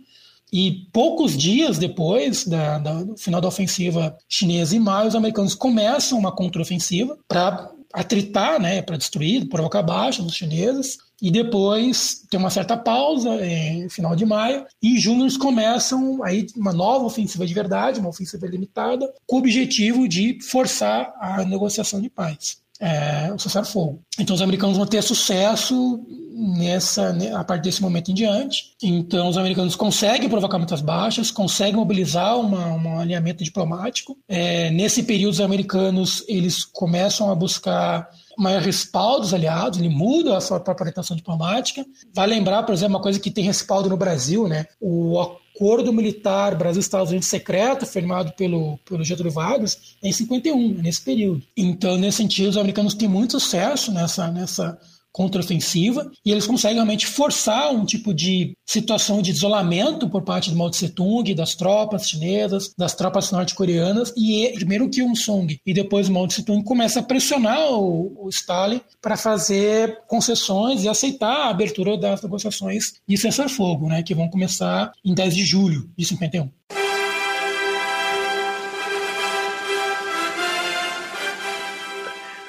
e 0.51 0.87
poucos 0.91 1.37
dias 1.37 1.77
depois 1.77 2.45
da, 2.45 2.79
da, 2.79 3.03
do 3.03 3.17
final 3.17 3.39
da 3.39 3.47
ofensiva 3.47 4.17
chinesa 4.27 4.75
em 4.75 4.79
maio, 4.79 5.07
os 5.07 5.15
americanos 5.15 5.53
começam 5.53 6.17
uma 6.17 6.31
contraofensiva 6.31 7.17
para 7.27 7.71
atritar, 7.93 8.59
né, 8.59 8.81
para 8.81 8.97
destruir, 8.97 9.47
provocar 9.47 9.83
baixas 9.83 10.25
dos 10.25 10.35
chineses. 10.35 10.97
E 11.21 11.29
depois 11.29 12.23
tem 12.29 12.39
uma 12.39 12.49
certa 12.49 12.77
pausa, 12.77 13.29
em 13.45 13.89
final 13.89 14.15
de 14.15 14.25
maio, 14.25 14.65
e 14.81 14.97
junho 14.97 15.23
eles 15.23 15.35
começam 15.35 16.23
aí 16.23 16.47
uma 16.55 16.71
nova 16.71 17.05
ofensiva 17.05 17.45
de 17.45 17.53
verdade, 17.53 17.99
uma 17.99 18.09
ofensiva 18.09 18.47
limitada, 18.47 19.11
com 19.27 19.35
o 19.35 19.39
objetivo 19.39 20.07
de 20.07 20.39
forçar 20.41 21.13
a 21.19 21.43
negociação 21.43 22.01
de 22.01 22.09
paz 22.09 22.57
é, 22.79 23.31
o 23.33 23.39
cessar-fogo. 23.39 24.01
Então 24.17 24.35
os 24.35 24.41
americanos 24.41 24.77
vão 24.77 24.85
ter 24.85 25.01
sucesso 25.03 25.99
nessa 26.31 27.11
né, 27.11 27.33
a 27.33 27.43
partir 27.43 27.63
desse 27.63 27.81
momento 27.81 28.11
em 28.11 28.13
diante. 28.13 28.75
Então 28.81 29.27
os 29.27 29.37
americanos 29.37 29.75
conseguem 29.75 30.29
provocar 30.29 30.57
muitas 30.57 30.81
baixas, 30.81 31.29
conseguem 31.29 31.75
mobilizar 31.75 32.39
uma, 32.39 32.67
um 32.67 32.99
alinhamento 32.99 33.43
diplomático. 33.43 34.17
É, 34.27 34.69
nesse 34.71 35.03
período 35.03 35.33
os 35.33 35.41
americanos 35.41 36.23
eles 36.27 36.63
começam 36.63 37.29
a 37.29 37.35
buscar 37.35 38.09
maior 38.37 38.61
respaldo 38.61 39.21
dos 39.21 39.33
aliados, 39.33 39.79
ele 39.79 39.89
muda 39.89 40.37
a 40.37 40.41
sua 40.41 40.61
própria 40.61 40.85
orientação 40.85 41.15
diplomática. 41.15 41.85
Vai 42.13 42.25
lembrar, 42.25 42.63
por 42.63 42.73
exemplo, 42.73 42.95
uma 42.95 43.01
coisa 43.01 43.19
que 43.19 43.29
tem 43.29 43.43
respaldo 43.43 43.89
no 43.89 43.97
Brasil, 43.97 44.47
né? 44.47 44.65
O 44.79 45.19
acordo 45.59 45.91
militar 45.91 46.55
Brasil-Estados 46.55 47.09
Unidos 47.09 47.27
secreto, 47.27 47.85
firmado 47.85 48.31
pelo, 48.31 48.77
pelo 48.85 49.03
Getúlio 49.03 49.31
Vargas, 49.31 49.95
em 50.01 50.11
51, 50.11 50.79
é 50.79 50.81
nesse 50.81 51.01
período. 51.01 51.43
Então, 51.55 51.97
nesse 51.97 52.17
sentido, 52.17 52.49
os 52.49 52.57
americanos 52.57 52.93
têm 52.93 53.09
muito 53.09 53.37
sucesso 53.37 53.91
nessa, 53.91 54.31
nessa 54.31 54.79
contraofensiva, 55.19 56.09
e 56.25 56.31
eles 56.31 56.47
conseguem 56.47 56.75
realmente 56.75 57.05
forçar 57.05 57.73
um 57.75 57.83
tipo 57.83 58.13
de 58.13 58.53
situação 58.65 59.21
de 59.21 59.31
isolamento 59.31 60.09
por 60.09 60.21
parte 60.21 60.49
do 60.49 60.55
Mao 60.55 60.69
Tse 60.69 60.87
Tung, 60.87 61.35
das 61.35 61.55
tropas 61.55 62.07
chinesas, 62.07 62.73
das 62.77 62.95
tropas 62.95 63.29
norte-coreanas, 63.29 64.13
e 64.15 64.49
primeiro 64.55 64.89
Kim 64.89 65.09
Il-sung 65.09 65.59
e 65.65 65.73
depois 65.73 66.07
Mao 66.07 66.25
Tse 66.25 66.45
Tung 66.45 66.63
começa 66.63 67.01
a 67.01 67.03
pressionar 67.03 67.69
o, 67.69 68.27
o 68.27 68.29
Stalin 68.29 68.79
para 69.01 69.17
fazer 69.17 69.99
concessões 70.07 70.85
e 70.85 70.87
aceitar 70.87 71.47
a 71.47 71.49
abertura 71.49 71.97
das 71.97 72.21
negociações 72.21 72.93
de 73.05 73.17
cessar-fogo, 73.17 73.89
né, 73.89 74.01
que 74.01 74.15
vão 74.15 74.29
começar 74.29 74.89
em 75.03 75.13
10 75.13 75.35
de 75.35 75.43
julho 75.43 75.91
de 75.97 76.05
51. 76.05 76.49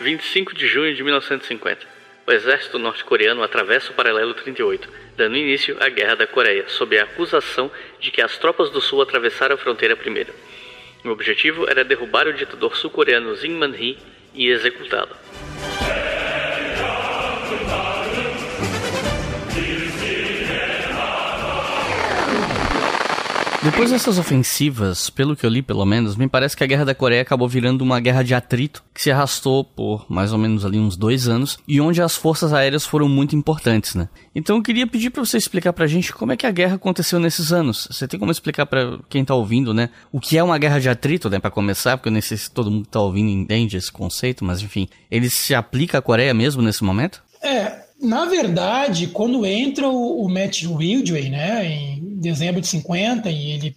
25 0.00 0.54
de 0.54 0.68
junho 0.68 0.94
de 0.94 1.02
1950. 1.02 1.99
O 2.30 2.32
exército 2.32 2.78
norte-coreano 2.78 3.42
atravessa 3.42 3.90
o 3.90 3.94
paralelo 3.94 4.32
38, 4.34 4.88
dando 5.16 5.36
início 5.36 5.76
à 5.80 5.88
Guerra 5.88 6.14
da 6.14 6.28
Coreia, 6.28 6.64
sob 6.68 6.96
a 6.96 7.02
acusação 7.02 7.68
de 7.98 8.12
que 8.12 8.22
as 8.22 8.38
tropas 8.38 8.70
do 8.70 8.80
Sul 8.80 9.02
atravessaram 9.02 9.56
a 9.56 9.58
fronteira 9.58 9.96
primeiro. 9.96 10.32
O 11.04 11.08
objetivo 11.08 11.68
era 11.68 11.82
derrubar 11.82 12.28
o 12.28 12.32
ditador 12.32 12.76
sul-coreano 12.76 13.34
Jin 13.34 13.56
Man-hee 13.56 13.98
e 14.32 14.46
executá-lo. 14.46 15.16
Depois 23.62 23.90
dessas 23.90 24.18
ofensivas, 24.18 25.10
pelo 25.10 25.36
que 25.36 25.44
eu 25.44 25.50
li 25.50 25.60
pelo 25.60 25.84
menos, 25.84 26.16
me 26.16 26.26
parece 26.26 26.56
que 26.56 26.64
a 26.64 26.66
Guerra 26.66 26.86
da 26.86 26.94
Coreia 26.94 27.20
acabou 27.20 27.46
virando 27.46 27.82
uma 27.82 28.00
guerra 28.00 28.22
de 28.22 28.34
atrito 28.34 28.82
que 28.94 29.02
se 29.02 29.10
arrastou 29.10 29.62
por 29.62 30.06
mais 30.08 30.32
ou 30.32 30.38
menos 30.38 30.64
ali 30.64 30.78
uns 30.78 30.96
dois 30.96 31.28
anos 31.28 31.58
e 31.68 31.78
onde 31.78 32.00
as 32.00 32.16
forças 32.16 32.54
aéreas 32.54 32.86
foram 32.86 33.06
muito 33.06 33.36
importantes, 33.36 33.94
né? 33.94 34.08
Então 34.34 34.56
eu 34.56 34.62
queria 34.62 34.86
pedir 34.86 35.10
para 35.10 35.22
você 35.22 35.36
explicar 35.36 35.74
pra 35.74 35.86
gente 35.86 36.10
como 36.10 36.32
é 36.32 36.38
que 36.38 36.46
a 36.46 36.50
guerra 36.50 36.76
aconteceu 36.76 37.20
nesses 37.20 37.52
anos. 37.52 37.86
Você 37.90 38.08
tem 38.08 38.18
como 38.18 38.32
explicar 38.32 38.64
para 38.64 38.98
quem 39.10 39.26
tá 39.26 39.34
ouvindo, 39.34 39.74
né, 39.74 39.90
o 40.10 40.18
que 40.18 40.38
é 40.38 40.42
uma 40.42 40.56
guerra 40.56 40.78
de 40.78 40.88
atrito, 40.88 41.28
né, 41.28 41.38
para 41.38 41.50
começar, 41.50 41.98
porque 41.98 42.08
eu 42.08 42.12
nem 42.12 42.22
sei 42.22 42.38
se 42.38 42.50
todo 42.50 42.70
mundo 42.70 42.84
que 42.84 42.92
tá 42.92 43.00
ouvindo 43.00 43.28
entende 43.28 43.76
esse 43.76 43.92
conceito, 43.92 44.42
mas 44.42 44.62
enfim, 44.62 44.88
ele 45.10 45.28
se 45.28 45.54
aplica 45.54 45.98
à 45.98 46.02
Coreia 46.02 46.32
mesmo 46.32 46.62
nesse 46.62 46.82
momento? 46.82 47.22
É, 47.42 47.89
na 48.00 48.24
verdade, 48.24 49.08
quando 49.08 49.44
entra 49.44 49.88
o, 49.88 50.24
o 50.24 50.28
Matt 50.28 50.62
Ridgway, 50.62 51.28
né, 51.28 51.66
em 51.66 52.18
dezembro 52.18 52.60
de 52.60 52.66
50, 52.66 53.30
e 53.30 53.52
ele 53.52 53.76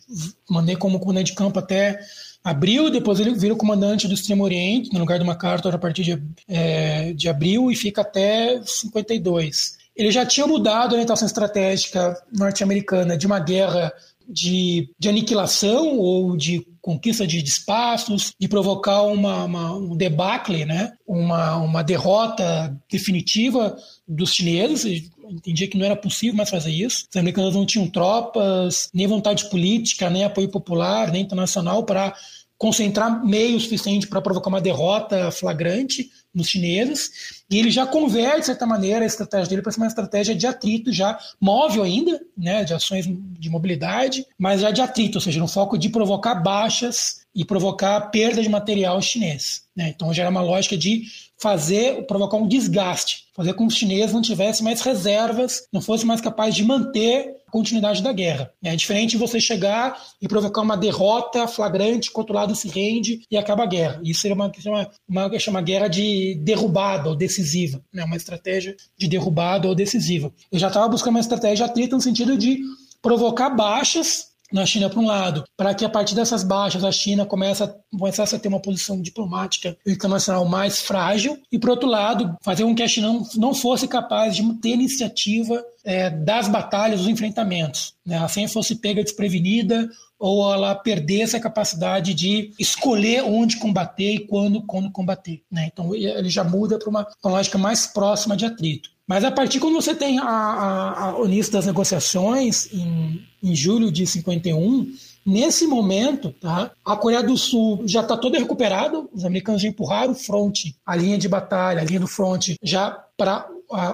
mandei 0.50 0.76
como 0.76 1.00
comandante 1.00 1.32
de 1.32 1.38
campo 1.38 1.60
até 1.60 2.00
abril, 2.44 2.90
depois 2.90 3.20
ele 3.20 3.34
vira 3.34 3.54
o 3.54 3.58
comandante 3.58 4.08
do 4.08 4.14
Extremo 4.14 4.44
Oriente, 4.44 4.92
no 4.94 5.00
lugar 5.00 5.18
de 5.18 5.26
MacArthur, 5.26 5.74
a 5.74 5.78
partir 5.78 6.04
de, 6.04 6.22
é, 6.48 7.14
de 7.14 7.30
abril, 7.30 7.72
e 7.72 7.76
fica 7.76 8.02
até 8.02 8.62
52. 8.64 9.78
Ele 9.96 10.12
já 10.12 10.26
tinha 10.26 10.48
mudado 10.48 10.92
a 10.92 10.94
orientação 10.94 11.26
estratégica 11.26 12.20
norte-americana 12.32 13.16
de 13.16 13.28
uma 13.28 13.40
guerra 13.40 13.94
de, 14.28 14.90
de 14.98 15.10
aniquilação 15.10 15.98
ou 15.98 16.36
de 16.36 16.66
conquista 16.82 17.26
de 17.26 17.38
espaços, 17.38 18.34
de 18.38 18.48
provocar 18.48 19.04
uma, 19.04 19.46
uma, 19.46 19.74
um 19.78 19.96
debacle, 19.96 20.66
né? 20.66 20.92
uma, 21.08 21.56
uma 21.58 21.84
derrota 21.84 22.78
definitiva 22.92 23.78
dos 24.08 24.34
chineses. 24.34 25.10
Entendia 25.30 25.68
que 25.68 25.78
não 25.78 25.86
era 25.86 25.96
possível 25.96 26.36
mais 26.36 26.50
fazer 26.50 26.72
isso. 26.72 27.06
Os 27.10 27.16
americanos 27.16 27.56
não 27.56 27.66
tinham 27.66 27.88
tropas, 27.88 28.90
nem 28.94 29.08
vontade 29.08 29.50
política, 29.50 30.10
nem 30.10 30.26
apoio 30.26 30.50
popular, 30.50 31.12
nem 31.12 31.22
internacional 31.22 31.86
para 31.86 32.14
concentrar 32.58 33.26
meio 33.26 33.60
suficiente 33.60 34.08
para 34.08 34.22
provocar 34.22 34.50
uma 34.50 34.62
derrota 34.62 35.32
flagrante 35.32 36.10
nos 36.34 36.48
chineses, 36.48 37.44
e 37.50 37.60
ele 37.60 37.70
já 37.70 37.86
converte, 37.86 38.42
de 38.42 38.46
certa 38.48 38.66
maneira, 38.66 39.04
a 39.04 39.06
estratégia 39.06 39.48
dele 39.48 39.62
para 39.62 39.72
ser 39.72 39.80
uma 39.80 39.88
estratégia 39.88 40.34
de 40.34 40.48
atrito, 40.48 40.92
já 40.92 41.20
móvel 41.40 41.84
ainda, 41.84 42.20
né, 42.36 42.64
de 42.64 42.74
ações 42.74 43.06
de 43.08 43.50
mobilidade, 43.50 44.26
mas 44.38 44.62
já 44.62 44.72
de 44.72 44.82
atrito, 44.82 45.18
ou 45.18 45.22
seja, 45.22 45.40
no 45.40 45.48
foco 45.48 45.78
de 45.78 45.90
provocar 45.90 46.36
baixas 46.36 47.24
e 47.36 47.44
provocar 47.44 48.00
perda 48.10 48.42
de 48.42 48.50
material 48.50 49.02
chinês. 49.02 49.64
Né? 49.76 49.90
Então 49.90 50.14
já 50.14 50.24
era 50.24 50.32
uma 50.32 50.42
lógica 50.42 50.78
de 50.78 51.04
fazer, 51.40 52.06
provocar 52.06 52.38
um 52.38 52.48
desgaste, 52.48 53.26
fazer 53.36 53.54
com 53.54 53.68
que 53.68 53.74
os 53.74 53.80
chineses 53.80 54.14
não 54.14 54.22
tivessem 54.22 54.64
mais 54.64 54.82
reservas, 54.82 55.68
não 55.72 55.82
fossem 55.82 56.08
mais 56.08 56.22
capazes 56.22 56.56
de 56.56 56.64
manter 56.64 57.36
continuidade 57.54 58.02
da 58.02 58.12
guerra. 58.12 58.52
É 58.64 58.76
diferente 58.76 59.16
você 59.16 59.40
chegar 59.40 60.02
e 60.20 60.28
provocar 60.28 60.64
uma 60.64 60.76
derrota 60.76 61.48
flagrante, 61.48 62.10
que 62.10 62.18
o 62.18 62.20
outro 62.20 62.34
lado 62.34 62.56
se 62.56 62.68
rende 62.68 63.22
e 63.30 63.38
acaba 63.38 63.62
a 63.62 63.68
guerra. 63.68 64.02
Isso 64.04 64.22
seria 64.22 64.34
uma, 64.34 64.52
uma, 64.66 64.90
uma, 65.08 65.32
uma 65.50 65.62
guerra 65.62 65.88
de 65.88 66.34
derrubada 66.42 67.10
ou 67.10 67.16
decisiva, 67.16 67.80
né? 67.94 68.04
uma 68.04 68.16
estratégia 68.16 68.76
de 68.98 69.08
derrubada 69.08 69.68
ou 69.68 69.76
decisiva. 69.76 70.34
Eu 70.52 70.58
já 70.58 70.70
estava 70.70 70.90
buscando 70.90 71.14
uma 71.14 71.20
estratégia 71.20 71.68
atrita 71.68 71.96
no 71.96 72.02
sentido 72.02 72.36
de 72.36 72.60
provocar 73.04 73.52
baixas 73.52 74.33
na 74.54 74.68
China 74.68 74.88
para 74.88 75.00
um 75.00 75.08
lado, 75.08 75.44
para 75.58 75.74
que 75.74 75.84
a 75.84 75.90
partir 75.90 76.14
dessas 76.14 76.44
baixas 76.44 76.84
a 76.84 76.92
China 76.92 77.26
comece 77.26 77.64
a, 77.64 77.76
começasse 77.98 78.36
a 78.36 78.40
ter 78.40 78.48
uma 78.48 78.60
posição 78.60 79.02
diplomática 79.02 79.76
internacional 79.86 80.46
mais 80.46 80.82
frágil, 80.82 81.40
e 81.52 81.58
por 81.58 81.72
outro 81.72 81.90
lado, 81.90 82.38
fazer 82.42 82.64
com 82.64 82.76
que 82.76 82.84
a 82.84 82.88
China 82.88 83.08
não, 83.08 83.28
não 83.36 83.54
fosse 83.54 83.88
capaz 83.88 84.36
de 84.36 84.44
ter 84.62 84.70
iniciativa 84.70 85.64
é, 85.84 86.10
das 86.10 86.48
batalhas, 86.48 87.00
dos 87.00 87.10
enfrentamentos. 87.10 87.94
Né? 88.06 88.18
Assim 88.18 88.48
fosse 88.48 88.76
pega 88.76 89.04
desprevenida 89.04 89.90
ou 90.20 90.54
ela 90.54 90.74
perdesse 90.76 91.36
a 91.36 91.40
capacidade 91.40 92.14
de 92.14 92.54
escolher 92.58 93.24
onde 93.24 93.58
combater 93.58 94.14
e 94.14 94.20
quando, 94.20 94.62
quando 94.62 94.92
combater. 94.92 95.42
Né? 95.52 95.70
Então 95.72 95.94
ele 95.94 96.30
já 96.30 96.44
muda 96.44 96.78
para 96.78 96.90
uma, 96.90 97.08
uma 97.24 97.32
lógica 97.34 97.58
mais 97.58 97.88
próxima 97.88 98.38
de 98.38 98.46
atrito. 98.46 98.93
Mas 99.08 99.24
a 99.24 99.32
partir 99.32 99.60
quando 99.60 99.76
você 99.76 99.94
tem 99.94 100.20
a, 100.20 100.24
a, 100.24 101.04
a, 101.06 101.20
o 101.20 101.26
início 101.26 101.52
das 101.52 101.66
negociações, 101.66 102.72
em, 102.74 103.22
em 103.42 103.56
julho 103.56 103.92
de 103.92 104.06
51, 104.08 104.94
Nesse 105.26 105.66
momento, 105.66 106.34
tá, 106.34 106.72
a 106.84 106.98
Coreia 106.98 107.24
do 107.24 107.38
Sul 107.38 107.84
já 107.86 108.02
está 108.02 108.18
toda 108.18 108.38
recuperada, 108.38 109.08
os 109.14 109.24
americanos 109.24 109.62
já 109.62 109.70
empurraram 109.70 110.12
o 110.12 110.16
fronte, 110.16 110.76
a 110.86 110.98
linha 110.98 111.18
de 111.18 111.30
batalha, 111.30 111.80
a 111.82 111.86
linha 111.86 112.02
do 112.02 112.08
fronte, 112.08 112.58
já 112.62 112.92
para 113.16 113.48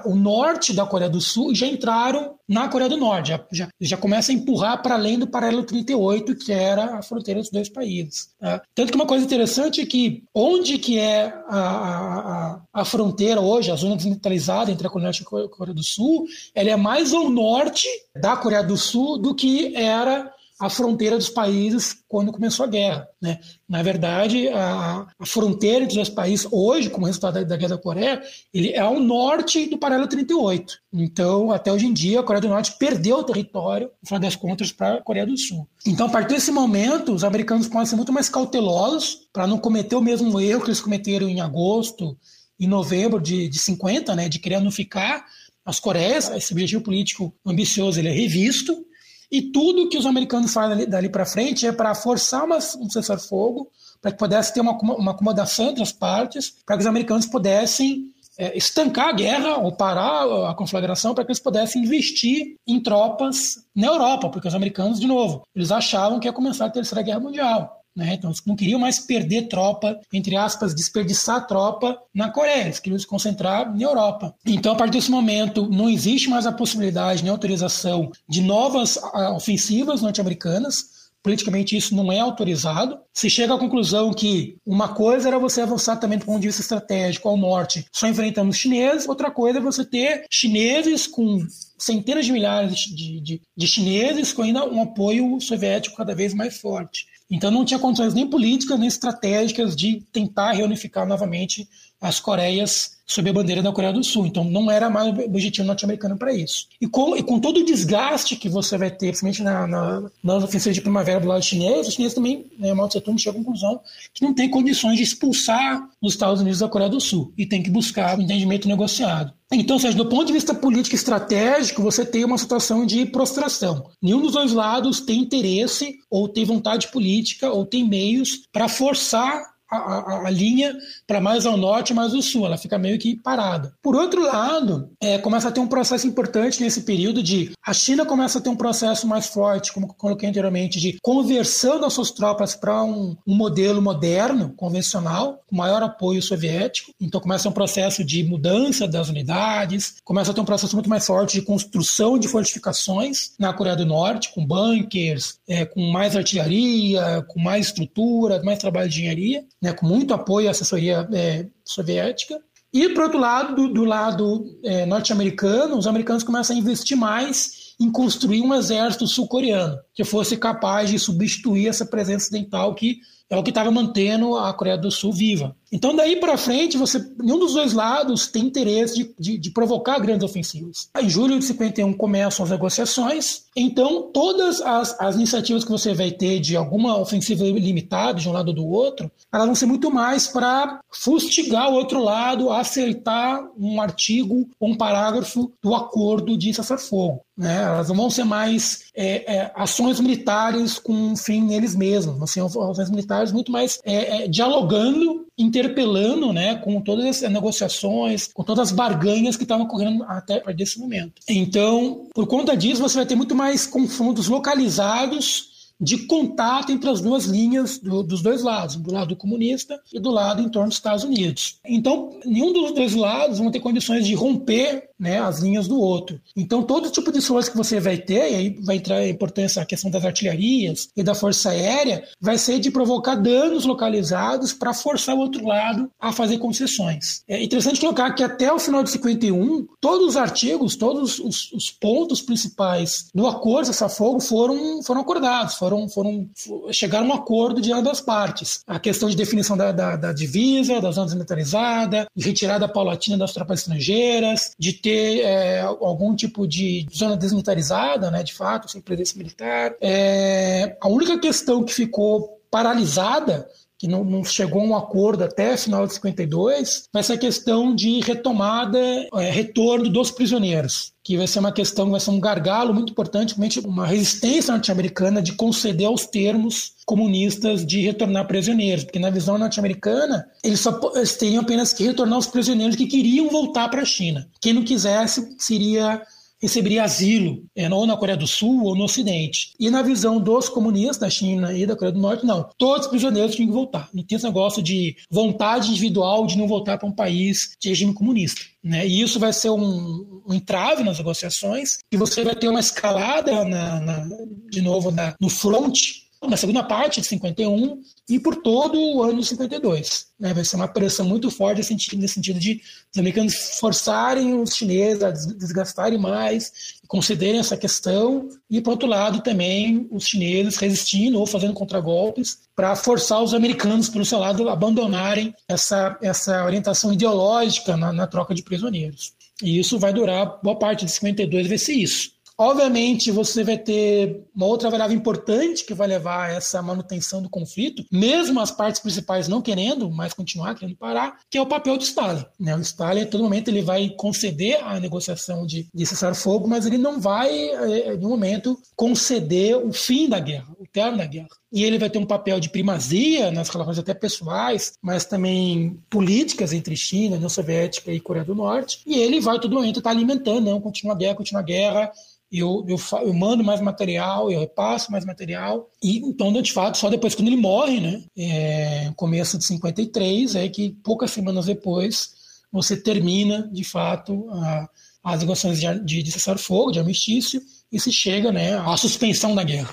o 0.05 0.15
norte 0.15 0.73
da 0.73 0.86
Coreia 0.86 1.09
do 1.09 1.21
Sul 1.21 1.55
já 1.55 1.65
entraram 1.65 2.36
na 2.47 2.67
Coreia 2.67 2.89
do 2.89 2.97
Norte, 2.97 3.30
já, 3.30 3.45
já, 3.51 3.69
já 3.80 3.95
começa 3.97 4.32
a 4.32 4.36
empurrar 4.36 4.82
para 4.82 4.95
além 4.95 5.19
do 5.19 5.27
paralelo 5.27 5.63
38, 5.63 6.36
que 6.36 6.51
era 6.51 6.97
a 6.97 7.01
fronteira 7.01 7.39
dos 7.39 7.51
dois 7.51 7.69
países. 7.69 8.30
Tá? 8.39 8.61
Tanto 8.73 8.91
que 8.91 8.95
uma 8.95 9.05
coisa 9.05 9.23
interessante 9.23 9.82
é 9.82 9.86
que 9.86 10.23
onde 10.34 10.80
que 10.80 10.97
é 10.97 11.34
a, 11.47 11.59
a, 11.59 12.61
a 12.73 12.86
fronteira 12.86 13.39
hoje, 13.39 13.71
a 13.71 13.75
zona 13.75 13.95
desmilitarizada 13.95 14.71
entre 14.71 14.88
a 14.88 14.89
Coreia 14.89 15.11
do 15.11 15.17
Norte 15.19 15.21
e 15.21 15.45
a 15.45 15.49
Coreia 15.49 15.75
do 15.75 15.84
Sul, 15.84 16.25
ela 16.55 16.69
é 16.69 16.75
mais 16.75 17.13
ao 17.13 17.30
norte 17.30 17.88
da 18.15 18.36
Coreia 18.36 18.63
do 18.63 18.75
Sul 18.75 19.19
do 19.19 19.36
que 19.36 19.75
era 19.75 20.34
a 20.60 20.70
fronteira 20.70 21.16
dos 21.16 21.30
países 21.30 21.95
quando 22.05 22.34
começou 22.34 22.66
a 22.66 22.70
guerra. 22.70 23.07
Né? 23.22 23.39
Na 23.68 23.82
verdade, 23.82 24.49
a, 24.49 25.07
a 25.18 25.26
fronteira 25.26 25.86
entre 25.86 26.01
os 26.01 26.10
países 26.10 26.45
hoje, 26.51 26.89
como 26.89 27.05
resultado 27.05 27.36
da, 27.36 27.43
da, 27.43 27.55
Guerra 27.55 27.76
da 27.76 27.82
Coreia, 27.82 28.22
ele 28.53 28.72
é 28.72 28.80
ao 28.80 28.99
norte 28.99 29.68
do 29.68 29.78
paralelo 29.78 30.10
38. 30.10 30.78
Então, 30.91 31.51
até 31.51 31.72
hoje 31.72 31.86
em 31.86 31.93
dia, 31.93 32.20
a 32.20 32.24
Coreia 32.24 32.41
do 32.41 32.49
Norte 32.49 32.76
perdeu 32.78 33.20
o 33.20 33.24
território, 33.24 33.89
no 34.01 34.07
final 34.07 34.20
das 34.20 34.36
contas, 34.36 34.74
para 34.74 34.95
a 34.95 35.01
Coreia 35.01 35.26
do 35.26 35.38
Sul. 35.38 35.66
Então, 35.86 36.07
a 36.07 36.10
partir 36.10 36.34
desse 36.34 36.51
momento, 36.51 37.14
os 37.14 37.24
americanos 37.24 37.68
podem 37.70 37.86
ser 37.86 37.95
muito 37.95 38.12
mais 38.12 38.28
cautelosos 38.28 39.30
para 39.32 39.47
não 39.47 39.57
cometer 39.57 39.95
o 39.95 40.01
mesmo 40.01 40.41
erro 40.41 40.62
que 40.62 40.68
eles 40.68 40.82
cometeram 40.82 41.30
em 41.30 41.39
agosto 41.39 42.18
e 42.60 42.68
novembro 42.68 43.22
de, 43.22 43.47
de 43.47 43.57
50, 43.57 44.14
né, 44.14 44.28
de 44.28 44.39
querer 44.39 44.57
unificar 44.57 45.26
as 45.66 45.80
Coreias. 45.80 46.30
Esse 46.30 46.51
objetivo 46.51 46.82
político 46.82 47.34
ambicioso 47.45 47.97
ele 47.97 48.10
é 48.10 48.12
revisto 48.12 48.89
e 49.32 49.41
tudo 49.41 49.89
que 49.89 49.97
os 49.97 50.05
americanos 50.05 50.53
fazem 50.53 50.77
dali, 50.77 50.86
dali 50.86 51.09
para 51.09 51.25
frente 51.25 51.67
é 51.67 51.71
para 51.71 51.93
forçar 51.93 52.45
uma, 52.45 52.57
um 52.57 52.89
cessar-fogo, 52.89 53.69
para 54.01 54.11
que 54.11 54.17
pudesse 54.17 54.53
ter 54.53 54.61
uma, 54.61 54.71
uma 54.71 55.11
acomodação 55.11 55.69
entre 55.69 55.84
as 55.84 55.91
partes, 55.91 56.55
para 56.65 56.75
que 56.75 56.82
os 56.82 56.88
americanos 56.88 57.25
pudessem 57.25 58.09
é, 58.38 58.57
estancar 58.57 59.09
a 59.09 59.11
guerra 59.11 59.57
ou 59.57 59.71
parar 59.71 60.49
a 60.49 60.53
conflagração, 60.53 61.13
para 61.13 61.25
que 61.25 61.32
eles 61.32 61.41
pudessem 61.41 61.84
investir 61.84 62.55
em 62.65 62.82
tropas 62.82 63.65
na 63.75 63.88
Europa, 63.88 64.30
porque 64.30 64.47
os 64.47 64.55
americanos, 64.55 64.99
de 64.99 65.05
novo, 65.05 65.43
eles 65.53 65.71
achavam 65.71 66.19
que 66.19 66.27
ia 66.27 66.34
começar 66.34 66.65
a 66.65 66.69
Terceira 66.69 67.03
Guerra 67.03 67.19
Mundial. 67.19 67.78
Né? 68.00 68.14
Então, 68.14 68.30
eles 68.30 68.41
não 68.45 68.56
queriam 68.56 68.80
mais 68.80 68.97
perder 68.97 69.50
tropa, 69.50 70.00
entre 70.14 70.38
aspas, 70.38 70.74
desperdiçar 70.74 71.45
tropa 71.45 72.00
na 72.16 72.32
Coreia, 72.32 72.64
eles 72.64 72.80
queriam 72.80 72.97
se 72.97 73.06
concentrar 73.06 73.76
na 73.76 73.84
Europa. 73.84 74.34
Então, 74.45 74.72
a 74.72 74.76
partir 74.76 74.93
desse 74.93 75.12
momento, 75.12 75.70
não 75.70 75.89
existe 75.89 76.30
mais 76.30 76.47
a 76.47 76.52
possibilidade 76.54 77.22
nem 77.22 77.30
autorização 77.30 78.10
de 78.28 78.41
novas 78.41 78.95
uh, 78.95 79.36
ofensivas 79.36 80.02
norte-americanas. 80.02 80.98
Politicamente, 81.22 81.76
isso 81.76 81.94
não 81.94 82.10
é 82.10 82.19
autorizado. 82.19 82.98
Se 83.14 83.30
chega 83.30 83.53
à 83.53 83.60
conclusão 83.60 84.14
que 84.14 84.56
uma 84.65 84.88
coisa 84.88 85.28
era 85.28 85.38
você 85.38 85.60
avançar 85.60 85.98
também 85.98 86.18
do 86.18 86.23
ponto 86.23 86.40
de 86.40 86.48
vista 86.48 86.61
estratégico 86.61 87.28
ao 87.28 87.36
norte, 87.36 87.86
só 87.91 88.07
enfrentando 88.07 88.49
os 88.49 88.56
chineses, 88.56 89.10
outra 89.10 89.30
coisa 89.30 89.60
é 89.60 89.61
você 89.61 89.84
ter 89.84 90.23
chineses 90.32 91.06
com 91.06 91.45
centenas 91.78 92.26
de 92.26 92.32
milhares 92.32 92.80
de, 92.80 93.19
de, 93.19 93.41
de 93.57 93.68
chineses 93.68 94.32
com 94.32 94.44
ainda 94.44 94.65
um 94.65 94.82
apoio 94.82 95.41
soviético 95.41 95.98
cada 95.98 96.15
vez 96.15 96.34
mais 96.34 96.57
forte. 96.57 97.06
Então 97.30 97.51
não 97.51 97.64
tinha 97.64 97.80
condições 97.80 98.14
nem 98.14 98.27
políticas 98.27 98.80
nem 98.80 98.88
estratégicas 98.88 99.76
de 99.76 100.01
tentar 100.11 100.53
reunificar 100.53 101.06
novamente 101.06 101.69
as 102.01 102.19
Coreias 102.19 102.99
sob 103.09 103.27
a 103.27 103.34
bandeira 103.34 103.63
da 103.63 103.71
Coreia 103.71 103.91
do 103.91 104.03
Sul. 104.03 104.27
Então 104.27 104.43
não 104.43 104.69
era 104.69 104.89
mais 104.89 105.17
o 105.17 105.21
objetivo 105.21 105.67
norte-americano 105.67 106.15
para 106.15 106.31
isso. 106.31 106.67
E 106.80 106.88
com, 106.88 107.17
e 107.17 107.23
com, 107.23 107.39
todo 107.39 107.59
o 107.59 107.65
desgaste 107.65 108.35
que 108.35 108.47
você 108.47 108.77
vai 108.77 108.91
ter, 108.91 109.07
principalmente 109.07 109.41
na, 109.41 109.65
na, 109.67 110.11
na 110.23 110.35
ofensiva 110.35 110.73
de 110.73 110.81
primavera 110.81 111.19
do 111.19 111.27
lado 111.27 111.43
chinês, 111.43 111.88
os 111.88 111.95
chineses 111.95 112.13
também, 112.13 112.45
né, 112.57 112.73
Mao 112.73 112.88
Tse 112.88 113.01
Tung 113.01 113.19
à 113.27 113.34
conclusão 113.34 113.81
que 114.13 114.23
não 114.23 114.34
tem 114.34 114.49
condições 114.49 114.97
de 114.97 115.03
expulsar 115.03 115.89
os 116.01 116.13
Estados 116.13 116.39
Unidos 116.41 116.59
da 116.59 116.69
Coreia 116.69 116.89
do 116.89 117.01
Sul 117.01 117.34
e 117.38 117.45
tem 117.45 117.63
que 117.63 117.71
buscar 117.71 118.17
um 118.17 118.21
entendimento 118.21 118.67
negociado. 118.67 119.34
Então, 119.51 119.80
seja, 119.80 119.97
do 119.97 120.05
ponto 120.05 120.27
de 120.27 120.34
vista 120.34 120.53
político 120.53 120.95
estratégico, 120.95 121.81
você 121.81 122.05
tem 122.05 122.23
uma 122.23 122.38
situação 122.38 122.85
de 122.85 123.07
prostração. 123.07 123.89
Nenhum 123.99 124.21
dos 124.21 124.34
dois 124.34 124.53
lados 124.53 125.01
tem 125.01 125.19
interesse, 125.21 125.95
ou 126.07 126.30
tem 126.30 126.45
vontade 126.45 126.89
política, 126.89 127.49
ou 127.49 127.65
tem 127.65 127.88
meios 127.88 128.43
para 128.51 128.69
forçar 128.69 129.41
a, 129.70 130.28
a, 130.28 130.30
linha 130.30 130.76
para 131.06 131.22
mais 131.22 131.46
ao 131.46 131.56
norte, 131.56 131.94
mais 131.94 132.14
ao 132.14 132.22
sul. 132.22 132.46
Ela 132.46 132.58
fica 132.58 132.78
meio 132.78 132.98
que 132.98 133.16
parada. 133.16 133.74
Por 133.82 133.96
outro 133.96 134.22
lado, 134.22 134.90
é, 135.02 135.18
começa 135.18 135.50
a 135.50 135.52
ter 135.52 135.60
um 135.60 135.68
processo 135.68 136.08
importante 136.08 136.62
nesse 136.62 136.82
período 136.82 137.22
de 137.22 137.52
a 137.66 137.74
China 137.74 138.06
começa 138.06 138.40
a 138.40 138.41
ter 138.41 138.50
um 138.50 138.56
processo 138.56 139.08
mais 139.08 139.28
forte, 139.28 139.72
como 139.72 139.94
coloquei 139.94 140.28
anteriormente, 140.28 140.80
de 140.80 140.98
conversando 141.02 141.86
as 141.86 141.94
suas 141.94 142.12
tropas 142.12 142.56
para 142.56 142.84
um, 142.84 143.16
um, 143.28 143.36
modelo 143.36 143.82
moderno, 143.82 144.54
convencional, 144.56 145.44
com 145.48 145.56
maior 145.56 145.84
apoio 145.84 146.22
soviético. 146.22 146.91
Então 147.00 147.22
começa 147.22 147.48
um 147.48 147.54
processo 147.54 148.04
de 148.04 148.24
mudança 148.24 148.88
das 148.88 149.10
unidades, 149.10 149.96
começa 150.04 150.32
a 150.32 150.34
ter 150.34 150.41
um 150.41 150.46
processo 150.46 150.76
muito 150.76 150.90
mais 150.90 151.06
forte 151.06 151.40
de 151.40 151.46
construção 151.46 152.18
de 152.18 152.28
fortificações 152.28 153.34
na 153.38 153.54
Coreia 153.54 153.76
do 153.76 153.86
Norte, 153.86 154.34
com 154.34 154.46
bunkers, 154.46 155.40
é, 155.48 155.66
com 155.66 155.91
mais 155.91 156.16
artilharia, 156.16 157.24
com 157.28 157.40
mais 157.40 157.68
estrutura, 157.68 158.41
mais 158.44 158.60
trabalho 158.60 158.90
de 158.90 159.00
engenharia 159.00 159.44
né, 159.61 159.73
com 159.73 159.86
muito 159.86 160.14
apoio 160.14 160.48
à 160.48 160.52
assessoria 160.52 161.07
é, 161.14 161.48
soviética. 161.64 162.40
E, 162.72 162.90
por 162.90 163.03
outro 163.03 163.19
lado, 163.19 163.56
do, 163.56 163.73
do 163.73 163.84
lado 163.84 164.45
é, 164.64 164.86
norte-americano, 164.86 165.77
os 165.77 165.88
americanos 165.88 166.23
começam 166.23 166.56
a 166.56 166.60
investir 166.60 166.95
mais 166.95 167.73
em 167.80 167.91
construir 167.91 168.41
um 168.41 168.53
exército 168.53 169.07
sul-coreano 169.07 169.77
que 169.94 170.03
fosse 170.03 170.38
capaz 170.38 170.90
de 170.90 170.99
substituir 170.99 171.68
essa 171.68 171.86
presença 171.86 172.26
ocidental 172.26 172.76
que 172.76 172.99
é 173.30 173.38
o 173.38 173.43
que 173.43 173.51
estava 173.51 173.69
mantendo 173.69 174.35
a 174.35 174.51
Coreia 174.53 174.77
do 174.77 174.89
Sul 174.89 175.14
viva. 175.14 175.56
Então, 175.72 175.95
daí 175.95 176.15
para 176.15 176.38
frente, 176.38 176.77
você, 176.77 176.99
nenhum 177.19 177.38
dos 177.38 177.53
dois 177.53 177.73
lados 177.73 178.27
tem 178.27 178.45
interesse 178.45 178.95
de, 178.95 179.15
de, 179.19 179.38
de, 179.38 179.51
provocar 179.51 179.99
grandes 179.99 180.23
ofensivas. 180.23 180.89
Em 180.99 181.07
julho 181.07 181.38
de 181.38 181.45
51 181.45 181.93
começam 181.93 182.43
as 182.43 182.49
negociações, 182.49 183.43
então 183.56 184.10
todas 184.11 184.61
as, 184.61 184.99
as 184.99 185.15
iniciativas 185.15 185.64
que 185.64 185.69
você 185.69 185.93
vai 185.93 186.11
ter 186.11 186.39
de 186.39 186.56
alguma 186.56 186.97
ofensiva 186.97 187.43
limitada 187.43 188.19
de 188.19 188.27
um 188.27 188.31
lado 188.31 188.49
ou 188.49 188.56
do 188.56 188.68
outro, 188.68 189.11
elas 189.31 189.45
vão 189.45 189.56
ser 189.56 189.68
muito 189.68 189.91
mais 189.91 190.27
para 190.27 190.80
fustigar 190.91 191.69
o 191.69 191.76
outro 191.76 192.03
lado, 192.03 192.49
aceitar 192.49 193.47
um 193.56 193.80
artigo 193.80 194.49
ou 194.60 194.69
um 194.69 194.76
parágrafo 194.76 195.51
do 195.61 195.76
acordo 195.76 196.35
de 196.35 196.51
cessar-fogo. 196.51 197.22
Né? 197.38 197.64
Elas 197.64 197.88
não 197.88 197.95
vão 197.95 198.10
ser 198.10 198.26
mais 198.26 198.89
é, 199.01 199.34
é, 199.34 199.51
ações 199.55 199.97
militares 200.01 200.77
com 200.77 200.91
um 200.91 201.15
fim 201.15 201.41
neles 201.41 201.73
mesmos, 201.73 202.30
ser 202.30 202.41
ações 202.41 202.89
militares 202.89 203.31
muito 203.31 203.49
mais 203.49 203.80
é, 203.85 204.23
é 204.23 204.27
dialogando 204.27 205.26
interpelando 205.38 206.34
né, 206.34 206.55
com 206.55 206.81
todas 206.81 207.23
as 207.23 207.31
negociações, 207.31 208.27
com 208.34 208.43
todas 208.43 208.67
as 208.67 208.71
barganhas 208.73 209.38
que 209.38 209.43
estavam 209.43 209.65
ocorrendo 209.65 210.03
até 210.03 210.41
desse 210.53 210.77
momento. 210.77 211.13
Então, 211.30 212.07
por 212.13 212.27
conta 212.27 212.57
disso, 212.57 212.81
você 212.81 212.97
vai 212.97 213.05
ter 213.05 213.15
muito 213.15 213.34
mais 213.34 213.65
confrontos 213.65 214.27
localizados 214.27 215.49
de 215.80 215.99
contato 215.99 216.73
entre 216.73 216.89
as 216.89 216.99
duas 216.99 217.23
linhas 217.23 217.80
do, 217.80 218.03
dos 218.03 218.21
dois 218.21 218.43
lados, 218.43 218.76
do 218.76 218.91
lado 218.91 219.15
comunista 219.15 219.80
e 219.93 219.99
do 219.99 220.11
lado 220.11 220.41
em 220.41 220.49
torno 220.49 220.67
dos 220.67 220.77
Estados 220.77 221.05
Unidos. 221.05 221.57
Então, 221.65 222.19
nenhum 222.26 222.51
dos 222.51 222.73
dois 222.73 222.93
lados 222.93 223.39
vão 223.39 223.49
ter 223.49 223.61
condições 223.61 224.05
de 224.05 224.13
romper 224.13 224.89
né, 224.99 225.19
as 225.19 225.39
linhas 225.39 225.67
do 225.67 225.80
outro. 225.80 226.19
Então, 226.35 226.63
todo 226.63 226.91
tipo 226.91 227.11
de 227.11 227.19
esforço 227.19 227.51
que 227.51 227.57
você 227.57 227.80
vai 227.80 227.97
ter, 227.97 228.31
e 228.31 228.35
aí 228.35 228.49
vai 228.61 228.77
entrar 228.77 228.97
a 228.97 229.07
importância 229.07 229.61
a 229.61 229.65
questão 229.65 229.89
das 229.89 230.03
artilharias 230.03 230.89
e 230.95 231.03
da 231.03 231.15
força 231.15 231.49
aérea, 231.49 232.03
vai 232.19 232.38
ser 232.38 232.59
de 232.59 232.71
provocar 232.71 233.15
danos 233.15 233.65
localizados 233.65 234.53
para 234.53 234.73
forçar 234.73 235.15
o 235.15 235.19
outro 235.19 235.45
lado 235.45 235.89
a 235.99 236.11
fazer 236.11 236.38
concessões. 236.38 237.23
É 237.27 237.41
interessante 237.41 237.80
colocar 237.80 238.11
que 238.13 238.23
até 238.23 238.51
o 238.51 238.59
final 238.59 238.84
de 238.84 238.91
51, 238.91 239.67
todos 239.80 240.09
os 240.09 240.17
artigos, 240.17 240.76
todos 240.76 241.19
os, 241.19 241.51
os 241.51 241.71
pontos 241.71 242.21
principais 242.21 243.09
do 243.13 243.27
acordo 243.27 243.71
de 243.71 243.89
fogo 243.89 244.19
foram, 244.19 244.84
foram 244.84 245.01
acordados, 245.01 245.55
foram 245.55 245.88
foram, 245.88 246.30
chegaram 246.71 247.05
a 247.05 247.09
um 247.09 247.13
acordo 247.13 247.61
de 247.61 247.71
ambas 247.71 248.01
partes. 248.01 248.61
A 248.67 248.80
questão 248.80 249.09
de 249.09 249.15
definição 249.15 249.55
da, 249.55 249.71
da, 249.71 249.95
da 249.95 250.13
divisa, 250.13 250.81
da 250.81 250.91
zona 250.91 251.05
desmilitarizada, 251.05 252.07
de 252.15 252.26
retirada 252.26 252.67
paulatina 252.67 253.17
das 253.17 253.34
tropas 253.34 253.61
estrangeiras, 253.61 254.51
de 254.57 254.73
ter 254.73 254.89
é, 254.91 255.61
algum 255.61 256.16
tipo 256.16 256.48
de 256.48 256.88
zona 256.94 257.16
desmilitarizada, 257.16 258.10
né, 258.11 258.24
de 258.24 258.34
fato, 258.34 258.70
sem 258.70 258.82
presença 258.82 259.18
militar. 259.18 259.76
É, 259.82 260.78
a 260.82 260.88
única 260.88 261.18
questão 261.20 261.64
que 261.64 261.74
ficou 261.74 262.40
paralisada 262.49 263.48
que 263.80 263.88
não, 263.88 264.03
não, 264.03 264.26
chegou 264.26 264.61
a 264.61 264.66
um 264.66 264.76
acordo 264.76 265.24
até 265.24 265.56
final 265.56 265.88
de 265.88 265.94
52, 265.94 266.90
vai 266.91 267.02
ser 267.02 267.14
a 267.14 267.18
questão 267.18 267.74
de 267.74 268.02
retomada, 268.02 268.78
é, 269.14 269.32
retorno 269.32 269.88
dos 269.88 270.11
prisioneiros, 270.11 270.91
que 271.10 271.18
vai 271.18 271.26
ser 271.26 271.40
uma 271.40 271.52
questão, 271.52 271.90
vai 271.90 271.99
ser 271.99 272.11
um 272.11 272.19
gargalo 272.19 272.72
muito 272.72 272.91
importante, 272.91 273.34
uma 273.65 273.88
resistência 273.88 274.53
norte-americana 274.53 275.23
de 275.23 275.34
conceder 275.34 275.88
aos 275.88 276.06
termos 276.06 276.73
comunistas 276.86 277.65
de 277.65 277.81
retornar 277.81 278.27
prisioneiros, 278.27 278.84
porque 278.84 278.99
na 278.99 279.10
visão 279.10 279.36
norte-americana 279.36 280.30
eles 280.44 280.60
só 280.60 280.80
eles 280.94 281.18
teriam 281.18 281.41
apenas 281.41 281.73
que 281.73 281.84
retornar 281.84 282.19
os 282.19 282.27
prisioneiros 282.27 282.76
que 282.76 282.86
queriam 282.86 283.27
voltar 283.27 283.69
para 283.69 283.81
a 283.81 283.86
China. 283.86 284.30
Quem 284.40 284.53
não 284.53 284.64
quisesse 284.64 285.36
seria 285.40 285.99
receberia 286.41 286.84
asilo, 286.84 287.44
é, 287.56 287.70
ou 287.70 287.86
na 287.86 287.98
Coreia 287.98 288.18
do 288.18 288.28
Sul 288.28 288.64
ou 288.64 288.76
no 288.76 288.86
Ocidente. 288.86 289.52
E 289.60 289.70
na 289.70 289.82
visão 289.82 290.20
dos 290.20 290.49
comunistas 290.49 290.98
da 290.98 291.10
China 291.10 291.53
e 291.53 291.66
da 291.66 291.76
Coreia 291.76 291.94
do 291.94 291.99
Norte, 291.99 292.26
não. 292.26 292.49
Todos 292.57 292.86
os 292.86 292.90
prisioneiros 292.91 293.36
tinham 293.36 293.49
que 293.49 293.53
voltar. 293.53 293.90
Não 293.94 294.03
tem 294.03 294.16
esse 294.16 294.26
negócio 294.26 294.61
de 294.61 294.95
vontade 295.10 295.70
individual 295.70 296.26
de 296.26 296.38
não 296.38 296.48
voltar 296.48 296.78
para 296.78 296.88
um 296.88 296.95
país 296.95 297.56
de 297.60 297.70
regime 297.70 297.94
comunista. 297.94 298.41
Né? 298.64 298.88
E 298.88 299.02
isso 299.02 299.20
vai 299.20 299.34
ser 299.34 299.49
um, 299.49 300.22
um 300.28 300.34
entrave 300.34 300.84
nas 300.84 300.98
negociações, 300.98 301.78
e 301.91 301.98
você 301.98 302.24
vai 302.24 302.36
ter 302.36 302.48
uma 302.48 302.60
escalada, 302.60 303.45
na, 303.45 303.80
na, 303.80 304.07
de 304.49 304.61
novo, 304.61 304.91
na, 304.91 305.16
no 305.20 305.30
front 305.30 305.80
na 306.28 306.36
segunda 306.36 306.62
parte 306.64 307.00
de 307.00 307.08
51 307.08 307.82
e 308.10 308.20
por 308.20 308.36
todo 308.38 308.78
o 308.78 309.02
ano 309.02 309.22
de 309.22 309.28
52. 309.28 310.08
Né? 310.20 310.34
Vai 310.34 310.44
ser 310.44 310.58
uma 310.58 310.68
pressão 310.68 311.06
muito 311.06 311.32
forte 311.32 311.58
nesse 311.58 311.70
sentido, 311.70 312.02
nesse 312.02 312.16
sentido 312.16 312.40
de 312.40 312.62
os 312.91 313.00
americanos 313.00 313.58
forçarem 313.60 314.34
os 314.40 314.54
chineses 314.54 315.02
a 315.02 315.12
desgastarem 315.12 315.98
mais, 315.98 316.80
concederem 316.88 317.40
essa 317.40 317.56
questão, 317.56 318.28
e 318.50 318.60
por 318.60 318.72
outro 318.72 318.88
lado 318.88 319.22
também 319.22 319.88
os 319.91 320.06
chineses 320.06 320.58
resistindo 320.58 321.20
ou 321.20 321.26
fazendo 321.26 321.54
contragolpes 321.54 322.40
para 322.54 322.76
forçar 322.76 323.24
os 323.24 323.34
americanos, 323.34 323.88
pelo 323.88 324.04
seu 324.04 324.20
lado, 324.20 324.50
a 324.50 324.54
abandonarem 324.54 325.34
essa, 325.48 325.98
essa 326.02 326.44
orientação 326.44 326.91
ideológica 326.91 327.78
na, 327.78 327.94
na 327.94 328.08
troca 328.08 328.36
de 328.36 328.44
prisioneiros. 328.44 329.14
E 329.41 329.58
isso 329.58 329.80
vai 329.80 329.94
durar, 329.94 330.40
boa 330.44 330.58
parte 330.58 330.84
de 330.84 330.91
52 330.91 331.48
vai 331.48 331.58
ser 331.58 331.74
isso. 331.74 332.12
Obviamente, 332.41 333.11
você 333.11 333.44
vai 333.44 333.57
ter 333.57 334.24
uma 334.34 334.45
outra 334.45 334.70
variável 334.70 334.95
importante 334.95 335.66
que 335.66 335.74
vai 335.74 335.90
levar 335.90 336.30
a 336.30 336.32
essa 336.32 336.61
manutenção 336.61 337.22
do 337.22 337.30
conflito, 337.30 337.84
mesmo 337.91 338.40
as 338.40 338.49
partes 338.49 338.80
principais 338.80 339.28
não 339.28 339.41
querendo 339.41 339.91
mais 339.91 340.14
continuar, 340.14 340.56
querendo 340.56 340.78
parar, 340.78 341.20
que 341.30 341.38
é 341.38 341.41
o 341.41 341.45
papel 341.45 341.76
do 341.76 341.84
Stalin. 341.84 342.24
Né? 342.40 342.56
O 342.56 342.61
Stalin, 342.61 343.02
a 343.02 343.07
todo 343.07 343.26
momento, 343.26 343.49
ele 343.49 343.61
vai 343.61 343.90
conceder 343.90 344.64
a 344.64 344.80
negociação 344.80 345.45
de, 345.45 345.68
de 345.74 345.86
cessar-fogo, 345.86 346.48
mas 346.48 346.66
ele 346.66 346.78
não 346.78 347.02
vai, 347.02 347.30
eh, 347.30 347.94
em 347.94 347.98
nenhum 347.98 348.11
momento, 348.11 348.57
conceder 348.74 349.57
o 349.57 349.74
fim 349.74 350.07
da 350.07 350.22
guerra, 350.22 350.48
o 350.57 350.66
término 350.66 350.99
da 350.99 351.06
guerra. 351.06 351.28
E 351.52 351.64
ele 351.64 351.80
vai 351.80 351.90
ter 351.90 351.98
um 351.98 352.06
papel 352.06 352.40
de 352.40 352.49
primazia 352.49 353.32
nas 353.32 353.49
relações 353.49 353.80
até 353.80 353.94
pessoais, 353.94 354.74
mas 354.82 355.03
também 355.03 355.80
políticas 355.90 356.53
entre 356.53 356.76
China, 356.78 357.16
União 357.16 357.28
Soviética 357.28 357.91
e 357.91 357.99
Coreia 357.99 358.24
do 358.24 358.36
Norte. 358.36 358.82
E 358.86 358.99
ele 358.99 359.20
vai 359.20 359.40
todo 359.40 359.56
momento 359.56 359.80
estar 359.80 359.90
alimentando, 359.90 360.41
não, 360.41 360.61
continua 360.61 360.94
a 360.94 360.98
guerra, 360.98 361.16
continua 361.16 361.41
a 361.41 361.45
guerra, 361.45 361.91
eu, 362.31 362.64
eu, 362.68 362.77
eu, 363.01 363.14
mando 363.14 363.43
mais 363.43 363.60
material, 363.60 364.31
eu 364.31 364.39
repasso 364.39 364.91
mais 364.91 365.03
material. 365.03 365.68
E 365.81 365.97
então, 365.97 366.31
de 366.34 366.53
fato, 366.53 366.77
só 366.77 366.89
depois, 366.89 367.15
quando 367.15 367.27
ele 367.27 367.38
morre, 367.38 367.80
né, 367.80 368.03
é, 368.18 368.91
começo 368.95 369.38
de 369.38 369.45
53, 369.45 370.35
é 370.35 370.47
que 370.47 370.72
poucas 370.84 371.11
semanas 371.11 371.47
depois 371.47 372.14
você 372.51 372.77
termina, 372.77 373.49
de 373.51 373.64
fato, 373.64 374.27
a, 374.31 374.69
as 375.03 375.22
negociações 375.22 375.60
de, 375.84 376.03
de, 376.03 376.11
cessar-fogo, 376.11 376.72
de 376.72 376.80
armistício, 376.80 377.41
e 377.72 377.80
se 377.80 377.91
chega 377.91 378.31
né, 378.31 378.57
à 378.57 378.76
suspensão 378.77 379.34
da 379.34 379.43
guerra. 379.43 379.69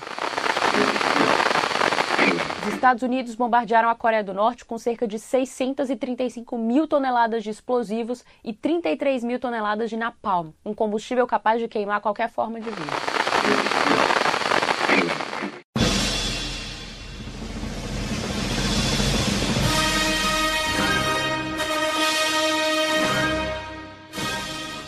Os 2.67 2.73
Estados 2.73 3.01
Unidos 3.01 3.33
bombardearam 3.33 3.89
a 3.89 3.95
Coreia 3.95 4.21
do 4.21 4.33
Norte 4.33 4.65
com 4.65 4.77
cerca 4.77 5.07
de 5.07 5.17
635 5.17 6.57
mil 6.57 6.85
toneladas 6.85 7.41
de 7.41 7.49
explosivos 7.49 8.25
e 8.43 8.51
33 8.51 9.23
mil 9.23 9.39
toneladas 9.39 9.89
de 9.89 9.95
napalm, 9.95 10.49
um 10.65 10.73
combustível 10.73 11.25
capaz 11.25 11.61
de 11.61 11.69
queimar 11.69 12.01
qualquer 12.01 12.29
forma 12.29 12.59
de 12.59 12.69
vida. 12.69 12.91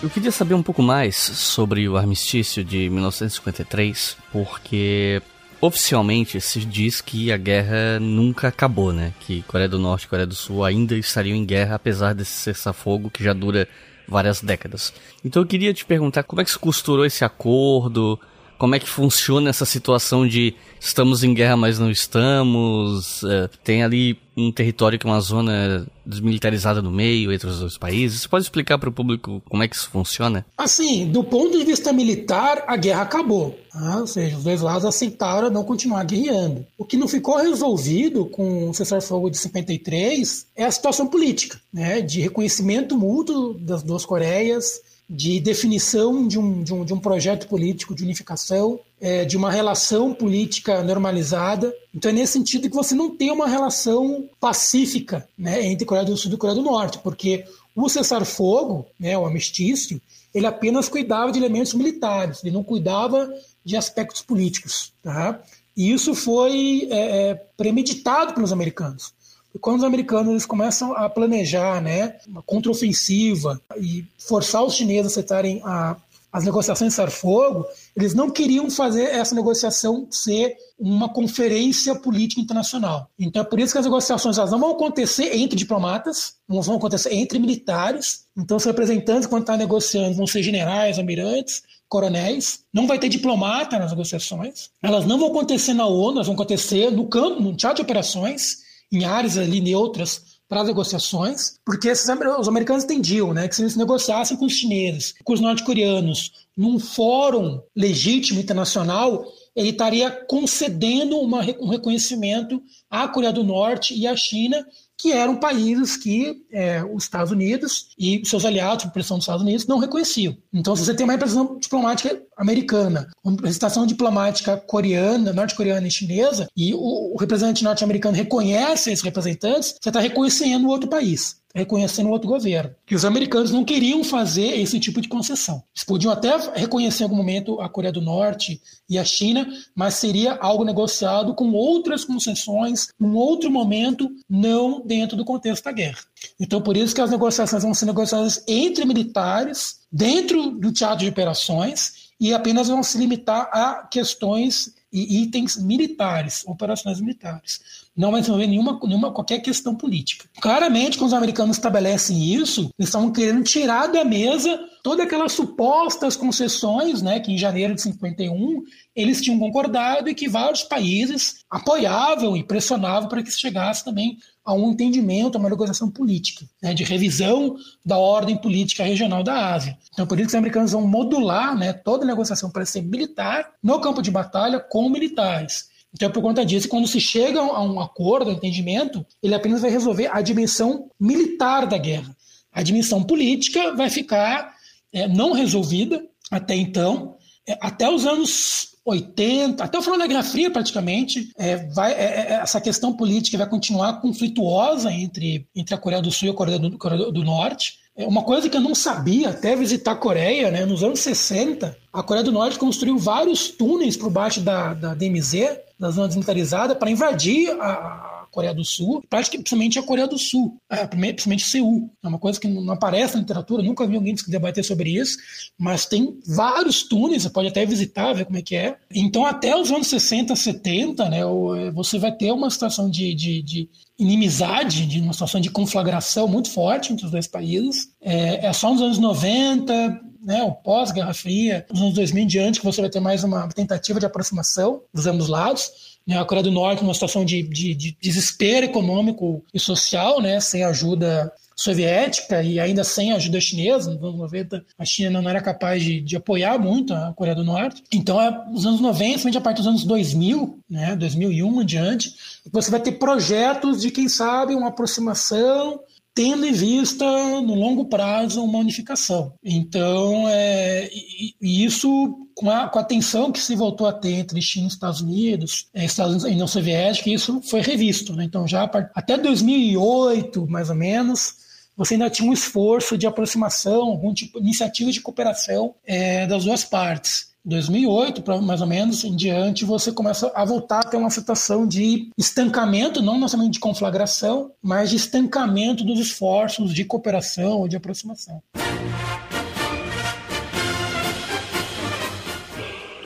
Eu 0.04 0.10
queria 0.10 0.32
saber 0.34 0.54
um 0.54 0.64
pouco 0.64 0.82
mais 0.82 1.16
sobre 1.16 1.88
o 1.88 1.96
armistício 1.96 2.62
de 2.62 2.90
1953, 2.90 4.18
porque 4.34 5.22
oficialmente 5.62 6.40
se 6.40 6.60
diz 6.66 7.02
que 7.02 7.32
a 7.32 7.38
guerra 7.38 8.00
nunca 8.00 8.48
acabou, 8.48 8.94
né? 8.94 9.14
Que 9.20 9.42
Coreia 9.44 9.70
do 9.70 9.80
Norte 9.80 10.04
e 10.04 10.08
Coreia 10.08 10.28
do 10.28 10.36
Sul 10.36 10.64
ainda 10.64 10.96
estariam 10.96 11.36
em 11.36 11.46
guerra, 11.46 11.76
apesar 11.76 12.14
desse 12.14 12.32
cessar-fogo 12.32 13.10
que 13.10 13.24
já 13.24 13.34
dura 13.34 13.68
várias 14.08 14.42
décadas. 14.42 14.94
Então 15.24 15.42
eu 15.42 15.48
queria 15.48 15.74
te 15.74 15.86
perguntar 15.86 16.24
como 16.24 16.42
é 16.42 16.46
que 16.46 16.52
se 16.52 16.60
costurou 16.60 17.06
esse 17.06 17.24
acordo, 17.24 18.20
como 18.60 18.76
é 18.76 18.80
que 18.80 18.90
funciona 18.90 19.50
essa 19.50 19.66
situação 19.66 20.28
de 20.28 20.54
estamos 20.82 21.24
em 21.24 21.34
guerra, 21.34 21.56
mas 21.56 21.80
não 21.80 21.90
estamos? 21.90 23.24
É, 23.24 23.50
tem 23.64 23.84
ali 23.84 24.20
um 24.36 24.52
território 24.52 25.00
que 25.00 25.08
é 25.08 25.10
uma 25.10 25.22
zona 25.22 25.88
desmilitarizada 26.06 26.82
no 26.82 26.92
meio 26.92 27.32
entre 27.32 27.48
os 27.48 27.60
dois 27.60 27.78
países. 27.78 28.22
Você 28.22 28.28
pode 28.28 28.44
explicar 28.44 28.78
para 28.78 28.90
o 28.90 28.92
público 28.92 29.42
como 29.50 29.64
é 29.64 29.68
que 29.68 29.78
isso 29.78 29.90
funciona? 29.90 30.46
Assim, 30.58 31.08
do 31.10 31.24
ponto 31.24 31.58
de 31.58 31.64
vista 31.64 31.94
militar, 31.94 32.66
a 32.68 32.76
guerra 32.76 33.04
acabou. 33.04 33.58
Tá? 33.72 34.02
Ou 34.02 34.08
seja, 34.08 34.36
os 34.36 34.44
dois 34.44 34.62
lados 34.62 34.84
aceitaram 34.84 35.50
não 35.50 35.64
continuar 35.64 36.04
guerreando. 36.04 36.66
O 36.78 36.84
que 36.84 36.98
não 36.98 37.08
ficou 37.08 37.38
resolvido 37.38 38.26
com 38.26 38.70
o 38.70 38.74
cessar-fogo 38.74 39.30
de 39.30 39.38
53 39.38 40.48
é 40.54 40.66
a 40.66 40.72
situação 40.72 41.08
política, 41.08 41.62
né? 41.72 42.02
de 42.02 42.20
reconhecimento 42.20 42.98
mútuo 42.98 43.54
das 43.54 43.84
duas 43.84 44.06
Coreias, 44.06 44.82
de 45.10 45.40
definição 45.40 46.28
de 46.28 46.38
um, 46.38 46.62
de 46.62 46.72
um, 46.72 46.86
de 46.86 46.94
um 46.94 47.00
projeto 47.00 47.48
político 47.48 47.96
de 47.96 48.04
unificação, 48.04 48.80
é, 49.02 49.26
de 49.26 49.36
uma 49.36 49.50
relação 49.50 50.14
política 50.14 50.84
normalizada. 50.84 51.74
Então 51.96 52.12
é 52.12 52.14
nesse 52.14 52.34
sentido 52.34 52.70
que 52.70 52.76
você 52.76 52.94
não 52.94 53.10
tem 53.16 53.32
uma 53.32 53.48
relação 53.48 54.30
pacífica 54.40 55.28
né, 55.36 55.66
entre 55.66 55.86
Coreia 55.86 56.06
do 56.06 56.16
Sul 56.16 56.32
e 56.32 56.38
Coreia 56.38 56.56
do 56.56 56.64
Norte, 56.64 57.00
porque 57.00 57.44
o 57.76 57.90
cessar-fogo, 57.90 58.86
né, 59.00 59.18
o 59.18 59.26
amistício, 59.26 60.00
ele 60.34 60.46
apenas 60.46 60.88
cuidava 60.88 61.32
de 61.32 61.40
elementos 61.40 61.74
militares, 61.74 62.44
ele 62.44 62.54
não 62.54 62.64
cuidava 62.64 63.34
de 63.66 63.76
aspectos 63.76 64.22
políticos. 64.22 64.94
Tá? 65.02 65.42
E 65.76 65.92
isso 65.92 66.14
foi 66.14 66.88
é, 66.92 67.30
é 67.30 67.36
premeditado 67.58 68.36
pelos 68.36 68.52
americanos. 68.52 69.12
E 69.54 69.60
quando 69.60 69.78
os 69.80 69.84
americanos 69.84 70.30
eles 70.30 70.46
começam 70.46 70.94
a 70.94 71.10
planejar 71.10 71.82
né, 71.82 72.16
uma 72.28 72.42
contraofensiva 72.42 73.60
e 73.80 74.06
forçar 74.18 74.64
os 74.64 74.76
chineses 74.76 75.06
a 75.06 75.08
aceitarem 75.08 75.62
a, 75.66 75.96
as 76.32 76.46
negociações 76.46 76.94
cessar-fogo, 76.94 77.66
eles 77.96 78.14
não 78.14 78.30
queriam 78.30 78.70
fazer 78.70 79.06
essa 79.06 79.34
negociação 79.34 80.08
ser 80.12 80.56
uma 80.80 81.10
conferência 81.10 81.96
política 81.96 82.40
internacional. 82.40 83.10
Então 83.18 83.42
é 83.42 83.46
por 83.46 83.60
isso 83.60 83.74
que 83.74 83.80
as 83.80 83.86
negociações 83.86 84.38
elas 84.38 84.52
não 84.52 84.60
vão 84.60 84.72
acontecer 84.72 85.36
entre 85.36 85.58
diplomatas, 85.58 86.36
não 86.48 86.62
vão 86.62 86.78
acontecer 86.78 87.14
entre 87.14 87.40
militares. 87.40 88.26
Então 88.38 88.58
os 88.58 88.64
representantes, 88.64 89.28
quando 89.28 89.42
estão 89.42 89.56
tá 89.56 89.60
negociando, 89.60 90.16
vão 90.16 90.28
ser 90.28 90.44
generais, 90.44 91.00
almirantes, 91.00 91.64
coronéis. 91.90 92.60
Não 92.72 92.86
vai 92.86 93.00
ter 93.00 93.10
diplomata 93.10 93.80
nas 93.80 93.90
negociações. 93.90 94.70
Elas 94.82 95.08
não 95.08 95.18
vão 95.18 95.30
acontecer 95.30 95.74
na 95.74 95.88
ONU, 95.88 96.18
elas 96.18 96.28
vão 96.28 96.36
acontecer 96.36 96.92
no 96.92 97.08
campo, 97.08 97.42
no 97.42 97.56
teatro 97.56 97.78
de 97.78 97.82
operações 97.82 98.69
em 98.92 99.06
áreas 99.06 99.38
ali 99.38 99.62
neutras 99.62 100.40
para 100.48 100.62
as 100.62 100.68
negociações, 100.68 101.60
porque 101.64 101.90
esses, 101.90 102.10
os 102.40 102.48
americanos 102.48 102.84
entendiam 102.84 103.34
né, 103.34 103.48
que 103.48 103.56
se 103.56 103.62
eles 103.62 103.76
negociassem 103.76 104.36
com 104.36 104.46
os 104.46 104.54
chineses, 104.54 105.14
com 105.24 105.34
os 105.34 105.40
norte-coreanos, 105.40 106.48
num 106.58 106.80
fórum 106.80 107.62
legítimo 107.76 108.40
internacional, 108.40 109.26
ele 109.56 109.70
estaria 109.70 110.10
concedendo 110.10 111.18
uma, 111.18 111.42
um 111.60 111.70
reconhecimento 111.70 112.62
à 112.90 113.08
Coreia 113.08 113.32
do 113.32 113.44
Norte 113.44 113.94
e 113.94 114.08
à 114.08 114.16
China 114.16 114.66
que 115.00 115.14
eram 115.14 115.38
países 115.38 115.96
que 115.96 116.44
é, 116.52 116.84
os 116.84 117.04
Estados 117.04 117.32
Unidos 117.32 117.88
e 117.98 118.22
seus 118.26 118.44
aliados, 118.44 118.84
por 118.84 118.92
pressão 118.92 119.18
dos 119.18 119.24
Estados 119.24 119.42
Unidos, 119.42 119.66
não 119.66 119.80
reconheciam. 119.80 120.36
Então, 120.54 120.76
se 120.76 120.84
você 120.84 120.94
tem 120.94 121.06
uma 121.06 121.14
representação 121.14 121.58
diplomática 121.58 122.22
americana, 122.38 123.10
uma 123.24 123.36
representação 123.36 123.88
diplomática 123.88 124.58
coreana, 124.58 125.32
norte-coreana 125.32 125.88
e 125.88 125.92
chinesa, 125.92 126.50
e 126.56 126.74
o, 126.74 127.14
o 127.14 127.18
representante 127.18 127.64
norte-americano 127.64 128.16
reconhece 128.16 128.92
esses 128.92 129.04
representantes, 129.04 129.76
você 129.82 129.90
está 129.90 130.02
reconhecendo 130.02 130.66
o 130.66 130.70
outro 130.70 130.90
país 130.90 131.40
reconhecendo 131.54 132.10
outro 132.10 132.30
governo. 132.30 132.76
Que 132.86 132.96
os 132.96 133.06
americanos 133.06 133.52
não 133.52 133.66
queriam 133.66 134.04
fazer 134.04 134.60
esse 134.60 134.80
tipo 134.80 135.02
de 135.02 135.08
concessão. 135.08 135.64
Eles 135.76 135.84
podiam 135.84 136.12
até 136.12 136.36
reconhecer 136.56 137.04
em 137.04 137.06
algum 137.06 137.16
momento 137.16 137.60
a 137.60 137.68
Coreia 137.68 137.92
do 137.92 138.02
Norte 138.02 138.62
e 138.90 138.98
a 138.98 139.04
China, 139.04 139.48
mas 139.76 139.96
seria 139.96 140.34
algo 140.36 140.64
negociado 140.64 141.34
com 141.34 141.52
outras 141.52 142.06
concessões, 142.06 142.90
num 143.00 143.16
outro 143.16 143.50
momento, 143.50 144.10
não 144.30 144.82
dentro 144.86 145.18
do 145.18 145.26
contexto 145.26 145.64
da 145.64 145.72
guerra. 145.72 146.00
Então, 146.40 146.62
por 146.62 146.78
isso 146.78 146.94
que 146.94 147.02
as 147.02 147.12
negociações 147.12 147.64
vão 147.64 147.74
ser 147.74 147.86
negociadas 147.86 148.44
entre 148.48 148.86
militares, 148.86 149.80
dentro 149.92 150.52
do 150.52 150.72
teatro 150.72 151.00
de 151.00 151.10
operações, 151.10 152.10
e 152.20 152.34
apenas 152.34 152.68
vão 152.68 152.84
se 152.84 152.98
limitar 152.98 153.50
a 153.52 153.88
questões 153.90 154.74
e 154.92 155.22
itens 155.22 155.56
militares, 155.58 156.44
operações 156.48 157.00
militares. 157.00 157.60
Não 157.96 158.12
vai 158.12 158.22
desenvolver 158.22 158.48
nenhuma, 158.48 158.80
nenhuma 158.84 159.12
qualquer 159.12 159.40
questão 159.40 159.76
política. 159.76 160.28
Claramente, 160.42 160.98
quando 160.98 161.10
os 161.10 161.14
americanos 161.14 161.58
estabelecem 161.58 162.34
isso, 162.34 162.72
eles 162.78 162.90
estavam 162.90 163.12
querendo 163.12 163.44
tirar 163.44 163.88
da 163.88 164.04
mesa 164.04 164.60
todas 164.84 165.06
aquelas 165.06 165.34
supostas 165.34 166.16
concessões, 166.16 167.02
né, 167.02 167.20
que 167.20 167.32
em 167.32 167.38
janeiro 167.38 167.76
de 167.76 167.82
51 167.82 168.64
eles 168.96 169.22
tinham 169.22 169.38
concordado 169.38 170.10
e 170.10 170.16
que 170.16 170.30
vários 170.30 170.64
países 170.64 171.44
apoiavam 171.50 172.36
e 172.36 172.44
pressionavam 172.44 173.10
para 173.10 173.22
que 173.22 173.32
se 173.32 173.40
chegasse 173.40 173.84
também 173.84 174.18
a 174.50 174.54
um 174.54 174.72
entendimento, 174.72 175.38
a 175.38 175.40
uma 175.40 175.50
negociação 175.50 175.92
política, 175.92 176.44
né, 176.60 176.74
de 176.74 176.84
revisão 176.84 177.56
da 177.86 178.00
ordem 178.00 178.36
política 178.36 178.84
regional 178.84 179.22
da 179.22 179.54
Ásia. 179.54 179.78
Então, 179.94 180.08
por 180.08 180.18
isso 180.18 180.30
que 180.30 180.32
os 180.32 180.40
americanos 180.40 180.72
vão 180.72 180.88
modular 180.88 181.56
né, 181.56 181.72
toda 181.72 182.04
a 182.04 182.08
negociação 182.08 182.50
para 182.50 182.66
ser 182.66 182.82
militar 182.82 183.52
no 183.62 183.80
campo 183.80 184.02
de 184.02 184.10
batalha 184.10 184.60
com 184.60 184.90
militares. 184.90 185.70
Então, 185.94 186.10
por 186.10 186.24
conta 186.24 186.44
disso, 186.44 186.68
quando 186.68 186.88
se 186.88 187.00
chega 187.00 187.40
a 187.40 187.62
um 187.62 187.80
acordo, 187.80 188.32
a 188.32 188.34
um 188.34 188.38
entendimento, 188.38 189.06
ele 189.22 189.36
apenas 189.36 189.62
vai 189.62 189.70
resolver 189.70 190.10
a 190.12 190.20
dimensão 190.20 190.90
militar 191.00 191.68
da 191.68 191.78
guerra. 191.78 192.16
A 192.52 192.64
dimensão 192.64 193.04
política 193.04 193.76
vai 193.76 193.92
ficar 193.92 194.56
é, 194.92 195.08
não 195.08 195.32
resolvida 195.32 196.04
até 196.32 196.56
então, 196.56 197.18
é, 197.48 197.56
até 197.62 197.88
os 197.88 198.08
anos 198.08 198.79
80, 198.90 199.64
até 199.64 199.78
o 199.78 199.82
final 199.82 199.98
da 199.98 200.08
Guerra 200.08 200.24
Fria, 200.24 200.52
praticamente, 200.52 201.32
é, 201.38 201.58
vai, 201.68 201.94
é, 201.94 201.96
é, 201.96 202.34
essa 202.42 202.60
questão 202.60 202.94
política 202.94 203.38
vai 203.38 203.48
continuar 203.48 204.02
conflituosa 204.02 204.92
entre, 204.92 205.48
entre 205.56 205.74
a 205.74 205.78
Coreia 205.78 206.02
do 206.02 206.12
Sul 206.12 206.28
e 206.28 206.32
a 206.32 206.34
Coreia 206.34 206.60
do, 206.60 206.78
Coreia 206.78 207.12
do 207.12 207.24
Norte. 207.24 207.80
É 207.96 208.06
uma 208.06 208.24
coisa 208.24 208.50
que 208.50 208.56
eu 208.56 208.62
não 208.62 208.74
sabia 208.74 209.30
até 209.30 209.56
visitar 209.56 209.92
a 209.92 209.96
Coreia, 209.96 210.50
né? 210.50 210.66
Nos 210.66 210.84
anos 210.84 211.00
60, 211.00 211.76
a 211.92 212.04
Coreia 212.04 212.24
do 212.24 212.32
Norte 212.32 212.58
construiu 212.58 212.98
vários 212.98 213.50
túneis 213.50 213.98
por 213.98 214.10
baixo 214.10 214.42
da, 214.42 214.74
da 214.74 214.94
DMZ, 214.94 215.58
da 215.78 215.92
zona 215.92 216.08
desmilitarizada, 216.08 216.76
para 216.76 216.90
invadir 216.90 217.52
a, 217.60 218.19
Coreia 218.30 218.54
do 218.54 218.64
Sul, 218.64 219.04
principalmente 219.10 219.80
a 219.80 219.84
Coreia 219.84 220.08
do 220.08 220.18
Sul, 220.18 220.58
é, 220.70 220.86
principalmente 220.86 221.46
Seul. 221.46 221.90
É 222.04 222.08
uma 222.08 222.20
coisa 222.20 222.40
que 222.40 222.48
não 222.48 222.74
aparece 222.74 223.16
na 223.16 223.22
literatura, 223.22 223.64
nunca 223.64 223.86
vi 223.86 223.96
alguém 223.96 224.16
debater 224.28 224.64
sobre 224.64 224.92
isso, 224.92 225.18
mas 225.58 225.86
tem 225.86 226.20
vários 226.26 226.84
túneis, 226.84 227.24
você 227.24 227.30
pode 227.30 227.48
até 227.48 227.66
visitar, 227.66 228.14
ver 228.14 228.26
como 228.26 228.38
é 228.38 228.42
que 228.42 228.56
é. 228.56 228.78
Então, 228.94 229.26
até 229.26 229.56
os 229.56 229.72
anos 229.72 229.88
60, 229.88 230.36
70, 230.36 231.10
né, 231.10 231.20
é, 231.20 231.72
você 231.72 231.98
vai 231.98 232.12
ter 232.12 232.32
uma 232.32 232.50
situação 232.50 232.90
de, 232.90 233.14
de, 233.14 233.42
de 233.42 233.70
inimizade, 233.98 234.86
de 234.86 235.02
uma 235.02 235.14
situação 235.14 235.42
de 235.42 235.50
conflagração 235.50 236.28
muito 236.28 236.50
forte 236.50 236.94
entre 236.94 237.06
os 237.06 237.12
dois 237.12 237.28
países. 237.28 237.90
É, 238.02 238.46
é 238.48 238.54
só 238.54 238.72
nos 238.72 238.82
anos 238.82 238.98
90, 238.98 240.02
né, 240.22 240.44
o 240.44 240.52
pós-Guerra 240.52 241.14
Fria, 241.14 241.66
nos 241.70 241.82
anos 241.82 241.94
2000 241.96 242.24
em 242.24 242.28
diante, 242.28 242.60
que 242.60 242.66
você 242.66 242.82
vai 242.82 242.90
ter 242.90 243.00
mais 243.00 243.24
uma 243.24 243.48
tentativa 243.50 244.00
de 244.00 244.06
aproximação 244.06 244.82
dos 244.94 245.06
ambos 245.06 245.28
lados. 245.28 245.89
Né, 246.10 246.20
a 246.20 246.26
Coreia 246.26 246.44
do 246.44 246.52
Norte 246.52 246.82
numa 246.82 246.96
situação 246.96 247.24
de, 247.24 247.44
de, 247.44 247.76
de 247.76 247.96
desespero 248.02 248.66
econômico 248.66 249.44
e 249.54 249.60
social, 249.60 250.20
né, 250.20 250.40
sem 250.40 250.64
ajuda 250.64 251.32
soviética 251.56 252.42
e 252.42 252.60
ainda 252.60 252.84
sem 252.84 253.12
ajuda 253.12 253.40
chinesa, 253.40 253.92
nos 253.92 254.02
anos 254.02 254.18
90 254.18 254.66
a 254.76 254.86
China 254.86 255.22
não 255.22 255.30
era 255.30 255.40
capaz 255.40 255.84
de, 255.84 256.02
de 256.02 256.16
apoiar 256.16 256.58
muito 256.58 256.96
a 256.96 257.14
Coreia 257.14 257.36
do 257.36 257.44
Norte. 257.44 257.84
Então, 257.94 258.20
é, 258.20 258.32
nos 258.50 258.66
anos 258.66 258.82
90, 258.82 259.38
a 259.38 259.42
partir 259.42 259.60
dos 259.60 259.68
anos 259.68 259.84
2000, 259.84 260.58
né, 260.68 260.96
2001 260.96 261.62
em 261.62 261.66
diante, 261.66 262.16
você 262.52 262.72
vai 262.72 262.80
ter 262.80 262.94
projetos 262.94 263.80
de, 263.80 263.92
quem 263.92 264.10
sabe, 264.10 264.56
uma 264.56 264.70
aproximação 264.70 265.80
tendo 266.16 266.46
em 266.46 266.52
vista, 266.52 267.06
no 267.42 267.54
longo 267.54 267.86
prazo, 267.86 268.44
uma 268.44 268.60
unificação. 268.60 269.32
Então, 269.44 270.28
é, 270.28 270.90
e, 270.92 271.36
e 271.40 271.64
isso, 271.64 272.28
com 272.40 272.50
a, 272.50 272.70
com 272.70 272.80
a 272.80 272.84
tensão 272.86 273.34
que 273.34 273.40
se 273.42 273.54
voltou 273.54 273.86
a 273.86 273.92
ter 273.92 274.14
entre 274.14 274.42
China 274.42 274.68
e 274.68 274.70
Estados 274.70 275.02
Unidos, 275.02 275.68
é, 275.74 275.84
Estados 275.84 276.14
Unidos 276.14 276.32
e 276.32 276.34
União 276.34 276.48
Soviética, 276.48 277.10
isso 277.10 277.42
foi 277.42 277.60
revisto. 277.60 278.16
Né? 278.16 278.24
Então, 278.24 278.48
já 278.48 278.64
até 278.96 279.18
2008, 279.18 280.48
mais 280.48 280.70
ou 280.70 280.76
menos, 280.76 281.34
você 281.76 281.96
ainda 281.96 282.10
tinha 282.10 282.30
um 282.30 282.32
esforço 282.32 282.98
de 282.98 283.06
aproximação, 283.06 283.82
algum 283.82 284.14
tipo 284.14 284.40
de 284.40 284.46
iniciativa 284.46 284.90
de 284.90 285.02
cooperação 285.02 285.76
é, 285.86 286.26
das 286.28 286.46
duas 286.46 286.64
partes. 286.64 287.28
2008, 287.44 288.24
mais 288.42 288.62
ou 288.62 288.68
menos, 288.68 289.04
em 289.04 289.18
diante, 289.18 289.66
você 289.66 289.92
começa 289.92 290.32
a 290.34 290.46
voltar 290.46 290.80
a 290.80 290.84
ter 290.84 290.96
uma 290.96 291.10
situação 291.10 291.68
de 291.68 292.10
estancamento, 292.18 293.02
não 293.02 293.16
necessariamente 293.16 293.56
de 293.56 293.60
conflagração, 293.60 294.52
mas 294.62 294.92
de 294.92 294.96
estancamento 294.96 295.84
dos 295.84 296.00
esforços 296.00 296.74
de 296.74 296.86
cooperação 296.86 297.60
ou 297.60 297.68
de 297.68 297.76
aproximação. 297.76 298.42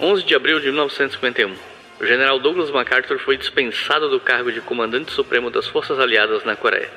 11 0.03 0.25
de 0.25 0.35
abril 0.35 0.59
de 0.59 0.65
1951. 0.65 1.55
O 1.97 2.05
general 2.05 2.37
Douglas 2.37 2.69
MacArthur 2.69 3.19
foi 3.19 3.37
dispensado 3.37 4.09
do 4.09 4.19
cargo 4.19 4.51
de 4.51 4.59
comandante 4.59 5.13
supremo 5.13 5.49
das 5.49 5.65
forças 5.65 5.97
aliadas 5.97 6.43
na 6.43 6.57
Coreia. 6.57 6.89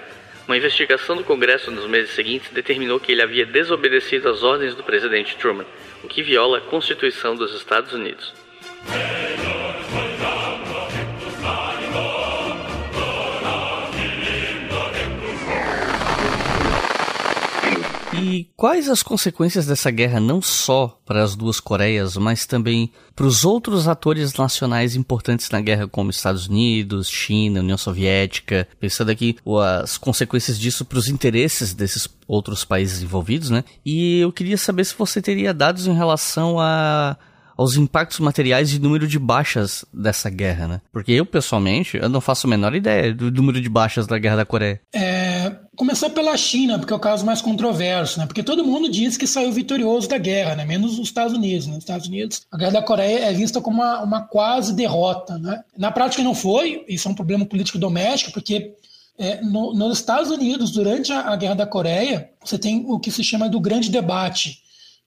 Uma 0.48 0.56
investigação 0.56 1.16
do 1.16 1.22
Congresso 1.22 1.70
nos 1.70 1.86
meses 1.86 2.10
seguintes 2.10 2.50
determinou 2.50 2.98
que 2.98 3.12
ele 3.12 3.22
havia 3.22 3.46
desobedecido 3.46 4.28
às 4.28 4.42
ordens 4.42 4.74
do 4.74 4.82
presidente 4.82 5.36
Truman, 5.36 5.66
o 6.02 6.08
que 6.08 6.20
viola 6.20 6.58
a 6.58 6.62
Constituição 6.62 7.36
dos 7.36 7.54
Estados 7.54 7.92
Unidos. 7.92 8.34
E 18.22 18.48
quais 18.56 18.88
as 18.88 19.02
consequências 19.02 19.66
dessa 19.66 19.90
guerra 19.90 20.18
não 20.20 20.40
só 20.40 20.98
para 21.04 21.22
as 21.22 21.36
duas 21.36 21.60
Coreias, 21.60 22.16
mas 22.16 22.46
também 22.46 22.90
para 23.14 23.26
os 23.26 23.44
outros 23.44 23.88
atores 23.88 24.34
nacionais 24.34 24.96
importantes 24.96 25.50
na 25.50 25.60
guerra, 25.60 25.86
como 25.86 26.10
Estados 26.10 26.48
Unidos, 26.48 27.08
China, 27.08 27.60
União 27.60 27.78
Soviética, 27.78 28.68
pensando 28.80 29.10
aqui 29.10 29.36
as 29.82 29.98
consequências 29.98 30.58
disso 30.58 30.84
para 30.84 30.98
os 30.98 31.08
interesses 31.08 31.74
desses 31.74 32.08
outros 32.26 32.64
países 32.64 33.02
envolvidos, 33.02 33.50
né? 33.50 33.64
E 33.84 34.20
eu 34.20 34.32
queria 34.32 34.56
saber 34.56 34.84
se 34.84 34.94
você 34.96 35.20
teria 35.20 35.54
dados 35.54 35.86
em 35.86 35.94
relação 35.94 36.58
a 36.58 37.16
aos 37.56 37.76
impactos 37.76 38.20
materiais 38.20 38.72
e 38.72 38.78
número 38.78 39.08
de 39.08 39.18
baixas 39.18 39.84
dessa 39.92 40.28
guerra, 40.28 40.68
né? 40.68 40.80
Porque 40.92 41.12
eu, 41.12 41.24
pessoalmente, 41.24 41.96
eu 41.96 42.08
não 42.08 42.20
faço 42.20 42.46
a 42.46 42.50
menor 42.50 42.74
ideia 42.74 43.14
do 43.14 43.30
número 43.30 43.60
de 43.60 43.68
baixas 43.68 44.06
da 44.06 44.18
Guerra 44.18 44.36
da 44.36 44.44
Coreia. 44.44 44.80
É, 44.94 45.25
começar 45.76 46.10
pela 46.10 46.36
China, 46.36 46.78
porque 46.78 46.92
é 46.92 46.96
o 46.96 47.00
caso 47.00 47.24
mais 47.24 47.40
controverso, 47.42 48.18
né? 48.18 48.26
Porque 48.26 48.42
todo 48.42 48.64
mundo 48.64 48.88
diz 48.88 49.16
que 49.16 49.26
saiu 49.26 49.52
vitorioso 49.52 50.08
da 50.08 50.18
guerra, 50.18 50.56
né? 50.56 50.64
Menos 50.64 50.98
os 50.98 51.06
Estados 51.06 51.34
Unidos. 51.34 51.66
Né? 51.66 51.74
Nos 51.74 51.84
Estados 51.84 52.06
Unidos, 52.06 52.42
a 52.50 52.56
Guerra 52.56 52.72
da 52.72 52.82
Coreia 52.82 53.26
é 53.26 53.32
vista 53.32 53.60
como 53.60 53.82
uma, 53.82 54.02
uma 54.02 54.20
quase 54.22 54.74
derrota, 54.74 55.38
né? 55.38 55.62
Na 55.76 55.92
prática 55.92 56.22
não 56.22 56.34
foi, 56.34 56.84
isso 56.88 57.06
é 57.06 57.10
um 57.10 57.14
problema 57.14 57.44
político 57.44 57.78
doméstico, 57.78 58.32
porque 58.32 58.74
é, 59.18 59.40
no, 59.42 59.74
nos 59.74 59.98
Estados 59.98 60.30
Unidos, 60.30 60.72
durante 60.72 61.12
a, 61.12 61.32
a 61.32 61.36
Guerra 61.36 61.54
da 61.54 61.66
Coreia, 61.66 62.30
você 62.42 62.58
tem 62.58 62.84
o 62.86 62.98
que 62.98 63.10
se 63.10 63.22
chama 63.22 63.48
do 63.48 63.60
grande 63.60 63.90
debate, 63.90 64.62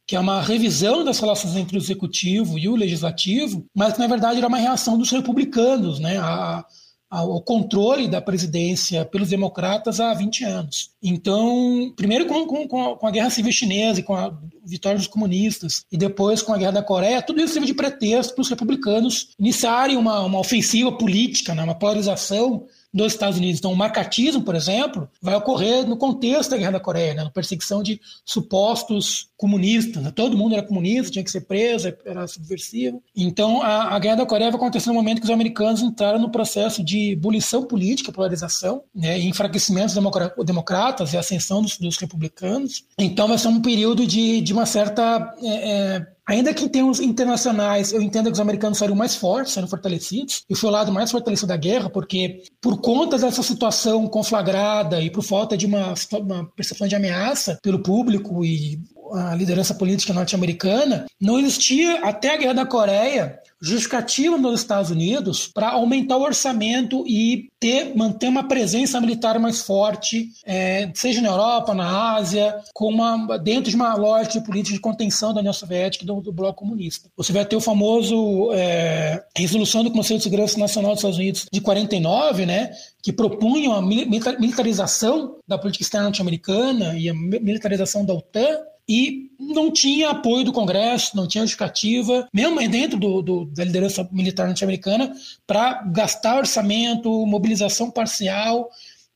que 0.05 0.15
é 0.15 0.19
uma 0.19 0.41
revisão 0.41 1.03
das 1.03 1.19
relações 1.19 1.55
entre 1.55 1.77
o 1.77 1.81
executivo 1.81 2.57
e 2.57 2.67
o 2.67 2.75
legislativo, 2.75 3.65
mas 3.75 3.93
que 3.93 3.99
na 3.99 4.07
verdade 4.07 4.37
era 4.37 4.47
uma 4.47 4.57
reação 4.57 4.97
dos 4.97 5.11
republicanos, 5.11 5.99
né, 5.99 6.17
a, 6.17 6.65
ao 7.09 7.41
controle 7.41 8.07
da 8.07 8.21
presidência 8.21 9.03
pelos 9.03 9.29
democratas 9.29 9.99
há 9.99 10.13
20 10.13 10.43
anos. 10.43 10.91
Então, 11.01 11.91
primeiro 11.95 12.27
com, 12.27 12.45
com, 12.45 12.95
com, 12.95 13.07
a, 13.07 13.11
Guerra 13.11 13.31
Civil 13.31 13.51
Chinesa 13.51 13.99
e 13.99 14.03
com 14.03 14.15
a 14.15 14.31
vitória 14.63 14.97
dos 14.97 15.07
comunistas, 15.07 15.83
e 15.91 15.97
depois 15.97 16.41
com 16.43 16.53
a 16.53 16.57
Guerra 16.57 16.73
da 16.73 16.83
Coreia, 16.83 17.21
tudo 17.21 17.41
isso 17.41 17.53
serve 17.53 17.67
de 17.67 17.73
pretexto 17.73 18.35
para 18.35 18.41
os 18.43 18.49
republicanos 18.49 19.29
iniciarem 19.39 19.97
uma, 19.97 20.19
uma 20.21 20.39
ofensiva 20.39 20.91
política, 20.91 21.55
né, 21.55 21.63
uma 21.63 21.73
polarização 21.73 22.67
dos 22.93 23.13
Estados 23.13 23.37
Unidos. 23.37 23.59
Então, 23.59 23.71
o 23.71 23.75
marcatismo, 23.75 24.41
por 24.41 24.55
exemplo, 24.55 25.09
vai 25.21 25.35
ocorrer 25.35 25.87
no 25.87 25.97
contexto 25.97 26.51
da 26.51 26.57
Guerra 26.57 26.71
da 26.71 26.79
Coreia, 26.79 27.13
né, 27.13 27.23
na 27.23 27.29
perseguição 27.29 27.83
de 27.83 28.01
supostos 28.25 29.29
comunistas. 29.37 30.01
Né? 30.03 30.11
Todo 30.11 30.37
mundo 30.37 30.53
era 30.53 30.63
comunista, 30.63 31.11
tinha 31.11 31.23
que 31.23 31.31
ser 31.31 31.41
preso, 31.41 31.93
era 32.05 32.27
subversivo. 32.27 33.01
Então, 33.15 33.61
a, 33.61 33.95
a, 33.95 33.99
Guerra 33.99 34.17
da 34.17 34.25
Coreia 34.25 34.51
vai 34.51 34.59
acontecer 34.59 34.89
no 34.89 34.95
momento 34.95 35.19
que 35.19 35.25
os 35.25 35.31
americanos 35.31 35.81
entraram 35.81 36.19
no 36.19 36.31
processo 36.31 36.83
de 36.83 37.11
ebulição 37.11 37.63
política, 37.63 38.11
polarização, 38.11 38.81
né, 38.93 39.19
enfraquecimento 39.19 39.93
dos 39.93 40.45
democratas 40.45 41.13
e 41.13 41.17
ascensão 41.17 41.61
dos, 41.61 41.77
dos, 41.77 41.97
republicanos. 41.97 42.85
Então, 42.97 43.27
vai 43.27 43.37
ser 43.37 43.49
um 43.49 43.61
período 43.61 44.05
de, 44.07 44.41
de 44.41 44.53
uma 44.53 44.65
certa. 44.65 45.33
É, 45.41 45.71
é, 45.71 46.07
Ainda 46.29 46.53
que 46.53 46.63
em 46.63 46.67
termos 46.67 46.99
internacionais, 46.99 47.91
eu 47.91 48.03
entendo 48.03 48.27
que 48.27 48.33
os 48.33 48.39
americanos 48.39 48.77
saíram 48.77 48.95
mais 48.95 49.15
fortes, 49.15 49.51
sendo 49.51 49.67
fortalecidos, 49.67 50.43
e 50.47 50.55
foi 50.55 50.69
o 50.69 50.71
lado 50.71 50.91
mais 50.91 51.09
fortalecido 51.09 51.47
da 51.47 51.57
guerra, 51.57 51.89
porque 51.89 52.43
por 52.61 52.79
conta 52.79 53.17
dessa 53.17 53.41
situação 53.41 54.07
conflagrada 54.07 55.01
e 55.01 55.09
por 55.09 55.23
falta 55.23 55.57
de 55.57 55.65
uma, 55.65 55.95
uma 56.19 56.45
percepção 56.55 56.87
de 56.87 56.95
ameaça 56.95 57.57
pelo 57.63 57.81
público 57.81 58.45
e 58.45 58.79
a 59.11 59.33
liderança 59.33 59.73
política 59.73 60.13
norte-americana, 60.13 61.07
não 61.19 61.39
existia 61.39 62.05
até 62.05 62.35
a 62.35 62.37
Guerra 62.37 62.53
da 62.53 62.65
Coreia 62.67 63.39
justificativa 63.61 64.37
nos 64.37 64.61
Estados 64.61 64.89
Unidos 64.89 65.47
para 65.47 65.71
aumentar 65.71 66.17
o 66.17 66.21
orçamento 66.21 67.03
e 67.07 67.49
ter, 67.59 67.95
manter 67.95 68.27
uma 68.27 68.47
presença 68.47 69.01
militar 69.01 69.37
mais 69.39 69.61
forte, 69.61 70.29
é, 70.45 70.89
seja 70.95 71.21
na 71.21 71.29
Europa, 71.29 71.73
na 71.73 72.15
Ásia, 72.15 72.55
com 72.73 72.89
uma, 72.89 73.37
dentro 73.37 73.69
de 73.69 73.75
uma 73.75 73.95
lógica 73.95 74.39
de 74.39 74.45
política 74.45 74.75
de 74.75 74.81
contenção 74.81 75.33
da 75.33 75.39
União 75.39 75.53
Soviética 75.53 76.03
e 76.03 76.07
do, 76.07 76.21
do 76.21 76.31
Bloco 76.31 76.59
Comunista. 76.59 77.09
Você 77.17 77.33
vai 77.33 77.45
ter 77.45 77.55
o 77.55 77.61
famoso 77.61 78.51
é, 78.53 79.23
resolução 79.35 79.83
do 79.83 79.91
Conselho 79.91 80.19
de 80.19 80.23
Segurança 80.23 80.57
Nacional 80.57 80.91
dos 80.91 80.99
Estados 80.99 81.17
Unidos 81.17 81.45
de 81.51 81.61
49, 81.61 82.45
né, 82.45 82.71
que 83.01 83.11
propunha 83.11 83.73
a 83.73 83.81
militarização 83.81 85.35
da 85.47 85.57
política 85.57 85.83
externa 85.83 86.05
norte-americana 86.07 86.97
e 86.97 87.09
a 87.09 87.13
militarização 87.13 88.05
da 88.05 88.13
OTAN, 88.13 88.59
e 88.89 89.29
não 89.39 89.71
tinha 89.71 90.09
apoio 90.09 90.43
do 90.43 90.51
Congresso, 90.51 91.15
não 91.15 91.27
tinha 91.27 91.43
justificativa, 91.43 92.27
mesmo 92.33 92.59
dentro 92.67 92.97
do, 92.97 93.21
do, 93.21 93.45
da 93.45 93.63
liderança 93.63 94.09
militar 94.11 94.47
norte-americana, 94.47 95.13
para 95.45 95.83
gastar 95.83 96.39
orçamento, 96.39 97.25
mobilização 97.27 97.91
parcial 97.91 98.67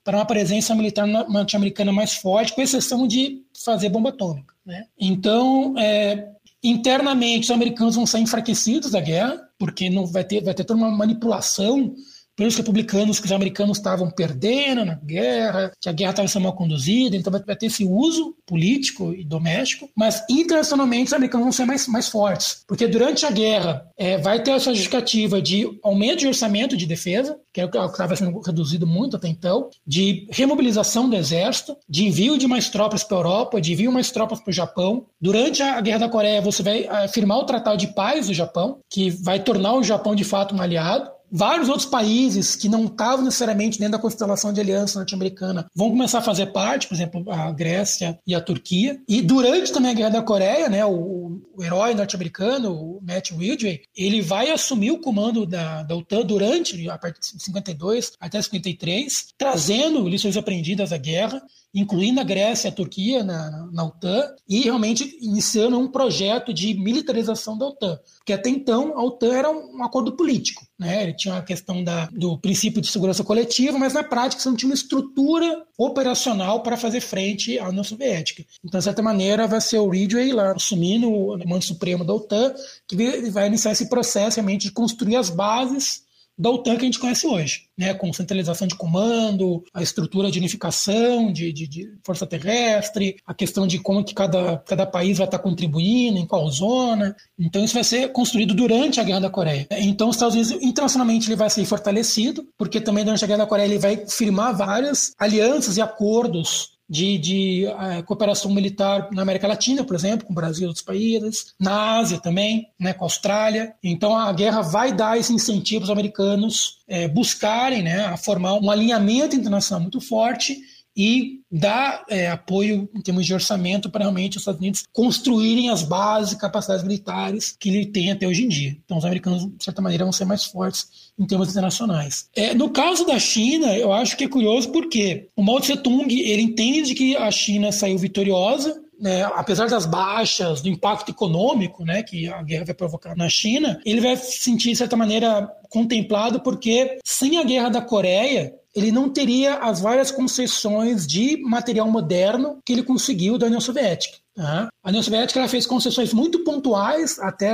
para 0.04 0.18
uma 0.18 0.26
presença 0.26 0.76
militar 0.76 1.08
norte-americana 1.08 1.92
mais 1.92 2.14
forte, 2.14 2.54
com 2.54 2.62
exceção 2.62 3.08
de 3.08 3.42
fazer 3.66 3.90
bomba 3.90 4.10
atômica. 4.10 4.54
Né? 4.64 4.86
Então, 5.00 5.74
é, 5.80 6.30
internamente, 6.64 7.46
os 7.46 7.52
americanos 7.52 7.96
vão 7.96 8.06
sair 8.06 8.22
enfraquecidos 8.22 8.92
da 8.92 9.02
guerra, 9.02 9.42
porque 9.58 9.90
não 9.90 10.06
vai 10.06 10.24
ter, 10.24 10.44
vai 10.44 10.54
ter 10.54 10.66
toda 10.66 10.78
uma 10.78 10.92
manipulação 10.92 11.96
pelos 12.36 12.56
republicanos 12.56 13.20
que 13.20 13.26
os 13.26 13.32
americanos 13.32 13.78
estavam 13.78 14.10
perdendo 14.10 14.86
na 14.86 14.96
guerra, 14.96 15.72
que 15.80 15.90
a 15.90 15.92
guerra 15.92 16.12
estava 16.12 16.28
sendo 16.28 16.44
mal 16.44 16.54
conduzida, 16.54 17.16
então 17.16 17.32
vai 17.32 17.56
ter 17.56 17.68
esse 17.68 17.86
uso 17.86 18.36
político 18.46 19.14
e 19.14 19.24
doméstico, 19.24 19.90
mas 19.96 20.24
internacionalmente 20.30 21.08
os 21.08 21.14
americanos 21.14 21.46
vão 21.46 21.52
ser 21.52 21.66
mais, 21.66 21.88
mais 21.88 22.08
fortes, 22.08 22.64
porque 22.68 22.88
durante 22.88 23.26
a 23.26 23.32
guerra 23.32 23.88
é, 23.98 24.18
vai 24.18 24.42
ter 24.42 24.52
essa 24.52 24.74
justificativa 24.74 25.42
de 25.42 25.68
aumento 25.84 26.20
de 26.20 26.28
orçamento 26.28 26.76
de 26.76 26.86
defesa, 26.86 27.38
que 27.54 27.62
é 27.62 27.66
o 27.66 27.70
que 27.70 27.78
estava 27.78 28.16
sendo 28.16 28.40
reduzido 28.40 28.88
muito 28.88 29.16
até 29.16 29.28
então, 29.28 29.70
de 29.86 30.28
remobilização 30.32 31.10
do 31.10 31.16
exército, 31.16 31.78
de 31.88 32.06
envio 32.06 32.38
de 32.38 32.48
mais 32.48 32.70
tropas 32.70 33.04
para 33.04 33.18
a 33.18 33.20
Europa, 33.20 33.62
de 33.62 33.74
envio 33.74 33.92
mais 33.92 34.10
tropas 34.12 34.40
para 34.40 34.50
o 34.50 34.54
Japão. 34.54 35.06
Durante 35.22 35.62
a 35.62 35.80
Guerra 35.80 36.00
da 36.00 36.10
Coreia, 36.10 36.42
você 36.42 36.64
vai 36.64 36.86
é, 36.86 37.08
firmar 37.08 37.38
o 37.38 37.46
Tratado 37.46 37.78
de 37.78 37.88
Paz 37.88 38.28
do 38.28 38.34
Japão, 38.34 38.80
que 38.90 39.10
vai 39.10 39.40
tornar 39.40 39.74
o 39.76 39.84
Japão 39.84 40.16
de 40.16 40.24
fato 40.24 40.56
um 40.56 40.62
aliado 40.62 41.12
vários 41.34 41.68
outros 41.68 41.88
países 41.88 42.56
que 42.56 42.70
não 42.70 42.86
estavam 42.86 43.26
necessariamente 43.26 43.80
dentro 43.80 43.94
da 43.94 44.00
constelação 44.00 44.54
de 44.54 44.62
aliança 44.62 45.00
norte-americana 45.00 45.66
vão 45.76 45.90
começar 45.90 46.20
a 46.20 46.22
fazer 46.22 46.48
parte, 46.48 46.88
por 46.88 46.94
exemplo, 46.94 47.24
a 47.32 47.52
Grécia 47.52 48.20
e 48.28 48.36
a 48.36 48.40
Turquia. 48.42 49.02
E 49.08 49.20
durante 49.20 49.72
também 49.72 49.92
a 49.92 49.96
Guerra 49.96 50.10
da 50.12 50.22
Coreia, 50.22 50.70
né, 50.70 50.86
o, 50.86 51.42
o 51.56 51.64
herói 51.64 51.96
norte-americano, 51.96 52.72
o 52.72 53.00
Matt 53.02 53.32
Ridgway, 53.32 53.82
ele 53.98 54.22
vai 54.22 54.52
assumir 54.52 54.92
o 54.92 55.00
comando 55.00 55.46
da, 55.46 55.82
da 55.82 55.96
OTAN 55.96 56.22
durante, 56.22 56.88
a 56.88 56.98
partir 56.98 57.36
de 57.36 57.44
52 57.44 58.14
até 58.20 58.40
53, 58.40 59.30
trazendo 59.36 60.08
lições 60.08 60.38
aprendidas 60.38 60.92
da 60.92 60.98
guerra 60.98 61.42
incluindo 61.74 62.22
a 62.22 62.24
Grécia 62.24 62.68
e 62.68 62.70
a 62.70 62.74
Turquia 62.74 63.24
na, 63.24 63.68
na 63.72 63.86
OTAN, 63.86 64.30
e 64.48 64.62
realmente 64.62 65.18
iniciando 65.22 65.80
um 65.80 65.88
projeto 65.88 66.54
de 66.54 66.74
militarização 66.76 67.58
da 67.58 67.68
OTAN. 67.68 68.00
Porque 68.18 68.34
até 68.34 68.50
então 68.50 68.98
a 68.98 69.04
OTAN 69.04 69.34
era 69.34 69.50
um 69.50 69.84
acordo 69.84 70.16
político. 70.16 70.66
Né? 70.78 71.04
Ele 71.04 71.14
tinha 71.14 71.38
a 71.38 71.42
questão 71.42 71.84
da, 71.84 72.06
do 72.08 72.38
princípio 72.38 72.82
de 72.82 72.90
segurança 72.90 73.24
coletiva, 73.24 73.80
mas 73.80 73.94
na 73.94 74.04
prática 74.04 74.42
você 74.42 74.50
não 74.50 74.56
tinha 74.56 74.70
uma 74.70 74.76
estrutura 74.76 75.64
operacional 75.78 76.62
para 76.62 76.78
fazer 76.78 77.02
frente 77.02 77.58
à 77.58 77.68
União 77.70 77.84
Soviética. 77.84 78.46
Então, 78.64 78.78
de 78.78 78.84
certa 78.84 79.02
maneira, 79.02 79.48
vai 79.48 79.62
ser 79.62 79.80
o 79.80 79.90
Ridgway 79.90 80.32
lá 80.32 80.52
assumindo 80.52 81.10
o 81.10 81.38
mando 81.48 81.66
supremo 81.66 82.06
da 82.06 82.14
OTAN, 82.14 82.54
que 82.88 82.96
vai 83.32 83.48
iniciar 83.48 83.72
esse 83.72 83.90
processo 83.90 84.38
realmente 84.38 84.68
de 84.68 84.72
construir 84.72 85.16
as 85.16 85.30
bases 85.30 86.04
da 86.38 86.50
OTAN 86.50 86.76
que 86.76 86.82
a 86.82 86.86
gente 86.86 87.00
conhece 87.00 87.28
hoje, 87.28 87.64
né, 87.78 87.94
com 87.94 88.12
centralização 88.12 88.68
de 88.68 88.76
comando, 88.76 89.64
a 89.74 89.82
estrutura 89.82 90.32
de 90.32 90.40
unificação 90.40 91.32
de, 91.32 91.52
de, 91.52 91.68
de, 91.68 91.94
força 92.04 92.26
terrestre, 92.26 93.18
a 93.26 93.34
questão 93.34 93.68
de 93.68 93.80
como 93.80 94.04
que 94.04 94.14
cada, 94.14 94.58
cada 94.58 94.86
país 94.86 95.18
vai 95.18 95.26
estar 95.26 95.40
contribuindo, 95.40 96.18
em 96.18 96.26
qual 96.26 96.50
zona. 96.50 97.16
Então 97.38 97.64
isso 97.64 97.74
vai 97.74 97.84
ser 97.84 98.12
construído 98.12 98.54
durante 98.54 99.00
a 99.00 99.04
Guerra 99.04 99.22
da 99.22 99.30
Coreia. 99.30 99.68
Então 99.72 100.10
os 100.10 100.16
Estados 100.16 100.36
Unidos, 100.36 100.52
internacionalmente, 100.64 101.28
ele 101.28 101.36
vai 101.36 101.50
ser 101.50 101.66
fortalecido, 101.66 102.48
porque 102.58 102.82
também 102.82 103.04
durante 103.04 103.24
a 103.24 103.28
Guerra 103.28 103.40
da 103.40 103.48
Coreia 103.48 103.68
ele 103.68 103.80
vai 103.80 104.06
firmar 104.08 104.56
várias 104.56 105.14
alianças 105.18 105.78
e 105.78 105.82
acordos 105.82 106.74
de, 106.94 107.18
de 107.18 107.66
uh, 107.66 108.04
cooperação 108.04 108.54
militar 108.54 109.10
na 109.12 109.24
América 109.24 109.48
Latina, 109.48 109.84
por 109.84 109.96
exemplo, 109.96 110.28
com 110.28 110.32
o 110.32 110.36
Brasil 110.36 110.66
e 110.66 110.68
outros 110.68 110.86
países, 110.86 111.56
na 111.60 111.98
Ásia 111.98 112.20
também, 112.20 112.68
né, 112.80 112.94
com 112.94 113.04
a 113.04 113.08
Austrália. 113.08 113.74
Então 113.84 114.16
a 114.16 114.32
guerra 114.32 114.62
vai 114.62 114.94
dar 114.94 115.18
esse 115.18 115.34
incentivo 115.34 115.82
aos 115.82 115.90
americanos 115.90 116.78
é, 116.88 117.08
buscarem 117.08 117.82
né, 117.82 118.16
formar 118.18 118.54
um 118.54 118.70
alinhamento 118.70 119.36
internacional 119.36 119.82
muito 119.82 120.00
forte 120.00 120.56
e 120.96 121.42
dar 121.52 122.04
é, 122.10 122.30
apoio 122.30 122.90
em 122.94 123.02
termos 123.02 123.26
de 123.26 123.34
orçamento 123.34 123.90
para 123.90 124.02
realmente 124.02 124.38
os 124.38 124.42
Estados 124.42 124.60
Unidos 124.60 124.84
construírem 124.92 125.70
as 125.70 125.84
bases 125.84 126.36
capacidades 126.36 126.84
militares 126.84 127.56
que 127.60 127.70
ele 127.70 127.86
tem 127.86 128.12
até 128.12 128.28
hoje 128.28 128.44
em 128.44 128.48
dia. 128.48 128.78
Então, 128.84 128.98
os 128.98 129.06
americanos, 129.06 129.46
de 129.46 129.64
certa 129.64 129.82
maneira, 129.82 130.06
vão 130.06 130.12
ser 130.12 130.26
mais 130.26 130.44
fortes 130.44 131.12
em 131.18 131.26
termos 131.26 131.50
internacionais. 131.50 132.28
É, 132.36 132.54
no 132.54 132.70
caso 132.70 133.06
da 133.06 133.20
China, 133.20 133.76
eu 133.78 133.92
acho 133.92 134.18
que 134.18 134.24
é 134.24 134.28
curioso 134.28 134.72
porque 134.72 135.28
o 135.36 135.44
Mao 135.44 135.60
Tse 135.60 135.78
Tung 135.78 136.12
ele 136.12 136.42
entende 136.42 136.96
que 136.96 137.16
a 137.16 137.30
China 137.30 137.72
saiu 137.72 137.98
vitoriosa 137.98 138.84
né, 139.00 139.24
apesar 139.36 139.68
das 139.68 139.86
baixas, 139.86 140.62
do 140.62 140.70
impacto 140.70 141.12
econômico 141.12 141.84
né, 141.84 142.02
que 142.04 142.30
a 142.30 142.42
guerra 142.42 142.66
vai 142.66 142.74
provocar 142.74 143.16
na 143.18 143.28
China, 143.28 143.82
ele 143.86 144.00
vai 144.00 144.16
se 144.16 144.40
sentir, 144.40 144.70
de 144.70 144.78
certa 144.78 144.96
maneira, 144.96 145.52
contemplado, 145.70 146.40
porque 146.40 147.00
sem 147.04 147.38
a 147.38 147.44
guerra 147.44 147.68
da 147.68 147.82
Coreia, 147.82 148.54
ele 148.76 148.92
não 148.92 149.10
teria 149.10 149.56
as 149.56 149.82
várias 149.82 150.12
concessões 150.12 151.06
de 151.06 151.38
material 151.44 151.90
moderno 151.90 152.60
que 152.66 152.74
ele 152.74 152.84
conseguiu 152.84 153.38
da 153.38 153.46
União 153.46 153.62
Soviética. 153.62 154.23
A 154.38 154.90
União 154.90 155.04
Soviética 155.04 155.40
ela 155.40 155.48
fez 155.48 155.66
concessões 155.66 156.14
muito 156.14 156.44
pontuais 156.44 157.20
até 157.20 157.54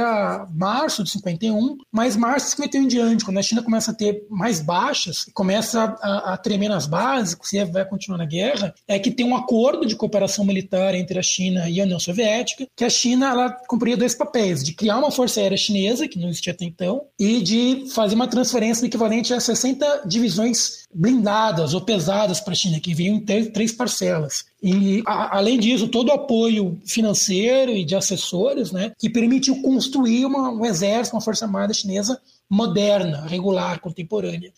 março 0.53 1.03
de 1.03 1.11
51, 1.11 1.77
mas 1.91 2.15
março 2.15 2.47
de 2.47 2.51
51 2.51 2.83
em 2.83 2.87
diante, 2.87 3.25
quando 3.25 3.37
a 3.37 3.43
China 3.43 3.61
começa 3.61 3.91
a 3.91 3.93
ter 3.93 4.25
mais 4.29 4.61
baixas, 4.61 5.25
começa 5.33 5.95
a, 6.01 6.33
a 6.33 6.37
tremer 6.37 6.69
nas 6.69 6.87
bases, 6.87 7.37
se 7.43 7.63
vai 7.65 7.85
continuar 7.85 8.17
na 8.17 8.25
guerra, 8.25 8.73
é 8.87 8.97
que 8.97 9.11
tem 9.11 9.25
um 9.25 9.35
acordo 9.35 9.85
de 9.85 9.95
cooperação 9.95 10.45
militar 10.45 10.95
entre 10.95 11.19
a 11.19 11.23
China 11.23 11.69
e 11.69 11.79
a 11.79 11.83
União 11.83 11.99
Soviética, 11.99 12.65
que 12.75 12.85
a 12.85 12.89
China 12.89 13.29
ela 13.29 13.51
cumpria 13.67 13.97
dois 13.97 14.15
papéis, 14.15 14.63
de 14.63 14.73
criar 14.73 14.97
uma 14.97 15.11
força 15.11 15.39
aérea 15.39 15.57
chinesa, 15.57 16.07
que 16.07 16.19
não 16.19 16.29
existia 16.29 16.53
até 16.53 16.65
então, 16.65 17.01
e 17.19 17.41
de 17.41 17.85
fazer 17.93 18.15
uma 18.15 18.27
transferência 18.27 18.85
equivalente 18.85 19.33
a 19.33 19.39
60 19.39 20.03
divisões 20.05 20.79
blindadas 20.93 21.73
ou 21.73 21.81
pesadas 21.81 22.39
para 22.39 22.53
a 22.53 22.55
China, 22.55 22.79
que 22.79 22.95
vinham 22.95 23.17
em 23.17 23.51
três 23.51 23.71
parcelas. 23.71 24.45
E, 24.61 25.01
a, 25.05 25.37
além 25.37 25.57
disso, 25.57 25.87
todo 25.87 26.09
o 26.09 26.13
apoio 26.13 26.79
financeiro 26.85 27.71
e 27.71 27.85
de 27.85 27.95
assessores, 27.95 28.71
né, 28.71 28.91
que 28.97 29.09
permitiu 29.09 29.61
construir 29.61 30.25
uma, 30.25 30.49
um 30.49 30.65
exército, 30.65 31.15
uma 31.15 31.21
força 31.21 31.45
armada 31.45 31.73
chinesa 31.73 32.19
moderna, 32.49 33.25
regular, 33.25 33.79
contemporânea. 33.79 34.51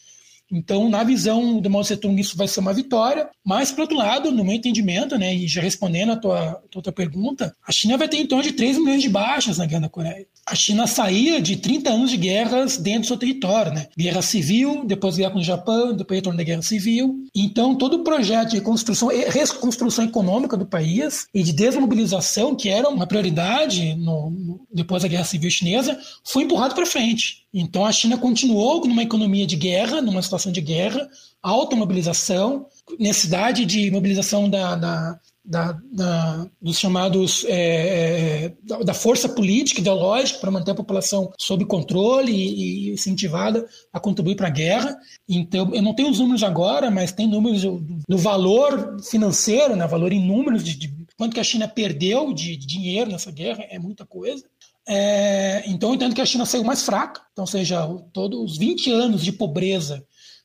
Então, 0.52 0.90
na 0.90 1.04
visão 1.04 1.60
do 1.60 1.70
Mao 1.70 1.82
Tse 1.82 1.98
Tung, 1.98 2.20
isso 2.20 2.36
vai 2.36 2.48
ser 2.48 2.60
uma 2.60 2.74
vitória. 2.74 3.30
Mas, 3.44 3.72
por 3.72 3.82
outro 3.82 3.98
lado, 3.98 4.32
no 4.32 4.44
meu 4.44 4.54
entendimento, 4.54 5.18
né, 5.18 5.34
e 5.34 5.48
já 5.48 5.62
respondendo 5.62 6.12
a 6.12 6.18
tua, 6.18 6.62
a 6.76 6.82
tua 6.82 6.92
pergunta, 6.92 7.56
a 7.66 7.72
China 7.72 7.98
vai 7.98 8.08
ter 8.08 8.18
em 8.18 8.28
torno 8.28 8.44
de 8.44 8.52
3 8.52 8.78
milhões 8.78 9.02
de 9.02 9.10
baixas 9.10 9.58
na 9.58 9.66
Guerra 9.66 9.82
da 9.82 9.90
Coreia. 9.90 10.28
A 10.46 10.56
China 10.56 10.88
saía 10.88 11.40
de 11.40 11.56
30 11.56 11.90
anos 11.90 12.10
de 12.10 12.18
guerras 12.18 12.78
dentro 12.78 13.02
do 13.02 13.08
seu 13.08 13.18
território, 13.18 13.74
né? 13.74 13.88
Guerra 13.98 14.22
civil, 14.22 14.84
depois 14.86 15.16
guerra 15.16 15.32
com 15.32 15.40
o 15.40 15.44
Japão, 15.44 15.96
depois 15.96 16.18
retorno 16.18 16.38
da 16.38 16.44
guerra 16.44 16.62
civil. 16.62 17.24
Então, 17.34 17.76
todo 17.76 17.98
o 17.98 18.04
projeto 18.04 18.50
de 18.50 18.56
reconstrução, 18.58 19.10
reconstrução 19.10 20.06
econômica 20.06 20.58
do 20.58 20.66
país 20.66 21.28
e 21.34 21.44
de 21.44 21.54
desmobilização, 21.54 22.56
que 22.56 22.70
era 22.70 22.90
uma 22.90 23.08
prioridade 23.08 23.96
no, 23.96 24.32
no, 24.32 24.68
depois 24.74 25.04
da 25.04 25.08
guerra 25.08 25.24
civil 25.24 25.50
chinesa, 25.50 25.98
foi 26.24 26.44
empurrado 26.44 26.76
para 26.76 26.86
frente. 26.86 27.41
Então 27.54 27.86
a 27.86 27.92
China 27.92 28.18
continuou 28.18 28.86
numa 28.88 29.04
economia 29.04 29.46
de 29.46 29.56
guerra, 29.56 30.02
numa 30.02 30.22
situação 30.22 30.52
de 30.52 30.62
guerra, 30.62 31.10
alta 31.42 31.76
mobilização, 31.76 32.68
necessidade 32.98 33.66
de 33.66 33.92
mobilização 33.92 34.50
da, 34.50 34.76
da, 34.76 35.20
da, 35.44 35.78
da 35.92 36.48
dos 36.62 36.80
chamados 36.80 37.44
é, 37.46 38.46
é 38.46 38.54
da, 38.84 38.94
força 38.94 39.28
política 39.28 39.82
ideológica 39.82 40.40
para 40.40 40.52
manter 40.52 40.72
a 40.72 40.76
população 40.76 41.34
sob 41.38 41.66
controle 41.66 42.32
e, 42.32 42.90
e 42.90 42.94
incentivada 42.94 43.68
a 43.92 44.00
contribuir 44.00 44.36
para 44.36 44.48
a 44.48 44.52
guerra. 44.52 44.98
Então 45.28 45.74
eu 45.74 45.82
não 45.82 45.94
tenho 45.94 46.10
os 46.10 46.20
números 46.20 46.44
agora, 46.44 46.90
mas 46.90 47.12
tem 47.12 47.28
números 47.28 47.64
do, 47.64 48.18
valor 48.18 48.98
financeiro, 49.04 49.76
né, 49.76 49.86
valor 49.88 50.14
em 50.14 50.26
números 50.26 50.64
de, 50.64 50.76
de 50.76 51.02
quanto 51.18 51.34
que 51.34 51.40
a 51.40 51.44
China 51.44 51.68
perdeu 51.68 52.34
de, 52.34 52.56
de 52.56 52.66
dinheiro 52.66 53.12
nessa 53.12 53.32
guerra 53.32 53.66
é 53.70 53.78
muita 53.78 54.06
coisa. 54.06 54.44
É, 54.88 55.64
então 55.68 55.90
eu 55.90 55.96
entendo 55.96 56.16
que 56.16 56.22
a 56.22 56.26
China 56.26 56.46
saiu 56.46 56.64
mais 56.64 56.84
fraca, 56.84 57.22
então 57.32 57.46
seja, 57.46 57.88
todos 58.12 58.40
os 58.52 58.58
20 58.58 58.92
anos 58.92 59.22
de 59.24 59.32
pobreza 59.32 60.04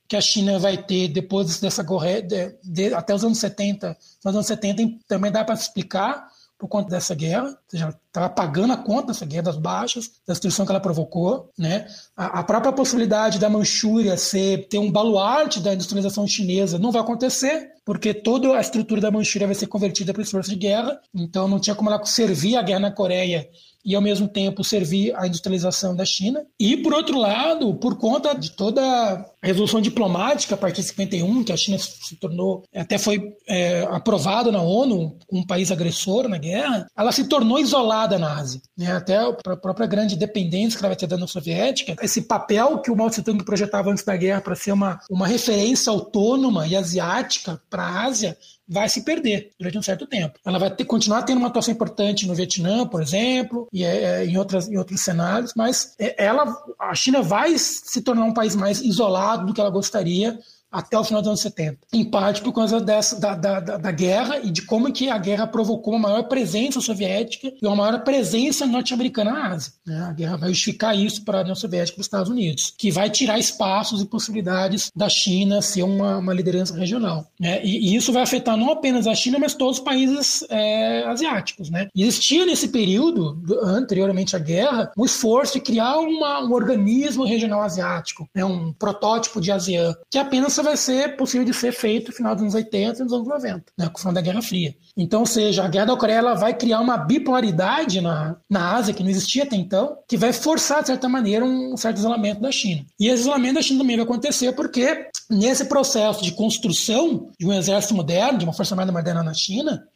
que 0.08 0.16
a 0.16 0.20
China 0.20 0.58
vai 0.58 0.76
ter 0.76 1.08
depois 1.08 1.58
dessa 1.58 1.82
corrida, 1.82 2.56
de, 2.62 2.88
de, 2.88 2.94
até 2.94 3.14
os 3.14 3.24
anos 3.24 3.38
70, 3.38 3.96
nos 4.24 4.34
anos 4.34 4.46
70 4.46 4.82
também 5.08 5.32
dá 5.32 5.44
para 5.44 5.54
explicar 5.54 6.28
por 6.58 6.68
conta 6.68 6.88
dessa 6.88 7.14
guerra, 7.14 7.48
ou 7.48 7.56
seja, 7.68 7.94
estava 8.06 8.30
pagando 8.30 8.72
a 8.72 8.76
conta 8.78 9.08
dessa 9.08 9.26
guerra, 9.26 9.42
das 9.42 9.58
baixas, 9.58 10.10
da 10.26 10.32
destruição 10.32 10.64
que 10.64 10.72
ela 10.72 10.80
provocou. 10.80 11.50
Né? 11.58 11.86
A, 12.16 12.40
a, 12.40 12.42
própria 12.42 12.72
possibilidade 12.72 13.38
da 13.38 13.50
Manchúria 13.50 14.16
ser, 14.16 14.66
ter 14.68 14.78
um 14.78 14.90
baluarte 14.90 15.60
da 15.60 15.74
industrialização 15.74 16.26
chinesa 16.26 16.78
não 16.78 16.90
vai 16.90 17.02
acontecer, 17.02 17.72
porque 17.84 18.14
toda 18.14 18.56
a 18.56 18.60
estrutura 18.60 19.02
da 19.02 19.10
Manchúria 19.10 19.46
vai 19.46 19.54
ser 19.54 19.66
convertida 19.66 20.14
para 20.14 20.22
esforço 20.22 20.48
de 20.48 20.56
guerra, 20.56 20.98
então 21.14 21.46
não 21.46 21.60
tinha 21.60 21.76
como 21.76 21.90
ela 21.90 22.02
servir 22.06 22.56
a 22.56 22.62
guerra 22.62 22.80
na 22.80 22.90
Coreia 22.90 23.46
e 23.86 23.94
ao 23.94 24.02
mesmo 24.02 24.26
tempo 24.26 24.64
servir 24.64 25.14
à 25.14 25.28
industrialização 25.28 25.94
da 25.94 26.04
China. 26.04 26.44
E 26.58 26.76
por 26.76 26.92
outro 26.92 27.16
lado, 27.16 27.72
por 27.74 27.96
conta 27.96 28.34
de 28.34 28.50
toda 28.50 28.82
a 28.82 29.46
resolução 29.46 29.80
diplomática 29.80 30.56
a 30.56 30.58
partir 30.58 30.80
de 30.80 30.88
51, 30.88 31.44
que 31.44 31.52
a 31.52 31.56
China 31.56 31.78
se 31.78 32.16
tornou, 32.16 32.64
até 32.74 32.98
foi 32.98 33.32
é, 33.48 33.82
aprovada 33.90 34.50
na 34.50 34.60
ONU, 34.60 35.16
um 35.30 35.46
país 35.46 35.70
agressor 35.70 36.28
na 36.28 36.36
guerra, 36.36 36.86
ela 36.96 37.12
se 37.12 37.28
tornou 37.28 37.60
isolada 37.60 38.18
na 38.18 38.36
Ásia. 38.36 38.60
Né? 38.76 38.90
Até 38.90 39.18
a 39.18 39.32
própria 39.32 39.86
grande 39.86 40.16
dependência 40.16 40.76
que 40.76 40.84
ela 40.84 40.90
vai 40.90 40.96
ter 40.96 41.06
da 41.06 41.14
União 41.14 41.28
Soviética, 41.28 41.94
esse 42.02 42.22
papel 42.22 42.78
que 42.80 42.90
o 42.90 42.96
Mao 42.96 43.08
Tse 43.08 43.22
Tung 43.22 43.44
projetava 43.44 43.90
antes 43.90 44.04
da 44.04 44.16
guerra 44.16 44.40
para 44.40 44.56
ser 44.56 44.72
uma, 44.72 44.98
uma 45.08 45.28
referência 45.28 45.92
autônoma 45.92 46.66
e 46.66 46.74
asiática 46.74 47.60
para 47.70 47.84
a 47.84 48.04
Ásia, 48.04 48.36
vai 48.68 48.88
se 48.88 49.02
perder 49.02 49.52
durante 49.58 49.78
um 49.78 49.82
certo 49.82 50.06
tempo. 50.06 50.38
Ela 50.44 50.58
vai 50.58 50.70
ter, 50.70 50.84
continuar 50.84 51.22
tendo 51.22 51.38
uma 51.38 51.48
atuação 51.48 51.72
importante 51.72 52.26
no 52.26 52.34
Vietnã, 52.34 52.86
por 52.86 53.00
exemplo, 53.00 53.68
e 53.72 53.84
é, 53.84 54.02
é, 54.02 54.26
em, 54.26 54.36
outras, 54.36 54.68
em 54.68 54.76
outros 54.76 55.02
cenários, 55.02 55.52
mas 55.56 55.94
é, 55.98 56.24
ela, 56.24 56.56
a 56.78 56.94
China 56.94 57.22
vai 57.22 57.56
se 57.58 58.00
tornar 58.02 58.24
um 58.24 58.34
país 58.34 58.56
mais 58.56 58.80
isolado 58.80 59.46
do 59.46 59.54
que 59.54 59.60
ela 59.60 59.70
gostaria 59.70 60.38
até 60.76 60.98
o 60.98 61.04
final 61.04 61.22
dos 61.22 61.28
anos 61.28 61.40
70. 61.40 61.78
Em 61.92 62.04
parte 62.04 62.42
por 62.42 62.52
causa 62.52 62.80
dessa, 62.80 63.18
da, 63.18 63.34
da, 63.34 63.60
da, 63.60 63.90
guerra 63.90 64.38
e 64.38 64.50
de 64.50 64.62
como 64.62 64.92
que 64.92 65.08
a 65.08 65.16
guerra 65.16 65.46
provocou 65.46 65.94
uma 65.94 66.08
maior 66.10 66.24
presença 66.24 66.80
soviética 66.80 67.52
e 67.60 67.66
uma 67.66 67.76
maior 67.76 68.04
presença 68.04 68.66
norte-americana 68.66 69.32
na 69.32 69.46
Ásia. 69.52 69.72
Né? 69.86 69.98
A 70.00 70.12
guerra 70.12 70.36
vai 70.36 70.50
justificar 70.50 70.96
isso 70.96 71.24
para 71.24 71.38
a 71.38 71.40
União 71.42 71.54
Soviética 71.54 71.94
e 71.94 71.96
para 71.96 72.00
os 72.00 72.06
Estados 72.06 72.30
Unidos, 72.30 72.74
que 72.76 72.90
vai 72.90 73.08
tirar 73.08 73.38
espaços 73.38 74.02
e 74.02 74.06
possibilidades 74.06 74.90
da 74.94 75.08
China 75.08 75.62
ser 75.62 75.82
uma, 75.82 76.18
uma 76.18 76.34
liderança 76.34 76.76
regional. 76.76 77.26
Né? 77.40 77.64
E, 77.64 77.92
e, 77.92 77.96
isso 77.96 78.12
vai 78.12 78.22
afetar 78.22 78.56
não 78.56 78.70
apenas 78.70 79.06
a 79.06 79.14
China, 79.14 79.38
mas 79.38 79.54
todos 79.54 79.78
os 79.78 79.84
países 79.84 80.44
é, 80.50 81.04
asiáticos. 81.04 81.70
Né? 81.70 81.88
Existia 81.96 82.44
nesse 82.44 82.68
período, 82.68 83.42
anteriormente 83.62 84.36
à 84.36 84.38
guerra, 84.38 84.92
um 84.96 85.04
esforço 85.04 85.54
de 85.54 85.60
criar 85.60 85.98
uma, 85.98 86.44
um 86.44 86.52
organismo 86.52 87.24
regional 87.24 87.62
asiático, 87.62 88.28
né? 88.34 88.44
um 88.44 88.72
protótipo 88.72 89.40
de 89.40 89.50
ASEAN, 89.50 89.94
que 90.10 90.18
apenas 90.18 90.52
vai 90.66 90.76
ser 90.76 91.16
possível 91.16 91.44
de 91.46 91.54
ser 91.54 91.72
feito 91.72 92.08
no 92.08 92.14
final 92.14 92.34
dos 92.34 92.42
anos 92.42 92.54
80 92.54 93.00
e 93.00 93.04
nos 93.04 93.12
anos 93.12 93.28
90, 93.28 93.64
né, 93.78 93.88
com 93.88 93.96
o 93.96 93.98
final 93.98 94.12
da 94.12 94.20
Guerra 94.20 94.42
Fria. 94.42 94.74
Então, 94.96 95.20
ou 95.20 95.26
seja, 95.26 95.64
a 95.64 95.68
Guerra 95.68 95.86
da 95.86 95.96
Coreia 95.96 96.18
ela 96.18 96.34
vai 96.34 96.54
criar 96.54 96.80
uma 96.80 96.96
bipolaridade 96.96 98.00
na, 98.00 98.36
na 98.48 98.76
Ásia, 98.76 98.92
que 98.92 99.02
não 99.02 99.10
existia 99.10 99.44
até 99.44 99.56
então, 99.56 99.96
que 100.08 100.16
vai 100.16 100.32
forçar, 100.32 100.82
de 100.82 100.88
certa 100.88 101.08
maneira, 101.08 101.44
um 101.44 101.76
certo 101.76 101.98
isolamento 101.98 102.40
da 102.40 102.52
China. 102.52 102.84
E 102.98 103.08
esse 103.08 103.22
isolamento 103.22 103.54
da 103.54 103.62
China 103.62 103.80
também 103.80 103.96
vai 103.96 104.04
acontecer 104.04 104.52
porque, 104.52 105.08
nesse 105.30 105.64
processo 105.66 106.22
de 106.22 106.32
construção 106.32 107.30
de 107.38 107.46
um 107.46 107.52
exército 107.52 107.94
moderno, 107.94 108.38
de 108.38 108.44
uma 108.44 108.52
força 108.52 108.74
armada 108.74 108.92
moderna 108.92 109.22
na 109.22 109.34
China, 109.34 109.86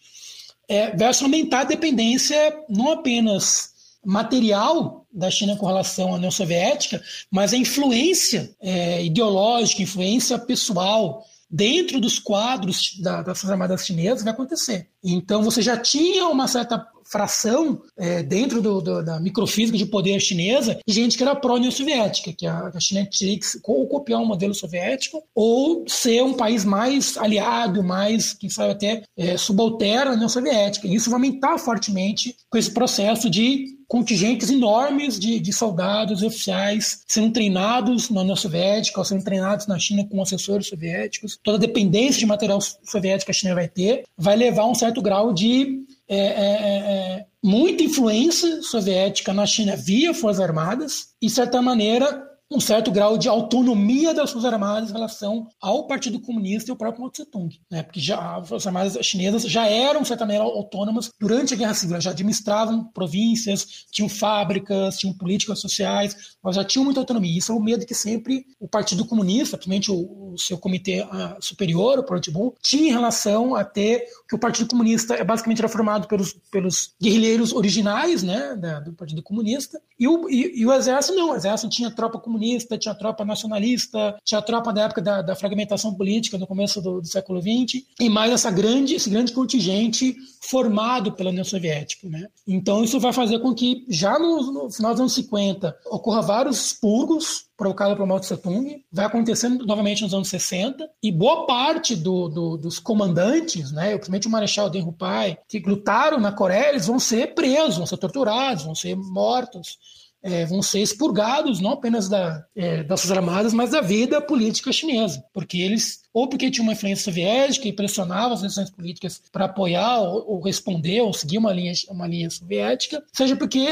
é, 0.68 0.96
vai 0.96 1.10
aumentar 1.20 1.60
a 1.60 1.64
dependência 1.64 2.56
não 2.68 2.92
apenas 2.92 3.70
material 4.04 4.99
da 5.12 5.30
China 5.30 5.56
com 5.56 5.66
relação 5.66 6.12
à 6.12 6.16
União 6.16 6.30
Soviética, 6.30 7.02
mas 7.30 7.52
a 7.52 7.56
influência 7.56 8.54
é, 8.60 9.04
ideológica, 9.04 9.82
influência 9.82 10.38
pessoal 10.38 11.24
dentro 11.50 12.00
dos 12.00 12.18
quadros 12.18 12.96
da, 13.00 13.22
das 13.22 13.38
Forças 13.38 13.50
Armadas 13.50 13.84
Chinesas 13.84 14.22
vai 14.22 14.32
acontecer. 14.32 14.88
Então 15.02 15.42
você 15.42 15.60
já 15.60 15.76
tinha 15.76 16.28
uma 16.28 16.46
certa 16.46 16.86
fração 17.10 17.82
é, 17.98 18.22
dentro 18.22 18.62
do, 18.62 18.80
do, 18.80 19.04
da 19.04 19.18
microfísica 19.18 19.76
de 19.76 19.84
poder 19.84 20.20
chinesa 20.20 20.78
de 20.86 20.94
gente 20.94 21.16
que 21.16 21.22
era 21.24 21.34
pró-União 21.34 21.72
Soviética, 21.72 22.32
que 22.32 22.46
a, 22.46 22.70
a 22.72 22.80
China 22.80 23.04
tinha 23.10 23.36
que 23.36 23.44
ou 23.64 23.88
copiar 23.88 24.20
um 24.20 24.26
modelo 24.26 24.54
soviético 24.54 25.20
ou 25.34 25.84
ser 25.88 26.22
um 26.22 26.34
país 26.34 26.64
mais 26.64 27.16
aliado, 27.16 27.82
mais, 27.82 28.32
quem 28.32 28.48
sabe 28.48 28.72
até 28.72 29.02
é, 29.16 29.36
subalterno 29.36 30.12
à 30.12 30.14
União 30.14 30.28
Soviética. 30.28 30.86
E 30.86 30.94
isso 30.94 31.10
vai 31.10 31.18
aumentar 31.18 31.58
fortemente 31.58 32.36
com 32.48 32.56
esse 32.56 32.70
processo 32.70 33.28
de 33.28 33.79
contingentes 33.90 34.48
enormes 34.50 35.18
de, 35.18 35.40
de 35.40 35.52
soldados 35.52 36.22
e 36.22 36.26
oficiais 36.26 37.02
sendo 37.08 37.32
treinados 37.32 38.08
na 38.08 38.20
União 38.20 38.36
Soviética 38.36 39.00
ou 39.00 39.04
sendo 39.04 39.24
treinados 39.24 39.66
na 39.66 39.80
China 39.80 40.06
com 40.08 40.22
assessores 40.22 40.68
soviéticos. 40.68 41.36
Toda 41.42 41.56
a 41.56 41.60
dependência 41.60 42.20
de 42.20 42.24
material 42.24 42.60
soviético 42.60 43.24
que 43.24 43.30
a 43.32 43.34
China 43.34 43.52
vai 43.52 43.66
ter 43.66 44.04
vai 44.16 44.36
levar 44.36 44.62
a 44.62 44.70
um 44.70 44.76
certo 44.76 45.02
grau 45.02 45.32
de 45.32 45.80
é, 46.08 46.16
é, 46.16 46.20
é, 46.20 46.76
é, 47.18 47.26
muita 47.42 47.82
influência 47.82 48.62
soviética 48.62 49.32
na 49.32 49.44
China 49.44 49.74
via 49.74 50.14
Forças 50.14 50.40
Armadas 50.40 51.08
e, 51.20 51.26
de 51.26 51.32
certa 51.32 51.60
maneira, 51.60 52.29
um 52.50 52.58
certo 52.58 52.90
grau 52.90 53.16
de 53.16 53.28
autonomia 53.28 54.12
das 54.12 54.32
Forças 54.32 54.52
Armadas 54.52 54.90
em 54.90 54.92
relação 54.92 55.46
ao 55.60 55.86
Partido 55.86 56.18
Comunista 56.18 56.68
e 56.68 56.72
ao 56.72 56.76
próprio 56.76 57.02
Mao 57.02 57.10
Tse-tung, 57.10 57.60
né? 57.70 57.82
porque 57.84 58.00
já, 58.00 58.36
as 58.36 58.48
Forças 58.48 58.66
Armadas 58.66 58.98
chinesas 59.06 59.42
já 59.42 59.66
eram, 59.66 60.02
de 60.02 60.08
certa 60.08 60.24
maneira, 60.24 60.44
autônomas 60.44 61.10
durante 61.18 61.54
a 61.54 61.56
Guerra 61.56 61.74
Civil, 61.74 62.00
já 62.00 62.10
administravam 62.10 62.84
províncias, 62.84 63.86
tinham 63.92 64.08
fábricas, 64.08 64.98
tinham 64.98 65.14
políticas 65.14 65.60
sociais, 65.60 66.36
mas 66.42 66.56
já 66.56 66.64
tinham 66.64 66.84
muita 66.84 66.98
autonomia. 66.98 67.38
Isso 67.38 67.52
é 67.52 67.54
o 67.54 67.60
medo 67.60 67.86
que 67.86 67.94
sempre 67.94 68.44
o 68.58 68.66
Partido 68.66 69.04
Comunista, 69.04 69.56
principalmente 69.56 69.92
o, 69.92 70.32
o 70.32 70.38
seu 70.38 70.58
comitê 70.58 71.02
uh, 71.02 71.36
superior, 71.40 71.98
o 72.00 72.04
Politburo, 72.04 72.54
tinha 72.60 72.88
em 72.88 72.92
relação 72.92 73.54
a 73.54 73.62
ter 73.64 74.06
que 74.28 74.34
o 74.34 74.38
Partido 74.38 74.68
Comunista 74.68 75.14
é 75.14 75.22
basicamente 75.22 75.60
era 75.60 75.68
formado 75.68 76.08
pelos, 76.08 76.32
pelos 76.50 76.94
guerrilheiros 77.00 77.52
originais 77.52 78.22
né, 78.22 78.56
da, 78.56 78.80
do 78.80 78.92
Partido 78.92 79.22
Comunista, 79.22 79.80
e 79.98 80.08
o, 80.08 80.28
e, 80.30 80.60
e 80.60 80.66
o 80.66 80.72
Exército 80.72 81.14
não. 81.14 81.30
O 81.30 81.34
Exército 81.34 81.68
tinha 81.68 81.90
tropa 81.90 82.18
comunista, 82.18 82.39
tinha 82.78 82.94
tropa 82.94 83.24
nacionalista, 83.24 84.16
tinha 84.24 84.42
tropa 84.42 84.72
da 84.72 84.84
época 84.84 85.02
da, 85.02 85.22
da 85.22 85.36
fragmentação 85.36 85.94
política, 85.94 86.38
no 86.38 86.46
começo 86.46 86.80
do, 86.80 87.00
do 87.00 87.06
século 87.06 87.40
XX, 87.40 87.84
e 87.98 88.08
mais 88.08 88.32
essa 88.32 88.50
grande, 88.50 88.94
esse 88.94 89.10
grande 89.10 89.32
contingente 89.32 90.16
formado 90.40 91.12
pela 91.12 91.30
União 91.30 91.44
Soviética. 91.44 92.08
Né? 92.08 92.26
Então, 92.46 92.82
isso 92.82 92.98
vai 92.98 93.12
fazer 93.12 93.38
com 93.40 93.54
que, 93.54 93.84
já 93.88 94.18
no, 94.18 94.52
no 94.52 94.70
final 94.70 94.92
dos 94.92 95.00
anos 95.00 95.14
50, 95.14 95.76
ocorra 95.86 96.22
vários 96.22 96.66
expurgos 96.66 97.50
provocado 97.60 97.94
por 97.94 98.06
Mao 98.06 98.18
Tse 98.18 98.38
Tung, 98.38 98.82
vai 98.90 99.04
acontecendo 99.04 99.66
novamente 99.66 100.02
nos 100.02 100.14
anos 100.14 100.28
60, 100.28 100.88
e 101.02 101.12
boa 101.12 101.44
parte 101.44 101.94
do, 101.94 102.26
do, 102.26 102.56
dos 102.56 102.78
comandantes, 102.78 103.70
né, 103.70 103.90
principalmente 103.90 104.28
o 104.28 104.30
Marechal 104.30 104.70
Deng 104.70 104.90
Pai, 104.92 105.36
que 105.46 105.58
lutaram 105.58 106.18
na 106.18 106.32
Coreia, 106.32 106.70
eles 106.70 106.86
vão 106.86 106.98
ser 106.98 107.34
presos, 107.34 107.76
vão 107.76 107.86
ser 107.86 107.98
torturados, 107.98 108.64
vão 108.64 108.74
ser 108.74 108.96
mortos 108.96 109.78
é, 110.22 110.44
vão 110.44 110.62
ser 110.62 110.80
expurgados 110.80 111.60
não 111.60 111.72
apenas 111.72 112.08
da, 112.08 112.44
é, 112.54 112.82
das 112.82 113.00
Forças 113.00 113.16
Armadas, 113.16 113.52
mas 113.54 113.70
da 113.70 113.80
vida 113.80 114.20
política 114.20 114.72
chinesa, 114.72 115.22
porque 115.32 115.58
eles, 115.58 116.00
ou 116.12 116.28
porque 116.28 116.50
tinham 116.50 116.64
uma 116.64 116.72
influência 116.72 117.04
soviética 117.04 117.68
e 117.68 117.72
pressionavam 117.72 118.32
as 118.32 118.42
decisões 118.42 118.70
políticas 118.70 119.22
para 119.32 119.44
apoiar 119.46 120.00
ou, 120.00 120.34
ou, 120.34 120.40
responder 120.40 121.00
ou 121.00 121.12
seguir 121.12 121.38
uma 121.38 121.52
linha, 121.52 121.72
uma 121.88 122.06
linha 122.06 122.28
soviética, 122.30 123.02
seja 123.12 123.36
porque 123.36 123.66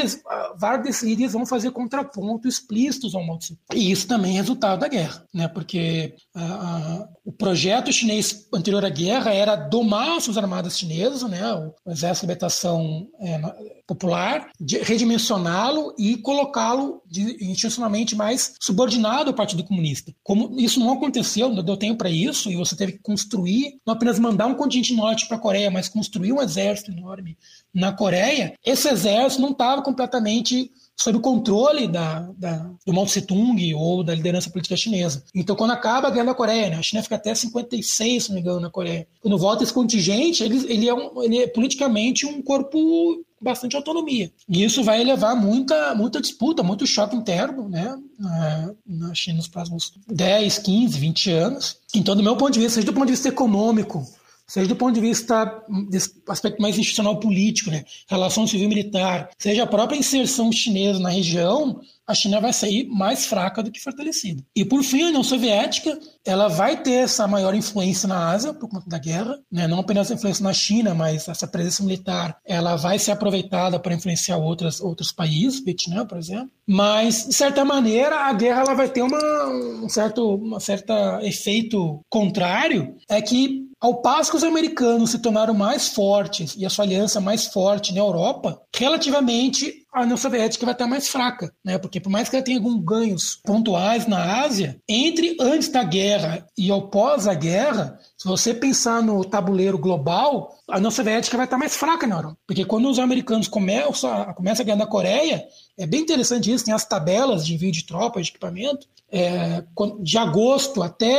vários 0.56 0.86
desses 0.86 1.02
líderes 1.02 1.32
vão 1.32 1.46
fazer 1.46 1.70
contraponto 1.70 2.48
explícitos 2.48 3.14
ao 3.14 3.24
Mao 3.24 3.38
E 3.74 3.90
isso 3.90 4.06
também 4.06 4.34
é 4.34 4.40
resultado 4.40 4.80
da 4.80 4.88
guerra, 4.88 5.24
né? 5.32 5.48
porque 5.48 6.14
a, 6.34 6.42
a, 6.42 7.08
o 7.24 7.32
projeto 7.32 7.92
chinês 7.92 8.48
anterior 8.52 8.84
à 8.84 8.88
guerra 8.88 9.32
era 9.32 9.56
domar 9.56 10.16
as 10.18 10.36
Armadas 10.36 10.78
chinesas, 10.78 11.22
né? 11.22 11.52
o, 11.54 11.74
o 11.84 11.90
Exército 11.90 12.26
de 12.26 12.32
Libertação 12.32 13.08
é, 13.20 13.40
Popular, 13.86 14.50
redimensioná-lo 14.82 15.94
e 15.98 16.18
colocá-lo 16.18 17.02
institucionalmente 17.40 18.14
mais 18.14 18.54
subordinado 18.60 19.30
ao 19.30 19.34
Partido 19.34 19.64
Comunista. 19.64 20.12
Como 20.22 20.60
isso 20.60 20.78
não 20.78 20.92
aconteceu, 20.92 21.48
não 21.48 21.62
deu 21.62 21.76
tempo 21.76 21.98
para 21.98 22.10
isso, 22.10 22.27
e 22.50 22.56
você 22.56 22.76
teve 22.76 22.92
que 22.92 22.98
construir, 22.98 23.78
não 23.86 23.94
apenas 23.94 24.18
mandar 24.18 24.46
um 24.46 24.54
contingente 24.54 24.94
norte 24.94 25.26
para 25.26 25.36
a 25.36 25.40
Coreia, 25.40 25.70
mas 25.70 25.88
construir 25.88 26.32
um 26.32 26.40
exército 26.40 26.90
enorme 26.90 27.36
na 27.74 27.92
Coreia, 27.92 28.54
esse 28.64 28.88
exército 28.88 29.42
não 29.42 29.50
estava 29.50 29.82
completamente 29.82 30.70
sob 30.96 31.16
o 31.16 31.20
controle 31.20 31.86
da, 31.86 32.28
da, 32.36 32.70
do 32.84 32.92
Mao 32.92 33.06
Tse 33.06 33.22
Tung 33.22 33.74
ou 33.74 34.02
da 34.02 34.14
liderança 34.14 34.50
política 34.50 34.76
chinesa. 34.76 35.24
Então, 35.32 35.54
quando 35.54 35.70
acaba 35.70 36.08
a 36.08 36.10
Guerra 36.10 36.26
da 36.26 36.34
Coreia, 36.34 36.70
né, 36.70 36.76
a 36.76 36.82
China 36.82 37.02
fica 37.02 37.14
até 37.14 37.32
56, 37.34 38.24
se 38.24 38.28
não 38.28 38.34
me 38.34 38.40
engano, 38.40 38.60
na 38.60 38.70
Coreia. 38.70 39.06
Quando 39.20 39.38
volta 39.38 39.62
esse 39.62 39.72
contingente, 39.72 40.42
ele, 40.42 40.66
ele, 40.72 40.88
é, 40.88 40.94
um, 40.94 41.22
ele 41.22 41.38
é 41.38 41.46
politicamente 41.46 42.26
um 42.26 42.42
corpo 42.42 43.24
bastante 43.40 43.76
autonomia. 43.76 44.30
E 44.48 44.64
isso 44.64 44.82
vai 44.82 45.02
levar 45.02 45.34
muita, 45.34 45.94
muita 45.94 46.20
disputa, 46.20 46.62
muito 46.62 46.86
choque 46.86 47.16
interno 47.16 47.68
né, 47.68 47.96
na, 48.18 48.74
na 48.86 49.14
China 49.14 49.38
nos 49.38 49.48
próximos 49.48 49.92
10, 50.08 50.58
15, 50.58 50.98
20 50.98 51.30
anos. 51.30 51.76
Então, 51.94 52.16
do 52.16 52.22
meu 52.22 52.36
ponto 52.36 52.52
de 52.52 52.60
vista, 52.60 52.74
seja 52.74 52.86
do 52.86 52.92
ponto 52.92 53.06
de 53.06 53.12
vista 53.12 53.28
econômico, 53.28 54.04
seja 54.46 54.66
do 54.66 54.76
ponto 54.76 54.94
de 54.94 55.00
vista 55.00 55.62
desse 55.88 56.14
aspecto 56.28 56.60
mais 56.60 56.76
institucional 56.78 57.20
político, 57.20 57.70
né, 57.70 57.84
relação 58.08 58.46
civil-militar, 58.46 59.30
seja 59.38 59.64
a 59.64 59.66
própria 59.66 59.98
inserção 59.98 60.50
chinesa 60.50 60.98
na 60.98 61.10
região, 61.10 61.80
a 62.08 62.14
China 62.14 62.40
vai 62.40 62.54
sair 62.54 62.88
mais 62.88 63.26
fraca 63.26 63.62
do 63.62 63.70
que 63.70 63.78
fortalecida. 63.78 64.42
E 64.56 64.64
por 64.64 64.82
fim, 64.82 65.02
a 65.02 65.08
União 65.08 65.22
Soviética, 65.22 65.98
ela 66.24 66.48
vai 66.48 66.82
ter 66.82 66.92
essa 66.92 67.28
maior 67.28 67.54
influência 67.54 68.08
na 68.08 68.30
Ásia 68.30 68.54
por 68.54 68.68
conta 68.68 68.88
da 68.88 68.98
guerra, 68.98 69.38
né? 69.52 69.68
não 69.68 69.80
apenas 69.80 70.10
a 70.10 70.14
influência 70.14 70.42
na 70.42 70.54
China, 70.54 70.94
mas 70.94 71.28
essa 71.28 71.46
presença 71.46 71.82
militar, 71.82 72.38
ela 72.46 72.76
vai 72.76 72.98
ser 72.98 73.12
aproveitada 73.12 73.78
para 73.78 73.94
influenciar 73.94 74.38
outras, 74.38 74.80
outros 74.80 75.12
países, 75.12 75.62
Vietnã, 75.62 76.06
por 76.06 76.16
exemplo. 76.16 76.50
Mas 76.66 77.26
de 77.26 77.34
certa 77.34 77.64
maneira, 77.64 78.26
a 78.26 78.32
guerra 78.32 78.62
ela 78.62 78.74
vai 78.74 78.88
ter 78.88 79.02
uma, 79.02 79.46
um 79.48 79.88
certo, 79.88 80.34
uma 80.36 80.60
certa 80.60 81.20
efeito 81.22 82.00
contrário, 82.08 82.96
é 83.08 83.20
que 83.20 83.68
ao 83.80 84.02
passo 84.02 84.32
que 84.32 84.36
os 84.36 84.44
americanos 84.44 85.10
se 85.10 85.20
tornaram 85.20 85.54
mais 85.54 85.88
fortes 85.88 86.56
e 86.56 86.66
a 86.66 86.70
sua 86.70 86.84
aliança 86.84 87.20
mais 87.20 87.46
forte 87.46 87.94
na 87.94 88.00
Europa, 88.00 88.60
relativamente 88.74 89.72
a 89.92 90.02
União 90.02 90.16
Soviética 90.16 90.64
vai 90.64 90.74
estar 90.74 90.86
mais 90.86 91.08
fraca, 91.08 91.52
né? 91.64 91.78
Porque 91.78 92.00
por 92.00 92.10
mais 92.10 92.28
que 92.28 92.36
ela 92.36 92.44
tenha 92.44 92.58
alguns 92.58 92.84
ganhos 92.84 93.40
pontuais 93.44 94.06
na 94.06 94.42
Ásia, 94.42 94.80
entre 94.88 95.36
antes 95.40 95.68
da 95.68 95.82
guerra 95.82 96.46
e 96.56 96.70
após 96.70 97.26
a 97.26 97.34
guerra, 97.34 97.98
se 98.16 98.28
você 98.28 98.52
pensar 98.52 99.02
no 99.02 99.24
tabuleiro 99.24 99.78
global, 99.78 100.56
a 100.68 100.76
União 100.76 100.90
Soviética 100.90 101.36
vai 101.36 101.46
estar 101.46 101.56
mais 101.56 101.74
fraca 101.74 102.06
na 102.06 102.16
Europa. 102.16 102.38
Porque 102.46 102.64
quando 102.64 102.88
os 102.88 102.98
americanos 102.98 103.48
começam, 103.48 104.34
começam 104.34 104.62
a 104.62 104.66
guerra 104.66 104.78
na 104.78 104.86
Coreia, 104.86 105.44
é 105.78 105.86
bem 105.86 106.02
interessante 106.02 106.52
isso, 106.52 106.64
tem 106.64 106.74
as 106.74 106.84
tabelas 106.84 107.46
de 107.46 107.54
envio 107.54 107.72
de 107.72 107.84
tropas, 107.84 108.26
de 108.26 108.32
equipamento, 108.32 108.86
é, 109.10 109.64
de 110.00 110.18
agosto 110.18 110.82
até 110.82 111.18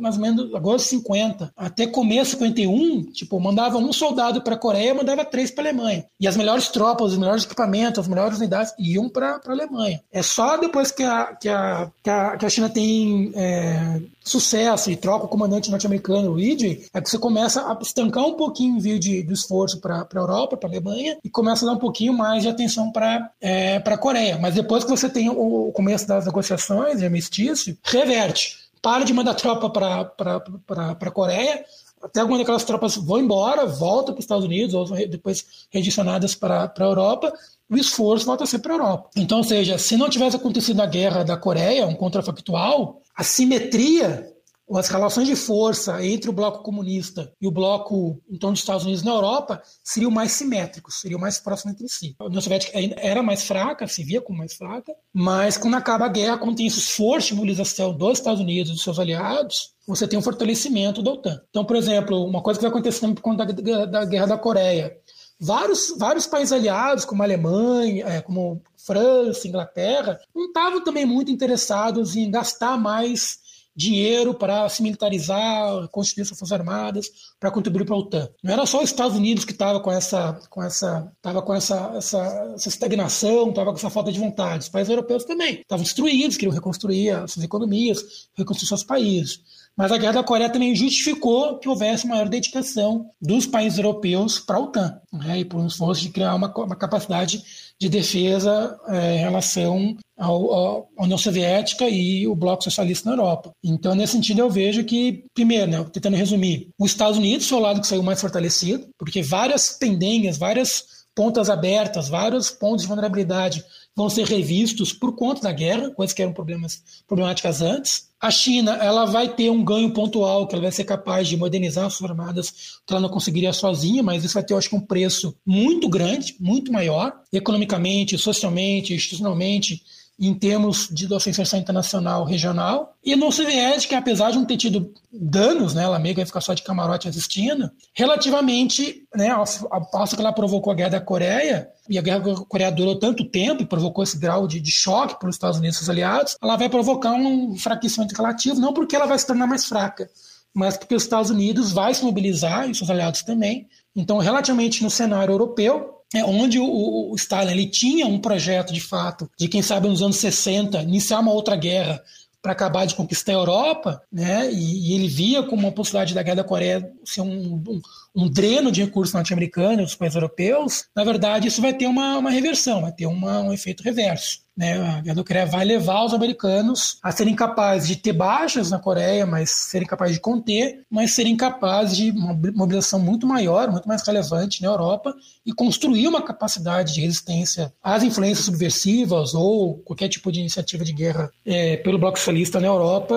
mais 0.00 0.16
ou 0.16 0.22
menos 0.22 0.54
agosto 0.54 0.88
50, 0.88 1.52
até 1.56 1.86
começo 1.86 2.32
51, 2.32 3.12
tipo, 3.12 3.38
mandava 3.38 3.78
um 3.78 3.92
soldado 3.92 4.42
para 4.42 4.54
a 4.54 4.58
Coreia, 4.58 4.94
mandava 4.94 5.24
três 5.24 5.50
para 5.50 5.64
a 5.64 5.68
Alemanha. 5.68 6.06
E 6.18 6.26
as 6.26 6.36
melhores 6.36 6.68
tropas, 6.68 7.12
os 7.12 7.18
melhores 7.18 7.44
equipamentos, 7.44 7.99
as 8.00 8.08
melhores 8.08 8.38
unidades 8.38 8.72
iam 8.78 9.08
para 9.08 9.40
a 9.44 9.50
Alemanha. 9.50 10.02
É 10.12 10.22
só 10.22 10.56
depois 10.56 10.90
que 10.90 11.02
a, 11.02 11.26
que 11.34 11.48
a, 11.48 11.90
que 12.02 12.10
a, 12.10 12.36
que 12.36 12.46
a 12.46 12.48
China 12.48 12.68
tem 12.68 13.32
é, 13.34 14.00
sucesso 14.22 14.90
e 14.90 14.96
troca 14.96 15.26
o 15.26 15.28
comandante 15.28 15.70
norte-americano, 15.70 16.30
o 16.30 16.34
Ridgway, 16.34 16.86
é 16.92 17.00
que 17.00 17.10
você 17.10 17.18
começa 17.18 17.60
a 17.60 17.78
estancar 17.80 18.24
um 18.24 18.34
pouquinho 18.34 18.74
o 18.74 18.78
envio 18.78 18.98
de, 18.98 19.22
do 19.22 19.32
esforço 19.32 19.80
para 19.80 20.00
a 20.02 20.18
Europa, 20.18 20.56
para 20.56 20.68
a 20.68 20.72
Alemanha, 20.72 21.18
e 21.22 21.30
começa 21.30 21.64
a 21.64 21.68
dar 21.68 21.74
um 21.74 21.80
pouquinho 21.80 22.12
mais 22.12 22.42
de 22.42 22.48
atenção 22.48 22.90
para 22.90 23.30
é, 23.40 23.76
a 23.76 23.98
Coreia. 23.98 24.38
Mas 24.38 24.54
depois 24.54 24.84
que 24.84 24.90
você 24.90 25.08
tem 25.08 25.28
o, 25.28 25.68
o 25.68 25.72
começo 25.72 26.06
das 26.06 26.26
negociações 26.26 26.98
de 26.98 27.04
armistício, 27.04 27.76
reverte. 27.82 28.58
Para 28.82 29.04
de 29.04 29.12
mandar 29.12 29.34
tropa 29.34 29.68
para 29.68 30.96
a 30.98 31.10
Coreia, 31.10 31.64
até 32.02 32.20
algumas 32.20 32.40
daquelas 32.40 32.64
tropas 32.64 32.96
vão 32.96 33.18
embora, 33.18 33.66
voltam 33.66 34.14
para 34.14 34.20
os 34.20 34.24
Estados 34.24 34.44
Unidos, 34.44 34.74
ou 34.74 34.86
depois 35.06 35.66
redicionadas 35.70 36.34
para 36.34 36.72
a 36.74 36.82
Europa, 36.82 37.32
o 37.70 37.76
esforço 37.76 38.26
volta 38.26 38.44
a 38.44 38.46
ser 38.46 38.58
para 38.58 38.74
a 38.74 38.76
Europa. 38.76 39.10
Então, 39.16 39.38
ou 39.38 39.44
seja, 39.44 39.78
se 39.78 39.96
não 39.96 40.10
tivesse 40.10 40.36
acontecido 40.36 40.80
a 40.80 40.86
guerra 40.86 41.22
da 41.22 41.36
Coreia, 41.36 41.86
um 41.86 41.94
contrafactual, 41.94 43.00
a 43.14 43.22
simetria 43.22 44.30
as 44.78 44.88
relações 44.88 45.26
de 45.26 45.34
força 45.34 46.04
entre 46.04 46.30
o 46.30 46.32
bloco 46.32 46.62
comunista 46.62 47.32
e 47.40 47.46
o 47.46 47.50
bloco 47.50 48.20
em 48.30 48.38
torno 48.38 48.52
dos 48.52 48.60
Estados 48.60 48.84
Unidos 48.84 49.02
na 49.02 49.12
Europa 49.12 49.60
seriam 49.82 50.10
mais 50.10 50.32
simétricos, 50.32 51.00
seriam 51.00 51.18
mais 51.18 51.38
próximos 51.38 51.74
entre 51.74 51.88
si. 51.88 52.14
A 52.18 52.26
União 52.26 52.40
Soviética 52.40 52.78
era 52.98 53.22
mais 53.22 53.44
fraca, 53.44 53.86
se 53.86 54.04
via 54.04 54.20
como 54.20 54.38
mais 54.38 54.54
fraca, 54.54 54.92
mas 55.12 55.56
quando 55.56 55.74
acaba 55.74 56.04
a 56.04 56.08
guerra, 56.08 56.38
quando 56.38 56.56
tem 56.56 56.66
esse 56.66 56.78
esforço 56.78 57.28
de 57.28 57.34
mobilização 57.34 57.96
dos 57.96 58.18
Estados 58.18 58.40
Unidos 58.40 58.70
e 58.70 58.74
dos 58.74 58.82
seus 58.82 58.98
aliados, 58.98 59.74
você 59.86 60.06
tem 60.06 60.18
um 60.18 60.22
fortalecimento 60.22 61.02
da 61.02 61.10
OTAN. 61.10 61.40
Então, 61.48 61.64
por 61.64 61.74
exemplo, 61.74 62.24
uma 62.24 62.42
coisa 62.42 62.58
que 62.58 62.62
vai 62.62 62.70
acontecendo 62.70 63.14
por 63.14 63.22
conta 63.22 63.44
da, 63.44 63.86
da 63.86 64.04
guerra 64.04 64.26
da 64.26 64.38
Coreia, 64.38 64.96
vários, 65.40 65.94
vários 65.96 66.26
países 66.26 66.52
aliados, 66.52 67.04
como 67.04 67.22
a 67.22 67.26
Alemanha, 67.26 68.06
é, 68.06 68.20
como 68.20 68.62
França, 68.76 69.48
Inglaterra, 69.48 70.20
não 70.34 70.46
estavam 70.46 70.84
também 70.84 71.06
muito 71.06 71.30
interessados 71.30 72.14
em 72.14 72.30
gastar 72.30 72.76
mais 72.76 73.40
dinheiro 73.74 74.34
para 74.34 74.68
se 74.68 74.82
militarizar, 74.82 75.88
constituir 75.88 76.26
suas 76.26 76.38
forças 76.38 76.58
armadas, 76.58 77.10
para 77.38 77.50
contribuir 77.50 77.86
para 77.86 77.94
a 77.94 77.98
OTAN. 77.98 78.28
Não 78.42 78.52
era 78.52 78.66
só 78.66 78.78
os 78.78 78.90
Estados 78.90 79.16
Unidos 79.16 79.44
que 79.44 79.52
estava 79.52 79.80
com 79.80 79.90
essa, 79.90 80.38
com 80.50 80.62
essa, 80.62 81.10
tava 81.22 81.40
com 81.40 81.54
essa, 81.54 81.92
essa, 81.96 82.52
essa 82.54 82.68
estagnação, 82.68 83.48
estava 83.48 83.70
com 83.70 83.78
essa 83.78 83.88
falta 83.88 84.12
de 84.12 84.18
vontade. 84.18 84.64
Os 84.64 84.68
países 84.68 84.90
europeus 84.90 85.24
também 85.24 85.60
estavam 85.60 85.84
destruídos, 85.84 86.36
queriam 86.36 86.54
reconstruir 86.54 87.10
as 87.10 87.32
suas 87.32 87.44
economias, 87.44 88.28
reconstruir 88.34 88.68
seus 88.68 88.84
países. 88.84 89.40
Mas 89.80 89.90
a 89.92 89.96
Guerra 89.96 90.12
da 90.12 90.22
Coreia 90.22 90.50
também 90.50 90.76
justificou 90.76 91.58
que 91.58 91.66
houvesse 91.66 92.06
maior 92.06 92.28
dedicação 92.28 93.06
dos 93.18 93.46
países 93.46 93.78
europeus 93.78 94.38
para 94.38 94.58
a 94.58 94.60
OTAN, 94.60 95.00
né, 95.10 95.38
e 95.38 95.44
por 95.46 95.58
um 95.58 95.66
esforço 95.66 96.02
de 96.02 96.10
criar 96.10 96.34
uma, 96.34 96.54
uma 96.54 96.76
capacidade 96.76 97.42
de 97.80 97.88
defesa 97.88 98.78
é, 98.88 99.16
em 99.16 99.20
relação 99.20 99.96
à 100.18 101.02
União 101.02 101.16
Soviética 101.16 101.88
e 101.88 102.26
o 102.26 102.36
Bloco 102.36 102.62
Socialista 102.62 103.08
na 103.08 103.16
Europa. 103.16 103.52
Então, 103.64 103.94
nesse 103.94 104.12
sentido, 104.12 104.40
eu 104.40 104.50
vejo 104.50 104.84
que, 104.84 105.24
primeiro, 105.32 105.70
né, 105.70 105.82
tentando 105.90 106.14
resumir, 106.14 106.68
os 106.78 106.90
Estados 106.90 107.16
Unidos 107.16 107.48
foi 107.48 107.56
o 107.56 107.62
lado 107.62 107.80
que 107.80 107.86
saiu 107.86 108.02
mais 108.02 108.20
fortalecido, 108.20 108.86
porque 108.98 109.22
várias 109.22 109.70
pendenhas, 109.70 110.36
várias 110.36 111.00
pontas 111.14 111.48
abertas, 111.48 112.06
vários 112.06 112.50
pontos 112.50 112.82
de 112.82 112.88
vulnerabilidade 112.88 113.64
vão 113.96 114.08
ser 114.08 114.26
revistos 114.26 114.92
por 114.92 115.14
conta 115.14 115.42
da 115.42 115.52
guerra, 115.52 115.90
coisas 115.90 116.14
que 116.14 116.22
eram 116.22 116.32
problemas, 116.32 116.82
problemáticas 117.06 117.60
antes. 117.60 118.08
A 118.20 118.30
China 118.30 118.76
ela 118.76 119.06
vai 119.06 119.28
ter 119.28 119.50
um 119.50 119.64
ganho 119.64 119.92
pontual, 119.92 120.46
que 120.46 120.54
ela 120.54 120.62
vai 120.62 120.72
ser 120.72 120.84
capaz 120.84 121.26
de 121.26 121.36
modernizar 121.36 121.86
as 121.86 121.94
suas 121.94 122.10
armadas, 122.10 122.50
que 122.86 122.92
ela 122.92 123.00
não 123.00 123.08
conseguiria 123.08 123.52
sozinha, 123.52 124.02
mas 124.02 124.24
isso 124.24 124.34
vai 124.34 124.44
ter, 124.44 124.52
eu 124.52 124.58
acho 124.58 124.74
um 124.76 124.80
preço 124.80 125.34
muito 125.44 125.88
grande, 125.88 126.36
muito 126.38 126.70
maior, 126.70 127.14
economicamente, 127.32 128.18
socialmente, 128.18 128.94
institucionalmente, 128.94 129.82
em 130.20 130.34
termos 130.34 130.86
de 130.90 131.06
doação 131.06 131.32
internacional 131.58 132.24
regional. 132.24 132.94
E 133.02 133.12
a 133.12 133.16
União 133.16 133.32
Soviética, 133.32 133.96
apesar 133.96 134.30
de 134.30 134.36
não 134.36 134.44
ter 134.44 134.58
tido 134.58 134.92
danos, 135.10 135.72
né, 135.72 135.84
ela 135.84 135.98
meio 135.98 136.14
que 136.14 136.20
vai 136.20 136.26
ficar 136.26 136.42
só 136.42 136.52
de 136.52 136.62
camarote 136.62 137.08
assistindo, 137.08 137.70
relativamente, 137.94 139.06
né, 139.16 139.30
ao, 139.30 139.44
ao 139.70 139.90
passo 139.90 140.14
que 140.14 140.20
ela 140.20 140.32
provocou 140.32 140.70
a 140.70 140.76
Guerra 140.76 140.90
da 140.90 141.00
Coreia, 141.00 141.68
e 141.88 141.98
a 141.98 142.02
Guerra 142.02 142.18
da 142.18 142.34
Coreia 142.34 142.70
durou 142.70 142.98
tanto 142.98 143.24
tempo 143.24 143.62
e 143.62 143.66
provocou 143.66 144.04
esse 144.04 144.18
grau 144.18 144.46
de, 144.46 144.60
de 144.60 144.70
choque 144.70 145.18
para 145.18 145.30
os 145.30 145.36
Estados 145.36 145.56
Unidos 145.56 145.76
e 145.76 145.78
seus 145.78 145.88
aliados, 145.88 146.36
ela 146.42 146.56
vai 146.56 146.68
provocar 146.68 147.12
um 147.12 147.54
enfraquecimento 147.54 148.14
relativo, 148.14 148.60
não 148.60 148.74
porque 148.74 148.94
ela 148.94 149.06
vai 149.06 149.18
se 149.18 149.26
tornar 149.26 149.46
mais 149.46 149.64
fraca, 149.64 150.10
mas 150.52 150.76
porque 150.76 150.94
os 150.94 151.02
Estados 151.02 151.30
Unidos 151.30 151.72
vai 151.72 151.94
se 151.94 152.04
mobilizar, 152.04 152.68
e 152.68 152.74
seus 152.74 152.90
aliados 152.90 153.22
também. 153.22 153.66
Então, 153.96 154.18
relativamente 154.18 154.82
no 154.82 154.90
cenário 154.90 155.32
europeu, 155.32 155.99
é, 156.14 156.24
onde 156.24 156.58
o, 156.58 157.12
o, 157.12 157.14
Stalin 157.14 157.52
ele 157.52 157.66
tinha 157.66 158.06
um 158.06 158.18
projeto 158.18 158.72
de 158.72 158.80
fato 158.80 159.30
de 159.38 159.48
quem 159.48 159.62
sabe 159.62 159.88
nos 159.88 160.02
anos 160.02 160.16
60 160.16 160.82
iniciar 160.82 161.20
uma 161.20 161.32
outra 161.32 161.54
guerra 161.54 162.02
para 162.42 162.52
acabar 162.52 162.86
de 162.86 162.94
conquistar 162.94 163.32
a 163.32 163.36
Europa, 163.36 164.02
né? 164.10 164.50
E, 164.50 164.90
e, 164.90 164.94
ele 164.94 165.08
via 165.08 165.42
como 165.42 165.62
uma 165.62 165.72
possibilidade 165.72 166.14
da 166.14 166.22
guerra 166.22 166.36
da 166.36 166.44
Coreia 166.44 166.90
ser 167.04 167.20
um, 167.20 167.62
um, 167.68 167.82
um 168.14 168.28
dreno 168.28 168.72
de 168.72 168.82
recursos 168.82 169.14
norte-americanos 169.14 169.86
dos 169.86 169.94
países 169.94 170.16
europeus. 170.16 170.86
Na 170.94 171.04
verdade, 171.04 171.48
isso 171.48 171.62
vai 171.62 171.72
ter 171.72 171.86
uma, 171.86 172.18
uma 172.18 172.30
reversão, 172.30 172.82
vai 172.82 172.92
ter 172.92 173.06
uma, 173.06 173.40
um 173.40 173.52
efeito 173.52 173.82
reverso. 173.82 174.40
Né? 174.56 174.74
A 174.74 175.00
guerra 175.00 175.14
da 175.14 175.24
Coreia 175.24 175.46
vai 175.46 175.64
levar 175.64 176.04
os 176.04 176.12
americanos 176.12 176.98
a 177.02 177.10
serem 177.10 177.34
capazes 177.34 177.88
de 177.88 177.96
ter 177.96 178.12
baixas 178.12 178.70
na 178.70 178.78
Coreia, 178.78 179.24
mas 179.24 179.50
serem 179.50 179.86
capazes 179.86 180.16
de 180.16 180.20
conter, 180.20 180.84
mas 180.90 181.14
serem 181.14 181.34
capazes 181.34 181.96
de 181.96 182.10
uma 182.10 182.34
mobilização 182.34 182.98
muito 182.98 183.26
maior, 183.26 183.70
muito 183.70 183.88
mais 183.88 184.02
relevante 184.02 184.60
na 184.60 184.68
Europa 184.68 185.14
e 185.46 185.52
construir 185.52 186.06
uma 186.08 186.20
capacidade 186.20 186.92
de 186.92 187.00
resistência 187.00 187.72
às 187.82 188.02
influências 188.02 188.44
subversivas 188.44 189.32
ou 189.32 189.78
qualquer 189.78 190.08
tipo 190.08 190.30
de 190.30 190.40
iniciativa 190.40 190.84
de 190.84 190.92
guerra 190.92 191.30
é, 191.46 191.78
pelo 191.78 191.98
bloco 191.98 192.18
socialista 192.18 192.60
na 192.60 192.66
Europa, 192.66 193.16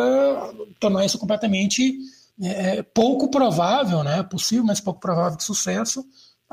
tornar 0.79 1.05
isso 1.05 1.17
completamente 1.17 1.97
é, 2.41 2.77
é 2.77 2.84
pouco 2.84 3.30
provável, 3.30 4.03
né? 4.03 4.23
possível, 4.23 4.64
mas 4.64 4.80
pouco 4.80 4.99
provável 4.99 5.38
de 5.38 5.43
sucesso, 5.43 6.03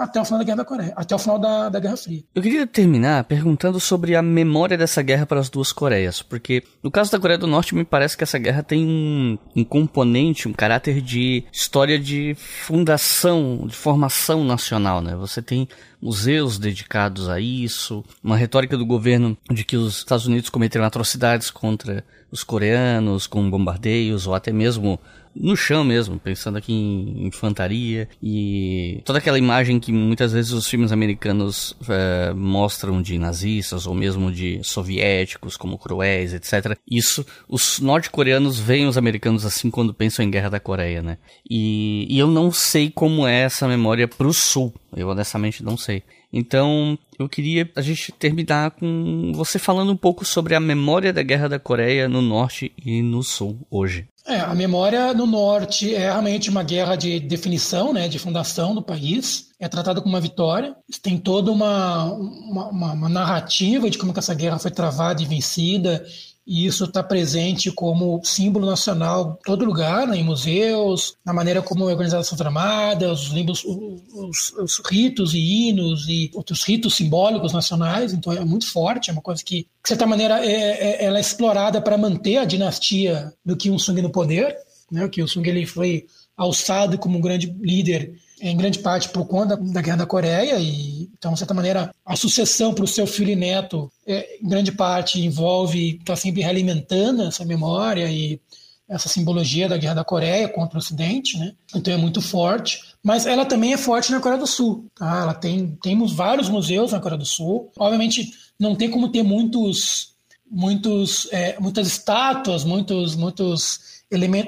até 0.01 0.21
o 0.21 0.25
final 0.25 0.39
da 0.39 0.45
Guerra 0.45 0.57
da 0.57 0.65
Coreia, 0.65 0.93
até 0.97 1.15
o 1.15 1.19
final 1.19 1.39
da, 1.39 1.69
da 1.69 1.79
Guerra 1.79 1.97
Fria. 1.97 2.23
Eu 2.35 2.43
queria 2.43 2.67
terminar 2.67 3.25
perguntando 3.25 3.79
sobre 3.79 4.17
a 4.17 4.23
memória 4.23 4.79
dessa 4.79 5.03
guerra 5.03 5.27
para 5.27 5.39
as 5.39 5.51
duas 5.51 5.73
Coreias, 5.73 6.23
porque 6.23 6.63
no 6.83 6.91
caso 6.91 7.13
da 7.13 7.21
Coreia 7.21 7.39
do 7.39 7.47
Norte 7.47 7.75
me 7.75 7.85
parece 7.85 8.17
que 8.17 8.25
essa 8.25 8.39
guerra 8.39 8.63
tem 8.63 8.87
um, 8.87 9.39
um 9.55 9.63
componente, 9.63 10.49
um 10.49 10.53
caráter 10.53 11.03
de 11.03 11.45
história 11.53 11.99
de 11.99 12.35
fundação, 12.35 13.67
de 13.67 13.77
formação 13.77 14.43
nacional, 14.43 15.03
né? 15.03 15.15
Você 15.17 15.43
tem 15.43 15.69
museus 16.01 16.59
dedicados 16.59 17.29
a 17.29 17.39
isso, 17.39 18.03
uma 18.25 18.37
retórica 18.37 18.79
do 18.79 18.87
governo 18.87 19.37
de 19.51 19.65
que 19.65 19.77
os 19.77 19.99
Estados 19.99 20.27
Unidos 20.27 20.49
cometeram 20.49 20.87
atrocidades 20.87 21.51
contra 21.51 22.03
os 22.33 22.43
coreanos 22.43 23.27
com 23.27 23.51
bombardeios 23.51 24.27
ou 24.27 24.35
até 24.35 24.53
mesmo 24.53 24.99
no 25.35 25.57
chão 25.57 25.85
mesmo, 25.85 26.19
pensando 26.19 26.59
aqui 26.59 26.73
em 26.73 27.27
infantaria 27.27 28.09
e 28.23 29.01
toda 29.05 29.19
aquela 29.19 29.39
imagem 29.39 29.79
que 29.79 29.93
muitas 29.93 30.33
vezes 30.33 30.53
os 30.53 30.67
filmes 30.67 30.93
americanos 30.93 31.73
uh, 31.83 32.35
mostram 32.35 33.01
de 33.01 33.19
nazistas 33.19 33.87
ou 33.87 33.95
mesmo 33.95 34.31
de 34.31 34.61
soviéticos 34.63 35.57
como 35.57 35.79
cruéis, 35.79 36.35
etc. 36.35 36.77
Isso, 36.91 37.25
os 37.49 37.81
norte-coreanos 37.81 38.59
veem 38.59 38.87
os 38.87 38.99
americanos 38.99 39.45
assim 39.47 39.71
quando 39.71 39.95
pensam 39.95 40.25
em 40.25 40.31
Guerra 40.31 40.51
da 40.51 40.61
Coreia, 40.61 41.03
né? 41.03 41.19
E, 41.49 42.07
e 42.09 42.19
eu 42.19 42.27
não 42.27 42.53
sei 42.53 42.91
como 42.91 43.27
é 43.27 43.43
essa 43.43 43.69
memória 43.69 44.09
pro 44.09 44.33
sul, 44.33 44.75
eu 44.97 45.09
honestamente 45.09 45.63
não 45.63 45.77
sei. 45.77 46.03
Então, 46.33 46.97
eu 47.19 47.29
queria 47.29 47.69
a 47.75 47.83
gente 47.83 48.13
terminar 48.13 48.71
com 48.71 49.33
você 49.35 49.59
falando 49.59 49.91
um 49.91 49.97
pouco 49.97 50.25
sobre 50.25 50.55
a 50.55 50.61
memória 50.61 51.13
da 51.13 51.23
Guerra 51.23 51.49
da 51.49 51.59
Coreia 51.59 52.09
no 52.09 52.23
norte 52.23 52.73
e 52.85 53.03
no 53.03 53.23
sul 53.23 53.59
hoje. 53.69 54.07
É, 54.27 54.39
a 54.41 54.55
memória 54.55 55.13
no 55.15 55.27
norte 55.27 55.95
é 55.95 55.99
realmente 56.01 56.51
uma 56.51 56.63
guerra 56.63 56.95
de 56.95 57.19
definição, 57.19 57.93
né, 57.93 58.07
de 58.07 58.19
fundação 58.19 58.75
do 58.75 58.83
país. 58.83 59.49
É 59.59 59.69
tratada 59.69 60.01
como 60.01 60.15
uma 60.15 60.21
vitória. 60.21 60.75
Tem 61.03 61.19
toda 61.19 61.51
uma, 61.51 62.05
uma, 62.05 62.93
uma 62.93 63.09
narrativa 63.09 63.91
de 63.91 63.99
como 63.99 64.13
essa 64.17 64.35
guerra 64.35 64.59
foi 64.59 64.71
travada 64.71 65.23
e 65.23 65.27
vencida 65.27 66.05
e 66.51 66.67
isso 66.67 66.83
está 66.83 67.01
presente 67.01 67.71
como 67.71 68.21
símbolo 68.25 68.67
nacional 68.67 69.39
em 69.39 69.45
todo 69.45 69.65
lugar, 69.65 70.05
né, 70.09 70.17
em 70.17 70.25
museus, 70.25 71.15
na 71.25 71.33
maneira 71.33 71.63
como 71.63 71.89
é 71.89 71.93
organizada 71.93 72.25
Forças 72.25 72.45
Armadas, 72.45 73.23
os, 73.23 73.29
livros, 73.29 73.65
os, 73.65 74.53
os, 74.59 74.83
ritos 74.85 75.33
e 75.33 75.39
hinos 75.39 76.09
e 76.09 76.29
outros 76.35 76.65
ritos 76.65 76.97
simbólicos 76.97 77.53
nacionais, 77.53 78.13
então 78.13 78.33
é 78.33 78.45
muito 78.45 78.67
forte, 78.67 79.11
é 79.11 79.13
uma 79.13 79.23
coisa 79.23 79.45
que, 79.45 79.59
de 79.61 79.89
certa 79.89 80.09
maneira, 80.09 80.45
é, 80.45 80.51
é, 80.51 81.05
ela 81.05 81.19
é 81.19 81.21
explorada 81.21 81.81
para 81.81 81.97
manter 81.97 82.39
a 82.39 82.45
dinastia 82.45 83.33
do 83.45 83.57
Kim 83.57 83.75
Il-sung 83.75 84.03
no 84.03 84.11
poder, 84.11 84.57
né, 84.91 85.05
o 85.05 85.09
Kim 85.09 85.21
Il-sung 85.21 85.49
ele 85.49 85.65
foi 85.65 86.07
alçado 86.37 86.99
como 86.99 87.17
um 87.17 87.21
grande 87.21 87.47
líder 87.61 88.19
em 88.41 88.57
grande 88.57 88.79
parte 88.79 89.09
por 89.11 89.27
conta 89.27 89.57
da 89.57 89.81
Guerra 89.83 89.99
da 89.99 90.07
Coreia, 90.07 90.59
e 90.59 91.11
então, 91.21 91.33
de 91.33 91.39
certa 91.39 91.55
maneira, 91.55 91.95
a 92.05 92.17
sucessão 92.17 92.73
para 92.73 92.85
o 92.85 92.89
seu 92.89 93.07
filho 93.07 93.31
e 93.31 93.37
neto, 93.37 93.93
é, 94.07 94.39
em 94.43 94.49
grande 94.49 94.73
parte, 94.73 95.21
envolve 95.21 95.93
estar 95.93 96.05
tá 96.05 96.17
sempre 96.17 96.43
realimentando 96.43 97.23
essa 97.23 97.45
memória 97.45 98.11
e 98.11 98.41
essa 98.89 99.09
simbologia 99.09 99.69
da 99.69 99.77
Guerra 99.77 99.95
da 99.95 100.05
Coreia 100.05 100.49
contra 100.49 100.77
o 100.77 100.81
Ocidente, 100.81 101.39
né? 101.39 101.53
Então 101.75 101.95
é 101.95 101.97
muito 101.97 102.21
forte, 102.21 102.81
mas 103.03 103.25
ela 103.25 103.45
também 103.45 103.73
é 103.73 103.77
forte 103.77 104.11
na 104.11 104.19
Coreia 104.19 104.41
do 104.41 104.49
Sul, 104.49 104.87
tá? 104.97 105.21
Ela 105.21 105.35
tem 105.35 105.79
temos 105.81 106.13
vários 106.13 106.49
museus 106.49 106.91
na 106.91 106.99
Coreia 106.99 107.19
do 107.19 107.25
Sul. 107.25 107.71
Obviamente 107.79 108.33
não 108.59 108.75
tem 108.75 108.91
como 108.91 109.09
ter 109.09 109.23
muitos 109.23 110.15
muitos 110.51 111.29
é, 111.31 111.57
muitas 111.61 111.87
estátuas, 111.87 112.65
muitos 112.65 113.15
muitos 113.15 113.81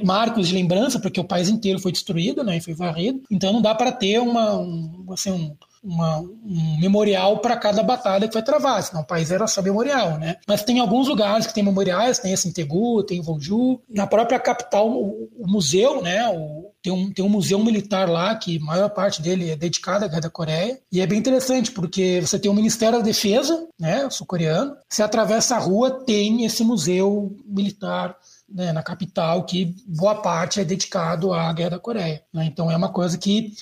marcos 0.03 0.49
de 0.49 0.55
lembrança, 0.55 0.99
porque 0.99 1.21
o 1.21 1.25
país 1.25 1.49
inteiro 1.49 1.79
foi 1.79 1.93
destruído, 1.93 2.43
né, 2.43 2.57
e 2.57 2.61
foi 2.61 2.75
varrido. 2.75 3.23
Então 3.31 3.53
não 3.53 3.63
dá 3.63 3.75
para 3.75 3.93
ter 3.93 4.19
uma, 4.19 4.57
um, 4.57 5.07
assim, 5.11 5.31
um, 5.31 5.57
uma, 5.83 6.21
um 6.21 6.79
memorial 6.81 7.39
para 7.39 7.57
cada 7.57 7.83
batalha 7.83 8.29
que 8.29 8.33
foi 8.33 8.43
travada, 8.43 8.83
senão 8.83 9.03
o 9.03 9.07
país 9.07 9.31
era 9.33 9.47
só 9.47 9.61
memorial, 9.61 10.19
né? 10.19 10.37
Mas 10.47 10.63
tem 10.63 10.79
alguns 10.79 11.09
lugares 11.09 11.47
que 11.47 11.55
tem 11.55 11.65
memoriais, 11.65 12.21
tem 12.21 12.33
esse 12.33 12.49
em 12.49 12.53
Tegu, 12.53 13.03
tem 13.03 13.19
em 13.19 13.23
Vonju. 13.23 13.81
Na 13.89 14.07
própria 14.07 14.39
capital, 14.39 14.89
o, 14.89 15.29
o 15.37 15.51
museu, 15.51 16.01
né, 16.01 16.29
o, 16.29 16.71
tem 16.83 16.93
um, 16.93 17.13
tem 17.13 17.25
um 17.25 17.29
museu 17.29 17.59
militar 17.59 18.09
lá, 18.09 18.35
que 18.37 18.59
a 18.59 18.65
maior 18.65 18.91
parte 18.91 19.21
dele 19.21 19.51
é 19.51 19.57
dedicado 19.57 20.05
à 20.05 20.09
Guerra 20.09 20.23
da 20.23 20.31
Coreia. 20.31 20.79
E 20.91 21.01
é 21.01 21.07
bem 21.07 21.19
interessante, 21.19 21.73
porque 21.73 22.21
você 22.21 22.39
tem 22.39 22.51
o 22.51 22.55
Ministério 22.55 22.99
da 22.99 23.05
Defesa, 23.05 23.67
né, 23.79 24.09
sul-coreano. 24.09 24.77
Você 24.89 25.03
atravessa 25.03 25.57
a 25.57 25.59
rua, 25.59 26.05
tem 26.05 26.45
esse 26.45 26.63
museu 26.63 27.37
militar 27.45 28.17
né, 28.55 28.73
na 28.73 28.83
capital, 28.83 29.45
que 29.45 29.75
boa 29.87 30.17
parte 30.17 30.61
é 30.61 30.65
dedicado 30.65 31.33
à 31.33 31.53
Guerra 31.53 31.71
da 31.71 31.79
Coreia. 31.79 32.23
Né? 32.33 32.47
Então 32.47 32.71
é 32.71 32.77
uma 32.77 32.91
coisa 32.91 33.17
que, 33.19 33.53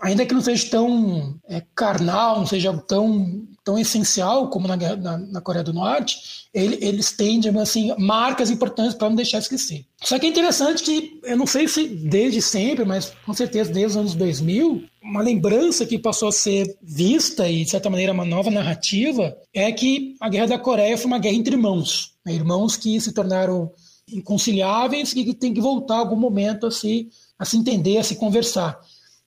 ainda 0.00 0.26
que 0.26 0.34
não 0.34 0.40
seja 0.40 0.68
tão 0.70 1.38
é, 1.48 1.62
carnal, 1.74 2.38
não 2.38 2.46
seja 2.46 2.76
tão, 2.86 3.46
tão 3.64 3.78
essencial 3.78 4.48
como 4.48 4.66
na, 4.68 4.76
na, 4.76 5.18
na 5.18 5.40
Coreia 5.40 5.64
do 5.64 5.72
Norte, 5.72 6.48
ele, 6.52 6.78
eles 6.80 7.12
têm, 7.12 7.40
digamos 7.40 7.62
assim, 7.62 7.94
marcas 7.98 8.50
importantes 8.50 8.94
para 8.94 9.08
não 9.08 9.16
deixar 9.16 9.38
esquecer. 9.38 9.84
Só 10.02 10.18
que 10.18 10.26
é 10.26 10.28
interessante 10.28 10.82
que, 10.82 11.20
eu 11.24 11.36
não 11.36 11.46
sei 11.46 11.68
se 11.68 11.86
desde 11.86 12.40
sempre, 12.42 12.84
mas 12.84 13.12
com 13.24 13.32
certeza 13.32 13.72
desde 13.72 13.92
os 13.92 13.96
anos 13.96 14.14
2000, 14.14 14.84
uma 15.02 15.22
lembrança 15.22 15.86
que 15.86 15.98
passou 15.98 16.28
a 16.28 16.32
ser 16.32 16.76
vista 16.82 17.48
e, 17.48 17.64
de 17.64 17.70
certa 17.70 17.90
maneira, 17.90 18.12
uma 18.12 18.24
nova 18.24 18.50
narrativa 18.50 19.36
é 19.52 19.70
que 19.72 20.16
a 20.20 20.28
Guerra 20.28 20.48
da 20.48 20.58
Coreia 20.58 20.96
foi 20.96 21.06
uma 21.06 21.18
guerra 21.18 21.36
entre 21.36 21.54
irmãos. 21.54 22.12
Né? 22.24 22.34
Irmãos 22.34 22.76
que 22.76 23.00
se 23.00 23.12
tornaram 23.12 23.72
inconciliáveis 24.12 25.12
e 25.12 25.24
que 25.24 25.34
tem 25.34 25.52
que 25.52 25.60
voltar 25.60 25.96
algum 25.96 26.16
momento 26.16 26.66
a 26.66 26.70
se, 26.70 27.08
a 27.38 27.44
se 27.44 27.56
entender, 27.56 27.98
a 27.98 28.04
se 28.04 28.16
conversar. 28.16 28.80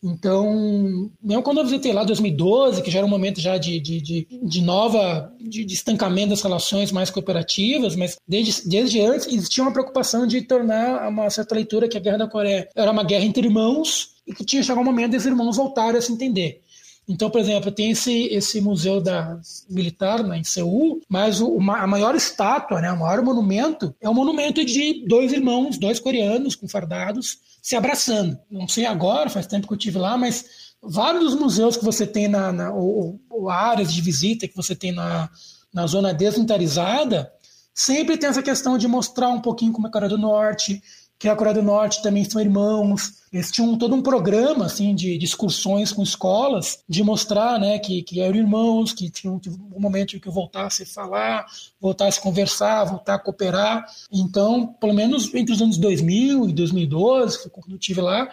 Então, 0.03 1.09
mesmo 1.21 1.41
quando 1.41 1.59
eu 1.59 1.63
visitei 1.63 1.93
lá 1.93 2.03
2012, 2.03 2.81
que 2.81 2.91
já 2.91 2.99
era 2.99 3.07
um 3.07 3.09
momento 3.09 3.39
já 3.39 3.57
de, 3.57 3.79
de, 3.79 4.01
de, 4.01 4.27
de 4.43 4.61
nova, 4.61 5.33
de, 5.39 5.63
de, 5.63 5.73
estancamento 5.73 6.31
das 6.31 6.41
relações 6.41 6.91
mais 6.91 7.09
cooperativas, 7.09 7.95
mas 7.95 8.17
desde, 8.27 8.67
desde 8.67 8.99
antes 8.99 9.27
existia 9.27 9.63
uma 9.63 9.71
preocupação 9.71 10.27
de 10.27 10.41
tornar 10.41 11.07
uma 11.07 11.29
certa 11.29 11.55
leitura 11.55 11.87
que 11.87 11.95
a 11.95 12.01
Guerra 12.01 12.17
da 12.17 12.27
Coreia 12.27 12.67
era 12.75 12.91
uma 12.91 13.03
guerra 13.05 13.23
entre 13.23 13.47
irmãos 13.47 14.15
e 14.27 14.33
que 14.33 14.43
tinha 14.43 14.61
chegado 14.61 14.81
um 14.81 14.85
momento 14.85 15.11
desses 15.11 15.27
irmãos 15.27 15.55
voltarem 15.55 15.97
a 15.97 16.01
se 16.01 16.11
entender. 16.11 16.61
Então, 17.07 17.29
por 17.29 17.41
exemplo, 17.41 17.71
tem 17.71 17.91
esse, 17.91 18.27
esse 18.27 18.61
museu 18.61 19.01
da 19.01 19.39
militar 19.69 20.23
né, 20.23 20.37
em 20.37 20.43
Seul, 20.43 21.01
mas 21.09 21.41
o, 21.41 21.59
a 21.71 21.87
maior 21.87 22.15
estátua, 22.15 22.79
né, 22.79 22.91
o 22.91 22.99
maior 22.99 23.21
monumento, 23.21 23.93
é 23.99 24.09
um 24.09 24.13
monumento 24.13 24.63
de 24.63 25.05
dois 25.05 25.33
irmãos, 25.33 25.77
dois 25.77 25.99
coreanos 25.99 26.55
com 26.55 26.67
fardados, 26.67 27.39
se 27.61 27.75
abraçando. 27.75 28.37
Não 28.49 28.67
sei 28.67 28.85
agora, 28.85 29.29
faz 29.29 29.47
tempo 29.47 29.67
que 29.67 29.73
eu 29.73 29.77
tive 29.77 29.97
lá, 29.97 30.17
mas 30.17 30.73
vários 30.81 31.23
dos 31.23 31.35
museus 31.35 31.75
que 31.75 31.83
você 31.83 32.07
tem 32.07 32.27
na, 32.27 32.51
na 32.51 32.73
ou, 32.73 33.19
ou 33.29 33.49
áreas 33.49 33.93
de 33.93 34.01
visita 34.01 34.47
que 34.47 34.55
você 34.55 34.75
tem 34.75 34.93
na, 34.93 35.29
na 35.73 35.85
zona 35.87 36.13
desmilitarizada, 36.13 37.31
sempre 37.73 38.17
tem 38.17 38.29
essa 38.29 38.43
questão 38.43 38.77
de 38.77 38.87
mostrar 38.87 39.29
um 39.29 39.41
pouquinho 39.41 39.73
como 39.73 39.87
é 39.87 39.89
a 39.89 39.91
Coreia 39.91 40.09
do 40.09 40.17
Norte, 40.17 40.81
que 41.19 41.29
a 41.29 41.35
Coreia 41.35 41.55
do 41.55 41.63
Norte 41.63 42.01
também 42.01 42.23
são 42.23 42.41
irmãos. 42.41 43.23
Eles 43.31 43.49
tinham 43.51 43.77
todo 43.77 43.95
um 43.95 44.01
programa 44.01 44.65
assim 44.65 44.93
de, 44.93 45.17
de 45.17 45.25
excursões 45.25 45.91
com 45.91 46.03
escolas, 46.03 46.79
de 46.87 47.01
mostrar 47.01 47.59
né, 47.59 47.79
que, 47.79 48.03
que 48.03 48.19
eram 48.19 48.35
irmãos, 48.35 48.93
que 48.93 49.09
tinham 49.09 49.39
um 49.75 49.79
momento 49.79 50.15
em 50.15 50.19
que 50.19 50.29
voltasse 50.29 50.83
a 50.83 50.85
falar, 50.85 51.45
voltasse 51.79 52.19
a 52.19 52.21
conversar, 52.21 52.83
voltar 52.85 53.15
a 53.15 53.19
cooperar. 53.19 53.85
Então, 54.11 54.67
pelo 54.67 54.93
menos 54.93 55.33
entre 55.33 55.53
os 55.53 55.61
anos 55.61 55.77
2000 55.77 56.49
e 56.49 56.53
2012, 56.53 57.49
quando 57.49 57.71
eu 57.71 57.77
estive 57.77 58.01
lá, 58.01 58.29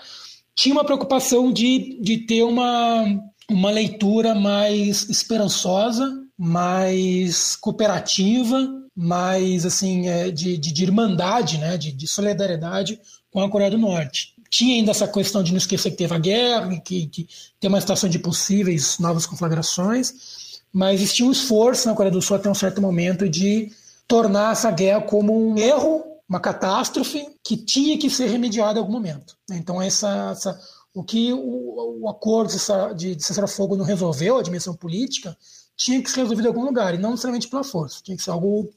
tinha 0.54 0.74
uma 0.74 0.84
preocupação 0.84 1.52
de, 1.52 1.98
de 2.02 2.18
ter 2.18 2.42
uma, 2.42 3.04
uma 3.48 3.70
leitura 3.70 4.34
mais 4.34 5.08
esperançosa, 5.08 6.10
mais 6.36 7.56
cooperativa, 7.56 8.79
mais 9.02 9.64
assim 9.64 10.08
é, 10.08 10.30
de, 10.30 10.58
de, 10.58 10.70
de, 10.70 10.82
irmandade, 10.82 11.56
né, 11.56 11.78
de, 11.78 11.90
de, 11.90 12.06
solidariedade 12.06 13.00
com 13.30 13.40
a 13.40 13.48
Coreia 13.48 13.70
do 13.70 13.78
Norte. 13.78 14.34
Tinha 14.50 14.74
ainda 14.74 14.90
essa 14.90 15.08
questão 15.08 15.42
de 15.42 15.52
não 15.52 15.56
esquecer 15.56 15.90
que 15.90 15.96
teve 15.96 16.14
a 16.14 16.18
guerra, 16.18 16.78
que, 16.80 17.06
que 17.06 17.26
tem 17.58 17.70
uma 17.70 17.80
situação 17.80 18.10
de 18.10 18.18
possíveis 18.18 18.98
novas 18.98 19.24
conflagrações, 19.24 20.60
mas 20.70 21.00
existia 21.00 21.24
um 21.24 21.32
esforço 21.32 21.88
na 21.88 21.94
Coreia 21.94 22.12
do 22.12 22.20
Sul 22.20 22.36
até 22.36 22.50
um 22.50 22.54
certo 22.54 22.82
momento 22.82 23.26
de 23.26 23.72
tornar 24.06 24.52
essa 24.52 24.70
guerra 24.70 25.00
como 25.00 25.50
um 25.50 25.56
erro 25.56 26.04
uma 26.28 26.38
catástrofe 26.38 27.26
que 27.42 27.56
tinha 27.56 27.98
que 27.98 28.10
ser 28.10 28.28
remediada 28.28 28.78
em 28.78 28.82
algum 28.82 28.92
momento. 28.92 29.34
Então, 29.50 29.80
essa, 29.80 30.30
essa 30.30 30.60
o 30.94 31.02
que 31.02 31.32
o, 31.32 32.02
o 32.02 32.08
acordo 32.08 32.52
de, 32.94 33.16
de 33.16 33.24
cessar-fogo 33.24 33.76
não 33.76 33.84
resolveu, 33.84 34.36
a 34.36 34.42
dimensão 34.42 34.74
política, 34.74 35.36
tinha 35.74 36.02
que 36.02 36.10
ser 36.10 36.20
resolvido 36.20 36.44
em 36.44 36.48
algum 36.48 36.64
lugar, 36.64 36.94
e 36.94 36.98
não 36.98 37.12
necessariamente 37.12 37.48
pela 37.48 37.64
força. 37.64 38.00
Tinha 38.02 38.16
que 38.16 38.22
ser 38.22 38.30
algo 38.30 38.70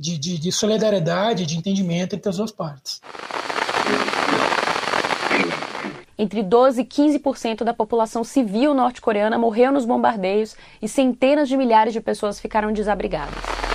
de, 0.00 0.16
de, 0.16 0.38
de 0.38 0.50
solidariedade, 0.50 1.44
de 1.44 1.56
entendimento 1.58 2.16
entre 2.16 2.30
as 2.30 2.38
duas 2.38 2.50
partes. 2.50 3.02
Entre 6.18 6.42
12 6.42 6.82
e 6.82 6.84
15% 6.84 7.64
da 7.64 7.72
população 7.72 8.24
civil 8.24 8.74
norte-coreana 8.74 9.38
morreu 9.38 9.70
nos 9.72 9.84
bombardeios 9.84 10.56
e 10.80 10.88
centenas 10.88 11.48
de 11.48 11.56
milhares 11.56 11.92
de 11.92 12.00
pessoas 12.00 12.40
ficaram 12.40 12.72
desabrigadas. 12.72 13.69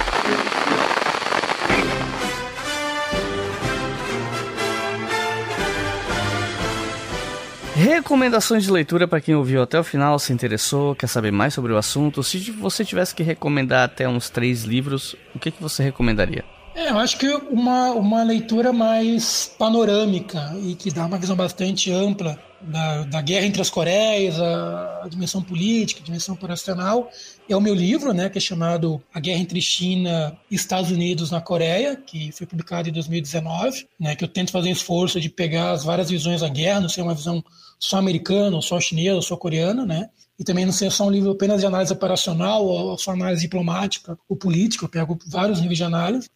Recomendações 7.75 8.63
de 8.63 8.71
leitura 8.71 9.05
para 9.05 9.19
quem 9.19 9.35
ouviu 9.35 9.61
até 9.61 9.77
o 9.77 9.83
final, 9.83 10.17
se 10.17 10.31
interessou, 10.31 10.95
quer 10.95 11.07
saber 11.07 11.29
mais 11.29 11.53
sobre 11.53 11.73
o 11.73 11.77
assunto. 11.77 12.23
Se 12.23 12.39
você 12.51 12.85
tivesse 12.85 13.13
que 13.13 13.21
recomendar 13.21 13.83
até 13.83 14.07
uns 14.07 14.29
três 14.29 14.63
livros, 14.63 15.13
o 15.35 15.39
que, 15.39 15.51
que 15.51 15.61
você 15.61 15.83
recomendaria? 15.83 16.45
É, 16.73 16.89
eu 16.89 16.97
acho 16.97 17.17
que 17.17 17.27
uma, 17.27 17.91
uma 17.91 18.23
leitura 18.23 18.71
mais 18.71 19.53
panorâmica 19.59 20.55
e 20.63 20.73
que 20.75 20.89
dá 20.89 21.05
uma 21.05 21.17
visão 21.17 21.35
bastante 21.35 21.91
ampla 21.91 22.39
da, 22.61 23.03
da 23.03 23.21
guerra 23.21 23.45
entre 23.45 23.61
as 23.61 23.69
Coreias, 23.69 24.39
a, 24.39 25.01
a, 25.03 25.07
dimensão 25.09 25.41
política, 25.41 26.01
a 26.01 26.03
dimensão 26.03 26.33
operacional, 26.33 27.09
é 27.47 27.55
o 27.55 27.61
meu 27.61 27.75
livro, 27.75 28.13
né, 28.13 28.29
que 28.29 28.37
é 28.37 28.41
chamado 28.41 29.01
A 29.13 29.19
Guerra 29.19 29.39
entre 29.39 29.61
China 29.61 30.35
e 30.49 30.55
Estados 30.55 30.91
Unidos 30.91 31.29
na 31.29 31.41
Coreia, 31.41 31.95
que 31.95 32.31
foi 32.31 32.47
publicado 32.47 32.89
em 32.89 32.91
2019, 32.91 33.87
né, 33.99 34.15
que 34.15 34.23
eu 34.23 34.27
tento 34.27 34.51
fazer 34.51 34.69
um 34.69 34.73
esforço 34.73 35.19
de 35.19 35.29
pegar 35.29 35.71
as 35.71 35.83
várias 35.83 36.09
visões 36.09 36.41
da 36.41 36.49
guerra, 36.49 36.79
não 36.79 36.89
ser 36.89 37.01
uma 37.01 37.13
visão 37.13 37.43
só 37.89 37.97
americana, 37.97 38.55
ou 38.55 38.61
só 38.61 38.79
chinesa, 38.79 39.15
ou 39.15 39.21
só 39.21 39.37
coreana, 39.37 39.85
né, 39.85 40.09
e 40.37 40.43
também 40.43 40.65
não 40.65 40.73
ser 40.73 40.91
só 40.91 41.05
um 41.05 41.09
livro 41.09 41.31
apenas 41.31 41.61
de 41.61 41.65
análise 41.65 41.93
operacional 41.93 42.65
ou 42.65 42.97
só 42.97 43.11
análise 43.11 43.41
diplomática 43.41 44.17
ou 44.27 44.35
política, 44.35 44.83
eu 44.83 44.89
pego 44.89 45.17
vários 45.27 45.61
níveis 45.61 45.77
de 45.77 45.83
análise, 45.83 46.27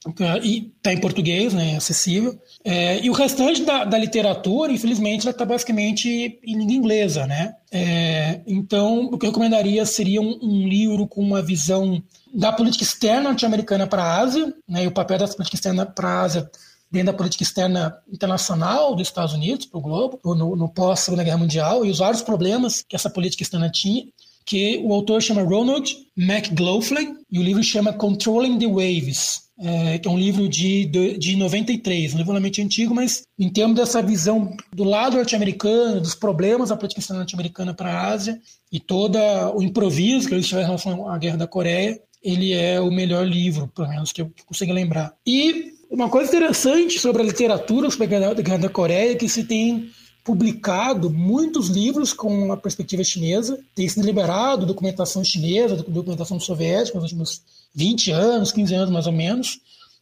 e 0.41 0.71
está 0.77 0.93
em 0.93 0.99
português, 0.99 1.53
né, 1.53 1.73
é 1.73 1.75
acessível. 1.75 2.39
É, 2.63 3.03
e 3.03 3.09
o 3.09 3.13
restante 3.13 3.63
da, 3.63 3.83
da 3.83 3.97
literatura, 3.97 4.71
infelizmente, 4.71 5.27
está 5.27 5.45
basicamente 5.45 6.39
em 6.43 6.57
língua 6.57 6.73
inglesa, 6.73 7.27
né? 7.27 7.55
É, 7.71 8.41
então, 8.47 9.05
o 9.11 9.17
que 9.17 9.25
eu 9.25 9.31
recomendaria 9.31 9.85
seria 9.85 10.21
um, 10.21 10.39
um 10.41 10.67
livro 10.67 11.05
com 11.05 11.21
uma 11.21 11.41
visão 11.41 12.01
da 12.33 12.51
política 12.51 12.83
externa 12.83 13.29
norte-americana 13.29 13.85
para 13.85 14.03
a 14.03 14.19
Ásia, 14.21 14.53
né, 14.67 14.85
e 14.85 14.87
o 14.87 14.91
papel 14.91 15.17
dessa 15.17 15.33
política 15.33 15.57
externa 15.57 15.85
para 15.85 16.07
a 16.07 16.21
Ásia 16.21 16.49
dentro 16.91 17.11
da 17.11 17.17
política 17.17 17.43
externa 17.43 17.95
internacional 18.11 18.95
dos 18.95 19.07
Estados 19.07 19.33
Unidos 19.33 19.65
para 19.65 19.77
o 19.77 19.81
globo, 19.81 20.19
no, 20.23 20.55
no 20.55 20.69
pós-Segunda 20.69 21.23
Guerra 21.23 21.37
Mundial, 21.37 21.85
e 21.85 21.89
os 21.89 21.99
vários 21.99 22.21
problemas 22.21 22.81
que 22.81 22.95
essa 22.95 23.09
política 23.09 23.43
externa 23.43 23.69
tinha, 23.69 24.05
que 24.45 24.81
o 24.83 24.91
autor 24.93 25.21
chama 25.21 25.43
Ronald 25.43 25.95
McLaughlin, 26.17 27.17
e 27.31 27.37
o 27.37 27.43
livro 27.43 27.63
chama 27.63 27.93
Controlling 27.93 28.57
the 28.57 28.65
Waves, 28.65 29.49
é, 29.59 29.99
que 29.99 30.07
é 30.07 30.11
um 30.11 30.17
livro 30.17 30.49
de, 30.49 30.85
de, 30.85 31.17
de 31.17 31.35
93, 31.35 32.13
um 32.13 32.17
livro 32.17 32.31
realmente 32.31 32.61
antigo, 32.61 32.95
mas 32.95 33.23
em 33.37 33.49
termos 33.49 33.75
dessa 33.75 34.01
visão 34.01 34.55
do 34.73 34.83
lado 34.83 35.17
norte-americano, 35.17 36.01
dos 36.01 36.15
problemas 36.15 36.69
da 36.69 36.77
política 36.77 37.01
externa 37.01 37.19
norte-americana 37.19 37.73
para 37.73 37.93
a 37.93 38.07
Ásia, 38.07 38.39
e 38.71 38.79
todo 38.79 39.19
o 39.53 39.61
improviso 39.61 40.27
que 40.27 40.33
eles 40.33 40.47
tiveram 40.47 40.63
em 40.63 40.67
relação 40.67 41.09
à 41.09 41.17
Guerra 41.17 41.37
da 41.37 41.47
Coreia, 41.47 42.01
ele 42.23 42.53
é 42.53 42.79
o 42.81 42.91
melhor 42.91 43.25
livro, 43.27 43.67
pelo 43.67 43.89
menos 43.89 44.11
que 44.11 44.21
eu 44.21 44.31
consigo 44.45 44.73
lembrar. 44.73 45.13
E 45.25 45.73
uma 45.89 46.09
coisa 46.09 46.29
interessante 46.29 46.99
sobre 46.99 47.21
a 47.21 47.25
literatura 47.25 47.89
sobre 47.89 48.15
a 48.15 48.33
Guerra 48.33 48.57
da 48.57 48.69
Coreia 48.69 49.13
é 49.13 49.15
que 49.15 49.27
se 49.27 49.43
tem 49.43 49.89
publicado 50.23 51.09
muitos 51.09 51.69
livros 51.69 52.13
com 52.13 52.51
a 52.51 52.57
perspectiva 52.57 53.03
chinesa, 53.03 53.59
tem 53.73 53.89
sido 53.89 54.05
liberado 54.05 54.65
documentação 54.65 55.23
chinesa, 55.23 55.75
documentação 55.75 56.39
soviética 56.39 56.97
nos 56.99 57.05
últimos 57.05 57.41
20 57.73 58.11
anos, 58.11 58.51
15 58.51 58.75
anos 58.75 58.91
mais 58.91 59.07
ou 59.07 59.13
menos. 59.13 59.59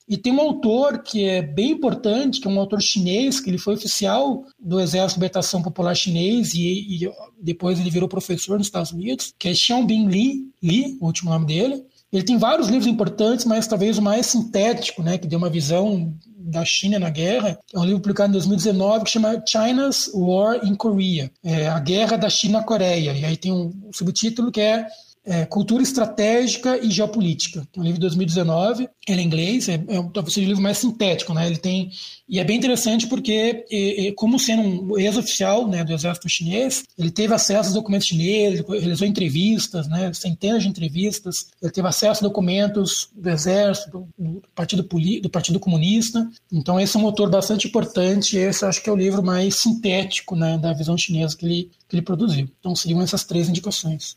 E 0.07 0.17
tem 0.17 0.33
um 0.33 0.39
autor 0.39 0.99
que 0.99 1.25
é 1.25 1.41
bem 1.41 1.71
importante, 1.71 2.39
que 2.39 2.47
é 2.47 2.51
um 2.51 2.59
autor 2.59 2.81
chinês, 2.81 3.39
que 3.39 3.49
ele 3.49 3.57
foi 3.57 3.75
oficial 3.75 4.45
do 4.57 4.79
Exército 4.79 5.19
de 5.19 5.25
Libertação 5.25 5.61
Popular 5.61 5.95
Chinês 5.95 6.53
e, 6.53 7.05
e 7.05 7.11
depois 7.41 7.79
ele 7.79 7.89
virou 7.89 8.07
professor 8.07 8.57
nos 8.57 8.67
Estados 8.67 8.91
Unidos, 8.91 9.33
que 9.37 9.49
é 9.49 9.53
Xiaobin 9.53 10.07
Li, 10.07 10.49
Li, 10.63 10.97
o 11.01 11.05
último 11.05 11.29
nome 11.29 11.45
dele. 11.45 11.83
Ele 12.17 12.25
tem 12.25 12.37
vários 12.39 12.67
livros 12.67 12.87
importantes, 12.87 13.45
mas 13.45 13.67
talvez 13.67 13.99
o 13.99 14.01
mais 14.01 14.25
sintético, 14.25 15.03
né, 15.03 15.19
que 15.19 15.27
deu 15.27 15.37
uma 15.37 15.51
visão 15.51 16.11
da 16.35 16.65
China 16.65 16.97
na 16.97 17.11
guerra, 17.11 17.59
é 17.71 17.77
um 17.77 17.85
livro 17.85 17.99
publicado 17.99 18.29
em 18.29 18.33
2019 18.33 19.05
que 19.05 19.11
chama 19.11 19.43
China's 19.47 20.09
War 20.15 20.65
in 20.65 20.73
Korea, 20.73 21.29
é 21.43 21.67
a 21.67 21.79
guerra 21.79 22.17
da 22.17 22.27
China 22.27 22.57
na 22.57 22.63
Coreia. 22.63 23.11
E 23.11 23.23
aí 23.23 23.37
tem 23.37 23.51
um 23.51 23.71
subtítulo 23.93 24.51
que 24.51 24.61
é 24.61 24.87
é, 25.27 25.45
Cultura 25.45 25.83
Estratégica 25.83 26.77
e 26.77 26.89
Geopolítica, 26.89 27.67
que 27.71 27.77
é 27.77 27.81
um 27.81 27.85
livro 27.85 27.99
de 27.99 28.07
2019, 28.07 28.89
ele 29.07 29.21
é 29.21 29.23
inglês, 29.23 29.67
é, 29.67 29.73
é 29.73 30.03
talvez 30.13 30.37
um 30.37 30.41
livro 30.41 30.61
mais 30.61 30.77
sintético, 30.77 31.33
né? 31.33 31.45
Ele 31.45 31.57
tem 31.57 31.91
e 32.29 32.39
é 32.39 32.43
bem 32.43 32.57
interessante 32.57 33.07
porque, 33.07 33.65
e, 33.71 34.07
e, 34.07 34.11
como 34.11 34.37
sendo 34.37 34.61
um 34.61 34.99
ex-oficial 34.99 35.65
né, 35.65 35.83
do 35.85 35.93
exército 35.93 36.27
chinês, 36.27 36.83
ele 36.97 37.09
teve 37.09 37.33
acesso 37.33 37.69
aos 37.69 37.73
documentos 37.73 38.07
chineses, 38.07 38.65
realizou 38.67 39.07
entrevistas, 39.07 39.87
né, 39.87 40.11
centenas 40.13 40.63
de 40.63 40.67
entrevistas, 40.67 41.47
ele 41.61 41.71
teve 41.71 41.87
acesso 41.87 42.25
a 42.25 42.27
documentos 42.27 43.09
do 43.15 43.29
exército, 43.29 44.09
do, 44.17 44.41
do 44.41 44.41
partido 44.53 44.83
do 44.83 45.29
partido 45.29 45.59
comunista. 45.59 46.29
Então 46.51 46.77
esse 46.77 46.97
é 46.97 46.99
um 46.99 47.03
motor 47.03 47.29
bastante 47.29 47.67
importante. 47.67 48.37
Esse 48.37 48.65
acho 48.65 48.83
que 48.83 48.89
é 48.89 48.93
o 48.93 48.97
livro 48.97 49.23
mais 49.23 49.55
sintético 49.55 50.35
né, 50.35 50.57
da 50.57 50.73
visão 50.73 50.97
chinesa 50.97 51.35
que 51.35 51.45
ele 51.45 51.71
que 51.87 51.95
ele 51.95 52.01
produziu. 52.01 52.49
Então 52.59 52.75
seriam 52.75 53.01
essas 53.01 53.23
três 53.23 53.47
indicações. 53.47 54.13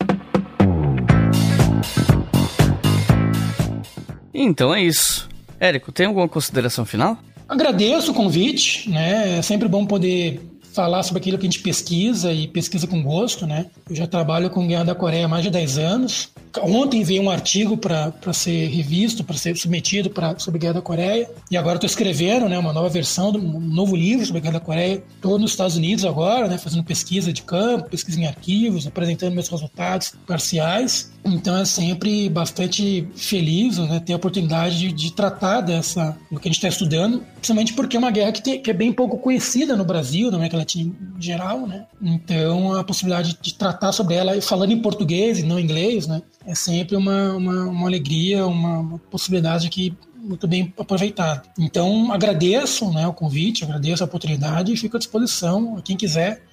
Então 4.33 4.73
é 4.73 4.81
isso. 4.81 5.29
Érico, 5.59 5.91
tem 5.91 6.05
alguma 6.07 6.27
consideração 6.27 6.85
final? 6.85 7.17
Agradeço 7.47 8.11
o 8.11 8.15
convite, 8.15 8.89
né? 8.89 9.37
É 9.37 9.41
sempre 9.41 9.67
bom 9.67 9.85
poder 9.85 10.41
falar 10.73 11.03
sobre 11.03 11.19
aquilo 11.19 11.37
que 11.37 11.45
a 11.45 11.49
gente 11.49 11.59
pesquisa 11.59 12.31
e 12.31 12.47
pesquisa 12.47 12.87
com 12.87 13.03
gosto, 13.03 13.45
né? 13.45 13.67
Eu 13.89 13.95
já 13.95 14.07
trabalho 14.07 14.49
com 14.49 14.67
Guerra 14.67 14.85
da 14.85 14.95
Coreia 14.95 15.25
há 15.25 15.27
mais 15.27 15.43
de 15.43 15.49
10 15.49 15.77
anos. 15.77 16.29
Ontem 16.59 17.03
veio 17.03 17.23
um 17.23 17.29
artigo 17.29 17.77
para 17.77 18.33
ser 18.33 18.67
revisto, 18.67 19.23
para 19.23 19.37
ser 19.37 19.55
submetido 19.55 20.09
pra, 20.09 20.37
sobre 20.37 20.57
a 20.57 20.61
Guerra 20.61 20.73
da 20.75 20.81
Coreia. 20.81 21.29
E 21.49 21.57
agora 21.57 21.75
estou 21.75 21.87
escrevendo 21.87 22.49
né, 22.49 22.57
uma 22.57 22.73
nova 22.73 22.89
versão, 22.89 23.29
um 23.29 23.59
novo 23.59 23.95
livro 23.95 24.25
sobre 24.25 24.39
a 24.39 24.41
Guerra 24.41 24.53
da 24.53 24.59
Coreia. 24.59 25.03
Estou 25.15 25.39
nos 25.39 25.51
Estados 25.51 25.75
Unidos 25.77 26.03
agora, 26.03 26.47
né, 26.47 26.57
fazendo 26.57 26.83
pesquisa 26.83 27.31
de 27.31 27.41
campo, 27.43 27.89
pesquisa 27.89 28.19
em 28.19 28.25
arquivos, 28.25 28.85
apresentando 28.85 29.33
meus 29.33 29.47
resultados 29.47 30.13
parciais. 30.27 31.11
Então 31.23 31.55
é 31.57 31.65
sempre 31.65 32.29
bastante 32.29 33.07
feliz 33.15 33.77
né, 33.77 33.99
ter 33.99 34.13
a 34.13 34.15
oportunidade 34.15 34.79
de, 34.79 34.91
de 34.91 35.13
tratar 35.13 35.61
dessa, 35.61 36.17
do 36.31 36.39
que 36.39 36.47
a 36.47 36.51
gente 36.51 36.57
está 36.57 36.67
estudando, 36.67 37.23
principalmente 37.35 37.73
porque 37.73 37.95
é 37.95 37.99
uma 37.99 38.09
guerra 38.09 38.31
que, 38.31 38.41
tem, 38.41 38.61
que, 38.61 38.71
é 38.71 38.73
bem 38.73 38.91
pouco 38.91 39.17
conhecida 39.19 39.75
no 39.75 39.85
Brasil, 39.85 40.31
na 40.31 40.37
América 40.37 40.57
Latina 40.57 40.91
em 41.17 41.21
geral. 41.21 41.67
Né? 41.67 41.85
Então 42.01 42.73
a 42.73 42.83
possibilidade 42.83 43.37
de 43.39 43.53
tratar 43.53 43.91
sobre 43.91 44.15
ela 44.15 44.39
falando 44.41 44.71
em 44.71 44.81
português 44.81 45.39
e 45.39 45.43
não 45.43 45.59
em 45.59 45.63
inglês, 45.63 46.07
né? 46.07 46.21
É 46.45 46.55
sempre 46.55 46.95
uma, 46.95 47.33
uma, 47.33 47.65
uma 47.65 47.87
alegria, 47.87 48.45
uma, 48.45 48.79
uma 48.79 48.99
possibilidade 48.99 49.69
que 49.69 49.95
muito 50.15 50.47
bem 50.47 50.73
aproveitada. 50.77 51.43
Então, 51.57 52.11
agradeço 52.11 52.91
né, 52.91 53.07
o 53.07 53.13
convite, 53.13 53.63
agradeço 53.63 54.03
a 54.03 54.05
oportunidade 54.05 54.71
e 54.71 54.77
fico 54.77 54.95
à 54.95 54.99
disposição 54.99 55.77
a 55.77 55.81
quem 55.81 55.97
quiser 55.97 56.43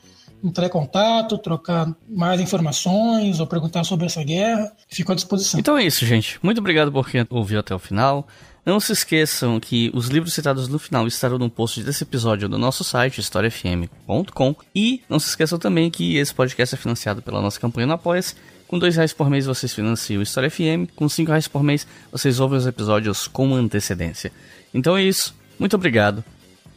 entrar 0.42 0.66
em 0.66 0.70
contato, 0.70 1.36
trocar 1.36 1.92
mais 2.08 2.40
informações 2.40 3.40
ou 3.40 3.46
perguntar 3.46 3.84
sobre 3.84 4.06
essa 4.06 4.22
guerra, 4.22 4.72
fico 4.88 5.12
à 5.12 5.14
disposição. 5.14 5.58
Então 5.58 5.76
é 5.76 5.84
isso, 5.84 6.06
gente. 6.06 6.38
Muito 6.42 6.58
obrigado 6.58 6.92
por 6.92 7.08
quem 7.08 7.26
ouviu 7.28 7.58
até 7.58 7.74
o 7.74 7.78
final. 7.78 8.26
Não 8.64 8.78
se 8.78 8.92
esqueçam 8.92 9.58
que 9.58 9.90
os 9.94 10.08
livros 10.08 10.34
citados 10.34 10.68
no 10.68 10.78
final 10.78 11.06
estarão 11.06 11.38
no 11.38 11.48
post 11.48 11.82
desse 11.82 12.04
episódio 12.04 12.48
no 12.48 12.58
nosso 12.58 12.84
site, 12.84 13.18
historiafm.com. 13.18 14.54
E 14.74 15.02
não 15.08 15.18
se 15.18 15.30
esqueçam 15.30 15.58
também 15.58 15.90
que 15.90 16.16
esse 16.16 16.34
podcast 16.34 16.74
é 16.74 16.78
financiado 16.78 17.22
pela 17.22 17.40
nossa 17.40 17.58
campanha 17.58 17.86
no 17.86 17.94
Apoia-se. 17.94 18.34
Com 18.68 18.78
dois 18.78 18.96
reais 18.96 19.14
por 19.14 19.30
mês 19.30 19.46
vocês 19.46 19.72
financiam 19.72 20.20
o 20.20 20.22
História 20.22 20.50
FM, 20.50 20.92
com 20.94 21.08
cinco 21.08 21.30
reais 21.30 21.48
por 21.48 21.62
mês 21.62 21.86
vocês 22.12 22.38
ouvem 22.38 22.58
os 22.58 22.66
episódios 22.66 23.26
com 23.26 23.54
antecedência. 23.54 24.30
Então 24.74 24.94
é 24.94 25.02
isso, 25.02 25.34
muito 25.58 25.74
obrigado 25.74 26.22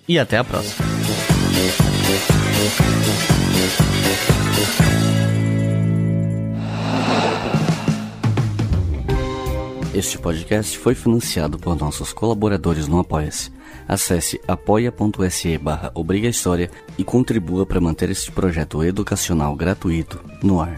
e 0.08 0.18
até 0.18 0.38
a 0.38 0.44
próxima. 0.44 0.86
Este 9.94 10.18
podcast 10.18 10.78
foi 10.78 10.96
financiado 10.96 11.60
por 11.60 11.76
nossos 11.78 12.14
colaboradores 12.14 12.88
no 12.88 13.00
Apoia-se. 13.00 13.52
Acesse 13.86 14.40
apoia.se 14.48 15.58
barra 15.58 15.92
e 16.98 17.04
contribua 17.04 17.66
para 17.66 17.82
manter 17.82 18.10
este 18.10 18.32
projeto 18.32 18.82
educacional 18.82 19.54
gratuito 19.54 20.24
no 20.42 20.62
ar. 20.62 20.78